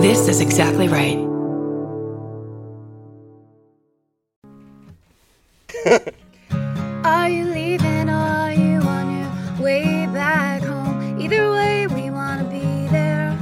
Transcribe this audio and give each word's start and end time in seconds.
This 0.00 0.28
is 0.28 0.40
exactly 0.40 0.88
right. 0.88 1.18
Are 7.04 7.28
you 7.28 7.44
leaving 7.44 8.08
are 8.08 8.50
you 8.50 8.80
on 8.80 9.06
your 9.18 9.62
way 9.62 10.06
back 10.06 10.62
home? 10.62 11.20
Either 11.20 11.52
way, 11.52 11.86
we 11.86 12.10
wanna 12.10 12.44
be 12.44 12.88
there. 12.88 13.36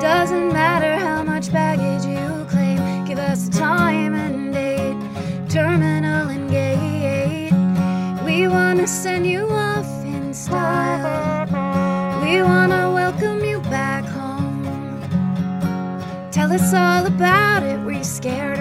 Doesn't 0.00 0.52
matter 0.52 0.94
how 1.04 1.24
much 1.24 1.52
baggage 1.52 2.06
you 2.06 2.46
claim, 2.48 3.04
give 3.06 3.18
us 3.18 3.48
a 3.48 3.50
time 3.50 4.14
and 4.14 4.54
date, 4.54 4.96
terminal 5.50 6.28
and 6.28 6.48
gate. 6.48 7.50
We 8.24 8.46
wanna 8.46 8.86
send 8.86 9.26
you 9.26 9.48
off 9.50 9.88
in 10.04 10.32
style. 10.32 11.35
Tell 16.46 16.54
us 16.54 16.74
all 16.74 17.06
about 17.06 17.64
it. 17.64 17.76
Were 17.80 17.90
you 17.90 18.04
scared 18.04 18.60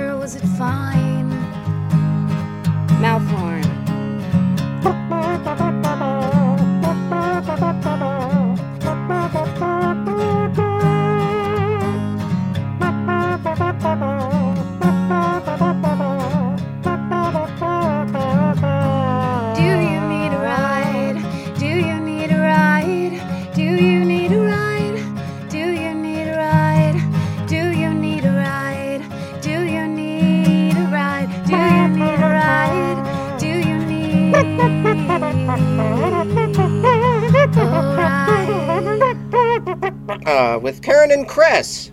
uh, 40.25 40.59
with 40.61 40.81
Karen 40.81 41.11
and 41.11 41.27
Chris. 41.27 41.91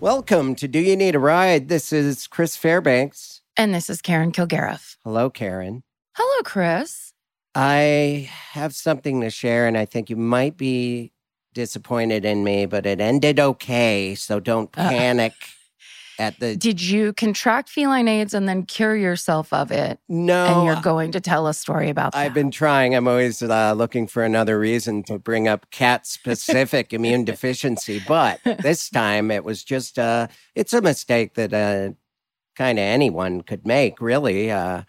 Welcome 0.00 0.54
to 0.56 0.68
Do 0.68 0.78
You 0.78 0.96
Need 0.96 1.14
a 1.14 1.18
Ride? 1.18 1.68
This 1.68 1.92
is 1.92 2.26
Chris 2.26 2.56
Fairbanks. 2.56 3.40
And 3.56 3.74
this 3.74 3.88
is 3.88 4.02
Karen 4.02 4.32
Kilgariff. 4.32 4.96
Hello, 5.04 5.30
Karen. 5.30 5.82
Hello, 6.14 6.42
Chris. 6.44 7.12
I 7.54 8.28
have 8.50 8.74
something 8.74 9.22
to 9.22 9.30
share, 9.30 9.66
and 9.66 9.78
I 9.78 9.86
think 9.86 10.10
you 10.10 10.16
might 10.16 10.56
be 10.58 11.12
disappointed 11.54 12.26
in 12.26 12.44
me, 12.44 12.66
but 12.66 12.84
it 12.84 13.00
ended 13.00 13.40
okay, 13.40 14.14
so 14.14 14.38
don't 14.40 14.68
Uh. 14.76 14.90
panic 14.90 15.32
at 16.18 16.38
the. 16.40 16.56
Did 16.56 16.80
you 16.80 17.12
contract 17.12 17.68
feline 17.68 18.08
AIDS 18.08 18.34
and 18.34 18.48
then 18.48 18.64
cure 18.64 18.96
yourself 18.96 19.52
of 19.52 19.70
it? 19.70 19.98
No, 20.08 20.46
and 20.46 20.66
you're 20.66 20.82
going 20.82 21.12
to 21.12 21.20
tell 21.20 21.46
a 21.46 21.54
story 21.54 21.90
about 21.90 22.12
that. 22.12 22.18
I've 22.18 22.34
been 22.34 22.50
trying. 22.50 22.94
I'm 22.94 23.08
always 23.08 23.42
uh, 23.42 23.72
looking 23.72 24.06
for 24.06 24.24
another 24.24 24.58
reason 24.58 25.02
to 25.04 25.18
bring 25.18 25.48
up 25.48 25.70
cat 25.70 26.06
specific 26.06 26.92
immune 26.92 27.24
deficiency, 27.24 28.02
but 28.06 28.40
this 28.44 28.90
time 28.90 29.30
it 29.30 29.44
was 29.44 29.64
just 29.64 29.98
uh, 29.98 30.28
it's 30.54 30.72
a 30.72 30.80
mistake 30.80 31.34
that 31.34 31.52
uh, 31.52 31.90
kind 32.56 32.78
of 32.78 32.82
anyone 32.82 33.42
could 33.42 33.66
make. 33.66 34.00
Really, 34.00 34.50
uh, 34.50 34.82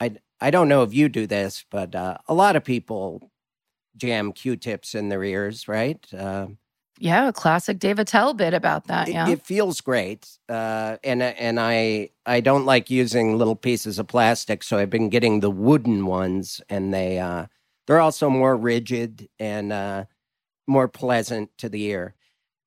I 0.00 0.16
I 0.40 0.50
don't 0.50 0.68
know 0.68 0.82
if 0.82 0.92
you 0.92 1.08
do 1.08 1.26
this, 1.26 1.64
but 1.70 1.94
uh, 1.94 2.18
a 2.28 2.34
lot 2.34 2.56
of 2.56 2.64
people 2.64 3.30
jam 3.96 4.32
Q-tips 4.32 4.94
in 4.94 5.08
their 5.08 5.24
ears, 5.24 5.68
right? 5.68 6.04
Uh, 6.12 6.48
Yeah, 6.98 7.28
a 7.28 7.32
classic 7.32 7.78
Dave 7.78 7.98
Attell 7.98 8.34
bit 8.34 8.54
about 8.54 8.86
that. 8.88 9.08
it, 9.08 9.12
Yeah. 9.12 9.28
it 9.28 9.42
feels 9.46 9.80
great, 9.80 10.28
uh, 10.48 10.96
and 11.04 11.22
and 11.22 11.60
I 11.60 12.10
I 12.26 12.40
don't 12.40 12.66
like 12.66 12.90
using 12.90 13.38
little 13.38 13.56
pieces 13.56 13.98
of 13.98 14.08
plastic, 14.08 14.62
so 14.64 14.78
I've 14.78 14.90
been 14.90 15.10
getting 15.10 15.40
the 15.40 15.50
wooden 15.50 16.06
ones, 16.06 16.60
and 16.70 16.94
they 16.94 17.18
uh, 17.18 17.46
they're 17.86 18.00
also 18.00 18.30
more 18.30 18.56
rigid 18.56 19.28
and 19.38 19.72
uh, 19.72 20.04
more 20.66 20.88
pleasant 20.88 21.50
to 21.58 21.68
the 21.68 21.84
ear. 21.84 22.14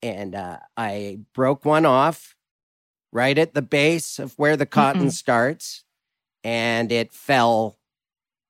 And 0.03 0.35
uh, 0.35 0.59
I 0.77 1.19
broke 1.33 1.65
one 1.65 1.85
off 1.85 2.35
right 3.11 3.37
at 3.37 3.53
the 3.55 3.63
base 3.63 4.19
of 4.19 4.33
where 4.39 4.57
the 4.57 4.67
cotton 4.67 5.07
Mm-mm. 5.07 5.11
starts, 5.11 5.85
and 6.43 6.91
it 6.91 7.13
fell 7.13 7.78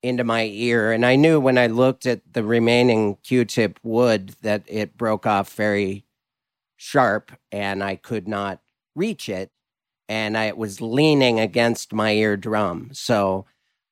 into 0.02 0.24
my 0.24 0.46
ear. 0.46 0.92
And 0.92 1.06
I 1.06 1.16
knew 1.16 1.40
when 1.40 1.58
I 1.58 1.68
looked 1.68 2.06
at 2.06 2.22
the 2.34 2.44
remaining 2.44 3.18
Q-tip 3.24 3.80
wood 3.84 4.36
that 4.42 4.64
it 4.68 4.98
broke 4.98 5.26
off 5.26 5.54
very 5.54 6.06
sharp 6.78 7.32
and 7.52 7.84
I 7.84 7.96
could 7.96 8.28
not 8.28 8.62
reach 8.96 9.28
it. 9.30 9.52
And 10.08 10.38
I 10.38 10.54
was 10.54 10.82
leaning 10.82 11.40
against 11.40 11.94
my 11.94 12.12
eardrum. 12.14 12.90
So 12.94 13.46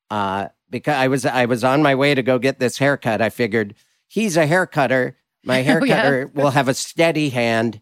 uh 0.10 0.48
because 0.70 0.96
I 0.96 1.08
was 1.08 1.26
I 1.26 1.46
was 1.46 1.64
on 1.64 1.84
my 1.84 1.96
way 1.96 2.16
to 2.16 2.24
go 2.24 2.40
get 2.40 2.60
this 2.60 2.78
haircut, 2.78 3.22
I 3.22 3.30
figured 3.30 3.76
he's 4.08 4.38
a 4.38 4.48
haircutter. 4.48 5.16
My 5.44 5.60
Oh, 5.68 5.84
yeah. 5.84 6.24
will 6.34 6.52
have 6.52 6.68
a 6.68 6.74
steady 6.74 7.30
hand. 7.30 7.82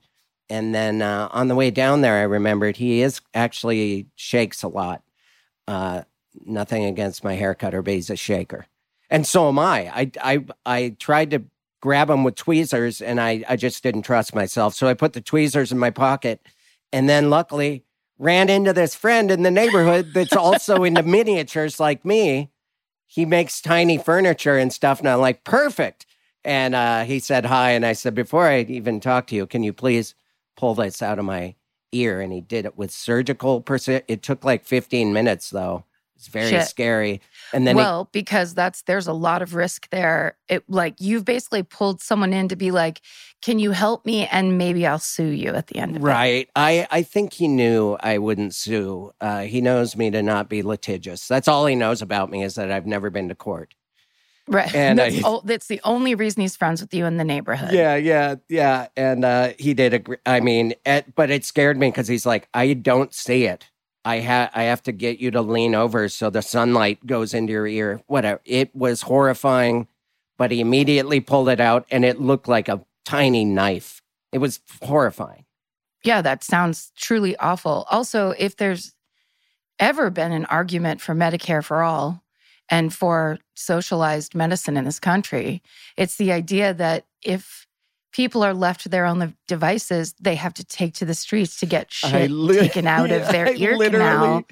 And 0.49 0.75
then 0.75 1.01
uh, 1.01 1.27
on 1.31 1.47
the 1.47 1.55
way 1.55 1.71
down 1.71 2.01
there, 2.01 2.17
I 2.17 2.23
remembered 2.23 2.77
he 2.77 3.01
is 3.01 3.21
actually 3.33 4.07
shakes 4.15 4.61
a 4.61 4.67
lot. 4.67 5.01
Uh, 5.67 6.03
nothing 6.45 6.85
against 6.85 7.23
my 7.23 7.37
haircutter, 7.37 7.83
but 7.83 7.93
he's 7.93 8.09
a 8.09 8.15
shaker, 8.15 8.65
and 9.09 9.25
so 9.25 9.47
am 9.47 9.59
I. 9.59 9.91
I 9.93 10.11
I 10.21 10.45
I 10.65 10.95
tried 10.99 11.31
to 11.31 11.43
grab 11.81 12.09
him 12.09 12.23
with 12.23 12.35
tweezers, 12.35 13.01
and 13.01 13.21
I 13.21 13.43
I 13.47 13.55
just 13.55 13.83
didn't 13.83 14.03
trust 14.03 14.35
myself, 14.35 14.73
so 14.73 14.87
I 14.87 14.93
put 14.93 15.13
the 15.13 15.21
tweezers 15.21 15.71
in 15.71 15.77
my 15.77 15.89
pocket, 15.91 16.41
and 16.91 17.07
then 17.09 17.29
luckily 17.29 17.85
ran 18.17 18.49
into 18.49 18.73
this 18.73 18.95
friend 18.95 19.29
in 19.31 19.43
the 19.43 19.51
neighborhood 19.51 20.13
that's 20.13 20.35
also 20.35 20.83
into 20.85 21.03
miniatures 21.03 21.79
like 21.79 22.05
me. 22.05 22.51
He 23.07 23.25
makes 23.25 23.61
tiny 23.61 23.97
furniture 23.97 24.57
and 24.57 24.73
stuff, 24.73 24.99
and 24.99 25.07
I'm 25.07 25.19
like, 25.19 25.43
perfect. 25.43 26.05
And 26.43 26.75
uh, 26.75 27.03
he 27.05 27.19
said 27.19 27.45
hi, 27.45 27.71
and 27.71 27.85
I 27.85 27.93
said, 27.93 28.13
before 28.15 28.47
I 28.47 28.61
even 28.61 28.99
talk 28.99 29.27
to 29.27 29.35
you, 29.35 29.47
can 29.47 29.63
you 29.63 29.73
please 29.73 30.15
pull 30.55 30.75
this 30.75 31.01
out 31.01 31.19
of 31.19 31.25
my 31.25 31.55
ear? 31.91 32.21
And 32.21 32.31
he 32.31 32.41
did 32.41 32.65
it 32.65 32.77
with 32.77 32.91
surgical 32.91 33.61
precision. 33.61 34.03
It 34.07 34.21
took 34.21 34.43
like 34.43 34.65
15 34.65 35.11
minutes, 35.11 35.49
though. 35.49 35.85
It's 36.15 36.27
very 36.27 36.49
Shit. 36.49 36.67
scary. 36.67 37.21
And 37.53 37.67
then 37.67 37.75
he- 37.75 37.81
well, 37.81 38.09
because 38.11 38.53
that's 38.53 38.83
there's 38.83 39.07
a 39.07 39.13
lot 39.13 39.41
of 39.41 39.53
risk 39.53 39.89
there. 39.89 40.37
It 40.47 40.63
like 40.69 40.95
you've 40.99 41.25
basically 41.25 41.63
pulled 41.63 42.01
someone 42.01 42.31
in 42.33 42.47
to 42.47 42.55
be 42.55 42.71
like, 42.71 43.01
"Can 43.43 43.59
you 43.59 43.71
help 43.71 44.05
me?" 44.05 44.25
And 44.27 44.57
maybe 44.57 44.87
I'll 44.87 44.97
sue 44.99 45.27
you 45.27 45.49
at 45.51 45.67
the 45.67 45.77
end 45.77 45.97
of 45.97 46.01
it. 46.01 46.05
Right. 46.05 46.49
I, 46.55 46.87
I 46.89 47.03
think 47.03 47.33
he 47.33 47.47
knew 47.49 47.97
I 47.99 48.17
wouldn't 48.17 48.55
sue. 48.55 49.11
Uh, 49.19 49.41
he 49.41 49.59
knows 49.61 49.95
me 49.97 50.09
to 50.11 50.23
not 50.23 50.49
be 50.49 50.63
litigious. 50.63 51.27
That's 51.27 51.47
all 51.49 51.65
he 51.65 51.75
knows 51.75 52.01
about 52.01 52.29
me 52.31 52.43
is 52.43 52.55
that 52.55 52.71
I've 52.71 52.87
never 52.87 53.09
been 53.09 53.27
to 53.29 53.35
court. 53.35 53.73
Right. 54.47 54.73
And 54.75 54.99
that's, 54.99 55.23
I- 55.23 55.39
that's 55.43 55.67
the 55.67 55.81
only 55.83 56.15
reason 56.15 56.41
he's 56.41 56.55
friends 56.55 56.79
with 56.79 56.93
you 56.93 57.05
in 57.05 57.17
the 57.17 57.23
neighborhood. 57.25 57.71
Yeah, 57.73 57.95
yeah, 57.95 58.35
yeah. 58.47 58.87
And 58.95 59.25
uh, 59.25 59.53
he 59.59 59.73
did 59.73 59.93
agree. 59.93 60.17
I 60.25 60.39
mean, 60.39 60.75
it, 60.85 61.13
but 61.15 61.29
it 61.29 61.43
scared 61.43 61.77
me 61.77 61.89
because 61.89 62.07
he's 62.07 62.25
like, 62.25 62.47
I 62.53 62.73
don't 62.73 63.13
see 63.13 63.45
it. 63.45 63.65
I 64.05 64.21
ha- 64.21 64.51
I 64.53 64.63
have 64.63 64.83
to 64.83 64.91
get 64.91 65.19
you 65.19 65.31
to 65.31 65.41
lean 65.41 65.73
over 65.73 66.07
so 66.07 66.29
the 66.29 66.43
sunlight 66.43 67.05
goes 67.05 67.33
into 67.33 67.51
your 67.51 67.67
ear. 67.67 68.01
Whatever. 68.05 68.39
It 68.45 68.73
was 68.75 69.01
horrifying, 69.01 69.87
but 70.37 70.51
he 70.51 70.61
immediately 70.61 71.19
pulled 71.19 71.49
it 71.49 71.59
out, 71.59 71.85
and 71.89 72.05
it 72.05 72.21
looked 72.21 72.47
like 72.47 72.69
a 72.69 72.85
tiny 73.03 73.43
knife. 73.43 74.01
It 74.31 74.37
was 74.37 74.59
horrifying. 74.83 75.45
Yeah, 76.03 76.21
that 76.21 76.43
sounds 76.43 76.91
truly 76.95 77.35
awful. 77.37 77.87
Also, 77.89 78.35
if 78.37 78.57
there's 78.57 78.93
ever 79.79 80.11
been 80.11 80.31
an 80.31 80.45
argument 80.45 81.01
for 81.01 81.15
Medicare 81.15 81.63
for 81.63 81.81
all 81.81 82.23
and 82.69 82.93
for 82.93 83.39
socialized 83.55 84.35
medicine 84.35 84.77
in 84.77 84.85
this 84.85 84.99
country, 84.99 85.63
it's 85.97 86.17
the 86.17 86.31
idea 86.31 86.73
that 86.75 87.05
if 87.23 87.64
people 88.15 88.45
are 88.45 88.53
left 88.53 88.79
to 88.79 88.89
their 88.89 89.05
own 89.05 89.35
devices, 89.45 90.15
they 90.21 90.35
have 90.35 90.53
to 90.53 90.63
take 90.63 90.93
to 90.93 91.03
the 91.03 91.13
streets 91.13 91.59
to 91.59 91.65
get 91.65 91.91
shit 91.91 92.31
li- 92.31 92.59
taken 92.59 92.87
out 92.87 93.11
of 93.11 93.27
their 93.31 93.47
I 93.47 93.55
ear 93.55 93.77
literally 93.77 93.99
canal. 93.99 94.43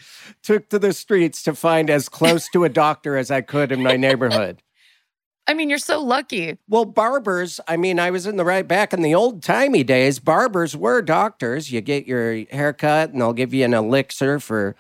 took 0.44 0.68
to 0.68 0.80
the 0.80 0.92
streets 0.92 1.42
to 1.44 1.56
find 1.56 1.90
as 1.90 2.10
close 2.10 2.50
to 2.50 2.66
a 2.66 2.70
doctor 2.70 3.16
as 3.16 3.32
I 3.32 3.40
could 3.40 3.72
in 3.72 3.82
my 3.82 3.96
neighborhood. 3.96 4.62
I 5.48 5.54
mean, 5.54 5.70
you're 5.70 5.78
so 5.78 6.02
lucky. 6.02 6.58
Well, 6.68 6.84
barbers, 6.84 7.62
I 7.66 7.78
mean, 7.78 8.00
I 8.00 8.12
was 8.12 8.28
in 8.28 8.36
the 8.36 8.44
right 8.46 8.68
back 8.68 8.94
in 8.94 9.02
the 9.02 9.16
old 9.16 9.42
timey 9.42 9.84
days. 9.84 10.20
Barbers 10.20 10.76
were 10.76 11.02
doctors. 11.02 11.72
You 11.72 11.80
get 11.80 12.06
your 12.06 12.46
hair 12.52 12.74
cut 12.74 13.12
and 13.12 13.22
they'll 13.22 13.32
give 13.34 13.54
you 13.54 13.64
an 13.64 13.74
elixir 13.74 14.42
for 14.42 14.76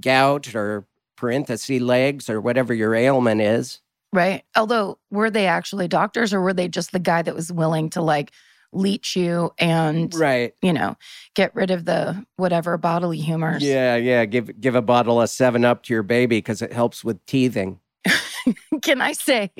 gout 0.00 0.54
or 0.54 0.86
parenthesis 1.16 1.80
legs 1.80 2.30
or 2.30 2.40
whatever 2.40 2.72
your 2.74 2.94
ailment 2.94 3.40
is. 3.40 3.80
Right. 4.12 4.42
Although, 4.56 4.98
were 5.10 5.30
they 5.30 5.46
actually 5.46 5.86
doctors 5.88 6.34
or 6.34 6.40
were 6.40 6.52
they 6.52 6.68
just 6.68 6.92
the 6.92 6.98
guy 6.98 7.22
that 7.22 7.34
was 7.34 7.52
willing 7.52 7.90
to 7.90 8.02
like 8.02 8.32
leech 8.72 9.14
you 9.16 9.52
and, 9.58 10.12
Right. 10.14 10.52
you 10.62 10.72
know, 10.72 10.96
get 11.34 11.54
rid 11.54 11.70
of 11.70 11.84
the 11.84 12.24
whatever 12.36 12.76
bodily 12.76 13.18
humors? 13.18 13.62
Yeah, 13.62 13.96
yeah. 13.96 14.24
Give 14.24 14.60
give 14.60 14.74
a 14.74 14.82
bottle 14.82 15.20
of 15.20 15.30
seven 15.30 15.64
up 15.64 15.84
to 15.84 15.94
your 15.94 16.02
baby 16.02 16.38
because 16.38 16.60
it 16.62 16.72
helps 16.72 17.04
with 17.04 17.24
teething. 17.26 17.78
Can 18.82 19.00
I 19.00 19.12
say, 19.12 19.50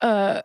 uh, 0.00 0.42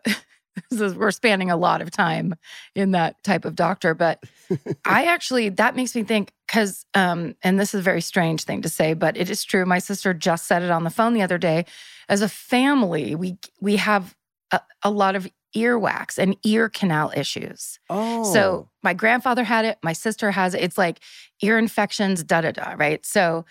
is, 0.70 0.94
we're 0.94 1.10
spanning 1.10 1.50
a 1.50 1.56
lot 1.56 1.82
of 1.82 1.90
time 1.90 2.34
in 2.74 2.92
that 2.92 3.22
type 3.22 3.44
of 3.44 3.54
doctor. 3.54 3.94
But 3.94 4.22
I 4.84 5.06
actually, 5.06 5.50
that 5.50 5.76
makes 5.76 5.94
me 5.94 6.02
think, 6.02 6.32
because, 6.46 6.86
um, 6.94 7.34
and 7.42 7.58
this 7.58 7.74
is 7.74 7.80
a 7.80 7.82
very 7.82 8.00
strange 8.00 8.44
thing 8.44 8.62
to 8.62 8.68
say, 8.68 8.94
but 8.94 9.16
it 9.16 9.30
is 9.30 9.44
true. 9.44 9.66
My 9.66 9.78
sister 9.78 10.14
just 10.14 10.46
said 10.46 10.62
it 10.62 10.70
on 10.70 10.84
the 10.84 10.90
phone 10.90 11.14
the 11.14 11.22
other 11.22 11.38
day. 11.38 11.66
As 12.08 12.22
a 12.22 12.28
family, 12.28 13.14
we 13.14 13.38
we 13.60 13.76
have 13.76 14.14
a, 14.52 14.60
a 14.82 14.90
lot 14.90 15.16
of 15.16 15.28
earwax 15.56 16.18
and 16.18 16.36
ear 16.44 16.68
canal 16.68 17.12
issues. 17.16 17.78
Oh. 17.88 18.32
So 18.32 18.68
my 18.82 18.94
grandfather 18.94 19.42
had 19.42 19.64
it, 19.64 19.78
my 19.82 19.92
sister 19.92 20.30
has 20.30 20.54
it. 20.54 20.62
It's 20.62 20.78
like 20.78 21.00
ear 21.42 21.58
infections, 21.58 22.22
da 22.22 22.42
da 22.42 22.52
da, 22.52 22.74
right? 22.76 23.04
So 23.04 23.44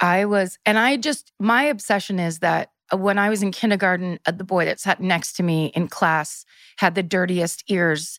I 0.00 0.24
was, 0.26 0.58
and 0.66 0.78
I 0.78 0.96
just, 0.96 1.32
my 1.38 1.64
obsession 1.64 2.18
is 2.18 2.40
that 2.40 2.70
when 2.92 3.18
I 3.18 3.28
was 3.28 3.42
in 3.42 3.52
kindergarten, 3.52 4.18
uh, 4.26 4.32
the 4.32 4.44
boy 4.44 4.64
that 4.66 4.80
sat 4.80 5.00
next 5.00 5.34
to 5.34 5.42
me 5.42 5.66
in 5.74 5.88
class 5.88 6.44
had 6.76 6.94
the 6.94 7.02
dirtiest 7.02 7.64
ears. 7.68 8.18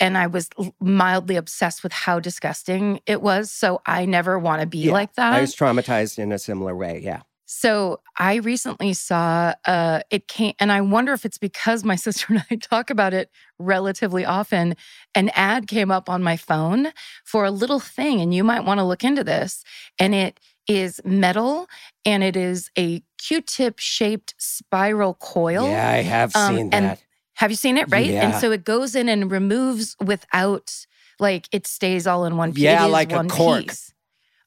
And 0.00 0.16
I 0.16 0.28
was 0.28 0.48
mildly 0.80 1.36
obsessed 1.36 1.82
with 1.82 1.92
how 1.92 2.20
disgusting 2.20 3.00
it 3.06 3.20
was. 3.20 3.50
So 3.50 3.80
I 3.84 4.04
never 4.04 4.38
want 4.38 4.60
to 4.60 4.66
be 4.66 4.86
Yeah, 4.86 4.92
like 4.92 5.14
that. 5.14 5.32
I 5.34 5.40
was 5.40 5.56
traumatized 5.56 6.18
in 6.18 6.30
a 6.32 6.38
similar 6.38 6.76
way. 6.76 7.00
Yeah. 7.02 7.22
So 7.50 8.00
I 8.18 8.36
recently 8.36 8.92
saw 8.92 9.54
uh 9.64 10.00
it 10.10 10.28
came 10.28 10.52
and 10.60 10.70
I 10.70 10.82
wonder 10.82 11.14
if 11.14 11.24
it's 11.24 11.38
because 11.38 11.82
my 11.82 11.96
sister 12.06 12.26
and 12.28 12.44
I 12.50 12.56
talk 12.56 12.90
about 12.90 13.14
it 13.14 13.30
relatively 13.58 14.24
often. 14.24 14.76
An 15.14 15.30
ad 15.30 15.66
came 15.66 15.90
up 15.90 16.08
on 16.10 16.22
my 16.22 16.36
phone 16.36 16.92
for 17.24 17.44
a 17.46 17.50
little 17.50 17.80
thing, 17.80 18.20
and 18.20 18.34
you 18.34 18.44
might 18.44 18.64
want 18.64 18.78
to 18.78 18.84
look 18.84 19.02
into 19.02 19.24
this. 19.24 19.64
And 19.98 20.14
it 20.14 20.38
is 20.68 21.00
metal 21.04 21.66
and 22.04 22.22
it 22.22 22.36
is 22.36 22.70
a 22.78 23.02
Q-tip 23.18 23.78
shaped 23.78 24.34
spiral 24.38 25.14
coil. 25.14 25.68
Yeah, 25.68 25.88
I 25.90 26.02
have 26.02 26.36
Um, 26.36 26.54
seen 26.56 26.70
that. 26.70 27.00
Have 27.34 27.50
you 27.50 27.56
seen 27.56 27.76
it? 27.78 27.86
Right. 27.90 28.06
yeah. 28.06 28.30
And 28.30 28.34
so 28.40 28.50
it 28.52 28.64
goes 28.64 28.94
in 28.94 29.08
and 29.08 29.30
removes 29.30 29.96
without 30.04 30.74
like 31.20 31.48
it 31.52 31.66
stays 31.66 32.06
all 32.06 32.24
in 32.24 32.36
one 32.36 32.52
piece. 32.52 32.64
Yeah, 32.64 32.84
like 32.84 33.12
a 33.12 33.24
cork. 33.24 33.68
piece. 33.68 33.92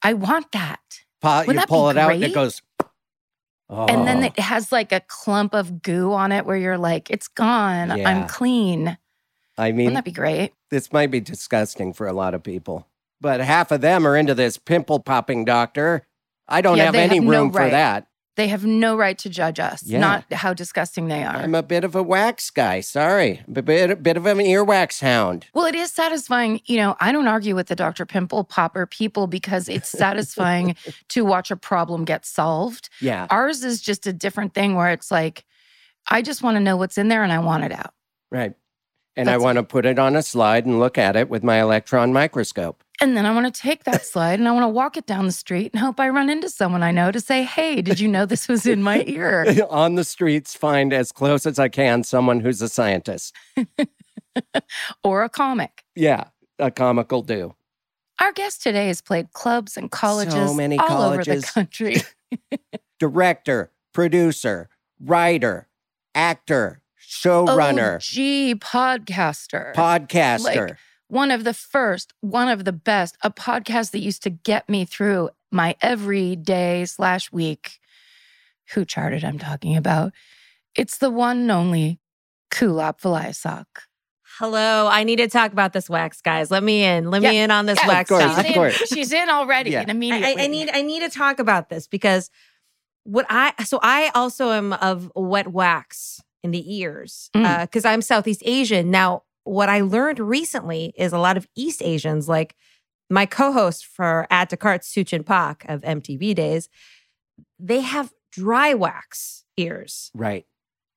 I 0.03 0.13
want 0.13 0.51
that. 0.51 0.79
Pa- 1.21 1.44
you 1.47 1.53
that 1.53 1.68
pull 1.68 1.85
be 1.88 1.91
it 1.91 1.97
out 1.97 2.12
and 2.13 2.23
it 2.23 2.33
goes. 2.33 2.62
Oh. 3.69 3.85
And 3.85 4.06
then 4.07 4.23
it 4.23 4.38
has 4.39 4.71
like 4.71 4.91
a 4.91 5.00
clump 5.01 5.53
of 5.53 5.81
goo 5.81 6.12
on 6.13 6.31
it 6.33 6.45
where 6.45 6.57
you're 6.57 6.77
like, 6.77 7.09
it's 7.09 7.27
gone. 7.29 7.97
Yeah. 7.97 8.09
I'm 8.09 8.27
clean. 8.27 8.97
I 9.57 9.71
mean, 9.71 9.85
Wouldn't 9.85 9.95
that 9.95 10.03
be 10.06 10.12
great? 10.12 10.53
this 10.71 10.91
might 10.91 11.12
be 11.12 11.19
disgusting 11.21 11.94
for 11.94 12.07
a 12.07 12.13
lot 12.13 12.33
of 12.33 12.41
people, 12.44 12.88
but 13.21 13.39
half 13.41 13.71
of 13.71 13.81
them 13.81 14.06
are 14.07 14.15
into 14.18 14.33
this 14.33 14.57
pimple 14.57 15.00
popping 15.00 15.45
doctor. 15.45 16.06
I 16.51 16.62
don't 16.62 16.77
Yeah, 16.77 16.86
have 16.86 16.95
any 16.95 17.15
have 17.15 17.24
no 17.24 17.30
room 17.31 17.51
for 17.51 17.59
right. 17.59 17.71
that. 17.71 18.07
They 18.38 18.48
have 18.48 18.65
no 18.65 18.95
right 18.95 19.18
to 19.19 19.30
judge 19.30 19.59
us, 19.59 19.83
Yeah. 19.83 20.00
not 20.00 20.31
how 20.31 20.53
disgusting 20.53 21.07
they 21.09 21.21
are. 21.24 21.36
I'm 21.36 21.53
a 21.53 21.62
bit 21.62 21.83
of 21.83 21.95
a 21.95 22.01
wax 22.01 22.50
guy. 22.50 22.80
Sorry, 22.80 23.42
a 23.56 23.62
bit, 23.62 23.89
a 23.92 23.95
bit 23.98 24.15
of 24.15 24.25
an 24.25 24.38
earwax 24.38 25.01
hound. 25.01 25.48
well, 25.53 25.65
it 25.65 25.75
is 25.75 25.92
satisfying. 25.92 26.62
You 26.65 26.77
know, 26.77 26.95
I 27.01 27.12
don't 27.12 27.27
argue 27.27 27.56
with 27.56 27.68
the 27.68 27.75
Dr. 27.75 28.06
Pimple 28.06 28.45
Popper 28.45 28.86
people 28.86 29.27
because 29.27 29.68
it's 29.68 29.89
satisfying 30.06 30.75
to 31.09 31.25
watch 31.25 31.51
a 31.51 31.57
problem 31.57 32.06
get 32.06 32.25
solved. 32.25 32.89
Yeah, 33.01 33.27
Ours 33.30 33.63
is 33.65 33.81
just 33.81 34.07
a 34.07 34.13
different 34.13 34.54
thing 34.54 34.75
where 34.75 34.92
it's 34.92 35.12
like, 35.12 35.44
I 36.09 36.21
just 36.21 36.42
want 36.42 36.56
to 36.56 36.62
know 36.62 36.77
what's 36.77 36.97
in 36.97 37.09
there 37.09 37.24
and 37.24 37.31
I 37.33 37.39
want 37.39 37.63
it 37.65 37.71
out. 37.74 37.94
right. 38.31 38.54
And 39.18 39.27
I 39.30 39.33
That's- 39.33 39.44
want 39.44 39.57
to 39.57 39.63
put 39.63 39.86
it 39.86 40.00
on 40.00 40.15
a 40.15 40.21
slide 40.24 40.65
and 40.65 40.80
look 40.80 40.97
at 40.97 41.18
it 41.18 41.30
with 41.30 41.44
my 41.44 41.59
electron 41.59 42.13
microscope. 42.13 42.81
And 43.01 43.18
then 43.18 43.25
I 43.25 43.33
want 43.33 43.51
to 43.53 43.62
take 43.62 43.83
that 43.86 44.06
slide 44.06 44.38
and 44.39 44.48
I 44.48 44.51
want 44.51 44.63
to 44.63 44.68
walk 44.69 44.95
it 44.95 45.07
down 45.07 45.25
the 45.25 45.31
street 45.31 45.71
and 45.74 45.81
hope 45.81 46.00
I 46.00 46.07
run 46.09 46.30
into 46.30 46.50
someone 46.50 46.83
I 46.83 46.92
know 46.92 47.12
to 47.12 47.19
say, 47.19 47.42
Hey, 47.44 47.81
did 47.81 48.00
you 48.00 48.07
know 48.07 48.27
this 48.27 48.48
was 48.48 48.68
in 48.68 48.83
my 48.83 49.03
ear? 49.07 49.44
on 49.71 49.95
the 49.95 50.03
streets, 50.03 50.53
find 50.53 50.94
as 50.94 51.12
close 51.12 51.48
as 51.48 51.57
I 51.57 51.68
can 51.68 52.03
someone 52.03 52.42
who's 52.42 52.62
a 52.62 52.69
scientist. 52.69 53.36
or 55.03 55.24
a 55.24 55.30
comic. 55.30 55.83
Yeah, 55.95 56.25
a 56.59 56.69
comical 56.69 57.24
do. 57.24 57.56
Our 58.19 58.31
guest 58.33 58.62
today 58.62 58.88
has 58.88 59.01
played 59.01 59.33
clubs 59.33 59.77
and 59.77 59.89
colleges 59.89 60.33
so 60.33 60.54
many 60.54 60.77
all 60.77 61.01
over 61.01 61.24
the 61.24 61.42
country. 61.42 61.97
Director, 63.00 63.71
producer, 63.94 64.69
writer, 65.04 65.68
actor, 66.13 66.83
showrunner, 67.04 67.95
OG 67.95 68.59
podcaster. 68.59 69.74
podcaster. 69.74 70.77
One 71.12 71.30
of 71.30 71.44
the 71.44 71.54
first, 71.54 72.13
one 72.22 72.48
of 72.48 72.63
the 72.63 72.72
best, 72.72 73.18
a 73.22 73.30
podcast 73.30 73.92
that 73.92 74.00
used 74.00 74.24
to 74.24 74.30
get 74.30 74.69
me 74.69 74.86
through 74.86 75.30
my 75.52 75.75
everyday 75.81 76.86
slash 76.86 77.31
week. 77.34 77.80
Who 78.74 78.86
charted 78.86 79.25
I'm 79.25 79.38
talking 79.38 79.75
about? 79.75 80.13
It's 80.74 81.00
the 81.00 81.10
one 81.10 81.40
and 81.40 81.52
only 81.52 82.00
Kulap 82.50 83.02
Vilaysack. 83.02 83.66
Hello, 84.40 84.88
I 84.90 85.04
need 85.04 85.18
to 85.18 85.28
talk 85.28 85.52
about 85.52 85.74
this 85.74 85.90
wax, 85.90 86.22
guys. 86.22 86.50
Let 86.50 86.63
me 86.63 86.81
in. 86.86 87.12
Let 87.12 87.22
me 87.22 87.38
in 87.38 87.52
on 87.52 87.66
this 87.66 87.78
yeah, 87.81 87.88
wax. 87.90 88.10
course, 88.10 88.24
talk. 88.24 88.38
of 88.40 88.46
She's 88.46 88.56
course. 88.56 88.81
in, 88.81 88.88
she's 88.88 89.12
in 89.12 89.30
already 89.30 89.72
Yeah. 89.72 89.81
and 89.81 89.92
I, 89.92 89.94
immediately. 89.94 90.42
I, 90.42 90.46
I 90.46 90.48
need 90.48 90.69
I 90.72 90.81
need 90.81 91.02
to 91.02 91.10
talk 91.10 91.40
about 91.40 91.68
this 91.68 91.88
because 91.88 92.30
what 93.04 93.25
I 93.30 93.54
so 93.66 93.80
I 93.84 94.12
also 94.16 94.52
am 94.52 94.72
of 94.72 95.12
wet 95.14 95.50
wax 95.50 96.22
in 96.42 96.52
the 96.52 96.78
ears 96.78 97.30
Mm. 97.36 97.62
because 97.64 97.84
I'm 97.84 98.02
Southeast 98.02 98.42
Asian. 98.46 98.90
Now, 98.90 99.24
what 99.44 99.70
I 99.70 99.82
learned 99.82 100.20
recently 100.20 100.94
is 100.98 101.14
a 101.14 101.18
lot 101.18 101.38
of 101.38 101.48
East 101.56 101.82
Asians, 101.84 102.28
like 102.30 102.56
my 103.10 103.26
co-host 103.26 103.86
for 103.86 104.28
Add 104.30 104.50
to 104.52 104.58
Cart, 104.58 104.82
Suchin 104.82 105.26
Pak 105.26 105.66
of 105.68 105.82
MTV 105.82 106.34
days, 106.36 106.70
they 107.60 107.82
have 107.82 108.12
dry 108.32 108.74
wax 108.74 109.44
ears. 109.58 110.12
right. 110.16 110.46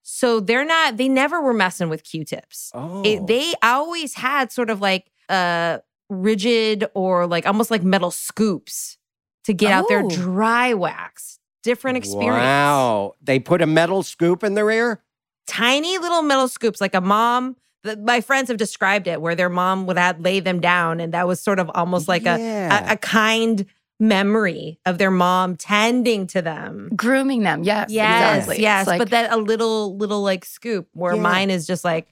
So 0.06 0.38
they're 0.38 0.66
not, 0.66 0.98
they 0.98 1.08
never 1.08 1.40
were 1.40 1.54
messing 1.54 1.88
with 1.88 2.04
Q-tips. 2.04 2.70
Oh. 2.74 3.02
It, 3.06 3.26
they 3.26 3.54
always 3.62 4.12
had 4.14 4.52
sort 4.52 4.68
of 4.68 4.80
like 4.82 5.10
uh 5.30 5.78
rigid 6.10 6.86
or 6.94 7.26
like 7.26 7.46
almost 7.46 7.70
like 7.70 7.82
metal 7.82 8.10
scoops 8.10 8.98
to 9.44 9.54
get 9.54 9.72
out 9.72 9.88
their 9.88 10.02
Oh. 10.04 10.10
dry 10.10 10.74
wax. 10.74 11.38
Different 11.62 11.96
experience. 11.96 12.34
Wow. 12.36 13.14
They 13.22 13.38
put 13.38 13.62
a 13.62 13.66
metal 13.66 14.02
scoop 14.02 14.44
in 14.44 14.52
their 14.52 14.70
ear? 14.70 15.02
Tiny 15.46 15.96
little 15.96 16.20
metal 16.20 16.48
scoops, 16.48 16.78
like 16.82 16.94
a 16.94 17.00
mom. 17.00 17.56
The, 17.84 17.96
my 17.98 18.20
friends 18.20 18.48
have 18.48 18.56
described 18.56 19.06
it 19.06 19.20
where 19.20 19.34
their 19.36 19.48
mom 19.50 19.86
would 19.86 19.96
have 19.98 20.18
lay 20.20 20.40
them 20.40 20.60
down, 20.60 20.98
and 21.00 21.14
that 21.14 21.26
was 21.28 21.40
sort 21.40 21.58
of 21.60 21.70
almost 21.74 22.08
like 22.08 22.22
a, 22.22 22.38
Yeah. 22.38 22.88
a 22.90 22.92
a 22.94 22.96
kind 22.96 23.66
memory 24.00 24.78
of 24.86 24.98
their 24.98 25.10
mom 25.10 25.56
tending 25.56 26.26
to 26.28 26.42
them. 26.42 26.90
grooming 26.96 27.42
them. 27.44 27.62
Yes. 27.62 27.90
Yes, 27.90 28.36
exactly. 28.38 28.62
yes, 28.62 28.86
like, 28.86 28.98
but 28.98 29.10
that 29.10 29.32
a 29.32 29.36
little 29.36 29.96
little 29.96 30.22
like 30.22 30.44
scoop 30.44 30.88
where 30.92 31.14
Yeah. 31.14 31.20
mine 31.22 31.50
is 31.50 31.66
just 31.66 31.84
like 31.84 32.08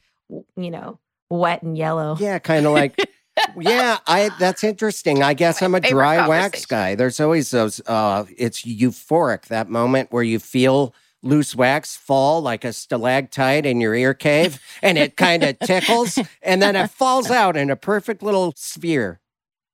you 0.57 0.71
know 0.71 0.99
wet 1.31 1.63
and 1.63 1.77
yellow. 1.77 2.17
Yeah, 2.21 2.39
kind 2.39 2.67
of 2.67 2.73
like 2.73 2.97
yeah, 3.59 3.99
I 4.07 4.31
that's 4.39 4.63
interesting. 4.63 5.23
I 5.23 5.35
guess 5.35 5.61
My 5.61 5.65
I'm 5.67 5.75
a 5.75 5.81
dry 5.81 6.27
wax 6.29 6.67
guy. 6.67 6.95
There's 6.95 7.19
always 7.19 7.51
those 7.51 7.81
uh 7.87 8.27
it's 8.37 8.63
euphoric 8.63 9.47
that 9.47 9.69
moment 9.69 10.13
where 10.13 10.23
you 10.23 10.39
feel 10.39 10.95
loose 11.23 11.55
wax 11.55 11.97
fall 11.97 12.41
like 12.41 12.65
a 12.65 12.73
stalactite 12.73 13.65
in 13.65 13.81
your 13.81 13.95
ear 13.95 14.13
cave 14.15 14.61
and 14.83 14.99
it 14.99 15.17
kind 15.17 15.43
of 15.45 15.59
tickles 15.65 16.19
and 16.43 16.61
then 16.61 16.75
it 16.75 16.91
falls 16.91 17.31
out 17.31 17.57
in 17.57 17.71
a 17.71 17.77
perfect 17.77 18.23
little 18.23 18.53
sphere. 18.57 19.21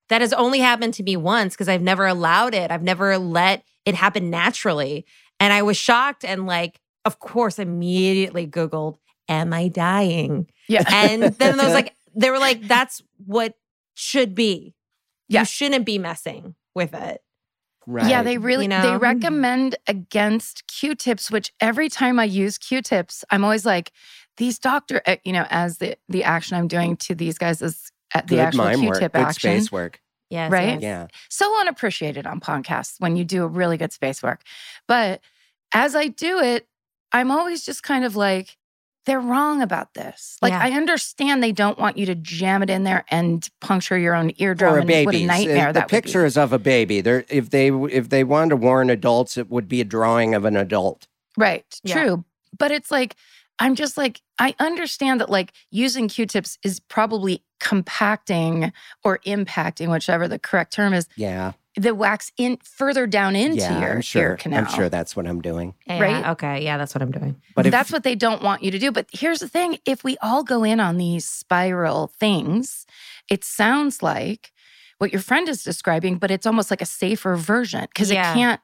That 0.08 0.20
has 0.20 0.32
only 0.32 0.60
happened 0.60 0.94
to 0.94 1.02
me 1.02 1.16
once 1.16 1.54
because 1.54 1.68
I've 1.68 1.82
never 1.82 2.06
allowed 2.06 2.54
it. 2.54 2.70
I've 2.70 2.82
never 2.82 3.18
let 3.18 3.62
it 3.84 3.94
happen 3.94 4.30
naturally. 4.30 5.04
And 5.40 5.52
I 5.52 5.62
was 5.62 5.76
shocked 5.76 6.24
and 6.24 6.46
like, 6.46 6.80
of 7.04 7.18
course, 7.18 7.58
immediately 7.58 8.46
Googled, 8.46 8.96
Am 9.28 9.52
I 9.52 9.68
dying? 9.68 10.48
yeah. 10.68 10.84
And 10.88 11.22
then 11.22 11.60
I 11.60 11.64
was 11.64 11.74
like, 11.74 11.94
they 12.14 12.30
were 12.30 12.38
like, 12.38 12.62
that's 12.68 13.02
what 13.24 13.54
should 13.94 14.34
be. 14.34 14.74
Yeah. 15.28 15.40
You 15.40 15.46
shouldn't 15.46 15.84
be 15.84 15.98
messing 15.98 16.54
with 16.74 16.94
it. 16.94 17.20
Right. 17.90 18.10
Yeah, 18.10 18.22
they 18.22 18.36
really 18.36 18.66
You 18.66 18.82
they 18.82 18.98
recommend 18.98 19.76
against 19.86 20.66
Q-tips, 20.66 21.30
which 21.30 21.54
every 21.58 21.88
time 21.88 22.20
I 22.20 22.24
use 22.24 22.58
Q-tips, 22.58 23.24
I'm 23.30 23.44
always 23.44 23.64
like, 23.64 23.92
these 24.36 24.58
doctor, 24.58 25.00
uh, 25.06 25.16
you 25.24 25.32
know, 25.32 25.46
as 25.48 25.78
the 25.78 25.96
the 26.06 26.22
action 26.22 26.58
I'm 26.58 26.68
doing 26.68 26.98
to 26.98 27.14
these 27.14 27.38
guys 27.38 27.62
is 27.62 27.90
at 28.12 28.26
the 28.26 28.36
good 28.36 28.42
actual 28.42 28.64
mime 28.64 28.80
Q-tip 28.80 29.14
good 29.14 29.22
action. 29.22 29.52
space 29.52 29.72
work. 29.72 30.02
Yes. 30.28 30.52
Right? 30.52 30.74
yes. 30.74 30.82
Yeah. 30.82 31.06
So 31.30 31.58
unappreciated 31.60 32.26
on 32.26 32.40
podcasts 32.40 32.96
when 32.98 33.16
you 33.16 33.24
do 33.24 33.42
a 33.42 33.46
really 33.48 33.78
good 33.78 33.94
space 33.94 34.22
work. 34.22 34.42
But 34.86 35.22
as 35.72 35.96
I 35.96 36.08
do 36.08 36.40
it, 36.40 36.68
I'm 37.10 37.30
always 37.30 37.64
just 37.64 37.82
kind 37.82 38.04
of 38.04 38.16
like, 38.16 38.57
they're 39.08 39.20
wrong 39.20 39.62
about 39.62 39.94
this. 39.94 40.36
Like 40.42 40.52
Yeah. 40.52 40.60
I 40.62 40.70
understand 40.72 41.42
they 41.42 41.52
don't 41.52 41.78
want 41.78 41.96
you 41.96 42.06
to 42.06 42.14
jam 42.14 42.62
it 42.62 42.70
in 42.70 42.84
there 42.84 43.04
and 43.10 43.48
puncture 43.60 43.98
your 43.98 44.14
own 44.14 44.32
eardrum. 44.38 44.74
Or 44.74 44.78
a 44.78 44.84
baby. 44.84 45.06
what 45.06 45.14
a 45.14 45.24
uh, 45.24 45.26
nightmare 45.26 45.72
the 45.72 45.80
be. 45.80 45.86
picture 45.86 46.24
is 46.24 46.36
of 46.36 46.52
a 46.52 46.58
baby. 46.58 47.00
There 47.00 47.24
if 47.28 47.50
they 47.50 47.68
if 47.68 48.08
they 48.10 48.24
wanted 48.24 48.50
to 48.50 48.56
warn 48.56 48.90
adults, 48.90 49.36
it 49.36 49.50
would 49.50 49.68
be 49.68 49.80
a 49.80 49.84
drawing 49.84 50.34
of 50.34 50.44
an 50.44 50.56
adult. 50.56 51.06
Right. 51.36 51.64
Yeah. 51.82 51.94
True. 51.94 52.24
But 52.58 52.70
it's 52.70 52.90
like, 52.90 53.16
I'm 53.58 53.74
just 53.74 53.96
like, 53.96 54.20
I 54.38 54.54
understand 54.58 55.20
that 55.20 55.30
like 55.30 55.52
using 55.70 56.08
Q 56.08 56.26
tips 56.26 56.58
is 56.62 56.80
probably 56.80 57.42
compacting 57.60 58.72
or 59.04 59.18
impacting, 59.26 59.90
whichever 59.90 60.28
the 60.28 60.38
correct 60.38 60.72
term 60.72 60.92
is, 60.94 61.08
Yeah. 61.16 61.52
The 61.78 61.94
wax 61.94 62.32
in 62.36 62.58
further 62.62 63.06
down 63.06 63.36
into 63.36 63.58
yeah, 63.58 63.80
your 63.80 63.92
I'm 63.96 64.00
sure. 64.00 64.22
ear 64.22 64.36
canal. 64.36 64.64
I'm 64.64 64.70
sure 64.74 64.88
that's 64.88 65.14
what 65.16 65.26
I'm 65.26 65.40
doing. 65.40 65.74
Yeah, 65.86 66.00
Right? 66.00 66.26
Okay. 66.30 66.64
Yeah, 66.64 66.76
that's 66.78 66.94
what 66.94 67.02
I'm 67.02 67.10
doing. 67.12 67.40
But 67.54 67.66
if, 67.66 67.72
that's 67.72 67.92
what 67.92 68.02
they 68.02 68.14
don't 68.14 68.42
want 68.42 68.62
you 68.62 68.70
to 68.70 68.78
do. 68.78 68.90
But 68.92 69.06
here's 69.12 69.38
the 69.38 69.48
thing 69.48 69.78
if 69.86 70.04
we 70.04 70.16
all 70.22 70.42
go 70.42 70.64
in 70.64 70.80
on 70.80 70.96
these 70.98 71.24
spiral 71.28 72.08
things, 72.18 72.86
it 73.30 73.44
sounds 73.44 74.02
like 74.02 74.52
what 74.98 75.12
your 75.12 75.22
friend 75.22 75.48
is 75.48 75.62
describing, 75.62 76.18
but 76.18 76.30
it's 76.30 76.46
almost 76.46 76.70
like 76.70 76.82
a 76.82 76.86
safer 76.86 77.36
version 77.36 77.86
because 77.92 78.10
Yeah. 78.10 78.30
it 78.32 78.34
can't 78.34 78.60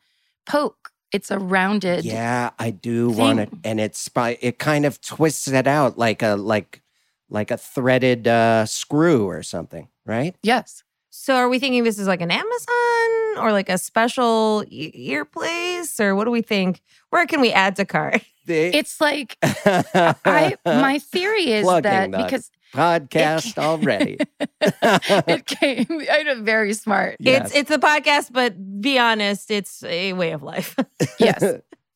poke. 0.47 0.91
It's 1.13 1.31
a 1.31 1.39
rounded. 1.39 2.05
yeah, 2.05 2.51
I 2.59 2.71
do 2.71 3.09
want 3.09 3.39
it, 3.39 3.49
and 3.63 3.79
it's 3.79 4.09
by 4.09 4.37
it 4.41 4.59
kind 4.59 4.85
of 4.85 5.01
twists 5.01 5.47
it 5.47 5.69
out 5.69 5.97
like 5.97 6.23
a 6.23 6.35
like 6.35 6.83
like 7.31 7.53
a 7.53 7.57
threaded 7.57 8.27
uh, 8.27 8.67
screw 8.67 9.25
or 9.29 9.45
something, 9.45 9.87
right? 10.05 10.35
Yes. 10.43 10.83
So 11.17 11.37
are 11.37 11.49
we 11.49 11.61
thinking 11.61 11.85
this 11.85 12.01
is 12.01 12.09
like 12.09 12.21
an 12.21 12.33
Amazon 12.33 13.39
or 13.39 13.53
like 13.53 13.69
a 13.69 13.79
special 13.79 14.65
e- 14.69 14.91
ear 14.95 15.25
place 15.25 16.01
or 16.01 16.17
what 16.17 16.25
do 16.25 16.33
we 16.33 16.43
think? 16.43 16.83
Where 17.11 17.25
can 17.25 17.41
we 17.41 17.53
add 17.53 17.77
to 17.77 17.85
cart? 17.85 18.23
It's 18.47 19.01
like 19.01 19.39
I 19.43 20.55
my 20.67 20.99
theory 20.99 21.51
is 21.53 21.65
Plugging 21.65 21.83
that 21.91 22.11
that. 22.11 22.25
because 22.27 22.51
podcast 22.75 23.57
already. 23.57 24.19
it 24.53 25.47
came 25.47 25.87
I 26.13 26.25
know 26.25 26.43
very 26.43 26.75
smart. 26.75 27.17
Yes. 27.21 27.47
It's 27.55 27.57
it's 27.57 27.71
a 27.71 27.79
podcast, 27.79 28.33
but 28.33 28.53
be 28.83 28.99
honest, 28.99 29.51
it's 29.51 29.83
a 29.85 30.13
way 30.13 30.33
of 30.33 30.43
life. 30.43 30.77
Yes. 31.19 31.43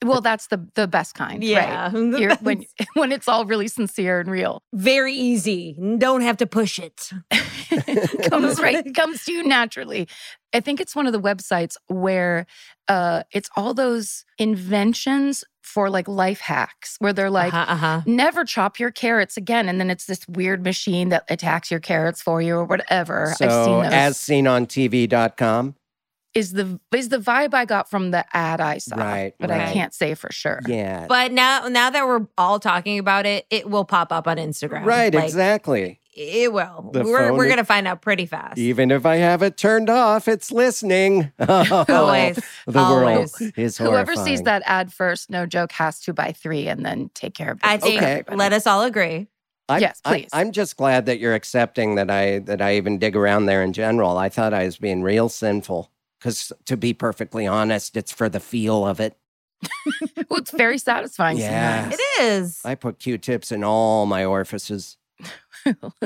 Well, 0.04 0.20
that's 0.20 0.46
the 0.46 0.64
the 0.74 0.86
best 0.86 1.14
kind. 1.14 1.42
yeah. 1.42 1.90
Right. 1.98 2.20
You're, 2.20 2.36
when 2.36 2.64
when 2.94 3.12
it's 3.12 3.28
all 3.28 3.44
really 3.44 3.68
sincere 3.68 4.20
and 4.20 4.30
real. 4.30 4.62
Very 4.72 5.14
easy. 5.14 5.76
Don't 5.98 6.22
have 6.22 6.36
to 6.38 6.46
push 6.46 6.78
it. 6.78 7.10
comes 8.30 8.60
right 8.60 8.94
comes 8.94 9.24
to 9.24 9.32
you 9.32 9.42
naturally. 9.42 10.08
I 10.54 10.60
think 10.60 10.80
it's 10.80 10.94
one 10.94 11.06
of 11.06 11.12
the 11.12 11.20
websites 11.20 11.76
where 11.88 12.46
uh 12.88 13.22
it's 13.32 13.50
all 13.56 13.74
those 13.74 14.24
inventions 14.38 15.44
for 15.62 15.90
like 15.90 16.08
life 16.08 16.40
hacks 16.40 16.96
where 16.98 17.12
they're 17.12 17.30
like 17.30 17.52
uh-huh, 17.52 17.72
uh-huh. 17.72 18.02
never 18.06 18.44
chop 18.44 18.80
your 18.80 18.90
carrots 18.90 19.36
again 19.36 19.68
and 19.68 19.78
then 19.78 19.90
it's 19.90 20.06
this 20.06 20.26
weird 20.26 20.64
machine 20.64 21.10
that 21.10 21.24
attacks 21.28 21.70
your 21.70 21.80
carrots 21.80 22.22
for 22.22 22.40
you 22.40 22.54
or 22.54 22.64
whatever. 22.64 23.28
I've 23.28 23.36
seen 23.36 23.50
so 23.50 23.82
those. 23.82 23.92
as 23.92 24.18
seen 24.18 24.46
on 24.46 24.66
TV.com. 24.66 25.74
is 26.38 26.52
the 26.52 26.78
is 26.94 27.08
the 27.08 27.18
vibe 27.18 27.54
I 27.54 27.64
got 27.64 27.90
from 27.90 28.10
the 28.12 28.24
ad 28.36 28.60
I 28.60 28.78
saw. 28.78 28.96
Right, 28.96 29.34
But 29.38 29.50
I 29.50 29.72
can't 29.72 29.92
say 29.92 30.14
for 30.14 30.30
sure. 30.32 30.60
Yeah. 30.66 31.06
But 31.08 31.32
now 31.32 31.68
now 31.68 31.90
that 31.90 32.06
we're 32.06 32.26
all 32.38 32.60
talking 32.60 32.98
about 32.98 33.26
it, 33.26 33.46
it 33.50 33.68
will 33.68 33.84
pop 33.84 34.12
up 34.12 34.26
on 34.28 34.36
Instagram. 34.36 34.84
Right, 34.84 35.12
Like, 35.12 35.24
exactly. 35.24 36.00
It 36.20 36.52
will. 36.52 36.90
The 36.92 37.04
we're 37.04 37.32
we're 37.32 37.44
is- 37.44 37.50
gonna 37.50 37.64
find 37.64 37.86
out 37.86 38.00
pretty 38.02 38.26
fast. 38.26 38.58
Even 38.58 38.90
if 38.90 39.06
I 39.06 39.16
have 39.16 39.40
it 39.42 39.56
turned 39.56 39.88
off, 39.88 40.26
it's 40.26 40.50
listening. 40.50 41.30
Always. 41.48 41.86
the 41.86 42.78
Always. 42.78 43.32
world 43.40 43.52
is 43.56 43.78
horrifying. 43.78 44.06
Whoever 44.06 44.16
sees 44.16 44.42
that 44.42 44.62
ad 44.66 44.92
first, 44.92 45.30
no 45.30 45.46
joke, 45.46 45.70
has 45.72 46.00
to 46.00 46.12
buy 46.12 46.32
three 46.32 46.66
and 46.66 46.84
then 46.84 47.10
take 47.14 47.34
care 47.34 47.52
of 47.52 47.58
it. 47.58 47.64
I 47.64 47.76
think 47.78 48.02
Okay. 48.02 48.22
let 48.34 48.52
us 48.52 48.66
all 48.66 48.82
agree. 48.82 49.28
I'm, 49.68 49.80
Yes, 49.80 50.00
I- 50.04 50.10
please. 50.10 50.28
I'm 50.32 50.50
just 50.50 50.76
glad 50.76 51.06
that 51.06 51.18
you're 51.20 51.34
accepting 51.34 51.94
that 51.96 52.10
I 52.10 52.38
that 52.40 52.60
I 52.62 52.76
even 52.76 52.98
dig 52.98 53.14
around 53.14 53.46
there 53.46 53.62
in 53.62 53.72
general. 53.72 54.16
I 54.16 54.28
thought 54.28 54.52
I 54.54 54.64
was 54.64 54.78
being 54.78 55.02
real 55.02 55.28
sinful 55.28 55.90
because, 56.18 56.52
to 56.66 56.76
be 56.76 56.92
perfectly 56.94 57.46
honest, 57.46 57.96
it's 57.96 58.12
for 58.12 58.28
the 58.28 58.40
feel 58.40 58.86
of 58.86 59.00
it. 59.00 59.16
Well, 60.28 60.40
it's 60.40 60.50
very 60.50 60.76
satisfying. 60.78 61.38
Yeah. 61.38 61.90
It 61.92 62.00
is. 62.20 62.60
I 62.64 62.74
put 62.74 62.98
Q-tips 62.98 63.50
in 63.50 63.64
all 63.64 64.04
my 64.06 64.24
orifices. 64.24 64.96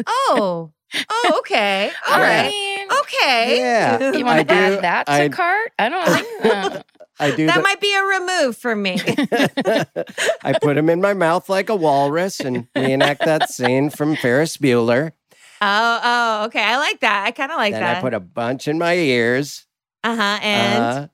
Oh. 0.07 0.73
Oh, 1.09 1.37
okay. 1.38 1.90
All 2.07 2.19
Yeah. 2.19 2.42
right. 2.42 2.87
Okay. 3.00 3.57
Yeah. 3.59 4.12
You 4.12 4.26
want 4.26 4.40
to 4.40 4.45
do- 4.45 4.61
add 4.61 4.83
that 4.83 5.07
to 5.07 5.12
I- 5.12 5.28
cart? 5.31 5.73
I 5.78 5.88
don't 5.88 6.07
think. 6.07 6.85
I 7.19 7.31
do. 7.35 7.47
That 7.47 7.57
the- 7.57 7.62
might 7.62 7.81
be 7.81 7.95
a 7.95 8.02
remove 8.02 8.59
for 8.59 8.76
me. 8.76 9.00
I 10.45 10.52
put 10.61 10.75
them 10.75 10.90
in 10.90 11.00
my 11.00 11.14
mouth 11.14 11.49
like 11.49 11.71
a 11.71 11.75
walrus 11.76 12.40
and 12.40 12.69
reenact 12.76 13.25
that 13.25 13.49
scene 13.50 13.88
from 13.88 14.16
Ferris 14.16 14.59
Bueller. 14.59 15.12
oh, 15.62 16.00
oh, 16.04 16.45
okay. 16.47 16.62
I 16.62 16.76
like 16.76 17.00
that. 17.00 17.25
I 17.26 17.31
kind 17.31 17.50
of 17.50 17.57
like 17.57 17.73
then 17.73 17.81
that. 17.81 17.97
I 17.97 18.00
put 18.02 18.12
a 18.12 18.21
bunch 18.21 18.69
in 18.69 18.76
my 18.78 18.95
ears. 18.95 19.64
Uh 20.05 20.17
huh. 20.17 20.39
And 20.43 20.83
Uh, 20.83 21.09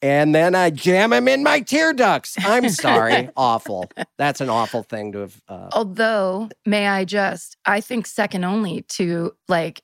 and 0.00 0.34
then 0.34 0.54
I 0.54 0.70
jam 0.70 1.10
them 1.10 1.28
in 1.28 1.42
my 1.42 1.60
tear 1.60 1.92
ducts. 1.92 2.36
I'm 2.38 2.68
sorry. 2.68 3.28
awful. 3.36 3.90
That's 4.16 4.40
an 4.40 4.48
awful 4.48 4.82
thing 4.82 5.12
to 5.12 5.20
have. 5.20 5.42
Uh, 5.48 5.68
Although, 5.72 6.48
may 6.64 6.86
I 6.86 7.04
just, 7.04 7.56
I 7.66 7.80
think 7.80 8.06
second 8.06 8.44
only 8.44 8.82
to 8.82 9.32
like 9.48 9.82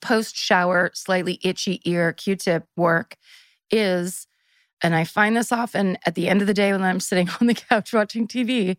post 0.00 0.36
shower, 0.36 0.90
slightly 0.94 1.38
itchy 1.42 1.80
ear 1.84 2.12
Q 2.12 2.36
tip 2.36 2.66
work 2.76 3.16
is, 3.70 4.26
and 4.82 4.94
I 4.94 5.04
find 5.04 5.36
this 5.36 5.52
often 5.52 5.98
at 6.06 6.14
the 6.14 6.28
end 6.28 6.40
of 6.40 6.46
the 6.46 6.54
day 6.54 6.72
when 6.72 6.82
I'm 6.82 7.00
sitting 7.00 7.28
on 7.40 7.46
the 7.46 7.54
couch 7.54 7.92
watching 7.92 8.28
TV, 8.28 8.76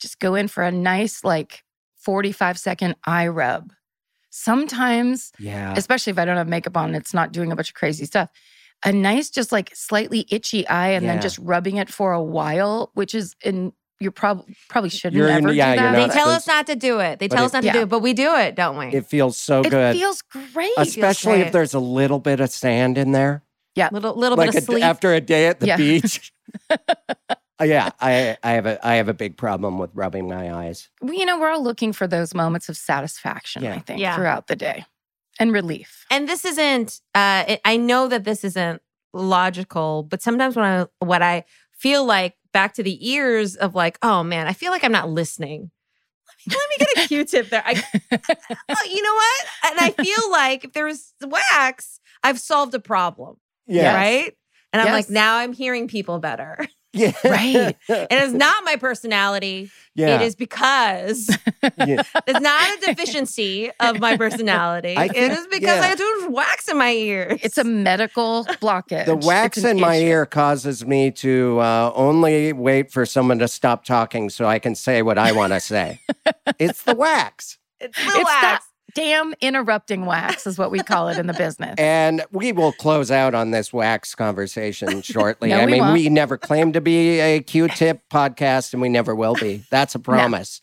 just 0.00 0.18
go 0.18 0.34
in 0.34 0.48
for 0.48 0.62
a 0.62 0.72
nice, 0.72 1.22
like 1.22 1.64
45 1.96 2.58
second 2.58 2.96
eye 3.04 3.28
rub. 3.28 3.72
Sometimes, 4.30 5.32
yeah. 5.38 5.74
especially 5.76 6.12
if 6.12 6.18
I 6.18 6.24
don't 6.24 6.36
have 6.36 6.48
makeup 6.48 6.76
on, 6.76 6.94
it's 6.94 7.12
not 7.12 7.32
doing 7.32 7.52
a 7.52 7.56
bunch 7.56 7.70
of 7.70 7.74
crazy 7.74 8.06
stuff. 8.06 8.30
A 8.84 8.92
nice, 8.92 9.28
just 9.30 9.52
like 9.52 9.74
slightly 9.74 10.26
itchy 10.30 10.66
eye, 10.68 10.88
and 10.90 11.04
Yeah. 11.04 11.12
then 11.14 11.22
just 11.22 11.38
rubbing 11.38 11.76
it 11.76 11.90
for 11.90 12.12
a 12.12 12.22
while, 12.22 12.90
which 12.94 13.14
is 13.14 13.34
in 13.44 13.72
you 14.02 14.10
probably 14.10 14.56
probably 14.70 14.88
shouldn't 14.88 15.18
You're- 15.18 15.30
ever 15.30 15.52
yeah, 15.52 15.74
do 15.74 15.80
that. 15.82 16.08
they 16.08 16.14
tell 16.14 16.30
us 16.30 16.46
not 16.46 16.66
to 16.68 16.74
do 16.76 17.00
it. 17.00 17.18
They 17.18 17.28
tell 17.28 17.42
it- 17.42 17.46
us 17.46 17.52
not 17.52 17.64
Yeah. 17.64 17.72
to 17.72 17.78
do 17.80 17.82
it, 17.82 17.88
but 17.90 17.98
we 18.00 18.14
do 18.14 18.34
it, 18.36 18.54
don't 18.54 18.78
we? 18.78 18.86
It 18.86 19.04
feels 19.06 19.36
so 19.36 19.60
It 19.60 19.68
good. 19.68 19.94
It 19.94 19.98
feels 19.98 20.22
great. 20.22 20.72
Especially 20.78 21.42
if 21.42 21.52
there's 21.52 21.74
a 21.74 21.78
little 21.80 22.18
bit 22.18 22.40
of 22.40 22.50
sand 22.50 22.96
in 22.96 23.12
there. 23.12 23.42
Yeah, 23.74 23.90
little 23.92 24.14
little 24.14 24.38
like 24.38 24.52
bit 24.52 24.62
of 24.62 24.62
a- 24.62 24.72
sleep. 24.72 24.84
after 24.84 25.12
a 25.12 25.20
day 25.20 25.46
at 25.48 25.60
the 25.60 25.66
Yeah. 25.66 25.76
beach. 25.76 26.32
Uh, 27.60 27.64
yeah, 27.64 27.90
I, 28.00 28.38
I 28.42 28.52
have 28.52 28.64
a 28.64 28.86
I 28.86 28.94
have 28.94 29.08
a 29.10 29.12
big 29.12 29.36
problem 29.36 29.76
with 29.78 29.90
rubbing 29.92 30.26
my 30.30 30.50
eyes. 30.50 30.88
You 31.02 31.26
know, 31.26 31.38
we're 31.38 31.50
all 31.50 31.62
looking 31.62 31.92
for 31.92 32.06
those 32.06 32.34
moments 32.34 32.70
of 32.70 32.76
satisfaction, 32.78 33.62
Yeah. 33.62 33.74
I 33.74 33.80
think, 33.80 34.00
Yeah. 34.00 34.16
throughout 34.16 34.46
the 34.46 34.56
day 34.56 34.86
and 35.40 35.52
relief. 35.52 36.04
and 36.10 36.28
this 36.28 36.44
isn't 36.44 37.00
uh 37.14 37.44
it, 37.48 37.60
i 37.64 37.76
know 37.76 38.06
that 38.06 38.22
this 38.24 38.44
isn't 38.44 38.80
logical 39.12 40.04
but 40.04 40.22
sometimes 40.22 40.54
when 40.54 40.64
i 40.64 40.86
what 41.00 41.22
i 41.22 41.44
feel 41.72 42.04
like 42.04 42.36
back 42.52 42.74
to 42.74 42.82
the 42.82 43.10
ears 43.10 43.56
of 43.56 43.74
like 43.74 43.98
oh 44.02 44.22
man 44.22 44.46
i 44.46 44.52
feel 44.52 44.70
like 44.70 44.84
i'm 44.84 44.92
not 44.92 45.08
listening. 45.10 45.70
Let 46.48 46.56
me, 46.56 46.56
let 46.58 46.68
me 46.70 46.94
get 46.94 47.04
a 47.04 47.08
q-tip 47.08 47.50
there. 47.50 47.62
I, 47.66 47.74
oh, 48.70 48.88
you 48.88 49.02
know 49.02 49.14
what? 49.14 49.46
And 49.72 49.80
i 49.80 49.90
feel 49.90 50.30
like 50.30 50.64
if 50.64 50.72
there 50.72 50.84
was 50.86 51.12
wax 51.22 52.00
i've 52.22 52.38
solved 52.38 52.74
a 52.74 52.80
problem 52.80 53.36
Yeah, 53.66 53.94
right? 53.94 54.32
And 54.72 54.80
i'm 54.80 54.86
Yes. 54.86 54.92
like 54.94 55.10
now 55.10 55.36
i'm 55.36 55.52
hearing 55.52 55.88
people 55.88 56.18
better 56.20 56.58
yeah, 56.92 57.12
Right. 57.24 57.76
it 57.88 58.12
is 58.12 58.32
not 58.46 58.64
my 58.64 58.76
personality 58.76 59.70
yeah. 59.94 60.16
it 60.16 60.22
is 60.22 60.34
because 60.34 61.28
yeah. 61.62 62.02
it's 62.26 62.40
not 62.40 62.78
a 62.82 62.86
deficiency 62.86 63.70
of 63.80 64.00
my 64.00 64.16
personality 64.16 64.96
I 64.96 65.04
it 65.04 65.12
think- 65.12 65.32
is 65.38 65.46
because 65.48 65.80
yeah. 65.84 65.88
i 65.90 65.94
do 65.94 66.28
wax 66.30 66.68
in 66.68 66.78
my 66.78 66.92
ears 66.92 67.40
It's 67.42 67.58
a 67.58 67.64
medical 67.64 68.44
blockage. 68.60 69.06
The 69.06 69.16
wax 69.16 69.56
It's 69.58 69.64
an 69.64 69.76
in 69.76 69.80
my 69.80 69.96
ear 69.96 70.26
causes 70.26 70.84
me 70.86 71.10
to 71.12 71.58
uh, 71.60 71.92
only 71.94 72.52
wait 72.52 72.90
for 72.92 73.06
someone 73.06 73.38
to 73.38 73.48
stop 73.48 73.84
talking 73.84 74.30
so 74.30 74.46
I 74.46 74.58
can 74.58 74.74
say 74.74 75.02
what 75.02 75.18
I 75.18 75.32
want 75.32 75.52
to 75.52 75.60
say. 75.60 76.00
it's 76.58 76.82
the 76.82 76.94
wax. 76.94 77.58
It's 77.80 77.96
the 77.96 78.02
It's 78.04 78.24
that 78.24 78.52
wax. 78.60 78.66
Damn 78.94 79.34
interrupting 79.40 80.04
wax, 80.06 80.46
is 80.46 80.58
what 80.58 80.70
we 80.70 80.80
call 80.80 81.08
it 81.08 81.18
in 81.18 81.26
the 81.26 81.32
business. 81.34 81.74
And 81.78 82.22
we 82.32 82.52
will 82.52 82.72
close 82.72 83.10
out 83.10 83.34
on 83.34 83.50
this 83.50 83.72
wax 83.72 84.14
conversation 84.14 85.02
shortly. 85.02 85.50
No, 85.50 85.60
I 85.60 85.64
we 85.66 85.72
mean, 85.72 85.80
won't. 85.80 85.92
we 85.94 86.08
never 86.08 86.36
claim 86.38 86.72
to 86.72 86.80
be 86.80 87.20
a 87.20 87.40
Q-tip 87.40 88.02
podcast, 88.10 88.72
and 88.72 88.80
we 88.82 88.88
never 88.88 89.14
will 89.14 89.34
be. 89.34 89.64
That's 89.70 89.94
a 89.94 89.98
promise 90.10 90.60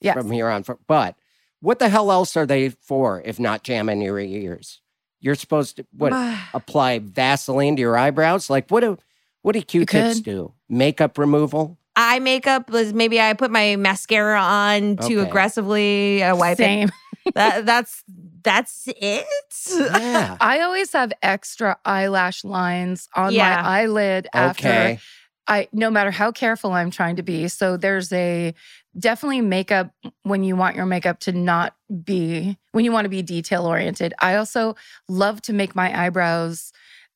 Yes. 0.00 0.16
from 0.16 0.30
here 0.30 0.48
on. 0.48 0.62
For- 0.62 0.78
But 0.86 1.16
what 1.60 1.78
the 1.78 1.88
hell 1.90 2.10
else 2.10 2.36
are 2.36 2.46
they 2.46 2.70
for 2.70 3.20
if 3.24 3.38
not 3.38 3.62
jamming 3.62 4.00
your 4.00 4.18
ears? 4.18 4.80
You're 5.20 5.34
supposed 5.34 5.76
to 5.76 5.86
what 5.96 6.12
apply 6.54 7.00
Vaseline 7.00 7.76
to 7.76 7.80
your 7.80 7.96
eyebrows? 7.98 8.48
Like 8.48 8.70
what 8.70 8.80
do 8.80 8.96
what 9.42 9.52
do 9.52 9.60
Q-tips 9.62 10.20
do? 10.20 10.54
Makeup 10.68 11.18
removal? 11.18 11.76
Eye 11.96 12.18
makeup 12.20 12.70
was 12.70 12.94
maybe 12.94 13.20
I 13.20 13.34
put 13.34 13.50
my 13.50 13.76
mascara 13.76 14.40
on 14.40 14.96
too 14.96 15.20
Okay. 15.20 15.28
aggressively. 15.28 16.22
I 16.22 16.32
wipe 16.32 16.56
Same. 16.56 16.88
it. 16.88 16.94
That, 17.34 17.66
that's 17.66 18.02
that's 18.42 18.84
it. 18.88 19.26
Yeah. 19.68 20.36
I 20.40 20.60
always 20.60 20.92
have 20.92 21.12
extra 21.22 21.76
eyelash 21.84 22.44
lines 22.44 23.08
on 23.14 23.32
Yeah. 23.32 23.62
my 23.62 23.68
eyelid 23.68 24.28
after 24.34 24.68
okay. 24.68 24.98
I 25.46 25.68
no 25.72 25.90
matter 25.90 26.10
how 26.10 26.32
careful 26.32 26.72
I'm 26.72 26.90
trying 26.90 27.16
to 27.16 27.22
be. 27.22 27.48
So 27.48 27.76
there's 27.76 28.12
a 28.12 28.54
definitely 28.98 29.40
makeup 29.40 29.90
when 30.22 30.42
you 30.44 30.56
want 30.56 30.76
your 30.76 30.86
makeup 30.86 31.20
to 31.20 31.32
not 31.32 31.74
be 32.04 32.56
when 32.72 32.84
you 32.84 32.92
want 32.92 33.04
to 33.04 33.10
be 33.10 33.22
detail 33.22 33.66
oriented. 33.66 34.14
I 34.18 34.36
also 34.36 34.76
love 35.08 35.42
to 35.42 35.52
make 35.52 35.74
my 35.74 36.06
eyebrows 36.06 36.72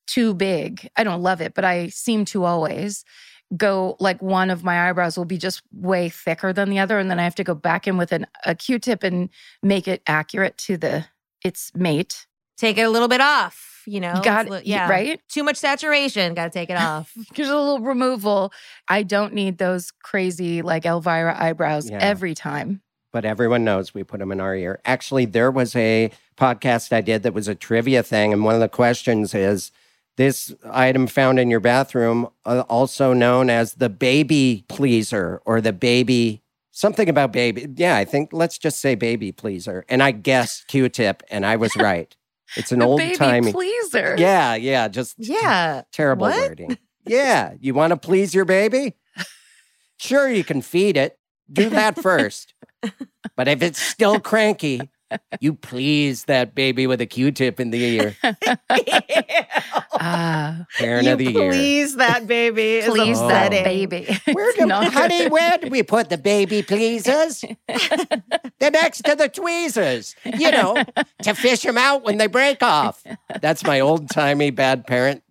too 0.07 0.33
big. 0.33 0.89
I 0.95 1.03
don't 1.03 1.21
love 1.23 1.41
it, 1.41 1.53
but 1.53 1.65
I 1.65 1.87
seem 1.87 2.25
to 2.25 2.43
always 2.43 3.03
go 3.55 3.95
like 3.99 4.21
one 4.21 4.49
of 4.49 4.63
my 4.63 4.89
eyebrows 4.89 5.17
will 5.17 5.25
be 5.25 5.37
just 5.37 5.61
way 5.71 6.09
thicker 6.09 6.51
than 6.51 6.69
the 6.69 6.79
other 6.79 6.97
and 6.97 7.09
then 7.11 7.19
I 7.19 7.23
have 7.23 7.35
to 7.35 7.43
go 7.43 7.53
back 7.53 7.87
in 7.87 7.97
with 7.97 8.11
an, 8.11 8.25
a 8.45 8.55
Q-tip 8.55 9.03
and 9.03 9.29
make 9.61 9.87
it 9.87 10.01
accurate 10.07 10.57
to 10.59 10.77
the 10.77 11.05
its 11.43 11.71
mate. 11.75 12.25
Take 12.57 12.77
it 12.77 12.83
a 12.83 12.89
little 12.89 13.07
bit 13.07 13.21
off. 13.21 13.83
You 13.85 13.99
know, 13.99 14.15
You 14.15 14.23
got 14.23 14.47
it, 14.47 14.65
yeah, 14.65 14.89
right? 14.89 15.21
Too 15.29 15.43
much 15.43 15.57
saturation. 15.57 16.33
Got 16.33 16.45
to 16.45 16.49
take 16.49 16.71
it 16.71 16.77
off. 16.77 17.13
There's 17.35 17.49
a 17.49 17.55
little 17.55 17.81
removal. 17.81 18.51
I 18.87 19.03
don't 19.03 19.33
need 19.33 19.59
those 19.59 19.91
crazy 20.01 20.63
like 20.63 20.85
Elvira 20.87 21.35
eyebrows 21.39 21.87
Yeah. 21.89 21.99
every 22.01 22.33
time. 22.33 22.81
but 23.13 23.25
everyone 23.25 23.63
knows 23.63 23.93
we 23.93 24.03
put 24.03 24.19
them 24.19 24.31
in 24.31 24.41
our 24.41 24.55
ear. 24.55 24.81
Actually, 24.85 25.25
there 25.25 25.51
was 25.51 25.75
a 25.75 26.09
podcast 26.35 26.91
I 26.91 27.01
did 27.01 27.21
that 27.23 27.33
was 27.35 27.47
a 27.47 27.53
trivia 27.55 28.01
thing, 28.01 28.33
and 28.33 28.43
one 28.43 28.55
of 28.55 28.59
the 28.61 28.67
questions 28.67 29.35
is 29.35 29.71
this 30.17 30.53
item 30.69 31.07
found 31.07 31.39
in 31.39 31.49
your 31.49 31.59
bathroom, 31.59 32.27
uh, 32.45 32.63
also 32.69 33.13
known 33.13 33.49
as 33.49 33.73
the 33.75 33.89
baby 33.89 34.65
pleaser 34.69 35.41
or 35.45 35.61
the 35.61 35.73
baby 35.73 36.41
something 36.71 37.07
about 37.09 37.31
baby. 37.31 37.67
Yeah, 37.75 37.95
I 37.95 38.05
think 38.05 38.31
let's 38.33 38.57
just 38.57 38.79
say 38.81 38.95
baby 38.95 39.31
pleaser. 39.31 39.85
And 39.89 40.03
I 40.03 40.11
guessed 40.11 40.67
Q-tip, 40.67 41.23
and 41.29 41.45
I 41.45 41.55
was 41.55 41.75
right. 41.77 42.15
It's 42.55 42.71
an 42.71 42.81
old 42.81 42.99
baby 42.99 43.15
timey. 43.15 43.51
pleaser. 43.51 44.15
Yeah, 44.17 44.55
yeah, 44.55 44.87
just 44.87 45.15
yeah. 45.17 45.83
terrible 45.91 46.27
What? 46.27 46.49
wording. 46.49 46.77
Yeah, 47.05 47.53
you 47.59 47.73
want 47.73 47.91
to 47.91 47.97
please 47.97 48.33
your 48.33 48.45
baby? 48.45 48.93
Sure, 49.97 50.29
you 50.29 50.43
can 50.43 50.61
feed 50.61 50.97
it. 50.97 51.17
Do 51.51 51.69
that 51.69 51.99
first. 52.01 52.53
But 53.35 53.47
if 53.47 53.61
it's 53.61 53.81
still 53.81 54.19
cranky, 54.19 54.89
you 55.39 55.53
please 55.53 56.25
that 56.25 56.55
baby 56.55 56.87
with 56.87 57.01
a 57.01 57.05
Q-tip 57.05 57.59
in 57.59 57.71
the 57.71 57.83
ear. 57.83 58.15
Ah, 59.97 60.65
Parent 60.77 61.07
of 61.07 61.17
the 61.19 61.31
year. 61.31 61.51
please 61.51 61.95
that 61.95 62.27
baby. 62.27 62.77
is 62.77 62.85
please 62.85 63.19
that 63.19 63.49
baby. 63.49 64.05
Where 64.31 64.51
do, 64.53 64.65
not 64.65 64.91
honey, 64.91 65.23
good. 65.23 65.31
where 65.31 65.57
do 65.57 65.69
we 65.69 65.83
put 65.83 66.09
the 66.09 66.17
baby 66.17 66.61
pleasers? 66.63 67.43
They're 68.59 68.71
next 68.71 69.03
to 69.05 69.15
the 69.15 69.29
tweezers, 69.29 70.15
you 70.37 70.51
know, 70.51 70.83
to 71.23 71.33
fish 71.33 71.61
them 71.61 71.77
out 71.77 72.03
when 72.03 72.17
they 72.17 72.27
break 72.27 72.61
off. 72.61 73.03
That's 73.41 73.63
my 73.63 73.79
old 73.79 74.09
timey 74.09 74.51
bad 74.51 74.85
parent. 74.85 75.23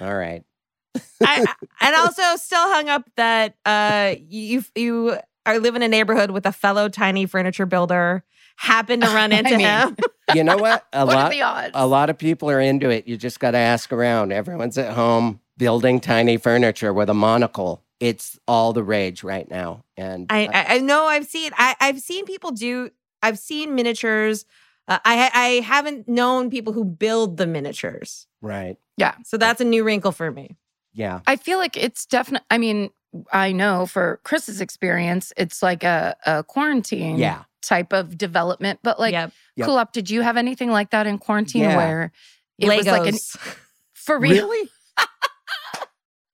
All 0.00 0.14
right. 0.14 0.42
I, 1.22 1.44
and 1.80 1.94
also 1.96 2.22
still 2.36 2.58
hung 2.72 2.88
up 2.88 3.08
that 3.16 3.54
uh 3.64 4.16
you 4.28 4.64
you 4.74 5.16
are 5.46 5.58
live 5.58 5.76
in 5.76 5.82
a 5.82 5.88
neighborhood 5.88 6.30
with 6.30 6.46
a 6.46 6.52
fellow 6.52 6.88
tiny 6.88 7.26
furniture 7.26 7.66
builder. 7.66 8.24
Happen 8.56 9.00
to 9.00 9.06
run 9.14 9.32
I 9.32 9.38
into 9.38 9.50
mean, 9.56 9.60
him. 9.60 9.96
You 10.34 10.42
know 10.42 10.56
what? 10.56 10.86
A 10.94 11.04
what 11.04 11.14
lot. 11.16 11.26
are 11.26 11.30
the 11.30 11.42
odds? 11.42 11.72
A 11.74 11.86
lot 11.86 12.08
of 12.08 12.16
people 12.16 12.50
are 12.50 12.58
into 12.60 12.88
it. 12.88 13.06
You 13.06 13.16
just 13.18 13.40
got 13.40 13.50
to 13.50 13.58
ask 13.58 13.92
around. 13.92 14.32
Everyone's 14.32 14.78
at 14.78 14.94
home 14.94 15.40
building 15.58 16.00
tiny 16.00 16.38
furniture 16.38 16.92
with 16.94 17.10
a 17.10 17.14
monocle. 17.14 17.82
It's 18.00 18.38
all 18.48 18.72
the 18.72 18.82
rage 18.82 19.22
right 19.22 19.48
now. 19.50 19.84
And 19.98 20.26
I, 20.30 20.46
I 20.46 20.76
I 20.76 20.78
know 20.78 21.04
I've 21.04 21.26
seen 21.26 21.50
I 21.58 21.76
I've 21.78 22.00
seen 22.00 22.24
people 22.24 22.52
do 22.52 22.90
I've 23.22 23.38
seen 23.38 23.74
miniatures. 23.74 24.46
Uh, 24.88 24.98
I 25.04 25.30
I 25.34 25.46
haven't 25.66 26.08
known 26.08 26.48
people 26.50 26.72
who 26.72 26.84
build 26.86 27.36
the 27.36 27.46
miniatures. 27.46 28.26
right. 28.40 28.76
Yeah. 28.96 29.14
So 29.24 29.36
that's 29.36 29.60
a 29.60 29.64
new 29.64 29.84
wrinkle 29.84 30.12
for 30.12 30.30
me. 30.30 30.56
Yeah. 30.94 31.20
I 31.26 31.36
feel 31.36 31.58
like 31.58 31.76
it's 31.76 32.06
definitely, 32.06 32.46
I 32.50 32.58
mean, 32.58 32.90
I 33.32 33.52
know 33.52 33.86
for 33.86 34.20
Chris's 34.24 34.60
experience, 34.60 35.32
it's 35.36 35.62
like 35.62 35.82
a, 35.84 36.16
a 36.24 36.44
quarantine 36.44 37.16
Yeah. 37.18 37.42
Type 37.66 37.92
of 37.92 38.16
development. 38.18 38.80
But 38.82 38.98
like, 39.00 39.12
yep. 39.12 39.32
Yep. 39.56 39.68
Kulap, 39.68 39.92
did 39.92 40.10
you 40.10 40.20
have 40.22 40.36
anything 40.36 40.70
like 40.70 40.90
that 40.90 41.06
in 41.06 41.18
quarantine 41.18 41.62
Yeah. 41.62 41.76
where 41.76 42.12
it 42.58 42.66
Legos. 42.66 42.76
was 42.76 42.86
like 42.86 43.06
an, 43.12 43.18
for 43.94 44.18
real? 44.18 44.48
Really? 44.48 44.68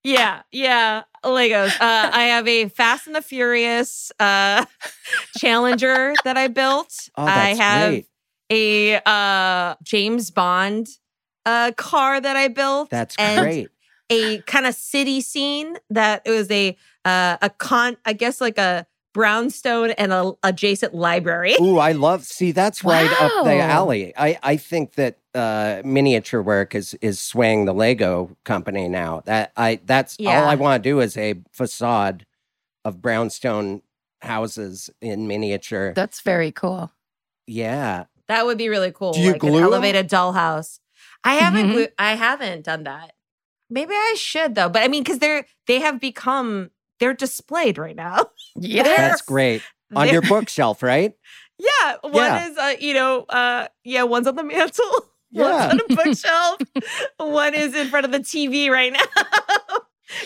Yeah, 0.03 0.41
yeah, 0.51 1.03
Legos. 1.23 1.69
Uh, 1.75 1.75
I 2.13 2.23
have 2.23 2.47
a 2.47 2.69
Fast 2.69 3.05
and 3.05 3.15
the 3.15 3.21
Furious 3.21 4.11
uh, 4.19 4.65
Challenger 5.37 6.15
that 6.23 6.37
I 6.37 6.47
built. 6.47 6.91
Oh, 7.15 7.23
I 7.23 7.49
have 7.53 7.89
great. 7.91 8.07
a 8.49 9.01
uh, 9.07 9.75
James 9.83 10.31
Bond 10.31 10.87
uh, 11.45 11.71
car 11.77 12.19
that 12.19 12.35
I 12.35 12.47
built. 12.47 12.89
That's 12.89 13.15
and 13.19 13.41
great. 13.41 13.69
A 14.09 14.39
kind 14.41 14.65
of 14.65 14.73
city 14.73 15.21
scene 15.21 15.77
that 15.91 16.23
it 16.25 16.31
was 16.31 16.49
a 16.49 16.75
uh, 17.05 17.37
a 17.39 17.51
con. 17.51 17.95
I 18.03 18.13
guess 18.13 18.41
like 18.41 18.57
a 18.57 18.87
brownstone 19.13 19.91
and 19.91 20.11
a 20.13 20.31
adjacent 20.43 20.93
library. 20.93 21.55
Ooh, 21.59 21.77
I 21.77 21.91
love. 21.91 22.23
See, 22.25 22.51
that's 22.51 22.83
right 22.83 23.11
up 23.21 23.43
the 23.45 23.55
alley. 23.59 24.13
I, 24.17 24.37
I 24.43 24.57
think 24.57 24.93
that 24.95 25.17
uh, 25.35 25.81
miniature 25.85 26.41
work 26.41 26.75
is 26.75 26.93
is 27.01 27.19
swaying 27.19 27.65
the 27.65 27.73
Lego 27.73 28.35
company 28.43 28.87
now. 28.87 29.21
That 29.25 29.51
I 29.57 29.79
that's 29.85 30.15
Yeah. 30.19 30.41
all 30.43 30.47
I 30.49 30.55
want 30.55 30.83
to 30.83 30.89
do 30.89 30.99
is 30.99 31.15
a 31.17 31.35
facade 31.51 32.25
of 32.85 33.01
brownstone 33.01 33.81
houses 34.21 34.89
in 35.01 35.27
miniature. 35.27 35.93
That's 35.95 36.21
very 36.21 36.51
cool. 36.51 36.91
yeah, 37.47 38.05
That 38.27 38.45
would 38.45 38.57
be 38.57 38.69
really 38.69 38.91
cool. 38.91 39.13
Do 39.13 39.19
you 39.19 39.33
like 39.33 39.43
an 39.43 39.49
glue 39.49 39.57
'em? 39.59 39.63
elevated 39.65 40.09
dollhouse. 40.09 40.79
I 41.23 41.35
haven't. 41.35 41.67
Mhm. 41.69 41.73
glu- 41.73 41.87
I 41.99 42.15
haven't 42.15 42.63
done 42.65 42.83
that. 42.83 43.11
Maybe 43.69 43.93
I 43.93 44.15
should 44.17 44.55
though. 44.55 44.69
But 44.69 44.83
I 44.83 44.87
mean, 44.87 45.03
because 45.03 45.19
they're 45.19 45.45
they 45.67 45.79
have 45.79 45.99
become 45.99 46.71
they're 47.01 47.13
displayed 47.13 47.77
right 47.77 47.95
now. 47.97 48.27
Yeah. 48.55 48.83
that's 48.83 49.21
great 49.21 49.61
on 49.95 50.05
They're- 50.05 50.13
your 50.13 50.21
bookshelf, 50.21 50.81
right? 50.81 51.13
Yeah, 51.59 51.97
one 52.01 52.13
Yeah. 52.15 52.47
is 52.49 52.57
uh, 52.57 52.73
you 52.79 52.93
know, 52.95 53.21
uh, 53.29 53.67
yeah, 53.83 54.01
one's 54.03 54.25
on 54.27 54.35
the 54.35 54.43
mantle, 54.43 54.85
Yeah. 55.29 55.67
one's 55.67 55.73
on 55.73 55.81
a 55.91 55.95
bookshelf, 55.95 56.59
one 57.17 57.53
is 57.53 57.75
in 57.75 57.87
front 57.89 58.05
of 58.05 58.11
the 58.11 58.19
TV 58.19 58.69
right 58.71 58.91
now. 58.91 58.99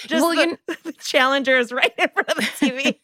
Just 0.08 0.24
Well, 0.24 0.34
the, 0.34 0.58
you 0.68 0.76
the 0.84 0.94
challenger 0.94 1.58
is 1.58 1.72
right 1.74 1.92
in 1.98 2.08
front 2.10 2.30
of 2.30 2.36
the 2.38 2.42
TV. 2.44 3.00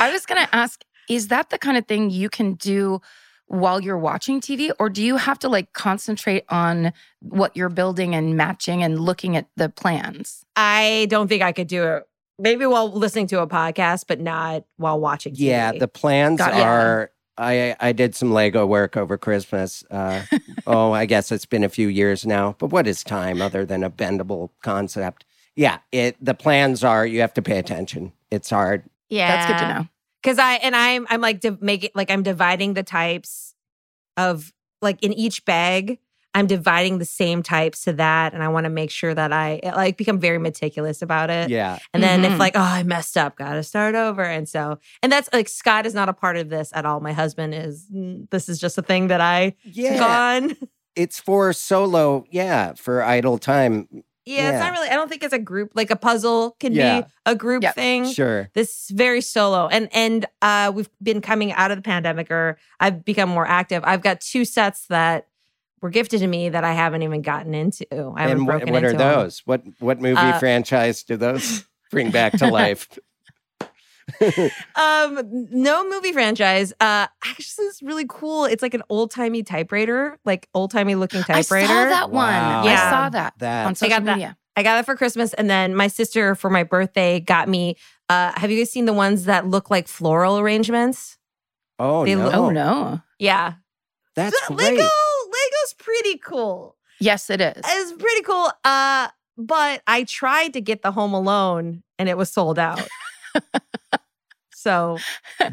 I 0.00 0.12
was 0.12 0.24
going 0.24 0.44
to 0.46 0.54
ask, 0.54 0.82
is 1.08 1.28
that 1.28 1.50
the 1.50 1.58
kind 1.58 1.76
of 1.76 1.86
thing 1.86 2.10
you 2.10 2.30
can 2.30 2.54
do 2.54 3.00
while 3.46 3.80
you're 3.80 3.98
watching 3.98 4.40
TV? 4.40 4.70
Or 4.78 4.88
do 4.88 5.02
you 5.02 5.16
have 5.16 5.38
to 5.40 5.48
like 5.48 5.72
concentrate 5.72 6.44
on 6.48 6.92
what 7.20 7.56
you're 7.56 7.68
building 7.68 8.14
and 8.14 8.36
matching 8.36 8.82
and 8.84 8.98
looking 9.00 9.36
at 9.36 9.48
the 9.56 9.68
plans? 9.68 10.44
I 10.54 11.06
don't 11.10 11.28
think 11.28 11.42
I 11.42 11.52
could 11.52 11.66
do 11.68 11.82
it. 11.84 12.04
Maybe 12.38 12.66
while 12.66 12.90
listening 12.90 13.26
to 13.28 13.40
a 13.40 13.46
podcast, 13.46 14.04
but 14.08 14.20
not 14.20 14.64
while 14.76 15.00
watching. 15.00 15.34
TV. 15.34 15.40
Yeah, 15.40 15.72
the 15.72 15.88
plans 15.88 16.38
Got 16.38 16.54
it. 16.54 16.60
are. 16.62 17.10
I 17.38 17.76
I 17.80 17.92
did 17.92 18.14
some 18.14 18.32
Lego 18.32 18.64
work 18.66 18.96
over 18.96 19.16
Christmas. 19.18 19.84
Uh, 19.90 20.22
oh, 20.66 20.92
I 20.92 21.06
guess 21.06 21.30
it's 21.32 21.46
been 21.46 21.64
a 21.64 21.68
few 21.68 21.88
years 21.88 22.24
now. 22.26 22.54
But 22.58 22.68
what 22.68 22.86
is 22.86 23.02
time 23.04 23.40
other 23.42 23.64
than 23.64 23.82
a 23.84 23.90
bendable 23.90 24.50
concept? 24.62 25.24
Yeah, 25.54 25.78
it. 25.92 26.16
The 26.22 26.34
plans 26.34 26.84
are 26.84 27.06
you 27.06 27.20
have 27.20 27.34
to 27.34 27.42
pay 27.42 27.58
attention. 27.58 28.12
It's 28.30 28.50
hard. 28.50 28.84
yeah, 29.08 29.28
That's 29.36 29.46
good 29.52 29.66
to 29.66 29.74
know. 29.74 29.88
because 30.22 30.38
I 30.38 30.54
and 30.54 30.74
I'm 30.76 31.06
I'm 31.10 31.20
like 31.20 31.40
div- 31.40 31.62
make 31.62 31.84
it 31.84 31.94
like 31.96 32.10
I'm 32.10 32.22
dividing 32.22 32.74
the 32.74 32.82
types 32.82 33.54
of 34.16 34.52
like 34.82 35.02
in 35.02 35.12
each 35.12 35.44
bag. 35.46 35.98
I'm 36.36 36.46
dividing 36.46 36.98
the 36.98 37.04
same 37.06 37.42
types 37.42 37.82
to 37.84 37.94
that, 37.94 38.34
and 38.34 38.42
I 38.42 38.48
want 38.48 38.64
to 38.64 38.70
make 38.70 38.90
sure 38.90 39.14
that 39.14 39.32
I 39.32 39.60
like 39.64 39.96
become 39.96 40.20
very 40.20 40.38
meticulous 40.38 41.00
about 41.02 41.30
it. 41.30 41.48
Yeah, 41.50 41.78
And 41.94 42.02
then 42.02 42.24
if 42.24 42.32
Mhm. 42.32 42.38
like, 42.38 42.54
oh, 42.56 42.60
I 42.60 42.82
messed 42.82 43.16
up, 43.16 43.36
gotta 43.36 43.62
start 43.62 43.94
over. 43.94 44.22
And 44.22 44.46
so, 44.48 44.78
and 45.02 45.10
that's 45.10 45.28
like 45.32 45.48
Scott 45.48 45.86
is 45.86 45.94
not 45.94 46.08
a 46.08 46.12
part 46.12 46.36
of 46.36 46.50
this 46.50 46.70
at 46.74 46.84
all. 46.84 47.00
My 47.00 47.12
husband 47.12 47.54
is. 47.54 47.86
This 48.30 48.48
is 48.48 48.58
just 48.60 48.76
a 48.78 48.82
thing 48.82 49.08
that 49.08 49.20
I 49.20 49.54
yeah. 49.64 49.98
gone. 49.98 50.56
It's 50.94 51.18
for 51.18 51.52
solo. 51.52 52.24
Yeah, 52.30 52.72
for 52.74 53.02
idle 53.02 53.38
time. 53.38 53.88
Yeah, 54.24 54.50
it's 54.50 54.58
not 54.58 54.72
really. 54.72 54.88
I 54.88 54.94
don't 54.94 55.08
think 55.08 55.22
it's 55.22 55.32
a 55.32 55.38
group. 55.38 55.70
Like 55.74 55.90
a 55.90 55.96
puzzle 55.96 56.56
can 56.58 56.72
Yeah. 56.72 57.02
be 57.02 57.06
a 57.26 57.34
group 57.34 57.62
Yep. 57.62 57.74
thing. 57.74 58.10
Sure. 58.12 58.50
This 58.54 58.70
is 58.70 58.90
very 58.90 59.20
solo, 59.20 59.68
and 59.68 59.88
and 59.92 60.26
uh, 60.42 60.72
we've 60.74 60.88
been 61.02 61.20
coming 61.20 61.52
out 61.52 61.70
of 61.70 61.76
the 61.78 61.82
pandemic, 61.82 62.30
or 62.30 62.58
I've 62.80 63.04
become 63.04 63.28
more 63.28 63.46
active. 63.46 63.82
I've 63.86 64.02
got 64.02 64.20
two 64.20 64.44
sets 64.44 64.86
that 64.88 65.26
were 65.82 65.90
gifted 65.90 66.20
to 66.20 66.26
me 66.26 66.48
that 66.48 66.64
I 66.64 66.72
haven't 66.72 67.02
even 67.02 67.22
gotten 67.22 67.54
into. 67.54 67.86
I 68.16 68.22
haven't 68.22 68.38
And 68.38 68.46
what, 68.46 68.52
broken 68.58 68.72
what 68.72 68.84
are 68.84 68.88
into 68.90 69.02
'em. 69.04 69.14
those? 69.20 69.42
What 69.44 69.62
what 69.78 70.00
movie 70.00 70.16
Uh, 70.18 70.38
franchise 70.38 71.02
do 71.02 71.16
those 71.16 71.64
bring 71.90 72.10
back 72.10 72.32
to 72.38 72.46
life? 72.48 72.88
Um, 74.76 75.18
no 75.50 75.88
movie 75.88 76.12
franchise. 76.12 76.72
Uh, 76.80 77.06
actually, 77.24 77.66
it's 77.66 77.82
really 77.82 78.06
cool. 78.08 78.44
It's 78.44 78.62
like 78.62 78.74
an 78.74 78.84
old 78.88 79.10
timey 79.10 79.42
typewriter, 79.42 80.16
like 80.24 80.48
old 80.54 80.70
timey 80.70 80.94
looking 80.94 81.22
typewriter. 81.24 81.64
I 81.64 81.66
saw 81.66 81.84
that 81.90 82.10
one. 82.10 82.32
Wow. 82.32 82.62
I 82.64 82.76
saw 82.76 83.08
that 83.10 83.34
That 83.38 83.66
on 83.66 83.74
social 83.74 83.98
got 83.98 84.04
that. 84.18 84.36
I 84.56 84.62
got 84.62 84.78
it 84.78 84.86
for 84.86 84.94
Christmas, 84.96 85.34
and 85.34 85.50
then 85.50 85.74
my 85.74 85.88
sister 85.88 86.34
for 86.36 86.48
my 86.50 86.62
birthday 86.62 87.18
got 87.20 87.48
me. 87.48 87.76
Uh, 88.08 88.32
have 88.36 88.50
you 88.50 88.58
guys 88.58 88.70
seen 88.70 88.84
the 88.84 88.92
ones 88.92 89.24
that 89.24 89.46
look 89.48 89.70
like 89.70 89.88
floral 89.88 90.38
arrangements? 90.38 91.18
oh 91.80 92.04
They 92.04 92.14
no, 92.14 92.24
look- 92.26 92.34
Oh, 92.34 92.50
no. 92.50 93.00
Yeah, 93.18 93.54
that's 94.14 94.40
The 94.48 94.54
great. 94.54 94.78
Lego. 94.78 94.88
Lego's 95.66 95.74
pretty 95.74 96.18
cool. 96.18 96.76
Yes, 97.00 97.28
it 97.30 97.40
is. 97.40 97.62
It's 97.64 97.92
pretty 97.92 98.22
cool. 98.22 98.50
Uh, 98.64 99.08
but 99.36 99.82
I 99.86 100.04
tried 100.04 100.54
to 100.54 100.60
get 100.60 100.82
the 100.82 100.92
Home 100.92 101.12
Alone, 101.12 101.82
and 101.98 102.08
it 102.08 102.16
was 102.16 102.30
sold 102.32 102.58
out. 102.58 102.86
so 104.54 104.98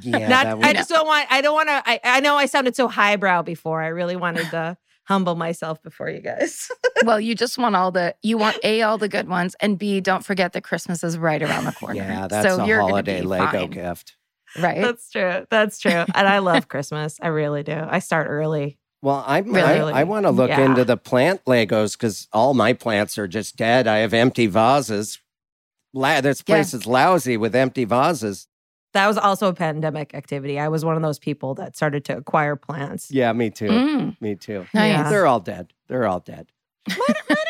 Yeah, 0.01 0.27
not. 0.27 0.29
that 0.29 0.57
would- 0.57 0.65
I 0.65 0.73
just 0.73 0.89
don't 0.89 1.05
want. 1.07 1.27
I 1.31 1.41
don't 1.41 1.53
want 1.53 1.69
to. 1.69 1.83
I, 1.85 1.99
I 2.03 2.19
know 2.19 2.35
I 2.35 2.45
sounded 2.45 2.75
so 2.75 2.87
highbrow 2.87 3.41
before. 3.41 3.81
I 3.81 3.87
really 3.87 4.15
wanted 4.15 4.49
to 4.51 4.77
humble 5.05 5.35
myself 5.35 5.81
before 5.83 6.09
you 6.09 6.21
guys. 6.21 6.69
well, 7.05 7.19
you 7.19 7.35
just 7.35 7.57
want 7.57 7.75
all 7.75 7.91
the, 7.91 8.15
you 8.23 8.37
want 8.37 8.57
A, 8.63 8.81
all 8.83 8.97
the 8.97 9.09
good 9.09 9.27
ones, 9.27 9.55
and 9.59 9.77
B, 9.77 9.99
don't 9.99 10.23
forget 10.25 10.53
that 10.53 10.63
Christmas 10.63 11.03
is 11.03 11.17
right 11.17 11.41
around 11.41 11.65
the 11.65 11.71
corner. 11.79 11.95
yeah, 11.95 12.27
that's 12.27 12.47
so 12.47 12.61
a 12.63 12.67
you're 12.67 12.79
holiday 12.79 13.21
Lego 13.21 13.51
fine, 13.59 13.69
gift. 13.69 14.15
Right? 14.61 14.81
That's 14.81 15.09
true. 15.09 15.45
That's 15.49 15.79
true. 15.79 16.05
And 16.13 16.27
I 16.27 16.37
love 16.37 16.67
Christmas. 16.67 17.17
I 17.21 17.27
really 17.29 17.63
do. 17.63 17.73
I 17.75 17.99
start 17.99 18.27
early. 18.29 18.77
Well, 19.03 19.21
I'm, 19.27 19.51
Really? 19.51 19.91
I, 19.91 19.99
I 19.99 20.03
want 20.05 20.25
to 20.25 20.31
look 20.31 20.47
Yeah. 20.49 20.61
into 20.63 20.85
the 20.85 20.95
plant 20.95 21.43
Legos 21.43 21.97
because 21.97 22.29
all 22.31 22.53
my 22.53 22.71
plants 22.71 23.17
are 23.17 23.27
just 23.27 23.57
dead. 23.57 23.85
I 23.85 23.97
have 23.97 24.13
empty 24.13 24.47
vases. 24.47 25.19
La- 25.93 26.21
this 26.21 26.41
Yeah. 26.47 26.55
place 26.55 26.73
is 26.73 26.87
lousy 26.87 27.35
with 27.35 27.53
empty 27.53 27.83
vases. 27.83 28.47
That 28.93 29.07
was 29.07 29.17
also 29.17 29.49
a 29.49 29.53
pandemic 29.53 30.13
activity. 30.15 30.57
I 30.57 30.69
was 30.69 30.85
one 30.85 30.95
of 30.95 31.01
those 31.01 31.19
people 31.19 31.53
that 31.55 31.75
started 31.75 32.05
to 32.05 32.15
acquire 32.17 32.55
plants. 32.55 33.11
Yeah, 33.11 33.33
me 33.33 33.49
too. 33.49 33.67
Mm, 33.67 34.21
Me 34.21 34.35
too. 34.35 34.65
nice. 34.73 34.93
Yeah. 34.93 35.09
They're 35.09 35.27
all 35.27 35.41
dead. 35.41 35.73
They're 35.89 36.07
all 36.07 36.19
dead. 36.21 36.47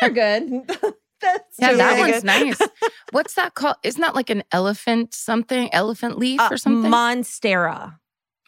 They're 0.00 0.10
good. 0.10 0.50
That's 1.20 1.58
Yeah, 1.58 1.74
that 1.74 1.94
really 1.96 2.10
one's 2.10 2.22
good. 2.22 2.24
nice. 2.24 2.58
What's 3.12 3.34
that 3.34 3.54
called? 3.54 3.76
Isn't 3.84 4.00
that 4.00 4.14
like 4.16 4.28
an 4.30 4.42
elephant 4.50 5.14
something? 5.14 5.72
Elephant 5.72 6.18
leaf 6.18 6.40
Uh, 6.40 6.48
or 6.50 6.56
something? 6.56 6.90
Monstera. 6.90 7.98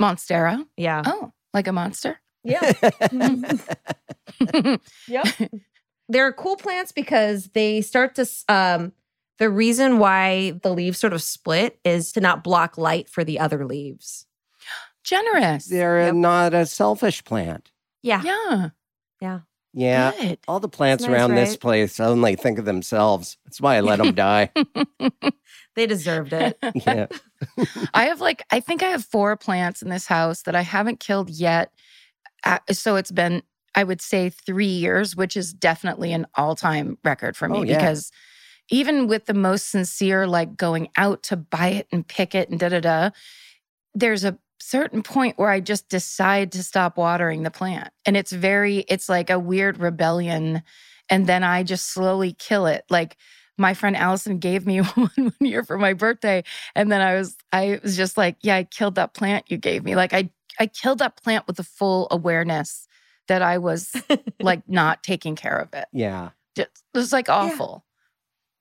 Monstera. 0.03 0.67
Yeah. 0.77 1.03
Oh, 1.07 1.33
like 1.55 1.69
a 1.69 1.73
monster? 1.73 2.19
Yeah. 2.47 2.73
Yep. 5.09 5.27
They're 6.09 6.33
cool 6.33 6.57
plants 6.57 6.93
because 6.93 7.49
they 7.55 7.81
start 7.81 8.15
to 8.17 8.27
um 8.49 8.93
the 9.39 9.51
reason 9.51 9.99
why 9.99 10.53
the 10.63 10.73
leaves 10.73 10.99
sort 10.99 11.13
of 11.13 11.23
split 11.23 11.79
is 11.85 12.13
to 12.13 12.21
not 12.21 12.43
block 12.45 12.79
light 12.79 13.09
for 13.09 13.25
the 13.25 13.39
other 13.39 13.65
leaves. 13.67 14.27
Generous. 15.05 15.67
They're 15.67 16.07
Yep. 16.07 16.15
not 16.15 16.55
a 16.55 16.67
selfish 16.67 17.25
plant. 17.25 17.71
Yeah. 18.03 18.23
Yeah. 19.21 19.41
Yeah. 19.73 20.13
Good. 20.19 20.39
All 20.49 20.59
the 20.61 20.69
plants 20.69 21.03
nice, 21.05 21.11
around 21.13 21.35
this 21.35 21.57
place 21.57 22.01
only 22.01 22.35
think 22.37 22.59
of 22.59 22.65
themselves. 22.65 23.37
That's 23.45 23.61
why 23.61 23.77
I 23.77 23.81
let 23.81 23.99
them 23.99 24.15
die. 24.15 24.51
They 25.75 25.87
deserved 25.87 26.33
it. 26.33 26.57
Yeah. 26.87 27.07
I 27.93 28.07
have 28.07 28.23
like, 28.23 28.43
I 28.51 28.61
think 28.61 28.83
I 28.83 28.87
have 28.89 29.05
four 29.05 29.37
plants 29.37 29.83
in 29.83 29.91
this 29.91 30.07
house 30.07 30.43
that 30.45 30.57
I 30.57 30.63
haven't 30.63 31.01
killed 31.01 31.29
yet. 31.29 31.71
So 32.71 32.97
it's 32.97 33.11
been, 33.13 33.43
I 33.75 33.85
would 33.85 34.01
say, 34.01 34.31
three 34.31 34.67
years, 34.67 35.17
which 35.17 35.37
is 35.37 35.53
definitely 35.53 36.13
an 36.13 36.27
all 36.35 36.57
time 36.57 36.99
record 37.05 37.37
for 37.37 37.47
oh, 37.47 37.53
me 37.53 37.59
Oh, 37.59 37.63
yeah. 37.63 37.79
because 37.79 38.11
even 38.71 39.07
with 39.07 39.27
the 39.27 39.35
most 39.35 39.71
sincere, 39.71 40.27
like 40.27 40.57
going 40.57 40.89
out 40.97 41.23
to 41.25 41.37
buy 41.37 41.69
it 41.69 41.87
and 41.93 42.07
pick 42.07 42.35
it 42.35 42.51
and 42.51 42.59
da 42.59 42.69
da 42.69 42.81
da, 42.81 43.11
there's 43.95 44.25
a 44.25 44.39
certain 44.61 45.03
point 45.03 45.39
where 45.39 45.51
I 45.51 45.61
just 45.61 45.89
decide 45.89 46.53
to 46.53 46.63
stop 46.63 46.97
watering 46.97 47.43
the 47.43 47.51
plant. 47.51 47.91
And 48.05 48.17
it's 48.17 48.33
very, 48.33 48.79
it's 48.89 49.09
like 49.09 49.31
a 49.31 49.39
weird 49.39 49.79
rebellion. 49.79 50.63
And 51.09 51.27
then 51.27 51.45
I 51.45 51.63
just 51.63 51.93
slowly 51.93 52.33
kill 52.33 52.67
it. 52.67 52.85
Like, 52.91 53.17
my 53.59 53.75
friend 53.75 53.97
Allison 53.97 54.39
gave 54.39 54.67
me 54.67 54.79
one 54.95 55.11
one 55.17 55.33
year 55.41 55.65
for 55.65 55.79
my 55.79 55.93
birthday, 55.95 56.45
and 56.75 56.91
then 56.93 57.01
I 57.01 57.15
was 57.15 57.37
I 57.53 57.81
was 57.83 57.97
just 57.97 58.17
like, 58.17 58.37
yeah, 58.43 58.57
I 58.57 58.65
killed 58.65 58.97
that 58.97 59.15
plant 59.15 59.47
you 59.49 59.57
gave 59.57 59.85
me. 59.85 59.97
Like 59.97 60.13
I 60.13 60.31
I 60.59 60.67
killed 60.67 60.99
that 60.99 61.23
plant 61.23 61.47
with 61.47 61.57
the 61.57 61.65
full 61.65 62.09
awareness 62.11 62.87
that 63.29 63.43
I 63.43 63.59
was 63.59 63.93
like 64.41 64.69
not 64.69 65.03
taking 65.03 65.37
care 65.37 65.59
of 65.59 65.73
it. 65.75 65.87
Yeah. 65.93 66.31
Just, 66.57 66.71
it 66.95 66.99
was 66.99 67.13
like 67.13 67.29
awful. 67.29 67.85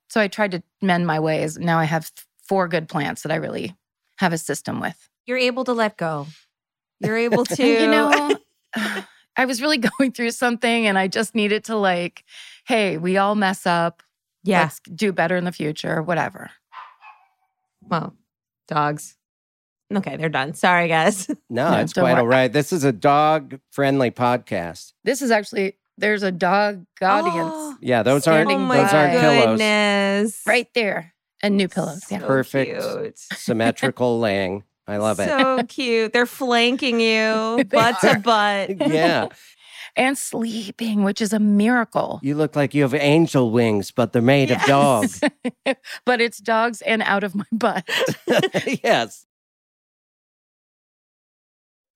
So 0.09 0.21
I 0.21 0.27
tried 0.27 0.51
to 0.51 0.63
mend 0.81 1.07
my 1.07 1.19
ways. 1.19 1.57
Now 1.57 1.79
I 1.79 1.85
have 1.85 2.11
four 2.47 2.67
good 2.67 2.87
plants 2.87 3.23
that 3.23 3.31
I 3.31 3.35
really 3.35 3.75
have 4.17 4.33
a 4.33 4.37
system 4.37 4.79
with. 4.79 5.09
You're 5.25 5.37
able 5.37 5.63
to 5.65 5.73
let 5.73 5.97
go. 5.97 6.27
You're 6.99 7.17
able 7.17 7.45
to 7.45 7.65
you 7.65 7.87
know, 7.87 8.37
I 9.37 9.45
was 9.45 9.61
really 9.61 9.77
going 9.77 10.11
through 10.11 10.31
something 10.31 10.87
and 10.87 10.97
I 10.97 11.07
just 11.07 11.35
needed 11.35 11.65
to 11.65 11.75
like, 11.75 12.23
hey, 12.65 12.97
we 12.97 13.17
all 13.17 13.35
mess 13.35 13.65
up. 13.65 14.03
Yeah. 14.43 14.61
Let's 14.61 14.79
do 14.81 15.11
better 15.11 15.35
in 15.35 15.43
the 15.43 15.51
future, 15.51 16.01
whatever. 16.01 16.51
Well, 17.81 18.15
dogs. 18.67 19.15
Okay, 19.93 20.17
they're 20.17 20.29
done. 20.29 20.53
Sorry, 20.53 20.87
guys. 20.87 21.27
No, 21.49 21.71
No, 21.71 21.79
it's 21.79 21.93
quite 21.93 22.03
worry. 22.13 22.19
all 22.21 22.27
right. 22.27 22.51
This 22.51 22.73
is 22.73 22.83
a 22.83 22.91
dog 22.91 23.59
friendly 23.71 24.11
podcast. 24.11 24.93
This 25.03 25.21
is 25.21 25.31
actually 25.31 25.77
there's 25.97 26.23
a 26.23 26.31
dog 26.31 26.85
audience 27.01 27.51
Oh, 27.53 27.77
Yeah, 27.81 28.03
those 28.03 28.27
aren't 28.27 28.49
oh 28.51 28.57
my 28.57 28.77
those 28.81 28.93
aren't 28.93 29.13
by. 29.13 29.21
pillows. 29.57 30.41
right 30.47 30.67
there 30.73 31.13
and 31.43 31.55
new 31.55 31.67
pillows. 31.67 32.03
Yeah. 32.09 32.19
Perfect. 32.19 32.71
cute. 32.81 33.19
Symmetrical 33.39 34.19
laying. 34.19 34.63
I 34.87 34.97
love 34.97 35.19
it. 35.19 35.27
So 35.29 35.63
cute. 35.63 36.13
They're 36.13 36.25
flanking 36.25 36.99
you, 36.99 37.63
butt 37.69 38.03
are. 38.03 38.15
to 38.15 38.19
butt. 38.19 38.69
yeah. 38.91 39.27
And 39.95 40.17
sleeping, 40.17 41.03
which 41.03 41.21
is 41.21 41.31
a 41.31 41.39
miracle. 41.39 42.19
You 42.21 42.35
look 42.35 42.55
like 42.55 42.73
you 42.73 42.81
have 42.81 42.93
angel 42.93 43.49
wings, 43.51 43.91
but 43.91 44.11
they're 44.13 44.21
made 44.21 44.51
of 44.51 44.61
dogs. 44.63 45.21
but 46.05 46.19
it's 46.19 46.39
dogs 46.39 46.81
and 46.81 47.01
out 47.03 47.23
of 47.23 47.33
my 47.33 47.45
butt. 47.53 47.87
yes. 48.83 49.25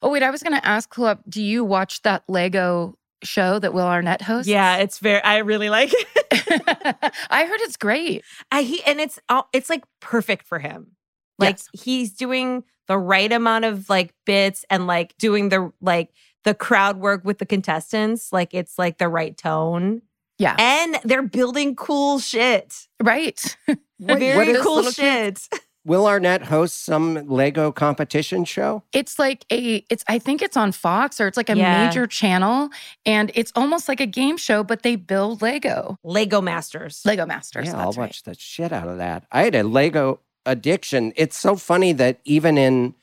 Oh 0.01 0.09
wait, 0.09 0.23
I 0.23 0.29
was 0.31 0.41
gonna 0.43 0.61
ask 0.63 0.93
Kulap, 0.93 1.19
do 1.27 1.41
you 1.43 1.63
watch 1.63 2.01
that 2.03 2.23
Lego 2.27 2.97
show 3.23 3.59
that 3.59 3.73
Will 3.73 3.85
Arnett 3.85 4.21
hosts? 4.21 4.47
Yeah, 4.49 4.77
it's 4.77 4.99
very. 4.99 5.21
I 5.23 5.39
really 5.39 5.69
like 5.69 5.91
it. 5.93 6.07
I 7.29 7.45
heard 7.45 7.59
it's 7.61 7.77
great. 7.77 8.23
I, 8.51 8.61
he 8.63 8.81
and 8.85 8.99
it's 8.99 9.19
all- 9.29 9.49
it's 9.53 9.69
like 9.69 9.83
perfect 9.99 10.47
for 10.47 10.59
him. 10.59 10.91
Like 11.37 11.57
Yes. 11.57 11.83
he's 11.83 12.11
doing 12.13 12.63
the 12.87 12.97
right 12.97 13.31
amount 13.31 13.65
of 13.65 13.89
like 13.89 14.13
bits 14.25 14.65
and 14.69 14.87
like 14.87 15.15
doing 15.17 15.49
the 15.49 15.71
like 15.81 16.09
the 16.45 16.53
crowd 16.53 16.97
work 16.97 17.25
with 17.25 17.37
the 17.39 17.45
contestants. 17.45 18.31
Like 18.31 18.53
it's 18.53 18.77
like 18.79 18.97
the 18.99 19.09
right 19.09 19.35
tone. 19.37 20.01
Yeah. 20.37 20.55
And 20.57 20.97
they're 21.03 21.21
building 21.23 21.75
cool 21.75 22.19
shit. 22.19 22.87
Right. 23.03 23.39
What- 23.65 23.77
Very 23.99 24.53
what 24.53 24.63
cool 24.63 24.83
shit. 24.91 25.45
Will 25.85 26.05
Arnett 26.07 26.43
host 26.43 26.83
some 26.85 27.25
Lego 27.27 27.71
competition 27.71 28.43
show? 28.45 28.83
It's 28.93 29.17
like 29.17 29.45
a 29.51 29.77
it's 29.89 30.03
I 30.07 30.19
think 30.19 30.41
it's 30.41 30.57
on 30.57 30.71
Fox 30.71 31.19
or 31.21 31.27
it's 31.27 31.37
like 31.37 31.49
a 31.49 31.55
Yeah. 31.57 31.85
major 31.87 32.05
channel 32.05 32.69
and 33.05 33.31
it's 33.33 33.51
almost 33.55 33.87
like 33.87 33.99
a 34.01 34.05
game 34.05 34.37
show, 34.37 34.63
but 34.63 34.83
they 34.83 34.95
build 34.97 35.41
Lego. 35.41 35.97
Lego 36.03 36.41
Masters. 36.41 37.01
Lego 37.05 37.25
Masters. 37.25 37.67
yeah, 37.67 37.77
I'll 37.77 37.85
that's 37.85 37.97
right. 37.97 38.03
watch 38.09 38.23
the 38.23 38.35
shit 38.35 38.71
out 38.73 38.87
of 38.87 38.97
that. 38.97 39.25
I 39.31 39.43
had 39.43 39.55
a 39.55 39.63
Lego 39.63 40.19
addiction. 40.45 41.13
It's 41.15 41.37
so 41.37 41.55
funny 41.55 41.93
that 41.93 42.19
even 42.25 42.57
in 42.57 42.93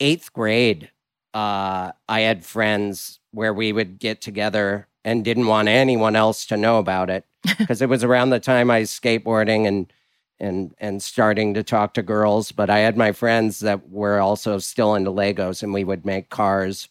eighth 0.00 0.32
grade, 0.32 0.90
uh, 1.34 1.92
I 2.08 2.20
had 2.20 2.44
friends 2.44 3.20
where 3.32 3.54
we 3.54 3.72
would 3.72 3.98
get 3.98 4.20
together 4.20 4.88
and 5.04 5.24
didn't 5.24 5.46
want 5.46 5.68
anyone 5.68 6.16
else 6.16 6.44
to 6.46 6.56
know 6.56 6.78
about 6.78 7.08
it 7.08 7.24
because 7.58 7.80
it 7.80 7.88
was 7.88 8.02
around 8.02 8.30
the 8.30 8.40
time 8.40 8.70
I 8.70 8.80
was 8.80 8.90
skateboarding 8.90 9.66
and 9.66 9.92
and 10.40 10.74
and 10.78 11.02
starting 11.02 11.54
to 11.54 11.62
talk 11.62 11.94
to 11.94 12.02
girls. 12.02 12.52
But 12.52 12.70
I 12.70 12.78
had 12.78 12.96
my 12.96 13.12
friends 13.12 13.60
that 13.60 13.90
were 13.90 14.18
also 14.18 14.58
still 14.58 14.94
into 14.94 15.10
Legos, 15.10 15.62
and 15.62 15.72
we 15.72 15.84
would 15.84 16.04
make 16.04 16.30
cars 16.30 16.88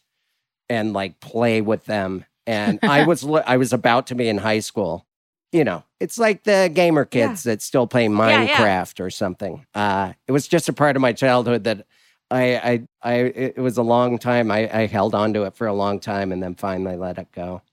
and 0.69 0.93
like 0.93 1.19
play 1.19 1.61
with 1.61 1.85
them. 1.85 2.25
And 2.45 2.79
I 2.83 3.03
was 3.07 3.25
I 3.25 3.57
was 3.57 3.73
about 3.73 4.07
to 4.07 4.15
be 4.15 4.29
in 4.29 4.37
high 4.37 4.59
school. 4.59 5.05
You 5.51 5.63
know, 5.63 5.83
it's 5.99 6.19
like 6.19 6.43
the 6.43 6.69
gamer 6.73 7.05
kids 7.05 7.43
that 7.43 7.61
still 7.61 7.87
play 7.87 8.07
Yeah, 8.07 8.43
yeah. 8.43 8.47
Minecraft 8.47 8.99
or 8.99 9.09
something. 9.09 9.65
Uh, 9.73 10.13
it 10.27 10.31
was 10.31 10.47
just 10.47 10.69
a 10.69 10.73
part 10.73 10.95
of 10.95 11.01
my 11.01 11.13
childhood 11.13 11.63
that 11.63 11.87
I 12.29 12.55
I 12.55 12.87
I 13.01 13.13
it 13.15 13.53
it 13.57 13.61
was 13.61 13.77
a 13.77 13.83
long 13.83 14.19
time. 14.19 14.51
I, 14.51 14.69
I 14.71 14.85
held 14.85 15.15
on 15.15 15.33
to 15.33 15.43
it 15.43 15.55
for 15.55 15.65
a 15.65 15.73
long 15.73 15.99
time 15.99 16.31
and 16.31 16.41
then 16.43 16.55
finally 16.55 16.97
let 16.97 17.17
it 17.17 17.31
go. 17.31 17.63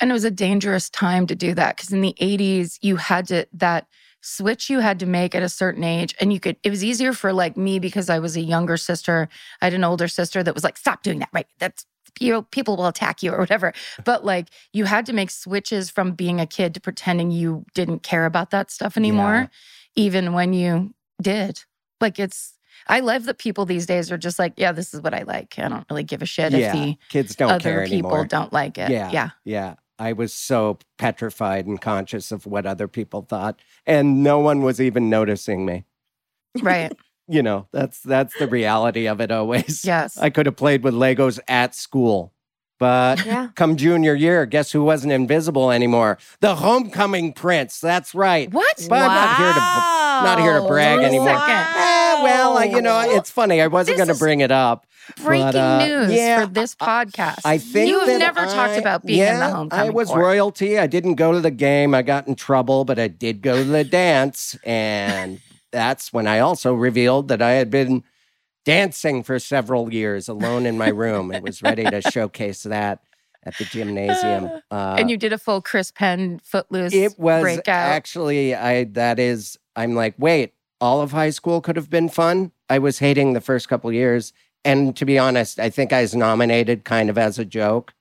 And 0.00 0.10
it 0.10 0.14
was 0.14 0.24
a 0.24 0.30
dangerous 0.30 0.90
time 0.90 1.26
to 1.28 1.34
do 1.34 1.54
that 1.54 1.76
because 1.76 1.92
in 1.92 2.00
the 2.00 2.14
80s, 2.20 2.78
you 2.82 2.96
had 2.96 3.28
to, 3.28 3.46
that 3.52 3.86
switch 4.24 4.70
you 4.70 4.80
had 4.80 4.98
to 5.00 5.06
make 5.06 5.34
at 5.34 5.42
a 5.42 5.48
certain 5.48 5.84
age. 5.84 6.14
And 6.18 6.32
you 6.32 6.40
could, 6.40 6.56
it 6.62 6.70
was 6.70 6.82
easier 6.82 7.12
for 7.12 7.32
like 7.32 7.56
me 7.56 7.78
because 7.78 8.08
I 8.08 8.18
was 8.18 8.36
a 8.36 8.40
younger 8.40 8.76
sister. 8.76 9.28
I 9.60 9.66
had 9.66 9.74
an 9.74 9.84
older 9.84 10.08
sister 10.08 10.42
that 10.42 10.54
was 10.54 10.64
like, 10.64 10.78
stop 10.78 11.02
doing 11.02 11.18
that, 11.18 11.28
right? 11.32 11.46
That's, 11.58 11.84
you 12.18 12.32
know, 12.32 12.42
people 12.42 12.76
will 12.76 12.86
attack 12.86 13.22
you 13.22 13.32
or 13.32 13.38
whatever. 13.38 13.74
But 14.04 14.24
like 14.24 14.48
you 14.72 14.86
had 14.86 15.04
to 15.06 15.12
make 15.12 15.30
switches 15.30 15.90
from 15.90 16.12
being 16.12 16.40
a 16.40 16.46
kid 16.46 16.72
to 16.74 16.80
pretending 16.80 17.30
you 17.30 17.66
didn't 17.74 18.02
care 18.02 18.24
about 18.24 18.50
that 18.50 18.70
stuff 18.70 18.96
anymore, 18.96 19.50
even 19.94 20.32
when 20.32 20.52
you 20.54 20.94
did. 21.20 21.60
Like 22.00 22.18
it's, 22.18 22.54
I 22.88 23.00
love 23.00 23.24
that 23.24 23.38
people 23.38 23.66
these 23.66 23.86
days 23.86 24.10
are 24.10 24.18
just 24.18 24.38
like, 24.38 24.54
yeah, 24.56 24.72
this 24.72 24.94
is 24.94 25.00
what 25.00 25.12
I 25.14 25.22
like. 25.22 25.58
I 25.58 25.68
don't 25.68 25.86
really 25.90 26.02
give 26.02 26.22
a 26.22 26.26
shit 26.26 26.52
yeah, 26.52 26.58
if 26.58 26.72
the 26.72 26.98
kids 27.08 27.36
don't 27.36 27.60
care 27.60 27.80
other 27.82 27.88
people 27.88 28.10
anymore. 28.10 28.26
don't 28.26 28.52
like 28.52 28.78
it. 28.78 28.90
Yeah. 28.90 29.10
Yeah. 29.10 29.30
Yeah. 29.44 29.74
I 29.98 30.12
was 30.12 30.34
so 30.34 30.78
petrified 30.98 31.66
and 31.66 31.80
conscious 31.80 32.32
of 32.32 32.46
what 32.46 32.66
other 32.66 32.88
people 32.88 33.22
thought, 33.22 33.60
and 33.86 34.22
no 34.22 34.38
one 34.40 34.62
was 34.62 34.80
even 34.80 35.08
noticing 35.10 35.64
me. 35.66 35.84
Right. 36.60 36.92
You 37.26 37.42
know, 37.42 37.68
that's 37.72 38.00
that's 38.00 38.38
the 38.38 38.46
reality 38.46 39.06
of 39.08 39.18
it 39.18 39.30
always. 39.30 39.82
yes. 39.82 40.18
I 40.18 40.28
could 40.28 40.44
have 40.44 40.56
played 40.56 40.84
with 40.84 40.92
Legos 40.92 41.40
at 41.48 41.74
school, 41.74 42.34
but 42.78 43.24
Yeah. 43.24 43.48
come 43.54 43.76
junior 43.76 44.12
year, 44.14 44.44
guess 44.44 44.72
who 44.72 44.84
wasn't 44.84 45.14
invisible 45.14 45.70
anymore? 45.70 46.18
The 46.40 46.56
homecoming 46.56 47.32
prince. 47.32 47.80
That's 47.80 48.14
right. 48.14 48.52
What? 48.52 48.86
But 48.90 49.00
I'm 49.00 49.08
not 49.08 49.36
here 49.38 49.52
to 49.54 49.60
not 50.26 50.38
here 50.42 50.60
to 50.60 50.66
brag 50.68 51.00
a 51.00 51.04
anymore. 51.04 51.28
second. 51.28 52.03
Well, 52.24 52.58
I- 52.58 52.64
you 52.64 52.82
know, 52.82 53.00
it's 53.06 53.30
funny. 53.30 53.60
I 53.60 53.66
wasn't 53.68 53.96
going 53.98 54.08
to 54.08 54.14
bring 54.14 54.40
it 54.40 54.50
up. 54.50 54.86
Breaking 55.22 55.46
But, 55.48 55.54
uh, 55.56 55.86
news 55.86 56.12
yeah, 56.12 56.40
for 56.46 56.46
this 56.52 56.74
podcast. 56.74 57.40
I 57.44 57.58
think 57.58 57.88
you 57.90 57.98
have 57.98 58.08
that 58.08 58.18
never 58.18 58.46
talked 58.46 58.78
about 58.78 59.04
being 59.04 59.18
in 59.20 59.26
the 59.34 59.40
yeah, 59.40 59.50
homecoming 59.52 59.86
I 59.88 59.90
was 59.90 60.08
court. 60.08 60.20
royalty. 60.22 60.78
I 60.78 60.86
didn't 60.86 61.16
go 61.16 61.32
to 61.32 61.40
the 61.40 61.50
game. 61.50 61.94
I 61.94 62.00
got 62.00 62.26
in 62.26 62.34
trouble, 62.36 62.86
but 62.86 62.98
I 62.98 63.08
did 63.08 63.42
go 63.42 63.58
to 63.58 63.64
the 63.64 63.84
dance, 64.02 64.56
and 64.64 65.40
that's 65.72 66.10
when 66.10 66.26
I 66.26 66.38
also 66.38 66.72
revealed 66.72 67.28
that 67.28 67.42
I 67.42 67.50
had 67.50 67.68
been 67.70 68.02
dancing 68.64 69.22
for 69.22 69.38
several 69.38 69.92
years 69.92 70.26
alone 70.28 70.64
in 70.64 70.78
my 70.78 70.88
room. 70.88 71.32
It 71.32 71.42
was 71.42 71.62
ready 71.62 71.84
to 71.84 72.00
showcase 72.00 72.62
that, 72.62 73.00
at 73.44 73.58
the 73.58 73.64
gymnasium. 73.66 74.48
Uh, 74.70 74.96
and 74.98 75.10
you 75.10 75.18
did 75.18 75.34
a 75.34 75.38
full 75.38 75.60
Chris 75.60 75.90
Penn 75.90 76.40
footloose 76.42 76.94
it 76.94 77.18
was 77.18 77.42
breakout. 77.42 77.90
actually 77.90 78.54
I 78.54 78.84
that 78.84 79.18
is 79.18 79.58
I'm 79.76 79.94
like, 79.94 80.14
wait, 80.16 80.53
all 80.84 81.00
of 81.00 81.12
high 81.12 81.30
school 81.30 81.62
could 81.62 81.76
have 81.76 81.88
been 81.88 82.10
fun. 82.10 82.52
I 82.68 82.78
was 82.78 82.98
hating 82.98 83.32
the 83.32 83.40
first 83.40 83.70
couple 83.70 83.90
years. 83.90 84.34
And 84.66 84.94
to 84.96 85.06
be 85.06 85.18
honest, 85.18 85.58
I 85.58 85.70
think 85.70 85.92
I 85.94 86.02
was 86.02 86.14
nominated 86.14 86.84
kind 86.84 87.08
of 87.08 87.16
as 87.16 87.38
a 87.38 87.44
joke. 87.46 87.94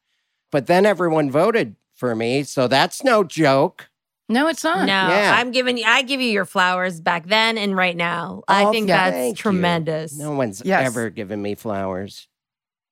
But 0.51 0.67
then 0.67 0.85
everyone 0.85 1.31
voted 1.31 1.75
for 1.93 2.13
me. 2.13 2.43
So 2.43 2.67
that's 2.67 3.01
no 3.03 3.23
joke. 3.23 3.89
no, 4.27 4.47
it's 4.47 4.63
No, 4.65 4.73
not. 4.75 4.87
Yeah. 4.87 5.33
I'm 5.37 5.51
giving 5.51 5.77
you. 5.77 5.85
I 5.87 6.01
give 6.01 6.19
you 6.19 6.29
your 6.29 6.45
flowers 6.45 6.99
back 6.99 7.27
then 7.27 7.57
and 7.57 7.75
right 7.75 7.95
now. 7.95 8.43
I 8.49 8.63
Oh, 8.65 8.71
think 8.71 8.87
thank 8.87 9.13
that's 9.15 9.27
you. 9.29 9.35
tremendous. 9.35 10.17
No 10.17 10.31
one's 10.31 10.61
Yes. 10.65 10.85
ever 10.87 11.09
given 11.09 11.41
me 11.41 11.55
flowers. 11.55 12.27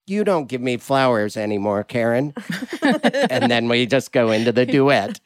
You 0.06 0.24
don't 0.24 0.48
give 0.48 0.60
me 0.60 0.78
flowers 0.78 1.36
anymore, 1.36 1.84
Karen. 1.84 2.34
and 2.82 3.50
then 3.50 3.68
we 3.68 3.86
just 3.86 4.10
go 4.10 4.32
into 4.32 4.50
the 4.50 4.66
duet. 4.66 5.20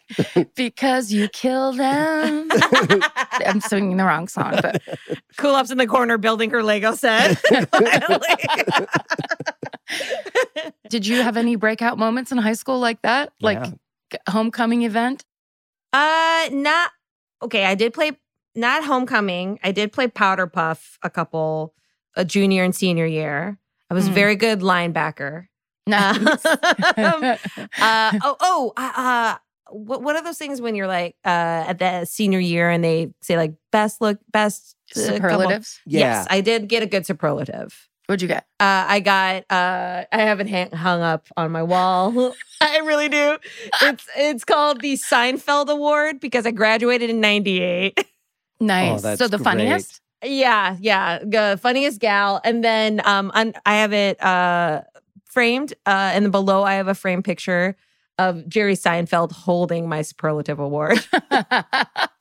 Because 0.55 1.11
you 1.13 1.29
kill 1.29 1.73
them. 1.73 2.49
I'm 3.47 3.61
singing 3.63 3.97
the 3.97 4.05
wrong 4.05 4.29
song, 4.29 4.59
but 4.61 4.83
Kulap's 5.39 5.71
in 5.71 5.79
the 5.79 5.87
corner 5.87 6.19
building 6.19 6.51
her 6.51 6.63
Lego 6.63 6.95
set. 6.95 7.43
Did 10.91 11.07
you 11.07 11.23
have 11.23 11.37
any 11.37 11.57
breakout 11.57 11.99
moments 11.99 12.33
in 12.33 12.39
high 12.39 12.53
school 12.55 12.79
like 12.79 13.03
that? 13.03 13.33
Like 13.41 13.59
Yeah. 13.59 14.19
homecoming 14.29 14.83
event? 14.83 15.25
uh, 15.93 16.49
not 16.53 16.91
okay. 17.43 17.65
I 17.65 17.75
did 17.75 17.95
play 17.95 18.13
not 18.55 18.85
homecoming. 18.85 19.59
I 19.65 19.73
did 19.73 19.93
play 19.93 20.09
powder 20.09 20.47
puff 20.47 20.99
a 21.03 21.11
couple, 21.11 21.75
a 22.15 22.25
junior 22.25 22.65
and 22.65 22.75
senior 22.75 23.07
year. 23.07 23.59
I 23.91 23.95
was 23.95 24.09
Mm. 24.09 24.13
very 24.13 24.37
good 24.37 24.61
linebacker. 24.61 25.47
Nice. 25.89 26.17
Um, 26.45 27.23
uh, 27.81 28.19
oh, 28.25 28.37
oh, 28.41 28.73
uh, 28.77 28.93
uh, 28.97 29.35
what, 29.71 30.03
what 30.03 30.17
are 30.17 30.23
those 30.25 30.37
things 30.39 30.61
when 30.61 30.75
you're 30.75 30.89
like 30.89 31.15
uh, 31.25 31.29
at 31.69 31.79
the 31.79 32.05
senior 32.07 32.41
year 32.41 32.69
and 32.71 32.83
they 32.83 33.13
say 33.23 33.37
like 33.37 33.55
best 33.71 34.01
look, 34.01 34.19
best 34.33 34.75
uh, 34.97 35.01
Superlatives. 35.01 35.81
Yeah. 35.87 36.01
Yes, 36.01 36.27
I 36.29 36.41
did 36.41 36.67
get 36.69 36.83
a 36.83 36.87
good 36.87 37.07
superlative. 37.07 37.89
What'd 38.07 38.21
you 38.23 38.27
get? 38.29 38.47
Uh, 38.59 38.87
I 38.89 38.99
got. 39.01 39.45
Uh, 39.51 40.05
I 40.13 40.19
have 40.23 40.41
it 40.41 40.49
hang- 40.49 40.73
hung 40.73 41.03
up 41.03 41.29
on 41.37 41.53
my 41.53 41.63
wall. 41.63 42.35
I 42.61 42.79
really 42.79 43.09
do. 43.09 43.39
It's 43.83 44.07
it's 44.17 44.45
called 44.45 44.81
the 44.81 44.95
Seinfeld 44.95 45.69
Award 45.69 46.19
because 46.21 46.47
I 46.47 46.51
graduated 46.51 47.11
in 47.11 47.21
'98. 47.21 48.05
Nice. 48.61 49.03
that's 49.03 49.19
so 49.21 49.29
the 49.29 49.37
great. 49.39 49.45
funniest? 49.45 50.01
Yeah, 50.25 50.77
yeah, 50.81 51.19
the 51.21 51.59
funniest 51.63 52.01
gal. 52.01 52.41
And 52.45 52.63
then 52.65 53.01
um, 53.05 53.31
un- 53.35 53.55
I 53.65 53.77
have 53.77 53.93
it 53.93 54.23
uh 54.23 54.83
framed. 55.25 55.75
Uh, 55.85 56.11
and 56.15 56.25
then 56.25 56.31
below 56.31 56.63
I 56.63 56.75
have 56.75 56.89
a 56.89 56.95
framed 56.95 57.25
picture 57.25 57.77
of 58.19 58.49
Jerry 58.49 58.75
Seinfeld 58.75 59.31
holding 59.33 59.89
my 59.89 60.03
superlative 60.03 60.59
award. 60.59 60.99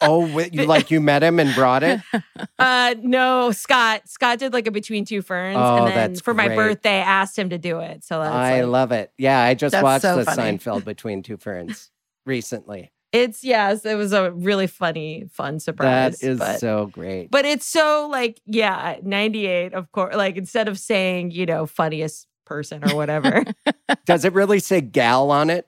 Oh, 0.02 0.32
wait, 0.36 0.54
you 0.54 0.66
like 0.68 0.92
you 0.92 1.02
met 1.02 1.24
him 1.24 1.40
and 1.40 1.56
brought 1.56 1.82
it? 1.82 2.00
uh, 2.60 2.94
no, 3.02 3.50
Scott. 3.52 4.02
Scott 4.08 4.38
did 4.38 4.54
like 4.54 4.68
a 4.68 4.72
between 4.72 5.04
two 5.04 5.24
ferns, 5.24 5.58
Oh, 5.58 5.78
and 5.78 5.88
then 5.88 6.12
that's 6.12 6.22
for 6.22 6.34
my 6.36 6.50
birthday, 6.50 6.98
I 6.98 7.22
asked 7.22 7.40
him 7.40 7.50
to 7.50 7.58
do 7.58 7.80
it. 7.80 8.04
So 8.04 8.20
that's 8.20 8.36
I 8.36 8.62
like- 8.62 8.70
love 8.72 8.92
it. 8.92 9.12
Yeah, 9.18 9.40
I 9.42 9.56
just 9.56 9.82
watched 9.82 10.04
so 10.04 10.18
the 10.18 10.26
funny. 10.26 10.60
Seinfeld 10.60 10.84
Between 10.86 11.24
Two 11.24 11.38
Ferns 11.38 11.90
recently. 12.26 12.92
It's 13.16 13.44
yes, 13.44 13.86
it 13.86 13.96
was 13.96 14.12
a 14.12 14.32
really 14.32 14.68
funny, 14.68 15.28
fun 15.32 15.60
surprise. 15.60 16.20
That 16.20 16.28
is 16.28 16.40
but, 16.40 16.60
so 16.60 16.88
great. 16.88 17.32
but 17.32 17.46
it's 17.46 17.66
so 17.66 18.10
like, 18.12 18.42
yeah, 18.46 18.98
98, 19.04 19.74
of 19.74 19.92
course. 19.94 20.16
Like 20.16 20.36
instead 20.36 20.68
of 20.68 20.78
saying, 20.78 21.32
you 21.32 21.46
know, 21.46 21.66
funniest 21.66 22.28
person 22.46 22.84
or 22.90 22.96
whatever. 22.96 23.44
Does 24.06 24.26
it 24.26 24.34
really 24.34 24.60
say 24.60 24.82
gal 24.82 25.32
on 25.32 25.50
it? 25.50 25.68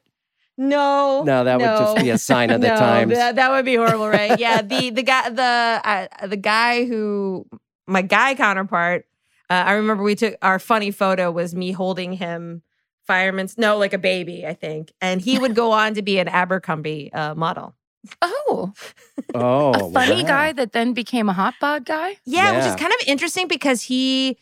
no. 0.57 1.23
No, 1.23 1.43
that 1.43 1.59
would 1.59 1.65
just 1.65 1.97
be 1.97 2.09
a 2.09 2.17
sign 2.17 2.49
of 2.49 2.61
the 2.61 2.67
no, 2.67 2.75
times. 2.79 3.13
That, 3.13 3.35
that 3.35 3.51
would 3.51 3.65
be 3.65 3.75
horrible, 3.75 4.09
right? 4.09 4.37
Yeah. 4.39 4.61
The 4.61 4.89
the 4.89 5.03
guy 5.03 5.29
the 5.29 5.81
uh, 6.21 6.27
the 6.27 6.37
guy 6.37 6.85
who 6.85 7.47
my 7.87 8.01
guy 8.01 8.35
counterpart, 8.35 9.05
uh, 9.49 9.53
I 9.53 9.73
remember 9.73 10.03
we 10.03 10.15
took 10.15 10.35
our 10.41 10.59
funny 10.59 10.91
photo 10.91 11.31
was 11.31 11.55
me 11.55 11.71
holding 11.71 12.13
him 12.13 12.63
fireman's 13.07 13.57
no, 13.57 13.77
like 13.77 13.93
a 13.93 13.97
baby, 13.97 14.45
I 14.45 14.53
think. 14.53 14.91
And 15.01 15.21
he 15.21 15.39
would 15.39 15.55
go 15.55 15.71
on 15.81 15.93
to 15.95 16.01
be 16.01 16.19
an 16.19 16.27
Abercrombie 16.27 17.11
uh, 17.13 17.33
model. 17.35 17.75
Oh, 18.21 18.73
Oh, 19.33 19.71
a 19.71 19.91
funny 19.91 20.21
wow. 20.21 20.27
guy 20.27 20.51
that 20.53 20.71
then 20.73 20.93
became 20.93 21.27
a 21.29 21.33
hot 21.33 21.55
bod 21.59 21.85
guy? 21.85 22.17
Yeah, 22.25 22.55
which 22.55 22.65
is 22.65 22.75
kind 22.75 22.93
of 22.93 23.07
interesting 23.07 23.47
because 23.47 23.81
he 23.81 24.37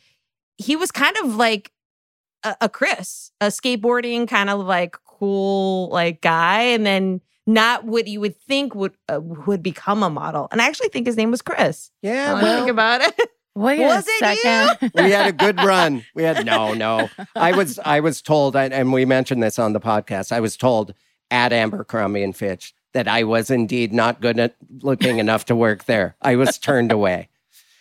he 0.57 0.75
was 0.75 0.91
kind 0.91 1.15
of 1.23 1.35
like 1.35 1.71
a, 2.43 2.55
a 2.61 2.69
Chris, 2.69 3.31
a 3.41 3.47
skateboarding 3.47 4.27
kind 4.27 4.49
of 4.49 4.59
like 4.65 4.97
cool 5.05 5.89
like 5.89 6.21
guy, 6.21 6.61
and 6.61 6.85
then 6.85 7.21
not 7.47 7.85
what 7.85 8.07
you 8.07 8.19
would 8.19 8.35
think 8.41 8.75
would 8.75 8.93
uh, 9.09 9.19
would 9.21 9.63
become 9.63 10.03
a 10.03 10.09
model. 10.09 10.47
And 10.51 10.61
I 10.61 10.67
actually 10.67 10.89
think 10.89 11.07
his 11.07 11.17
name 11.17 11.31
was 11.31 11.41
Chris. 11.41 11.89
Yeah, 12.01 12.33
Now 12.33 12.41
that 12.41 12.43
I 12.43 12.57
think 12.57 12.69
about 12.69 13.01
it. 13.01 13.15
Wait 13.55 13.79
Was 13.79 14.05
a 14.05 14.11
it 14.11 14.19
second. 14.43 14.91
we 15.03 15.11
had 15.11 15.27
a 15.27 15.31
good 15.31 15.57
run. 15.63 16.03
We 16.13 16.23
had 16.23 16.45
no, 16.45 16.73
no. 16.73 17.09
I 17.35 17.53
was, 17.53 17.79
I 17.79 18.01
was 18.01 18.21
told, 18.21 18.55
and- 18.55 18.73
and 18.73 18.91
we 18.91 19.05
mentioned 19.05 19.41
this 19.41 19.57
on 19.57 19.73
the 19.73 19.79
podcast. 19.79 20.31
I 20.31 20.39
was 20.41 20.57
told 20.57 20.93
at 21.31 21.53
Abercrombie 21.53 22.21
and 22.23 22.35
Fitch 22.35 22.73
that 22.93 23.07
I 23.07 23.23
was 23.23 23.49
indeed 23.49 23.93
not 23.93 24.19
good 24.21 24.39
at 24.39 24.55
looking 24.81 25.19
enough 25.19 25.45
to 25.45 25.55
work 25.55 25.85
there. 25.85 26.15
I 26.21 26.35
was 26.35 26.57
turned 26.57 26.91
away. 26.91 27.29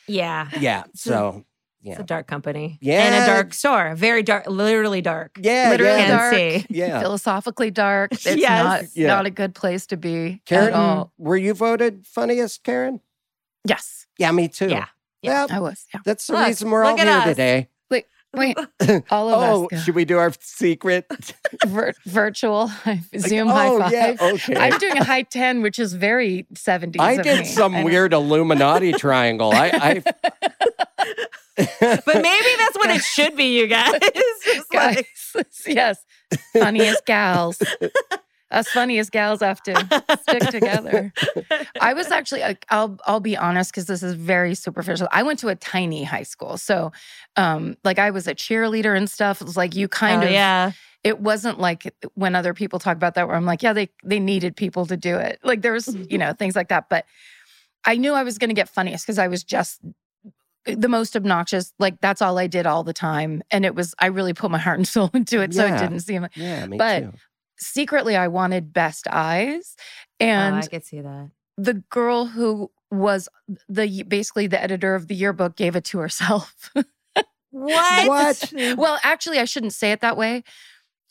yeah, 0.07 0.49
Yeah. 0.59 0.85
So, 0.95 1.45
it's 1.87 2.01
a 2.01 2.03
dark 2.03 2.27
company. 2.27 2.79
Yeah. 2.81 3.03
And 3.03 3.15
a 3.25 3.27
dark 3.27 3.53
store, 3.53 3.95
very 3.95 4.23
dark, 4.23 4.47
literally 4.49 5.03
dark. 5.03 5.39
yeah, 5.41 5.69
Literally 5.71 5.99
yeah, 6.01 6.09
dark. 6.17 6.35
see. 6.35 6.67
yeah. 6.71 7.01
Philosophically 7.01 7.71
dark. 7.71 8.13
It's 8.13 8.25
Yes. 8.25 8.65
not 8.65 8.85
Yeah. 8.95 9.09
not 9.09 9.27
a 9.27 9.31
good 9.31 9.55
place 9.55 9.87
to 9.89 9.97
be 9.99 10.41
Karen, 10.47 10.69
at 10.69 10.73
all. 10.73 11.13
were 11.19 11.37
you 11.37 11.53
voted 11.53 12.07
funniest, 12.07 12.63
Karen? 12.65 13.01
Yes, 13.67 14.07
Yeah, 14.19 14.31
me 14.33 14.49
too. 14.49 14.69
Yeah. 14.71 14.87
Yeah, 15.25 15.47
I 15.51 15.61
was. 15.61 15.87
Yeah. 15.93 16.01
that's 16.05 16.27
the 16.27 16.35
Look, 16.35 16.47
reason 16.47 16.71
we're 16.71 16.85
all 16.85 16.97
here 16.97 17.09
us. 17.09 17.25
today. 17.25 17.69
Wait, 17.91 18.07
wait, 18.35 18.57
all 19.11 19.29
of 19.29 19.35
oh, 19.43 19.65
us. 19.65 19.71
go. 19.71 19.77
should 19.79 19.95
we 19.95 20.05
do 20.05 20.19
our 20.19 20.33
secret? 20.41 21.07
Vir- 21.67 21.95
virtual 22.07 22.71
Zoom 23.19 23.49
oh, 23.49 23.53
high 23.53 23.79
five. 23.79 23.93
yeah, 23.93 24.17
okay. 24.21 24.57
I'm 24.57 24.79
doing 24.79 24.99
a 24.99 25.05
high 25.05 25.23
10, 25.23 25.63
which 25.63 25.79
is 25.79 25.93
very 25.95 26.47
70s. 26.55 27.01
I 27.01 27.13
of 27.13 27.23
did 27.23 27.39
me. 27.41 27.45
some 27.47 27.75
I 27.77 27.85
weird 27.85 28.13
Illuminati 28.13 28.93
triangle. 28.93 29.53
I, 29.53 29.71
I 29.73 30.03
But 31.57 32.07
maybe 32.07 32.49
that's 32.59 32.77
what 32.77 32.91
it 32.91 33.03
should 33.03 33.37
be, 33.37 33.57
you 33.59 33.67
guys. 33.69 33.93
It's 34.03 34.73
like- 34.75 35.07
Guys, 35.35 35.67
yes, 35.67 36.05
funniest 36.53 37.07
gals. 37.07 37.63
Us 38.55 38.69
funniest 38.69 39.11
gals 39.12 39.40
have 39.40 39.61
to 39.64 39.75
stick 40.23 40.49
together. 40.51 41.12
I 41.81 41.93
was 41.93 42.07
actually, 42.11 42.43
I'll, 42.71 42.97
I'll 43.05 43.21
be 43.21 43.37
honest 43.37 43.71
because 43.73 43.87
this 43.87 44.03
is 44.03 44.14
very 44.14 44.55
superficial. 44.55 45.09
I 45.12 45.23
went 45.25 45.38
to 45.40 45.49
a 45.49 45.55
tiny 45.57 46.05
high 46.05 46.23
school, 46.23 46.57
so 46.57 46.93
um, 47.37 47.77
like 47.85 47.99
I 47.99 48.11
was 48.11 48.27
a 48.29 48.35
cheerleader 48.35 48.97
and 48.97 49.11
stuff. 49.11 49.40
It 49.40 49.45
was 49.45 49.57
like 49.57 49.75
you 49.75 49.88
kind 49.88 50.23
Oh, 50.23 50.27
of, 50.27 50.33
yeah. 50.33 50.73
it 51.03 51.19
wasn't 51.21 51.59
like 51.59 51.93
when 52.14 52.35
other 52.37 52.55
people 52.55 52.79
talk 52.79 52.97
about 52.97 53.14
that 53.17 53.27
where 53.29 53.37
I'm 53.37 53.45
like, 53.47 53.62
yeah, 53.62 53.73
they 53.73 53.90
they 54.05 54.21
needed 54.21 54.57
people 54.57 54.87
to 54.87 54.97
do 54.97 55.17
it. 55.17 55.40
Like 55.43 55.62
there 55.62 55.73
was, 55.73 55.95
you 56.09 56.17
know, 56.19 56.33
things 56.33 56.55
like 56.57 56.69
that. 56.69 56.88
But 56.88 57.05
I 57.85 57.97
knew 57.97 58.12
I 58.14 58.23
was 58.23 58.38
going 58.38 58.51
to 58.51 58.55
get 58.55 58.69
funniest 58.69 59.05
because 59.05 59.19
I 59.19 59.27
was 59.29 59.43
just 59.45 59.81
the 60.67 60.88
most 60.88 61.14
obnoxious. 61.17 61.73
Like 61.79 62.01
that's 62.01 62.23
all 62.23 62.38
I 62.38 62.47
did 62.47 62.67
all 62.67 62.85
the 62.85 62.95
time, 62.95 63.43
and 63.51 63.67
it 63.67 63.75
was 63.75 63.95
I 63.99 64.07
really 64.07 64.33
put 64.33 64.51
my 64.51 64.59
heart 64.59 64.79
and 64.79 64.88
soul 64.88 65.11
into 65.14 65.40
it, 65.43 65.53
so 65.55 65.67
it 65.67 65.77
didn't 65.79 66.01
seem. 66.01 66.27
yeah, 66.37 66.67
me 66.67 66.79
But- 66.79 67.01
too. 67.01 67.12
Secretly, 67.64 68.16
I 68.16 68.29
wanted 68.29 68.72
best 68.72 69.07
eyes, 69.11 69.74
Oh, 70.20 70.24
and 70.24 70.57
I 70.57 70.66
could 70.66 70.85
see 70.85 71.00
that. 71.00 71.31
the 71.57 71.74
girl 71.90 72.27
who 72.27 72.70
was 72.90 73.29
the 73.68 74.05
basically 74.05 74.46
the 74.46 74.62
editor 74.62 74.94
of 74.94 75.09
the 75.09 75.14
yearbook 75.14 75.57
gave 75.57 75.74
it 75.77 75.85
to 75.87 75.98
herself. 75.98 76.70
What? 77.50 78.09
What? 78.09 78.53
well, 78.77 78.98
actually, 79.05 79.38
I 79.38 79.44
shouldn't 79.44 79.74
say 79.74 79.92
it 79.92 80.00
that 80.00 80.16
way. 80.16 80.42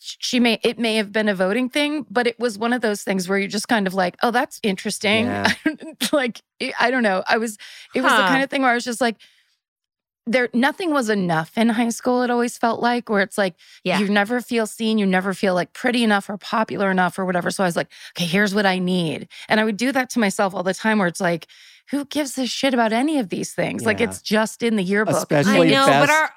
She 0.01 0.41
may 0.41 0.59
it 0.61 0.77
may 0.77 0.95
have 0.95 1.13
been 1.13 1.29
a 1.29 1.35
voting 1.35 1.69
thing, 1.69 2.05
but 2.09 2.27
it 2.27 2.37
was 2.37 2.57
one 2.57 2.73
of 2.73 2.81
those 2.81 3.01
things 3.03 3.29
where 3.29 3.37
you're 3.39 3.47
just 3.47 3.69
kind 3.69 3.87
of 3.87 3.93
like, 3.93 4.17
oh, 4.21 4.31
that's 4.31 4.59
interesting. 4.61 5.25
Yeah. 5.27 5.53
like 6.11 6.41
I 6.61 6.73
I 6.79 6.91
don't 6.91 7.03
know. 7.03 7.23
I 7.29 7.37
was 7.37 7.57
it 7.95 8.01
was 8.01 8.11
the 8.11 8.17
kind 8.27 8.43
of 8.43 8.49
thing 8.49 8.61
where 8.61 8.71
I 8.71 8.75
was 8.75 8.83
just 8.83 8.99
like, 8.99 9.15
there 10.25 10.49
nothing 10.53 10.91
was 10.91 11.09
enough 11.09 11.57
in 11.57 11.69
high 11.69 11.89
school. 11.89 12.21
It 12.21 12.29
always 12.29 12.57
felt 12.57 12.81
like 12.81 13.09
where 13.09 13.21
it's 13.21 13.37
like 13.37 13.55
Yeah. 13.83 13.99
you 13.99 14.07
never 14.09 14.39
feel 14.41 14.65
seen, 14.65 14.97
you 14.97 15.05
never 15.05 15.33
feel 15.33 15.53
like 15.53 15.73
pretty 15.73 16.03
enough 16.03 16.29
or 16.29 16.37
popular 16.37 16.89
enough 16.91 17.19
or 17.19 17.25
whatever. 17.25 17.51
So 17.51 17.63
I 17.63 17.67
was 17.67 17.75
like, 17.75 17.89
okay, 18.17 18.25
here's 18.25 18.55
what 18.55 18.65
I 18.65 18.79
need, 18.79 19.27
and 19.49 19.59
I 19.59 19.65
would 19.65 19.77
do 19.77 19.91
that 19.91 20.09
to 20.11 20.19
myself 20.19 20.53
all 20.55 20.63
the 20.63 20.73
time, 20.73 20.99
where 20.99 21.07
it's 21.07 21.21
like. 21.21 21.47
Who 21.91 22.05
gives 22.05 22.37
a 22.37 22.47
shit 22.47 22.73
about 22.73 22.93
any 22.93 23.19
of 23.19 23.27
these 23.27 23.53
things? 23.53 23.85
Like 23.85 23.99
it's 23.99 24.21
just 24.21 24.63
in 24.63 24.77
the 24.77 24.83
yearbook. 24.83 25.17
Especially 25.17 25.67
I 25.67 25.71
know, 25.71 25.85
best- 25.85 26.07
but 26.07 26.09
our 26.09 26.29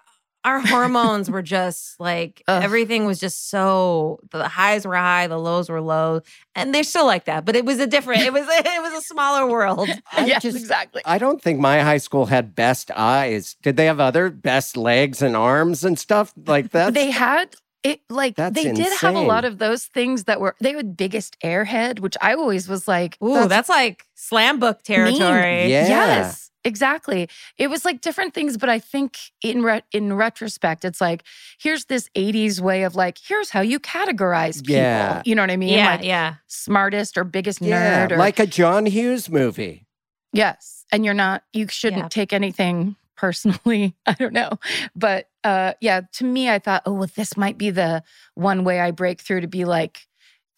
our 0.47 0.61
hormones 0.61 1.29
were 1.29 1.43
just 1.43 1.99
like 1.99 2.43
Ugh. 2.47 2.63
everything 2.63 3.05
was 3.05 3.19
just 3.19 3.51
so 3.51 4.21
the 4.31 4.47
highs 4.49 4.87
were 4.87 4.95
high, 4.97 5.27
the 5.27 5.39
lows 5.39 5.69
were 5.69 5.81
low, 5.81 6.23
and 6.55 6.73
they're 6.73 6.85
still 6.85 7.05
like 7.05 7.25
that. 7.25 7.45
But 7.45 7.57
it 7.57 7.65
was 7.65 7.81
a 7.81 7.87
different. 7.87 8.23
It 8.23 8.33
was 8.33 8.47
it 8.49 8.83
was 8.83 8.95
a 8.95 9.03
smaller 9.03 9.47
world. 9.47 9.89
Yes, 10.17 10.43
just- 10.43 10.57
exactly. 10.57 11.03
I 11.05 11.19
don't 11.19 11.43
think 11.43 11.59
my 11.61 11.81
high 11.81 11.99
school 11.99 12.27
had 12.27 12.55
best 12.55 12.91
eyes. 12.93 13.57
Did 13.63 13.77
they 13.77 13.87
have 13.87 14.01
other 14.01 14.31
best 14.31 14.77
legs 14.77 15.21
and 15.21 15.37
arms 15.37 15.85
and 15.85 15.99
stuff 15.99 16.33
like 16.47 16.71
that? 16.71 16.95
they 16.95 17.11
had 17.11 17.55
it 17.83 18.01
like 18.09 18.37
That's 18.37 18.55
they 18.55 18.73
did 18.73 18.93
have 19.01 19.15
a 19.15 19.21
lot 19.21 19.45
of 19.45 19.59
those 19.59 19.85
things 19.87 20.25
that 20.25 20.41
were 20.41 20.55
they 20.61 20.73
had 20.73 20.97
biggest 20.97 21.37
airhead, 21.41 22.01
which 22.01 22.17
I 22.21 22.35
always 22.35 22.69
was 22.69 22.89
like, 22.89 23.17
Ooh, 23.23 23.49
that's, 23.49 23.69
like 23.69 24.05
slam 24.15 24.59
book 24.59 24.83
territory. 24.83 25.71
Yeah. 25.71 25.89
Yes, 25.89 26.46
exactly. 26.67 27.29
It 27.57 27.69
was 27.69 27.85
like 27.85 28.01
different 28.03 28.35
things, 28.35 28.57
but 28.59 28.69
I 28.69 28.79
think 28.79 29.17
in 29.43 29.63
re- 29.63 29.83
in 29.93 30.13
retrospect, 30.13 30.85
it's 30.85 31.01
like 31.01 31.23
here's 31.59 31.87
this 31.87 32.11
'80s 32.15 32.61
way 32.61 32.83
of 32.83 32.95
like 32.95 33.17
here's 33.27 33.51
how 33.51 33.61
you 33.63 33.79
categorize 33.81 34.59
people. 34.59 34.75
Yeah. 34.83 35.23
You 35.25 35.35
know 35.35 35.43
what 35.43 35.51
I 35.51 35.57
mean? 35.57 35.75
Yeah, 35.79 35.87
like 35.97 36.05
yeah. 36.05 36.35
smartest 36.47 37.17
or 37.17 37.25
biggest 37.25 37.61
Yeah, 37.61 38.07
nerd 38.07 38.13
or 38.13 38.17
like 38.19 38.39
a 38.39 38.47
John 38.47 38.87
Hughes 38.87 39.31
movie. 39.31 39.87
yes, 40.33 40.85
and 40.93 41.05
you're 41.05 41.15
not. 41.15 41.43
You 41.53 41.69
shouldn't 41.69 42.03
Yeah. 42.05 42.09
take 42.09 42.33
anything 42.33 42.97
personally. 43.17 43.95
I 44.07 44.13
don't 44.13 44.33
know, 44.35 44.51
but 44.95 45.29
uh, 45.45 45.73
yeah, 45.81 46.03
to 46.15 46.25
me, 46.25 46.51
I 46.51 46.59
thought, 46.59 46.83
oh, 46.87 46.93
well, 46.93 47.09
this 47.15 47.37
might 47.37 47.57
be 47.57 47.71
the 47.71 48.03
one 48.35 48.65
way 48.65 48.81
I 48.81 48.91
break 48.91 49.21
through 49.21 49.41
to 49.43 49.49
be 49.49 49.65
like 49.65 50.07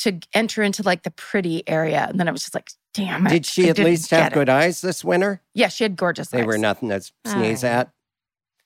to 0.01 0.19
enter 0.33 0.63
into 0.63 0.83
like 0.83 1.03
the 1.03 1.11
pretty 1.11 1.63
area, 1.69 2.07
and 2.09 2.19
then 2.19 2.29
I 2.29 2.33
was 2.33 2.43
just 2.43 2.55
like, 2.55 2.71
damn 2.99 3.27
it. 3.27 3.31
Did 3.31 3.47
she 3.47 3.67
I 3.67 3.71
at 3.71 3.79
least 3.79 4.11
have 4.11 4.25
get 4.25 4.33
it. 4.33 4.35
good 4.35 4.49
eyes 4.49 4.81
this 4.81 5.05
winter? 5.05 5.41
Yeah, 5.55 5.69
she 5.69 5.85
had 5.85 5.97
gorgeous 5.97 6.29
They 6.29 6.39
eyes. 6.39 6.43
They 6.43 6.47
were 6.47 6.59
nothing 6.59 6.89
to 6.89 7.01
sneeze 7.01 7.65
All 7.65 7.71
right. 7.71 7.77
at. 7.81 7.93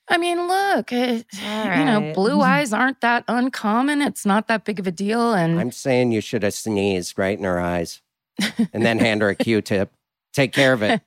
I 0.09 0.18
mean, 0.18 0.49
look, 0.49 0.92
it, 0.92 1.27
All 1.45 1.64
you 1.79 1.85
know, 1.85 2.12
blue 2.12 2.40
eyes 2.40 2.73
aren't 2.73 3.01
that 3.03 3.25
uncommon. 3.29 4.03
It's 4.03 4.27
not 4.27 4.49
that 4.49 4.64
big 4.64 4.81
of 4.81 4.87
a 4.87 4.90
deal. 4.90 5.33
And 5.33 5.61
I'm 5.61 5.71
saying 5.71 6.12
you 6.12 6.21
should 6.21 6.42
have 6.42 6.55
sneezed 6.55 7.18
right 7.18 7.38
in 7.38 7.45
her 7.45 7.61
eyes 7.61 8.03
and 8.73 8.85
then 8.85 8.99
hand 8.99 9.23
her 9.23 9.29
a 9.29 9.35
Q-tip. 9.35 9.92
Take 10.33 10.53
care 10.53 10.73
of 10.73 10.83
it. 10.83 11.01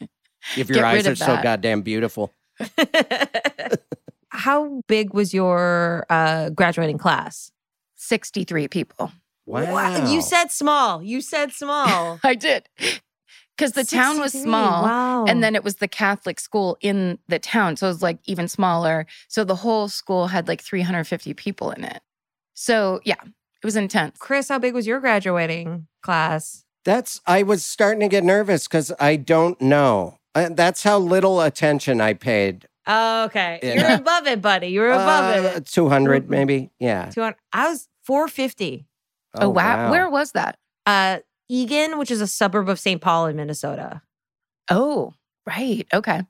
If 0.56 0.70
your 0.70 0.76
Get 0.76 0.84
eyes 0.84 1.06
are 1.06 1.10
of 1.12 1.18
so 1.18 1.42
goddamn 1.42 1.82
beautiful. 1.82 2.32
How 4.30 4.80
big 4.86 5.12
was 5.12 5.34
your 5.34 6.06
uh, 6.08 6.50
graduating 6.50 6.96
class? 6.96 7.50
63 7.96 8.68
people. 8.68 9.12
Wow. 9.48 10.06
You 10.10 10.20
said 10.22 10.50
small. 10.50 11.02
You 11.02 11.20
said 11.20 11.52
small. 11.52 12.20
I 12.24 12.34
did. 12.34 12.68
Because 13.56 13.72
the 13.72 13.84
town 13.84 14.20
was 14.20 14.32
63. 14.32 14.42
small. 14.50 14.82
Wow. 14.84 15.24
And 15.24 15.42
then 15.42 15.54
it 15.56 15.64
was 15.64 15.76
the 15.76 15.88
Catholic 15.88 16.38
school 16.38 16.76
in 16.80 17.18
the 17.28 17.38
town. 17.38 17.76
So 17.76 17.86
it 17.86 17.90
was 17.90 18.02
like 18.02 18.18
even 18.26 18.46
smaller. 18.46 19.06
So 19.26 19.42
the 19.44 19.56
whole 19.56 19.88
school 19.88 20.28
had 20.28 20.46
like 20.46 20.60
350 20.62 21.34
people 21.34 21.70
in 21.72 21.82
it. 21.84 22.00
So 22.54 23.00
yeah, 23.04 23.20
it 23.22 23.64
was 23.64 23.74
intense. 23.76 24.16
Chris, 24.18 24.48
how 24.48 24.58
big 24.58 24.74
was 24.74 24.86
your 24.86 25.00
graduating 25.00 25.88
class? 26.02 26.64
That's 26.84 27.20
I 27.26 27.42
was 27.42 27.64
starting 27.64 28.00
to 28.00 28.08
get 28.08 28.22
nervous 28.24 28.68
because 28.68 28.92
I 29.00 29.16
don't 29.16 29.60
know. 29.60 30.18
Uh, 30.34 30.50
that's 30.52 30.84
how 30.84 30.98
little 30.98 31.40
attention 31.40 32.00
I 32.00 32.14
paid. 32.14 32.66
Oh, 32.86 33.24
okay. 33.24 33.58
You're 33.62 33.94
above 33.96 34.26
it, 34.26 34.40
buddy. 34.40 34.68
You're 34.68 34.92
above 34.92 35.44
Uh, 35.44 35.48
it. 35.56 35.66
200 35.66 36.30
maybe. 36.30 36.70
Yeah. 36.78 37.10
200. 37.10 37.36
I 37.52 37.68
was 37.68 37.88
450. 38.04 38.86
Oh, 39.34 39.48
wow. 39.48 39.90
Where 39.90 40.08
was 40.08 40.32
that? 40.32 40.58
Uh, 40.86 41.18
Eagan, 41.48 41.98
which 41.98 42.10
is 42.10 42.20
a 42.20 42.26
suburb 42.26 42.68
of 42.68 42.78
St. 42.78 43.00
Paul 43.00 43.26
in 43.26 43.36
Minnesota. 43.36 44.02
Oh, 44.70 45.14
right. 45.46 45.86
Okay. 45.92 46.22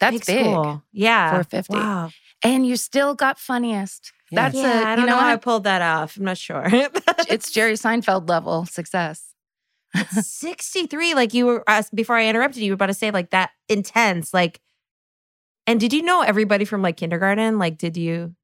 That's 0.00 0.26
big. 0.26 0.44
school. 0.44 0.82
Yeah. 0.92 1.30
450. 1.30 1.74
Wow. 1.74 2.10
And 2.42 2.66
you 2.66 2.76
still 2.76 3.14
got 3.14 3.38
funniest. 3.38 4.12
That's 4.30 4.54
yeah, 4.54 4.82
a, 4.82 4.86
I 4.86 4.96
don't 4.96 5.06
know, 5.06 5.12
know 5.12 5.18
how 5.20 5.28
I 5.28 5.36
pulled 5.36 5.64
that 5.64 5.82
off. 5.82 6.16
I'm 6.16 6.24
not 6.24 6.38
sure. 6.38 6.64
It's 7.28 7.50
Jerry 7.52 7.74
Seinfeld 7.74 8.28
level 8.28 8.64
success. 8.64 9.34
63. 10.10 11.14
Like 11.14 11.34
you 11.34 11.46
were, 11.46 11.64
uh, 11.66 11.82
before 11.94 12.16
I 12.16 12.26
interrupted 12.26 12.60
you, 12.60 12.66
you 12.66 12.72
were 12.72 12.76
about 12.76 12.86
to 12.86 12.94
say 12.94 13.10
like 13.10 13.30
that 13.30 13.50
intense. 13.68 14.32
Like, 14.32 14.60
and 15.66 15.78
did 15.78 15.92
you 15.92 16.02
know 16.02 16.22
everybody 16.22 16.64
from 16.64 16.82
like 16.82 16.96
kindergarten? 16.96 17.58
Like, 17.58 17.78
did 17.78 17.96
you? 17.96 18.34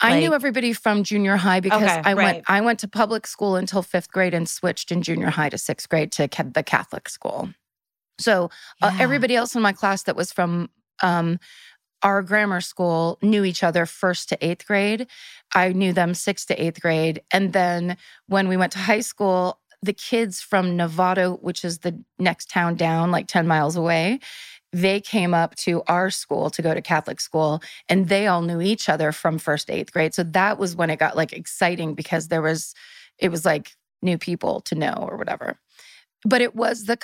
I 0.00 0.18
knew 0.18 0.34
everybody 0.34 0.72
from 0.72 1.04
junior 1.04 1.36
high 1.36 1.60
because 1.60 1.82
Okay, 1.82 2.02
I 2.04 2.12
right. 2.14 2.16
went 2.16 2.44
I 2.48 2.60
went 2.60 2.80
to 2.80 2.88
public 2.88 3.26
school 3.26 3.56
until 3.56 3.82
5th 3.82 4.08
grade 4.08 4.34
and 4.34 4.48
switched 4.48 4.90
in 4.90 5.02
junior 5.02 5.30
high 5.30 5.48
to 5.50 5.56
6th 5.56 5.88
grade 5.88 6.12
to 6.12 6.28
the 6.52 6.62
Catholic 6.62 7.08
school. 7.08 7.50
So 8.18 8.50
uh, 8.82 8.96
everybody 8.98 9.34
else 9.34 9.54
in 9.54 9.62
my 9.62 9.72
class 9.72 10.02
that 10.04 10.16
was 10.16 10.32
from 10.32 10.68
um, 11.02 11.38
our 12.02 12.22
grammar 12.22 12.60
school 12.60 13.18
knew 13.22 13.44
each 13.44 13.62
other 13.62 13.86
first 13.86 14.28
to 14.30 14.36
8th 14.38 14.66
grade. 14.66 15.06
I 15.54 15.72
knew 15.72 15.92
them 15.92 16.12
6th 16.12 16.46
to 16.46 16.56
8th 16.56 16.80
grade 16.80 17.22
and 17.32 17.52
then 17.52 17.96
when 18.26 18.48
we 18.48 18.56
went 18.56 18.72
to 18.72 18.78
high 18.78 19.00
school 19.00 19.58
the 19.82 19.92
kids 19.92 20.42
from 20.42 20.76
Novato, 20.76 21.40
which 21.42 21.64
is 21.64 21.78
the 21.78 21.98
next 22.18 22.50
town 22.50 22.74
down 22.74 23.10
like 23.10 23.26
10 23.26 23.46
miles 23.46 23.76
away, 23.76 24.20
they 24.72 25.00
came 25.00 25.34
up 25.34 25.56
to 25.56 25.82
our 25.88 26.10
school 26.10 26.50
to 26.50 26.62
go 26.62 26.74
to 26.74 26.80
Catholic 26.80 27.20
school 27.20 27.62
and 27.88 28.08
they 28.08 28.26
all 28.26 28.42
knew 28.42 28.60
each 28.60 28.88
other 28.88 29.12
from 29.12 29.38
first 29.38 29.66
to 29.66 29.72
eighth 29.72 29.92
grade. 29.92 30.14
So 30.14 30.22
that 30.22 30.58
was 30.58 30.76
when 30.76 30.90
it 30.90 30.98
got 30.98 31.16
like 31.16 31.32
exciting 31.32 31.94
because 31.94 32.28
there 32.28 32.42
was, 32.42 32.74
it 33.18 33.30
was 33.30 33.44
like 33.44 33.72
new 34.02 34.16
people 34.16 34.60
to 34.62 34.74
know 34.74 35.08
or 35.10 35.16
whatever. 35.16 35.58
But 36.24 36.42
it 36.42 36.54
was 36.54 36.84
the, 36.84 36.98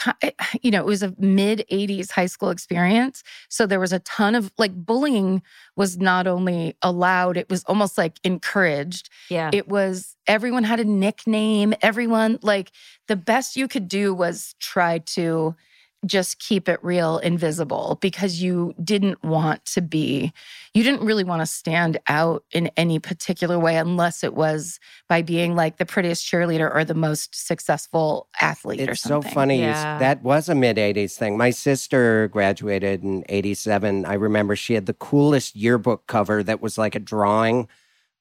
you 0.60 0.70
know, 0.70 0.80
it 0.80 0.86
was 0.86 1.02
a 1.02 1.14
mid 1.18 1.64
80s 1.72 2.10
high 2.10 2.26
school 2.26 2.50
experience. 2.50 3.22
So 3.48 3.66
there 3.66 3.80
was 3.80 3.92
a 3.92 4.00
ton 4.00 4.34
of 4.34 4.52
like 4.58 4.74
bullying 4.74 5.42
was 5.74 5.96
not 5.96 6.26
only 6.26 6.76
allowed, 6.82 7.38
it 7.38 7.48
was 7.48 7.64
almost 7.64 7.96
like 7.96 8.20
encouraged. 8.24 9.08
Yeah. 9.30 9.50
It 9.54 9.68
was, 9.68 10.16
everyone 10.26 10.64
had 10.64 10.80
a 10.80 10.84
nickname. 10.84 11.72
Everyone, 11.80 12.38
like, 12.42 12.72
the 13.08 13.16
best 13.16 13.56
you 13.56 13.68
could 13.68 13.88
do 13.88 14.12
was 14.12 14.54
try 14.60 14.98
to 14.98 15.56
just 16.06 16.38
keep 16.38 16.68
it 16.68 16.78
real 16.82 17.18
invisible 17.18 17.98
because 18.00 18.40
you 18.40 18.74
didn't 18.82 19.22
want 19.22 19.64
to 19.64 19.82
be 19.82 20.32
you 20.76 20.82
didn't 20.82 21.06
really 21.06 21.24
want 21.24 21.40
to 21.40 21.46
stand 21.46 21.98
out 22.06 22.44
in 22.52 22.70
any 22.76 22.98
particular 22.98 23.58
way 23.58 23.76
unless 23.76 24.22
it 24.22 24.34
was 24.34 24.78
by 25.08 25.22
being 25.22 25.54
like 25.54 25.78
the 25.78 25.86
prettiest 25.86 26.30
cheerleader 26.30 26.70
or 26.72 26.84
the 26.84 26.92
most 26.92 27.34
successful 27.34 28.28
athlete 28.42 28.86
or 28.86 28.92
It's 28.92 29.00
so 29.00 29.22
funny. 29.22 29.60
Yeah. 29.60 29.98
that 29.98 30.22
was 30.22 30.50
a 30.50 30.54
mid 30.54 30.76
80s 30.76 31.14
thing. 31.14 31.38
My 31.38 31.48
sister 31.48 32.28
graduated 32.28 33.02
in 33.02 33.24
87. 33.30 34.04
I 34.04 34.12
remember 34.14 34.54
she 34.54 34.74
had 34.74 34.84
the 34.84 34.92
coolest 34.92 35.56
yearbook 35.56 36.06
cover 36.06 36.42
that 36.42 36.60
was 36.60 36.76
like 36.76 36.94
a 36.94 37.00
drawing 37.00 37.68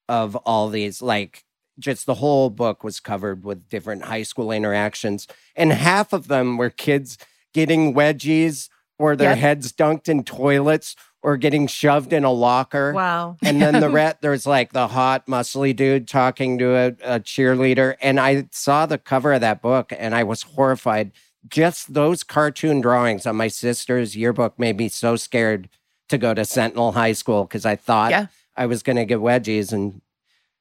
of 0.08 0.38
all 0.38 0.70
these, 0.70 1.02
like, 1.02 1.44
just 1.78 2.06
the 2.06 2.14
whole 2.16 2.50
book 2.50 2.86
was 2.86 3.02
covered 3.02 3.44
with 3.44 3.68
different 3.68 4.04
high 4.04 4.24
school 4.24 4.52
interactions. 4.52 5.28
And 5.58 5.74
half 5.74 6.14
of 6.14 6.30
them 6.30 6.56
were 6.56 6.70
kids 6.70 7.18
getting 7.56 7.94
wedgies 7.96 8.68
or 9.00 9.16
their 9.16 9.30
Yep. 9.32 9.38
heads 9.40 9.72
dunked 9.72 10.10
in 10.10 10.24
toilets 10.24 10.96
or 11.24 11.38
getting 11.38 11.66
shoved 11.68 12.14
in 12.14 12.24
a 12.24 12.32
locker. 12.32 12.92
wow. 12.94 13.38
And 13.42 13.62
then 13.62 13.80
the 13.80 13.90
ret 14.00 14.22
there's 14.22 14.46
like 14.46 14.74
the 14.74 14.88
hot, 14.90 15.26
muscly 15.26 15.76
dude 15.76 16.08
talking 16.08 16.58
to 16.60 16.76
a, 16.76 16.88
a 17.16 17.20
cheerleader. 17.20 17.96
And 18.02 18.20
I 18.20 18.48
saw 18.52 18.86
the 18.86 18.98
cover 18.98 19.34
of 19.34 19.42
that 19.42 19.62
book 19.62 19.92
and 19.98 20.14
I 20.14 20.24
was 20.24 20.44
horrified. 20.44 21.12
Just 21.48 21.94
those 21.94 22.24
cartoon 22.24 22.82
drawings 22.82 23.26
on 23.26 23.36
my 23.38 23.48
sister's 23.48 24.16
yearbook 24.16 24.60
made 24.60 24.78
me 24.78 24.88
so 24.90 25.16
scared 25.16 25.70
to 26.10 26.18
go 26.18 26.34
to 26.34 26.44
Sentinel 26.46 26.92
High 26.92 27.14
School 27.14 27.46
because 27.46 27.66
I 27.66 27.76
thought 27.76 28.12
Yeah. 28.12 28.28
I 28.58 28.66
was 28.68 28.84
going 28.84 28.96
to 28.98 29.06
get 29.06 29.20
wedgies 29.20 29.72
and 29.74 30.02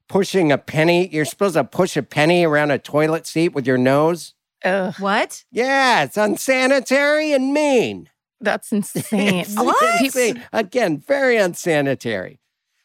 pushing 0.09 0.50
a 0.52 0.59
penny. 0.59 1.09
You're 1.09 1.24
supposed 1.24 1.54
to 1.54 1.64
push 1.64 1.96
a 1.96 2.02
penny 2.02 2.44
around 2.44 2.70
a 2.70 2.78
toilet 2.78 3.26
seat 3.26 3.50
with 3.54 3.66
your 3.66 3.78
nose. 3.78 4.35
Ugh, 4.64 4.94
What? 4.98 5.44
Yeah, 5.53 6.05
it's 6.05 6.16
unsanitary 6.16 7.33
and 7.33 7.53
mean. 7.53 8.09
that's 8.40 8.72
insane. 8.72 9.44
What? 9.55 10.00
insane. 10.03 10.42
Again, 10.53 10.98
very 10.98 11.37
unsanitary. 11.37 12.40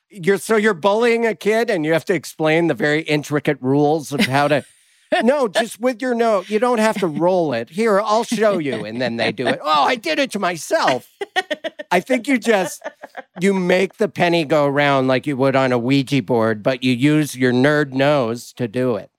You're 0.10 0.38
so 0.40 0.56
you're 0.56 0.74
bullying 0.74 1.26
a 1.26 1.36
kid 1.36 1.70
and 1.70 1.86
you 1.86 1.94
have 1.94 2.06
to 2.06 2.14
explain 2.14 2.68
the 2.68 2.74
very 2.74 3.02
intricate 3.04 3.58
rules 3.62 4.12
of 4.12 4.22
how 4.22 4.48
to 4.48 4.66
No, 5.24 5.48
just 5.48 5.80
with 5.80 6.02
your 6.04 6.14
note. 6.14 6.50
You 6.50 6.60
don't 6.60 6.78
have 6.80 7.00
to 7.00 7.08
roll 7.08 7.52
it. 7.54 7.70
Here, 7.72 8.00
I'll 8.00 8.24
show 8.24 8.60
you. 8.60 8.86
And 8.86 9.02
then 9.02 9.18
they 9.18 9.32
do 9.32 9.48
it. 9.48 9.60
Oh, 9.62 9.84
I 9.84 9.96
did 9.96 10.20
it 10.20 10.32
to 10.32 10.40
myself. 10.40 11.08
I 11.92 12.00
think 12.00 12.28
you 12.28 12.38
just 12.38 12.82
you 13.42 13.54
make 13.56 13.98
the 13.98 14.08
penny 14.08 14.46
go 14.46 14.66
around 14.66 15.08
like 15.08 15.26
you 15.26 15.36
would 15.38 15.56
on 15.56 15.72
a 15.72 15.80
Ouija 15.80 16.22
board, 16.22 16.62
but 16.62 16.84
you 16.84 16.94
use 16.94 17.36
your 17.36 17.52
nerd 17.52 17.92
nose 17.92 18.54
to 18.54 18.68
do 18.68 18.96
it. 18.98 19.10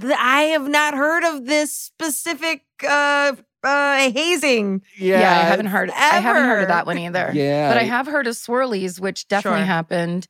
Th- 0.00 0.14
I 0.18 0.42
have 0.52 0.68
not 0.68 0.94
heard 0.94 1.24
of 1.24 1.46
this 1.46 1.74
specific 1.74 2.62
uh, 2.88 3.34
uh, 3.62 4.10
hazing. 4.10 4.82
Yeah. 4.96 5.20
yeah, 5.20 5.30
I 5.30 5.42
haven't 5.44 5.66
heard 5.66 5.90
I 5.90 6.20
haven't 6.20 6.44
heard 6.44 6.62
of 6.62 6.68
that 6.68 6.86
one 6.86 6.98
either. 6.98 7.30
Yeah. 7.34 7.68
But 7.70 7.78
I 7.78 7.84
have 7.84 8.06
heard 8.06 8.26
of 8.26 8.34
swirlies, 8.34 9.00
which 9.00 9.28
definitely 9.28 9.60
Sure. 9.60 9.66
happened. 9.66 10.26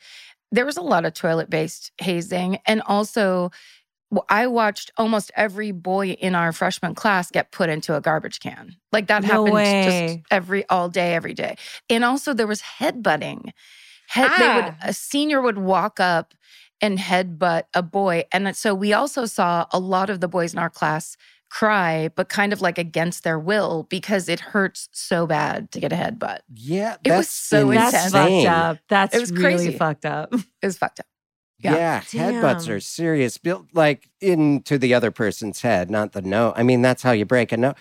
There 0.51 0.65
was 0.67 0.77
a 0.77 0.83
lot 0.83 1.05
of 1.05 1.13
toilet 1.15 1.51
based 1.51 1.93
hazing. 2.01 2.59
And 2.67 2.81
also, 2.87 3.51
I 4.31 4.47
watched 4.47 4.91
almost 4.97 5.31
every 5.37 5.73
boy 5.73 6.11
in 6.13 6.35
our 6.35 6.53
freshman 6.53 6.95
class 6.95 7.31
get 7.31 7.53
put 7.53 7.69
into 7.69 7.95
a 7.95 8.01
garbage 8.01 8.41
can. 8.41 8.77
Like 8.93 9.09
that 9.09 9.23
No 9.23 9.29
happened 9.45 9.53
way. 9.55 9.85
just 10.17 10.27
every, 10.31 10.67
all 10.71 10.89
day, 10.89 11.15
every 11.15 11.35
day. 11.35 11.57
And 11.91 12.05
also, 12.05 12.33
there 12.33 12.47
was 12.47 12.63
headbutting. 12.63 13.51
Head, 14.09 14.31
they 14.39 14.47
would, 14.55 14.65
Ah. 14.65 14.77
a 14.81 14.93
senior 14.95 15.43
would 15.43 15.59
walk 15.59 16.01
up 16.01 16.33
and 16.81 16.99
headbutt 16.99 17.65
a 17.75 17.83
boy. 17.83 18.25
And 18.33 18.55
so 18.57 18.75
we 18.75 18.93
also 18.93 19.25
saw 19.27 19.67
a 19.73 19.79
lot 19.79 20.11
of 20.11 20.21
the 20.21 20.29
boys 20.29 20.53
in 20.53 20.59
our 20.59 20.71
class 20.71 21.17
cry, 21.51 22.11
but 22.15 22.29
kind 22.29 22.53
of 22.53 22.61
like 22.61 22.77
against 22.79 23.25
their 23.25 23.39
will 23.39 23.85
because 23.89 24.29
it 24.29 24.39
hurts 24.39 24.89
so 24.93 25.27
bad 25.27 25.71
to 25.73 25.81
get 25.81 25.93
a 25.93 25.97
headbutt. 25.97 26.41
Yeah. 26.55 26.97
It 27.05 27.11
was 27.11 27.27
that's 27.27 27.31
so 27.31 27.71
That's 27.71 27.95
intense. 27.95 28.13
fucked 28.13 28.47
up. 28.47 28.79
That's 28.89 29.15
It 29.17 29.21
was 29.21 29.33
really 29.33 29.43
crazy. 29.43 29.73
fucked 29.79 30.05
up. 30.05 30.33
It 30.35 30.67
was 30.67 30.77
fucked 30.79 31.01
up. 31.01 31.07
Yeah. 31.61 31.75
Yeah, 31.75 32.01
headbutts 32.33 32.69
are 32.69 32.79
serious. 32.79 33.37
Built 33.39 33.67
like 33.73 34.09
into 34.21 34.79
the 34.79 34.95
other 34.95 35.11
person's 35.11 35.63
head, 35.63 35.91
not 35.91 36.13
the 36.13 36.23
no. 36.23 36.53
I 36.55 36.63
mean, 36.63 36.83
that's 36.83 37.03
how 37.03 37.11
you 37.13 37.25
break 37.25 37.51
a 37.51 37.57
no. 37.57 37.75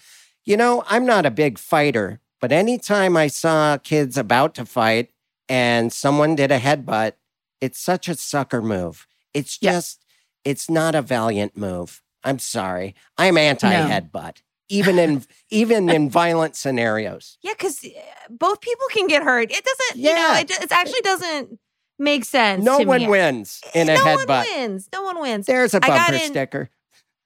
You 0.45 0.57
know, 0.57 0.83
I'm 0.87 1.05
not 1.05 1.25
a 1.27 1.31
big 1.31 1.59
fighter, 1.59 2.19
but 2.41 2.51
anytime 2.51 3.15
I 3.17 3.27
saw 3.27 3.77
kids 3.77 4.17
about 4.17 4.55
to 4.55 4.65
fight 4.65 5.11
and 5.49 5.93
someone 5.93 6.35
did 6.35 6.51
a 6.51 6.57
headbutt, 6.59 7.13
it's 7.61 7.79
such 7.79 8.07
a 8.07 8.15
sucker 8.15 8.61
move. 8.61 9.07
It's 9.33 9.57
Yeah. 9.61 9.73
just, 9.73 10.05
it's 10.43 10.69
not 10.69 10.95
a 10.95 11.01
valiant 11.01 11.57
move. 11.57 12.01
I'm 12.23 12.39
sorry. 12.39 12.95
I'm 13.17 13.37
anti 13.37 13.71
headbutt, 13.71 14.41
even 14.69 14.97
in 14.99 15.23
even 15.49 15.89
in 15.89 16.09
violent 16.09 16.55
scenarios. 16.55 17.37
Yeah, 17.41 17.53
because 17.53 17.85
both 18.29 18.59
people 18.61 18.85
can 18.91 19.07
get 19.07 19.23
hurt. 19.23 19.51
It 19.51 19.63
doesn't, 19.63 20.01
you 20.03 20.13
know, 20.13 20.15
Yeah. 20.33 20.39
it, 20.39 20.51
it 20.51 20.71
actually 20.71 21.01
doesn't 21.01 21.59
make 21.99 22.25
sense. 22.25 22.63
No 22.63 22.79
one 22.79 23.01
me. 23.01 23.07
wins 23.07 23.61
in 23.73 23.87
a 23.89 23.95
headbutt. 23.95 24.27
no 24.27 24.35
one 24.35 24.45
wins. 24.57 24.89
No 24.93 25.01
one 25.03 25.21
wins. 25.21 25.45
There's 25.45 25.73
a 25.73 25.79
bumper 25.79 26.17
sticker. 26.19 26.69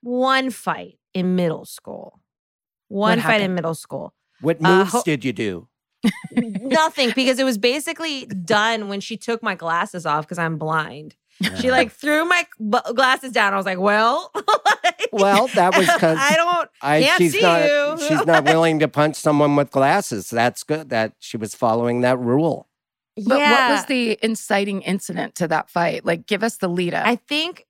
One 0.02 0.50
fight 0.50 0.98
in 1.14 1.36
middle 1.36 1.66
school. 1.66 2.20
One 2.90 3.22
fight 3.22 3.42
in 3.42 3.56
middle 3.56 3.76
school. 3.76 4.14
What 4.42 4.58
Uh, 4.64 4.78
moves 4.80 4.92
ho- 4.92 5.02
did 5.06 5.24
you 5.24 5.34
do? 5.34 5.68
Nothing 6.32 7.12
because 7.16 7.40
it 7.40 7.44
was 7.44 7.58
basically 7.58 8.26
done 8.26 8.88
when 8.88 9.00
she 9.02 9.18
took 9.18 9.44
my 9.44 9.56
glasses 9.56 10.06
off 10.06 10.26
because 10.26 10.40
I'm 10.40 10.58
blind. 10.58 11.16
She 11.60 11.72
like 11.72 11.92
threw 11.92 12.24
my 12.26 12.46
b- 12.60 12.94
glasses 12.94 13.32
down. 13.32 13.54
I 13.54 13.58
was 13.58 13.66
like, 13.66 13.80
well, 13.80 14.32
Well, 15.12 15.48
that 15.56 15.76
was 15.76 15.92
because 15.92 16.18
I 16.20 16.36
don't. 16.36 16.70
I, 16.82 17.02
Can't 17.02 17.18
she's 17.18 17.34
see 17.34 17.42
not 17.42 17.64
you. 17.66 18.08
she's 18.08 18.26
not 18.26 18.46
willing 18.46 18.80
to 18.80 18.88
punch 18.88 19.16
someone 19.16 19.56
with 19.56 19.72
glasses. 19.72 20.30
That's 20.30 20.64
good. 20.64 20.90
That 20.90 21.14
she 21.20 21.38
was 21.38 21.54
following 21.54 22.02
that 22.02 22.18
rule. 22.20 22.68
But 23.18 23.40
yeah, 23.40 23.52
what 23.70 23.76
was 23.76 23.86
the 23.88 24.18
inciting 24.24 24.82
incident 24.84 25.36
to 25.36 25.48
that 25.50 25.70
fight? 25.70 26.06
Like, 26.06 26.26
give 26.28 26.44
us 26.44 26.58
the 26.58 26.70
lead 26.70 26.94
up. 26.94 27.06
I 27.06 27.18
think 27.18 27.66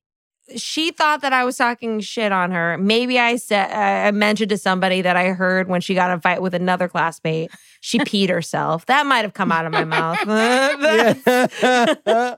she 0.58 0.92
thought 0.92 1.22
that 1.22 1.34
I 1.34 1.44
was 1.44 1.58
talking 1.58 2.00
shit 2.00 2.32
on 2.32 2.52
her. 2.52 2.78
Maybe 2.78 3.20
I 3.20 3.36
said 3.36 3.72
uh, 3.72 4.08
I 4.08 4.12
mentioned 4.12 4.50
to 4.50 4.58
somebody 4.58 5.02
that 5.02 5.16
I 5.16 5.30
heard 5.30 5.68
when 5.68 5.82
she 5.82 5.94
got 5.94 6.10
in 6.12 6.18
a 6.18 6.22
fight 6.22 6.42
with 6.42 6.54
another 6.54 6.88
classmate. 6.88 7.52
She 7.80 8.00
peed 8.00 8.30
herself. 8.30 8.86
That 8.88 9.06
might 9.06 9.24
have 9.24 9.34
come 9.34 9.52
out 9.52 9.66
of 9.66 9.72
my 9.72 9.86
mouth. 9.86 10.18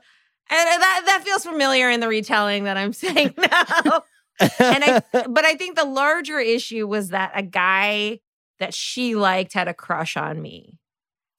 And 0.50 0.82
that 0.82 1.02
that 1.06 1.22
feels 1.24 1.42
familiar 1.42 1.88
in 1.88 2.00
the 2.00 2.08
retelling 2.08 2.64
that 2.64 2.76
I'm 2.76 2.92
saying 2.92 3.32
now. 3.38 4.02
and 4.40 4.84
I 4.84 5.02
but 5.26 5.44
I 5.44 5.54
think 5.54 5.74
the 5.74 5.86
larger 5.86 6.38
issue 6.38 6.86
was 6.86 7.08
that 7.08 7.32
a 7.34 7.42
guy 7.42 8.20
that 8.60 8.74
she 8.74 9.14
liked 9.14 9.54
had 9.54 9.68
a 9.68 9.74
crush 9.74 10.18
on 10.18 10.42
me. 10.42 10.78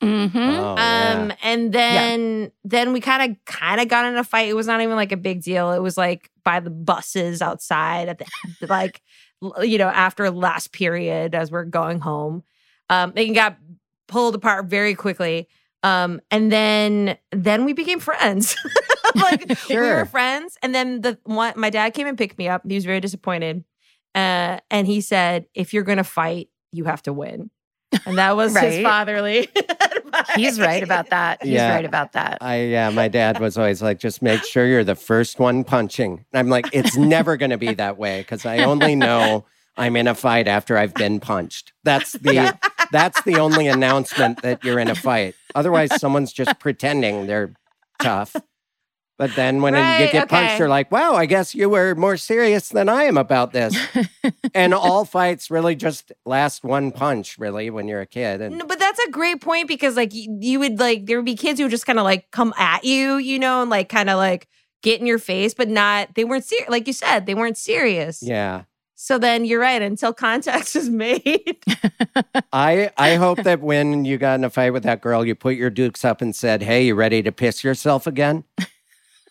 Mm-hmm. 0.02 0.38
Oh, 0.38 0.76
yeah. 0.78 1.14
Um 1.22 1.34
and 1.42 1.72
then 1.74 2.52
then 2.64 2.94
we 2.94 3.00
kind 3.02 3.32
of 3.32 3.38
kind 3.46 3.82
of 3.82 3.88
got 3.88 4.06
in 4.06 4.16
a 4.18 4.24
fight. 4.24 4.50
It 4.50 4.56
was 4.56 4.68
not 4.68 4.82
even 4.82 4.96
like 4.96 5.12
a 5.12 5.18
big 5.18 5.42
deal. 5.44 5.72
It 5.72 5.80
was 5.82 5.98
like 5.98 6.30
by 6.44 6.60
the 6.60 6.70
buses 6.70 7.42
outside 7.42 8.10
at 8.10 8.20
the 8.20 8.26
like 8.68 9.02
you 9.62 9.78
know 9.78 9.88
after 9.88 10.30
last 10.32 10.72
period 10.72 11.36
as 11.36 11.52
we're 11.52 11.66
going 11.66 12.00
home. 12.00 12.44
Um 12.90 13.14
they 13.16 13.30
got 13.30 13.58
pulled 14.08 14.36
apart 14.36 14.66
very 14.66 14.96
quickly. 14.96 15.48
Um 15.84 16.22
and 16.32 16.52
then 16.52 17.18
then 17.32 17.66
we 17.66 17.74
became 17.74 18.00
friends. 18.00 18.56
like 19.16 19.48
we 19.50 19.56
Sure. 19.56 19.98
were 19.98 20.06
friends 20.06 20.58
and 20.62 20.74
then 20.76 21.02
the 21.02 21.18
one 21.24 21.54
my 21.56 21.70
dad 21.70 21.94
came 21.94 22.08
and 22.08 22.18
picked 22.18 22.38
me 22.38 22.48
up. 22.48 22.64
He 22.68 22.76
was 22.76 22.86
very 22.86 23.00
disappointed. 23.00 23.64
Uh 24.14 24.60
and 24.70 24.88
he 24.88 25.02
said 25.02 25.46
if 25.54 25.74
you're 25.74 25.84
going 25.84 25.98
to 25.98 26.04
fight, 26.04 26.50
you 26.72 26.86
have 26.86 27.02
to 27.04 27.14
win. 27.14 27.50
And 28.06 28.18
that 28.18 28.36
was 28.36 28.58
his 28.58 28.82
fatherly. 28.84 29.50
He's 30.36 30.60
right 30.60 30.84
about 30.84 31.10
that. 31.10 31.42
He's 31.44 31.54
Yeah. 31.54 31.74
right 31.74 31.86
about 31.86 32.14
that. 32.14 32.38
I 32.42 32.64
yeah, 32.64 32.90
my 32.90 33.08
dad 33.08 33.40
was 33.40 33.58
always 33.58 33.82
like, 33.82 34.00
just 34.00 34.22
make 34.22 34.44
sure 34.44 34.66
you're 34.66 34.84
the 34.84 34.96
first 34.96 35.40
one 35.40 35.64
punching. 35.64 36.26
And 36.34 36.40
I'm 36.40 36.50
like, 36.50 36.68
it's 36.74 36.96
never 36.98 37.38
going 37.38 37.52
to 37.52 37.58
be 37.58 37.74
that 37.74 37.98
way 37.98 38.22
because 38.22 38.46
I 38.46 38.60
only 38.60 38.96
know 38.96 39.46
I'm 39.78 39.96
in 39.96 40.08
a 40.08 40.16
fight 40.16 40.48
after 40.48 40.78
I've 40.78 40.94
been 40.94 41.20
punched. 41.20 41.74
That's 41.84 42.14
the 42.14 42.34
Yeah. 42.34 42.58
that's 42.92 43.22
the 43.24 43.36
only 43.40 43.68
announcement 43.68 44.42
that 44.44 44.64
you're 44.64 44.80
in 44.80 44.90
a 44.90 44.96
fight. 44.96 45.36
Otherwise, 45.54 46.00
someone's 46.00 46.32
just 46.34 46.60
pretending 46.60 47.28
they're 47.28 47.54
tough. 48.02 48.36
But 49.18 49.36
then 49.36 49.62
when 49.62 49.74
you 49.76 49.82
Right, 49.82 50.12
get 50.12 50.28
punched, 50.30 50.60
you're 50.60 50.68
like, 50.68 50.92
wow, 50.92 51.14
I 51.16 51.26
guess 51.26 51.56
you 51.56 51.70
were 51.70 51.96
more 51.96 52.18
serious 52.18 52.70
than 52.70 52.90
I 52.90 53.04
am 53.06 53.18
about 53.18 53.54
this. 53.54 53.76
and 54.54 54.74
all 54.74 55.06
fights 55.06 55.50
really 55.50 55.76
just 55.76 56.12
last 56.26 56.64
one 56.64 56.92
punch, 56.92 57.38
really, 57.38 57.70
when 57.70 57.88
you're 57.88 58.02
a 58.02 58.06
kid. 58.06 58.42
And 58.42 58.58
No, 58.58 58.66
but 58.66 58.78
that's 58.80 59.00
a 59.00 59.10
great 59.12 59.40
point 59.42 59.68
because 59.70 59.96
like 59.96 60.14
you, 60.14 60.38
you 60.42 60.60
would 60.60 60.80
like 60.80 61.06
there 61.06 61.18
would 61.18 61.26
be 61.26 61.36
kids 61.36 61.60
who 61.60 61.66
would 61.66 61.72
just 61.72 61.86
kind 61.86 62.00
of 62.00 62.04
like 62.04 62.30
come 62.32 62.54
at 62.58 62.84
you, 62.84 63.16
you 63.18 63.40
know, 63.40 63.62
and 63.62 63.70
like 63.70 63.88
kind 63.90 64.10
of 64.10 64.18
like 64.18 64.48
get 64.84 65.00
in 65.00 65.06
your 65.08 65.20
face, 65.20 65.54
but 65.54 65.70
not 65.70 66.14
they 66.16 66.26
weren't 66.26 66.44
serious. 66.46 66.70
Like 66.70 66.88
you 66.88 66.94
said, 66.94 67.26
they 67.26 67.36
weren't 67.36 67.58
serious. 67.58 68.22
yeah. 68.22 68.64
So 68.98 69.18
then 69.18 69.44
you're 69.46 69.60
right. 69.60 69.82
Until 69.82 70.14
contact 70.14 70.76
is 70.76 70.90
made, 70.90 71.58
I 72.54 72.92
I 72.98 73.16
hope 73.16 73.44
that 73.44 73.62
when 73.62 74.06
you 74.06 74.18
got 74.18 74.36
in 74.36 74.44
a 74.44 74.50
fight 74.50 74.72
with 74.72 74.84
that 74.84 75.02
girl, 75.02 75.26
you 75.26 75.36
put 75.36 75.56
your 75.56 75.70
dukes 75.70 76.06
up 76.06 76.22
and 76.22 76.36
said, 76.36 76.62
"Hey, 76.64 76.86
you 76.88 76.96
ready 76.96 77.22
to 77.24 77.32
piss 77.32 77.64
yourself 77.64 78.08
again?" 78.08 78.44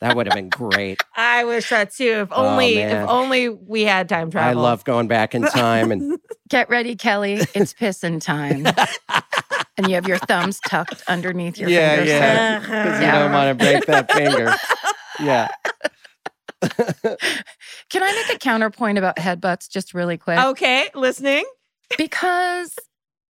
That 0.05 0.17
would 0.17 0.27
have 0.27 0.35
been 0.35 0.51
great. 0.51 1.01
I 1.17 1.45
wish 1.45 1.71
that 1.71 1.93
too. 1.95 2.21
If 2.23 2.29
Oh, 2.31 2.47
only, 2.49 2.75
man. 2.77 3.03
if 3.05 3.09
only 3.09 3.49
we 3.49 3.83
had 3.85 4.07
time 4.09 4.31
travel. 4.31 4.61
I 4.61 4.63
love 4.63 4.85
going 4.85 5.09
back 5.09 5.35
in 5.35 5.43
time 5.43 5.91
and 5.91 6.19
Get 6.51 6.69
ready, 6.69 6.95
Kelly. 6.95 7.41
It's 7.55 7.73
pissing 7.73 8.21
time. 8.21 8.67
and 9.79 9.89
you 9.89 9.95
have 9.95 10.07
your 10.07 10.19
thumbs 10.19 10.61
tucked 10.69 11.03
underneath 11.09 11.57
your 11.59 11.71
Yeah, 11.71 11.91
fingers. 11.97 12.09
yeah. 12.11 12.59
because 12.61 13.01
you 13.01 13.07
don't 13.07 13.33
want 13.33 13.59
to 13.59 13.65
break 13.65 13.87
that 13.87 14.13
finger. 14.13 14.55
Yeah. 15.21 15.49
Can 17.91 18.03
I 18.03 18.13
make 18.29 18.37
a 18.37 18.39
counterpoint 18.39 18.99
about 18.99 19.17
headbutts 19.17 19.69
just 19.71 19.95
really 19.95 20.17
quick? 20.19 20.39
okay, 20.39 20.89
listening. 20.95 21.45
Because, 21.97 22.75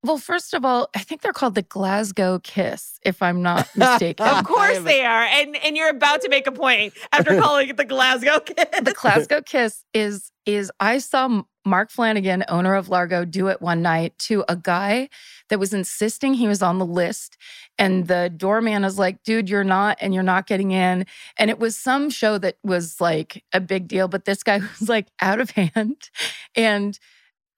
well, 0.04 0.18
first 0.18 0.54
of 0.54 0.64
all, 0.64 0.88
I 0.94 1.00
think 1.00 1.22
they're 1.22 1.32
called 1.32 1.56
the 1.56 1.62
Glasgow 1.62 2.38
Kiss, 2.38 3.00
if 3.04 3.20
I'm 3.20 3.42
not 3.42 3.68
mistaken. 3.76 4.26
Of 4.26 4.44
course 4.44 4.78
they 4.80 5.04
are, 5.04 5.24
and 5.24 5.56
and 5.56 5.76
you're 5.76 5.90
about 5.90 6.20
to 6.22 6.28
make 6.28 6.46
a 6.46 6.52
point 6.52 6.94
after 7.12 7.36
calling 7.40 7.68
it 7.68 7.76
the 7.76 7.84
Glasgow 7.84 8.40
Kiss. 8.40 8.80
the 8.80 8.94
Glasgow 8.96 9.42
Kiss 9.42 9.84
is 9.92 10.30
is 10.46 10.70
I 10.78 10.98
saw 10.98 11.42
Mark 11.66 11.90
Flanagan, 11.90 12.44
owner 12.48 12.74
of 12.74 12.88
Largo, 12.88 13.24
do 13.24 13.48
it 13.48 13.60
one 13.60 13.82
night 13.82 14.16
to 14.20 14.44
a 14.48 14.56
guy 14.56 15.08
that 15.50 15.58
was 15.58 15.74
insisting 15.74 16.34
he 16.34 16.46
was 16.46 16.62
on 16.62 16.78
the 16.78 16.86
list, 16.86 17.36
and 17.76 18.06
the 18.06 18.32
doorman 18.34 18.84
is 18.84 19.00
like, 19.00 19.24
"Dude, 19.24 19.50
you're 19.50 19.64
not, 19.64 19.98
and 20.00 20.14
you're 20.14 20.22
not 20.22 20.46
getting 20.46 20.70
in." 20.70 21.06
And 21.36 21.50
it 21.50 21.58
was 21.58 21.76
some 21.76 22.08
show 22.08 22.38
that 22.38 22.56
was 22.62 23.00
like 23.00 23.42
a 23.52 23.60
big 23.60 23.88
deal, 23.88 24.06
but 24.06 24.26
this 24.26 24.44
guy 24.44 24.58
was 24.78 24.88
like 24.88 25.08
out 25.20 25.40
of 25.40 25.50
hand, 25.50 26.08
and 26.54 26.98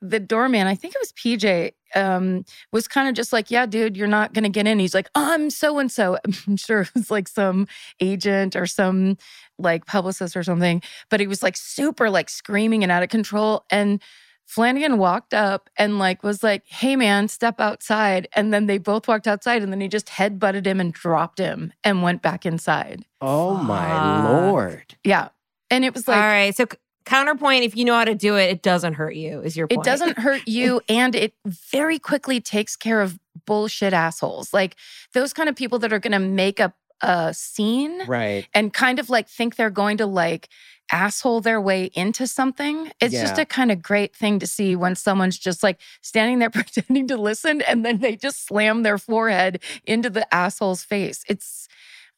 the 0.02 0.20
doorman, 0.20 0.66
I 0.66 0.74
think 0.74 0.94
it 0.94 1.00
was 1.00 1.12
PJ, 1.12 1.72
um, 1.94 2.44
was 2.72 2.88
kind 2.88 3.08
of 3.08 3.14
just 3.14 3.32
like, 3.32 3.50
"Yeah, 3.50 3.66
dude, 3.66 3.96
you're 3.96 4.06
not 4.06 4.32
gonna 4.32 4.48
get 4.48 4.66
in." 4.66 4.78
He's 4.78 4.94
like, 4.94 5.08
"I'm 5.14 5.50
so 5.50 5.78
and 5.78 5.90
so." 5.90 6.18
I'm 6.48 6.56
sure 6.56 6.82
it 6.82 6.94
was 6.94 7.10
like 7.10 7.28
some 7.28 7.68
agent 8.00 8.56
or 8.56 8.66
some 8.66 9.18
like 9.58 9.86
publicist 9.86 10.36
or 10.36 10.42
something, 10.42 10.82
but 11.10 11.20
he 11.20 11.26
was 11.26 11.42
like 11.42 11.56
super 11.56 12.08
like 12.08 12.30
screaming 12.30 12.82
and 12.82 12.90
out 12.90 13.02
of 13.02 13.08
control. 13.10 13.64
And 13.70 14.00
Flanagan 14.46 14.98
walked 14.98 15.34
up 15.34 15.68
and 15.76 15.98
like 15.98 16.22
was 16.22 16.42
like, 16.42 16.64
"Hey, 16.66 16.96
man, 16.96 17.28
step 17.28 17.60
outside." 17.60 18.26
And 18.32 18.52
then 18.54 18.66
they 18.66 18.78
both 18.78 19.06
walked 19.06 19.28
outside, 19.28 19.62
and 19.62 19.70
then 19.72 19.80
he 19.80 19.88
just 19.88 20.08
head 20.08 20.38
butted 20.38 20.66
him 20.66 20.80
and 20.80 20.92
dropped 20.92 21.38
him 21.38 21.72
and 21.84 22.02
went 22.02 22.22
back 22.22 22.46
inside. 22.46 23.04
Oh 23.20 23.56
my 23.56 23.90
Fuck. 23.90 24.24
lord. 24.24 24.96
Yeah, 25.04 25.28
and 25.70 25.84
it 25.84 25.92
was 25.94 26.08
like. 26.08 26.16
All 26.16 26.22
right, 26.22 26.56
so 26.56 26.64
c- 26.64 26.78
counterpoint: 27.10 27.64
if 27.64 27.76
you 27.76 27.84
know 27.84 27.94
how 27.94 28.04
to 28.04 28.14
do 28.14 28.36
it, 28.36 28.50
it 28.50 28.62
doesn't 28.62 28.94
hurt 28.94 29.14
you. 29.14 29.40
Is 29.40 29.56
your 29.56 29.66
point? 29.68 29.80
It 29.80 29.90
doesn't 29.90 30.18
hurt 30.18 30.42
you, 30.46 30.80
and 30.88 31.14
it 31.14 31.34
very 31.46 31.98
quickly 31.98 32.40
takes 32.40 32.76
care 32.76 33.00
of 33.00 33.18
bullshit 33.46 33.92
assholes. 33.92 34.52
Like 34.52 34.76
those 35.14 35.32
kind 35.32 35.48
of 35.48 35.56
people 35.56 35.78
that 35.80 35.92
are 35.92 35.98
going 35.98 36.12
to 36.12 36.18
make 36.18 36.60
up 36.60 36.74
a 37.02 37.32
scene 37.32 38.06
Right. 38.06 38.46
and 38.52 38.72
kind 38.72 38.98
of 38.98 39.08
like 39.08 39.26
think 39.28 39.56
they're 39.56 39.70
going 39.70 39.96
to 39.98 40.06
like 40.06 40.48
asshole 40.92 41.40
their 41.40 41.60
way 41.60 41.84
into 41.94 42.26
something. 42.26 42.90
It's 43.00 43.14
just 43.14 43.38
a 43.38 43.46
kind 43.46 43.70
of 43.70 43.80
great 43.80 44.14
thing 44.14 44.38
to 44.40 44.46
see 44.46 44.76
when 44.76 44.94
someone's 44.96 45.38
just 45.38 45.62
like 45.62 45.80
standing 46.02 46.40
there 46.40 46.50
pretending 46.60 47.06
to 47.08 47.16
listen 47.16 47.62
and 47.62 47.84
then 47.86 48.00
they 48.00 48.16
just 48.16 48.44
slam 48.46 48.82
their 48.82 48.98
forehead 48.98 49.62
into 49.84 50.10
the 50.10 50.26
asshole's 50.34 50.82
face. 50.84 51.24
It's, 51.28 51.68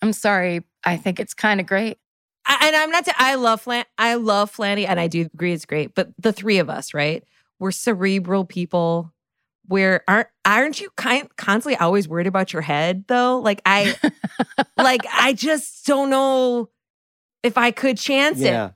I'm 0.01 0.13
sorry, 0.13 0.65
I 0.85 0.97
think 0.97 1.21
it's 1.21 1.35
kind 1.35 1.61
of 1.61 1.67
great. 1.67 1.99
I, 2.61 2.67
and 2.69 2.77
I'm 2.77 2.91
not. 2.91 3.05
T- 3.05 3.13
I 3.17 3.35
love 3.37 3.61
Flan. 3.63 3.85
I 3.99 4.15
love 4.15 4.55
Flanny, 4.55 4.87
and 4.87 4.99
I 5.01 5.09
do 5.09 5.23
agree 5.33 5.53
it's 5.53 5.65
great. 5.67 5.95
But 5.95 6.11
the 6.19 6.33
three 6.33 6.59
of 6.59 6.69
us, 6.71 6.95
right? 6.95 7.25
We're 7.59 7.71
cerebral 7.73 8.45
people. 8.45 9.13
Where 9.69 10.03
aren't 10.09 10.29
aren't 10.45 10.81
you 10.81 10.91
kind 10.97 11.29
constantly 11.37 11.77
always 11.77 12.09
worried 12.09 12.27
about 12.27 12.53
your 12.53 12.63
head 12.63 13.05
though? 13.07 13.39
Like 13.39 13.63
I, 13.65 13.95
like 14.77 15.03
I 15.13 15.33
just 15.35 15.87
don't 15.87 16.11
know 16.11 16.69
if 17.45 17.57
I 17.57 17.71
could 17.71 17.97
chance 17.97 18.39
Yeah. 18.41 18.67
it. 18.67 18.73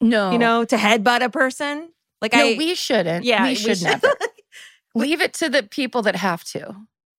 No, 0.00 0.32
You 0.32 0.38
know, 0.38 0.64
to 0.64 0.76
headbutt 0.76 1.22
a 1.22 1.28
person. 1.30 1.90
Like 2.22 2.32
no, 2.32 2.40
I, 2.46 2.56
we 2.58 2.74
shouldn't. 2.74 3.24
yeah, 3.24 3.44
we 3.46 3.54
should 3.54 3.78
should- 3.78 3.84
never. 3.86 4.08
Leave 4.94 5.20
it 5.20 5.34
to 5.34 5.48
the 5.50 5.62
people 5.62 6.02
that 6.02 6.16
have 6.16 6.42
to. 6.44 6.74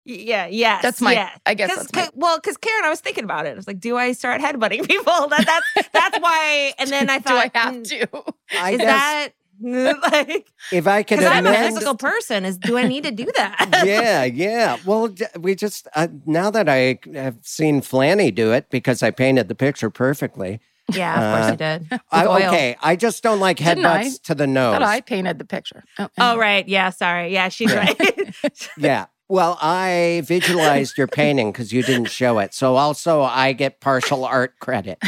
Yeah, 0.08 0.46
yes. 0.46 0.84
That's 0.84 1.02
my. 1.02 1.14
yeah. 1.14 1.30
I 1.48 1.56
guess 1.56 1.70
Cause, 1.70 1.78
that's 1.80 1.94
my. 1.94 2.02
'cause- 2.04 2.12
well, 2.16 2.38
because 2.38 2.58
Karen, 2.58 2.86
I 2.86 2.90
was 2.90 3.00
thinking 3.02 3.24
about 3.24 3.48
it. 3.48 3.54
I 3.54 3.56
was 3.56 3.66
like, 3.68 3.80
do 3.80 3.98
I 3.98 4.12
start 4.12 4.40
headbutting 4.40 4.88
people? 4.88 5.28
That, 5.30 5.46
that's 5.76 5.90
that's 5.92 6.20
why. 6.20 6.74
And 6.78 6.90
then 6.92 7.10
I 7.10 7.20
thought, 7.20 7.52
Do 7.54 7.60
I 7.60 7.62
have 7.64 7.74
mm, 7.76 7.84
to? 7.90 8.34
I 8.60 8.72
is 8.72 8.78
guess 8.78 8.86
that 8.88 9.30
like? 10.12 10.48
if 10.72 10.86
I 10.88 11.02
can 11.04 11.18
Because 11.18 11.32
I'm 11.32 11.48
a 11.48 11.54
physical 11.54 11.96
person. 11.96 12.46
Is 12.46 12.58
do 12.58 12.78
I 12.78 12.84
need 12.84 13.04
to 13.06 13.12
do 13.12 13.26
that? 13.36 13.82
yeah, 13.86 14.24
yeah. 14.26 14.78
Well, 14.86 15.10
we 15.40 15.56
just 15.56 15.88
uh, 15.96 16.08
now 16.26 16.52
that 16.52 16.70
I 16.70 17.00
have 17.14 17.38
seen 17.42 17.82
Flanny 17.82 18.34
do 18.36 18.52
it 18.52 18.70
because 18.70 19.02
I 19.02 19.10
painted 19.12 19.48
the 19.48 19.56
picture 19.56 19.90
perfectly. 19.90 20.60
yeah. 20.94 21.14
Of 21.16 21.36
course 21.36 21.48
Uh, 21.48 21.52
you 21.52 21.58
did. 21.90 22.02
I, 22.12 22.48
okay, 22.48 22.76
I 22.84 22.96
just 22.96 23.24
don't 23.24 23.40
like 23.40 23.58
headbutts 23.58 24.22
to 24.24 24.36
the 24.36 24.46
nose. 24.46 24.74
Thought 24.74 24.84
I 24.84 25.02
painted 25.02 25.40
the 25.40 25.46
picture. 25.46 25.84
Oh, 25.98 26.10
Oh 26.20 26.38
right. 26.38 26.68
Yeah. 26.68 26.92
Sorry. 26.92 27.34
Yeah. 27.34 27.50
She's 27.50 27.72
Yeah. 27.72 27.86
right. 27.98 28.36
Yeah. 28.78 29.06
Well, 29.28 29.58
I 29.62 30.22
visualized 30.26 30.98
your 30.98 31.08
painting 31.22 31.52
because 31.52 31.74
you 31.74 31.84
didn't 31.84 32.10
show 32.10 32.40
it. 32.40 32.54
So 32.54 32.76
also 32.76 33.22
I 33.24 33.54
get 33.54 33.80
partial 33.80 34.26
art 34.26 34.60
credit. 34.60 35.02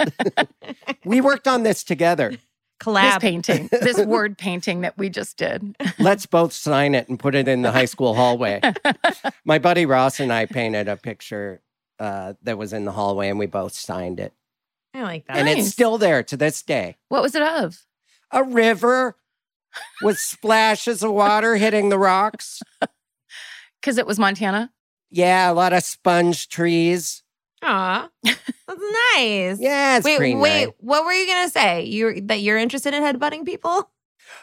we 1.04 1.20
worked 1.20 1.46
on 1.46 1.62
this 1.62 1.84
together. 1.84 2.30
this 2.30 2.40
Collab. 2.80 3.20
painting, 3.20 3.68
this 3.70 3.98
word 4.06 4.38
painting 4.38 4.80
that 4.80 4.96
we 4.96 5.08
just 5.08 5.36
did. 5.36 5.76
Let's 5.98 6.26
both 6.26 6.52
sign 6.52 6.94
it 6.94 7.08
and 7.08 7.18
put 7.18 7.34
it 7.34 7.46
in 7.46 7.62
the 7.62 7.70
high 7.70 7.84
school 7.84 8.14
hallway. 8.14 8.60
My 9.44 9.58
buddy 9.58 9.86
Ross 9.86 10.18
and 10.18 10.32
I 10.32 10.46
painted 10.46 10.88
a 10.88 10.96
picture 10.96 11.60
uh, 12.00 12.34
that 12.42 12.58
was 12.58 12.72
in 12.72 12.84
the 12.84 12.92
hallway 12.92 13.28
and 13.28 13.38
we 13.38 13.46
both 13.46 13.74
signed 13.74 14.18
it. 14.18 14.32
I 14.94 15.02
like 15.02 15.26
that. 15.26 15.36
And 15.36 15.48
it's 15.48 15.68
still 15.70 15.98
there 15.98 16.22
to 16.24 16.36
this 16.36 16.62
day. 16.62 16.96
What 17.08 17.22
was 17.22 17.34
it 17.34 17.42
of? 17.42 17.84
A 18.30 18.42
river 18.42 19.16
with 20.02 20.18
splashes 20.18 21.02
of 21.02 21.12
water 21.12 21.56
hitting 21.56 21.88
the 21.88 21.98
rocks. 21.98 22.62
Because 23.82 23.98
it 23.98 24.06
was 24.06 24.18
Montana. 24.18 24.72
Yeah, 25.10 25.50
a 25.50 25.52
lot 25.52 25.72
of 25.74 25.82
sponge 25.82 26.48
trees. 26.48 27.22
Aw, 27.62 28.08
that's 28.24 28.38
nice. 28.68 29.58
Yeah, 29.60 29.96
it's 29.98 30.04
wait, 30.04 30.16
pretty 30.16 30.34
wait. 30.36 30.66
nice. 30.66 30.74
What 30.78 31.04
were 31.04 31.12
you 31.12 31.26
gonna 31.26 31.50
say? 31.50 31.84
You 31.84 32.20
that 32.22 32.40
you're 32.40 32.56
interested 32.58 32.94
in 32.94 33.02
headbutting 33.02 33.44
people? 33.44 33.90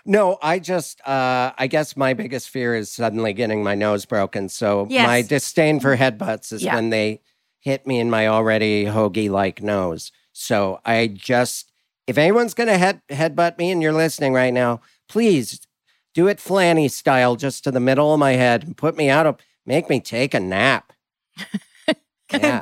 No, 0.06 0.38
I 0.42 0.60
just, 0.60 1.02
uh, 1.08 1.52
I 1.58 1.68
guess 1.68 1.98
my 1.98 2.14
biggest 2.14 2.50
fear 2.50 2.76
is 2.76 2.92
suddenly 2.92 3.34
getting 3.34 3.64
my 3.64 3.76
nose 3.76 4.06
broken. 4.06 4.48
So 4.48 4.88
Yes. 4.90 5.08
my 5.08 5.22
disdain 5.22 5.80
for 5.80 5.98
headbutts 5.98 6.54
is 6.54 6.64
Yeah. 6.64 6.76
when 6.76 6.90
they 6.92 7.22
hit 7.60 7.88
me 7.88 8.00
in 8.00 8.10
my 8.10 8.28
already 8.28 8.86
hoagie 8.86 9.30
like 9.30 9.62
nose. 9.64 10.12
So 10.32 10.80
I 10.86 11.08
just, 11.08 11.72
if 12.08 12.18
anyone's 12.18 12.54
going 12.54 12.68
to 12.68 12.78
head 12.78 13.02
headbutt 13.10 13.58
me 13.58 13.72
and 13.72 13.82
you're 13.82 13.92
listening 13.92 14.34
right 14.34 14.54
now, 14.54 14.80
please 15.10 15.60
do 16.14 16.28
it 16.28 16.38
Flanny 16.38 16.90
style, 16.90 17.36
just 17.36 17.64
to 17.64 17.72
the 17.72 17.80
middle 17.80 18.14
of 18.14 18.20
my 18.20 18.34
head 18.34 18.64
and 18.64 18.76
put 18.76 18.98
me 18.98 19.10
out 19.10 19.26
of, 19.26 19.38
make 19.66 19.90
me 19.90 20.00
take 20.00 20.34
a 20.34 20.40
nap. 20.40 20.94
Yeah. 22.32 22.62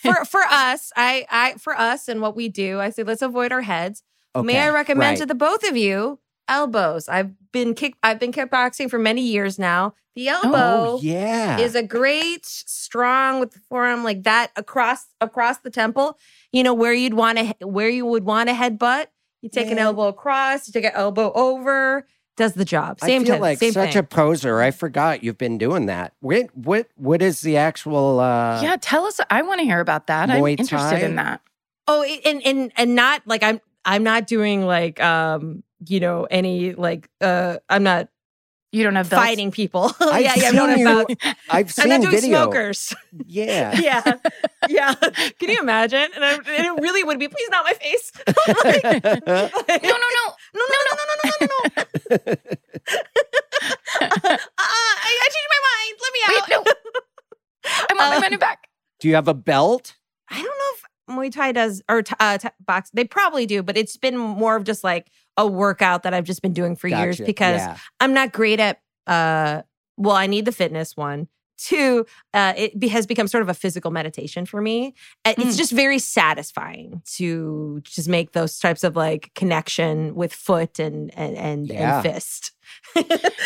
for 0.00 0.24
for 0.24 0.42
us, 0.48 0.92
I 0.96 1.26
I 1.28 1.54
for 1.54 1.76
us 1.76 2.06
and 2.06 2.20
what 2.20 2.36
we 2.36 2.48
do, 2.48 2.78
I 2.80 2.90
say 2.90 3.02
let's 3.02 3.20
avoid 3.20 3.50
our 3.50 3.62
heads. 3.62 4.04
May 4.40 4.60
I 4.60 4.70
recommend 4.70 5.10
right. 5.10 5.18
to 5.18 5.26
the 5.26 5.34
both 5.34 5.68
of 5.68 5.76
you 5.76 6.20
elbows? 6.48 7.08
I've 7.08 7.32
been 7.50 7.74
kick 7.74 7.94
I've 8.04 8.20
been 8.20 8.30
kickboxing 8.30 8.88
for 8.88 9.00
many 9.00 9.22
years 9.22 9.58
now. 9.58 9.94
The 10.14 10.28
elbow 10.28 10.52
Oh, 10.52 11.00
yeah. 11.02 11.58
is 11.58 11.74
a 11.74 11.82
great 11.82 12.46
strong 12.46 13.40
with 13.40 13.50
the 13.52 13.58
forearm 13.68 14.04
like 14.04 14.22
that 14.22 14.52
across 14.54 15.06
across 15.20 15.58
the 15.58 15.70
temple. 15.70 16.16
You 16.52 16.62
know 16.62 16.74
where 16.74 16.92
you'd 16.94 17.14
want 17.14 17.38
to 17.38 17.66
where 17.66 17.88
you 17.88 18.06
would 18.06 18.22
want 18.22 18.50
a 18.50 18.52
headbutt. 18.52 19.06
You 19.40 19.48
take 19.48 19.68
an 19.72 19.78
elbow 19.78 20.06
across, 20.06 20.68
you 20.68 20.72
take 20.72 20.84
an 20.84 20.92
elbow 20.94 21.32
over. 21.34 22.06
Does 22.36 22.54
the 22.54 22.64
job. 22.64 22.98
Same 23.00 23.22
I 23.22 23.24
feel 23.24 23.34
time, 23.34 23.40
like 23.42 23.58
same 23.58 23.72
such 23.72 23.92
thing. 23.92 23.98
a 23.98 24.02
poser. 24.02 24.60
I 24.60 24.70
forgot 24.70 25.22
you've 25.22 25.38
been 25.38 25.58
doing 25.58 25.86
that. 25.86 26.14
What 26.20 26.48
what 26.56 26.88
what 26.96 27.20
is 27.20 27.42
the 27.42 27.58
actual 27.58 28.20
uh 28.20 28.62
yeah, 28.62 28.76
tell 28.80 29.04
us. 29.04 29.20
I 29.30 29.42
want 29.42 29.60
to 29.60 29.64
hear 29.64 29.80
about 29.80 30.06
that. 30.06 30.30
I'm 30.30 30.46
interested 30.46 31.00
Thai? 31.00 31.00
in 31.00 31.16
that. 31.16 31.42
Oh, 31.86 32.02
and 32.24 32.42
and 32.44 32.72
and 32.76 32.94
not 32.94 33.22
like 33.26 33.42
I'm 33.42 33.60
I'm 33.84 34.02
not 34.02 34.26
doing 34.26 34.64
like 34.64 35.02
um 35.02 35.62
you 35.86 36.00
know 36.00 36.26
any 36.30 36.72
like 36.74 37.10
uh 37.20 37.58
I'm 37.68 37.82
not 37.82 38.08
You 38.72 38.84
don't 38.84 38.94
have 38.96 39.10
belts? 39.10 39.22
fighting 39.24 39.50
people. 39.50 39.92
I've 40.00 40.22
yeah, 40.22 40.32
yeah, 40.34 40.50
seen 40.50 40.58
I'm 40.58 40.66
not 40.70 40.78
you- 40.78 40.88
about. 40.88 41.10
I've 41.50 41.66
I'm 41.66 41.68
seen 41.68 41.88
not 41.90 42.00
doing 42.00 42.10
video. 42.12 42.42
smokers. 42.42 42.94
Yeah. 43.26 43.78
yeah, 43.80 44.02
yeah. 44.68 44.94
Can 45.38 45.50
you 45.50 45.60
imagine? 45.60 46.08
And, 46.14 46.24
I, 46.24 46.32
and 46.34 46.44
it 46.66 46.82
really 46.82 47.04
would 47.04 47.18
be. 47.18 47.28
Please, 47.28 47.48
not 47.50 47.64
my 47.64 47.74
face. 47.74 48.12
Like- 48.26 48.82
like- 48.84 49.82
No, 49.82 49.90
no, 49.90 50.08
no. 50.18 50.24
no, 50.54 50.64
no, 50.72 50.78
no, 50.86 50.92
no, 50.96 51.04
no, 51.08 51.14
no, 51.22 51.28
no, 51.28 51.36
no, 51.36 52.18
no. 52.26 52.32
uh, 54.00 54.36
I, 54.58 55.10
I 55.22 55.28
changed 55.34 55.50
my 55.54 55.60
mind. 55.68 55.94
Let 56.02 56.12
me 56.12 56.20
out. 56.24 56.32
Wait, 56.32 56.48
no. 56.50 56.64
I 57.64 57.94
want 57.94 58.10
my 58.10 58.16
Uh, 58.16 58.20
money 58.20 58.36
back. 58.36 58.68
Do 59.00 59.08
you 59.08 59.14
have 59.16 59.28
a 59.28 59.34
belt? 59.34 59.94
I 60.30 60.36
don't 60.36 60.44
know 60.44 60.72
if 60.74 60.82
Muay 61.12 61.30
Thai 61.32 61.52
does 61.52 61.82
or 61.88 62.02
t- 62.02 62.14
uh, 62.20 62.38
t- 62.38 62.48
box. 62.66 62.90
They 62.92 63.04
probably 63.04 63.46
do, 63.46 63.62
but 63.62 63.76
it's 63.76 63.96
been 63.96 64.16
more 64.18 64.56
of 64.56 64.64
just 64.64 64.82
like 64.84 65.10
a 65.36 65.46
workout 65.46 66.02
that 66.02 66.12
I've 66.14 66.24
just 66.24 66.42
been 66.42 66.52
doing 66.52 66.76
for 66.76 66.88
years 66.88 67.18
because 67.20 67.60
Yeah. 67.60 67.76
I'm 68.00 68.12
not 68.14 68.32
great 68.32 68.60
at. 68.60 68.80
uh 69.06 69.62
Well, 69.96 70.16
I 70.16 70.26
need 70.26 70.44
the 70.46 70.52
fitness 70.52 70.96
one. 70.96 71.28
Two, 71.58 72.06
uh, 72.34 72.54
it 72.56 72.78
be, 72.80 72.88
has 72.88 73.06
become 73.06 73.28
sort 73.28 73.42
of 73.42 73.48
a 73.48 73.54
physical 73.54 73.90
meditation 73.92 74.46
for 74.46 74.60
me. 74.60 74.94
Uh, 75.24 75.34
It's 75.38 75.54
Mm. 75.54 75.58
just 75.58 75.72
very 75.72 75.98
satisfying 76.00 77.02
to 77.16 77.80
just 77.84 78.08
make 78.08 78.32
those 78.32 78.58
types 78.58 78.82
of 78.82 78.96
like 78.96 79.30
connection 79.34 80.14
with 80.16 80.32
foot 80.32 80.78
and 80.80 81.12
and 81.16 81.36
and, 81.36 81.68
Yeah. 81.68 81.96
and 81.96 82.02
fist. 82.02 82.52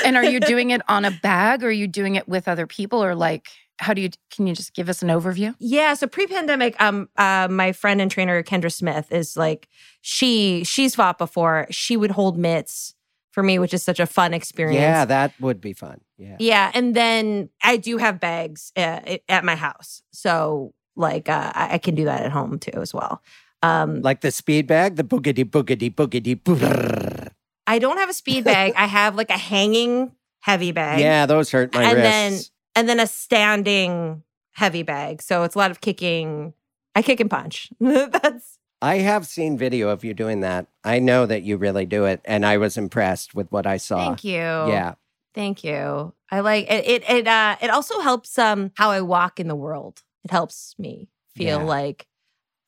And 0.05 0.17
are 0.17 0.25
you 0.25 0.41
doing 0.53 0.71
it 0.71 0.81
on 0.89 1.05
a 1.05 1.11
bag 1.11 1.63
or 1.63 1.69
are 1.69 1.71
you 1.71 1.87
doing 1.89 2.15
it 2.15 2.27
with 2.29 2.49
other 2.49 2.67
people 2.67 3.03
or 3.05 3.15
like 3.15 3.49
how 3.79 3.93
do 3.95 4.01
you 4.01 4.11
can 4.31 4.47
you 4.47 4.55
just 4.55 4.75
give 4.75 4.89
us 4.89 5.03
an 5.03 5.09
overview? 5.09 5.55
Yeah, 5.59 5.95
so 5.95 6.07
pre-pandemic, 6.07 6.81
um, 6.81 7.09
uh, 7.17 7.49
my 7.51 7.73
friend 7.73 8.01
and 8.01 8.11
trainer 8.11 8.43
Kendra 8.43 8.73
Smith 8.73 9.11
is 9.13 9.37
like 9.37 9.69
she 10.01 10.65
she's 10.65 10.95
fought 10.95 11.19
before. 11.19 11.67
She 11.71 11.97
would 11.97 12.11
hold 12.13 12.39
mitts 12.39 12.95
for 13.33 13.43
me, 13.43 13.59
which 13.59 13.75
is 13.75 13.83
such 13.83 14.01
a 14.01 14.07
fun 14.07 14.33
experience. 14.35 14.81
Yeah, 14.81 15.05
that 15.05 15.33
would 15.41 15.61
be 15.61 15.73
fun. 15.75 16.01
Yeah. 16.19 16.37
yeah, 16.39 16.71
and 16.73 16.95
then 16.97 17.51
I 17.63 17.77
do 17.77 17.99
have 17.99 18.19
bags 18.21 18.73
uh, 18.77 19.19
at 19.29 19.45
my 19.45 19.55
house, 19.57 20.01
so 20.11 20.73
like 20.97 21.29
uh, 21.29 21.53
I 21.55 21.75
I 21.75 21.79
can 21.79 21.95
do 21.95 22.07
that 22.07 22.23
at 22.23 22.33
home 22.33 22.59
too 22.59 22.81
as 22.81 22.95
well. 22.95 23.21
Um, 23.63 24.01
Like 24.01 24.21
the 24.23 24.31
speed 24.31 24.67
bag, 24.67 24.97
the 24.97 25.05
boogity 25.05 25.45
boogity 25.45 25.95
boogity 25.95 26.41
boogity. 26.43 27.29
I 27.67 27.79
don't 27.79 27.99
have 27.99 28.09
a 28.09 28.15
speed 28.15 28.45
bag. 28.45 28.73
I 28.77 28.87
have 28.87 29.17
like 29.17 29.29
a 29.31 29.37
hanging 29.37 30.13
heavy 30.41 30.73
bag. 30.73 31.01
Yeah, 31.01 31.27
those 31.27 31.51
hurt 31.51 31.75
my 31.75 31.83
And 31.83 31.97
wrists. 31.97 32.11
then- 32.11 32.41
and 32.77 32.89
then 32.89 33.01
a 33.01 33.07
standing 33.09 34.23
heavy 34.53 34.85
bag. 34.85 35.21
So 35.23 35.43
it's 35.43 35.55
a 35.57 35.59
lot 35.59 35.71
of 35.73 35.81
kicking. 35.81 36.55
I 36.95 37.03
kick 37.03 37.19
and 37.21 37.29
punch. 37.31 37.71
That's 37.81 38.59
I 38.81 38.99
have 38.99 39.27
seen 39.27 39.59
video 39.59 39.89
of 39.89 40.05
you 40.05 40.15
doing 40.15 40.41
that. 40.41 40.67
I 40.85 40.99
know 40.99 41.27
that 41.27 41.43
you 41.43 41.57
really 41.57 41.87
do 41.87 42.05
it, 42.05 42.21
and 42.25 42.45
I 42.47 42.59
was 42.59 42.77
impressed 42.77 43.35
with 43.35 43.51
what 43.51 43.67
I 43.67 43.79
saw. 43.79 43.97
thank 43.97 44.23
you. 44.23 44.35
Yeah. 44.35 44.95
Thank 45.35 45.65
you. 45.65 46.15
I 46.31 46.41
like 46.41 46.71
it. 46.71 46.87
It 46.87 47.11
it, 47.11 47.27
uh, 47.27 47.57
it 47.61 47.71
also 47.71 48.01
helps 48.01 48.39
um 48.39 48.71
how 48.77 48.91
I 48.91 49.01
walk 49.01 49.41
in 49.41 49.49
the 49.49 49.57
world. 49.57 50.03
It 50.25 50.31
helps 50.31 50.75
me 50.79 51.09
feel 51.35 51.59
Yeah. 51.61 51.65
like, 51.65 52.07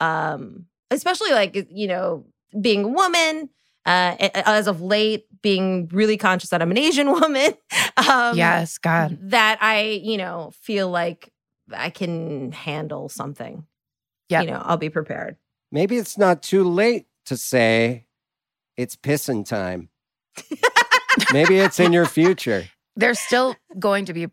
um, 0.01 0.67
especially 0.91 1.31
like 1.33 1.67
you 1.71 1.89
know 1.89 2.27
being 2.61 2.85
a 2.85 2.89
woman. 2.89 3.51
Uh, 3.89 4.17
as 4.45 4.67
of 4.67 4.83
late, 4.83 5.25
being 5.41 5.89
really 5.93 6.17
conscious 6.19 6.51
that 6.51 6.61
I'm 6.61 6.71
an 6.71 6.77
Asian 6.79 7.11
woman. 7.21 7.55
Um, 7.97 8.37
yes, 8.37 8.77
God. 8.79 9.17
that 9.31 9.59
I 9.63 10.01
you 10.05 10.17
know 10.19 10.53
feel 10.61 10.91
like 10.91 11.33
I 11.73 11.91
can 11.91 12.53
handle 12.53 13.09
something. 13.09 13.65
Yeah. 14.29 14.43
You 14.43 14.49
know, 14.51 14.63
I'll 14.65 14.77
be 14.77 14.91
prepared. 14.91 15.37
Maybe 15.73 15.97
it's 15.97 16.19
not 16.19 16.43
too 16.43 16.65
late 16.65 17.07
to 17.27 17.37
say 17.37 18.07
it's 18.77 18.95
pissing 18.97 19.45
time. 19.47 19.89
Maybe 21.33 21.59
it's 21.59 21.81
in 21.81 21.93
your 21.93 22.07
future. 22.07 22.65
There's 22.97 23.19
still 23.19 23.57
going 23.79 24.05
to 24.07 24.13
be 24.13 24.29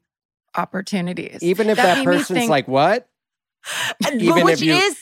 opportunities. 0.55 1.41
Even 1.41 1.69
if 1.69 1.77
That 1.77 1.95
that, 1.95 2.05
person's 2.05 2.39
think- 2.39 2.49
like, 2.49 2.67
what? 2.67 3.07
Even 4.13 4.43
which 4.45 4.61
if 4.61 4.61
you- 4.61 4.73
is 4.73 4.97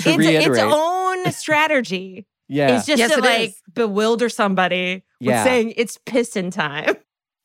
To 0.00 0.10
it's 0.10 0.18
reiterate. 0.18 0.46
its 0.48 0.58
own 0.60 1.32
strategy. 1.32 2.26
Yeah. 2.48 2.76
It's 2.76 2.86
just 2.86 2.98
Yes, 2.98 3.12
to 3.12 3.18
it 3.18 3.24
like 3.24 3.50
is. 3.50 3.62
bewilder 3.74 4.28
somebody 4.28 5.04
with 5.20 5.28
Yeah. 5.28 5.44
saying 5.44 5.74
it's 5.76 5.98
pissin' 5.98 6.50
time. 6.52 6.96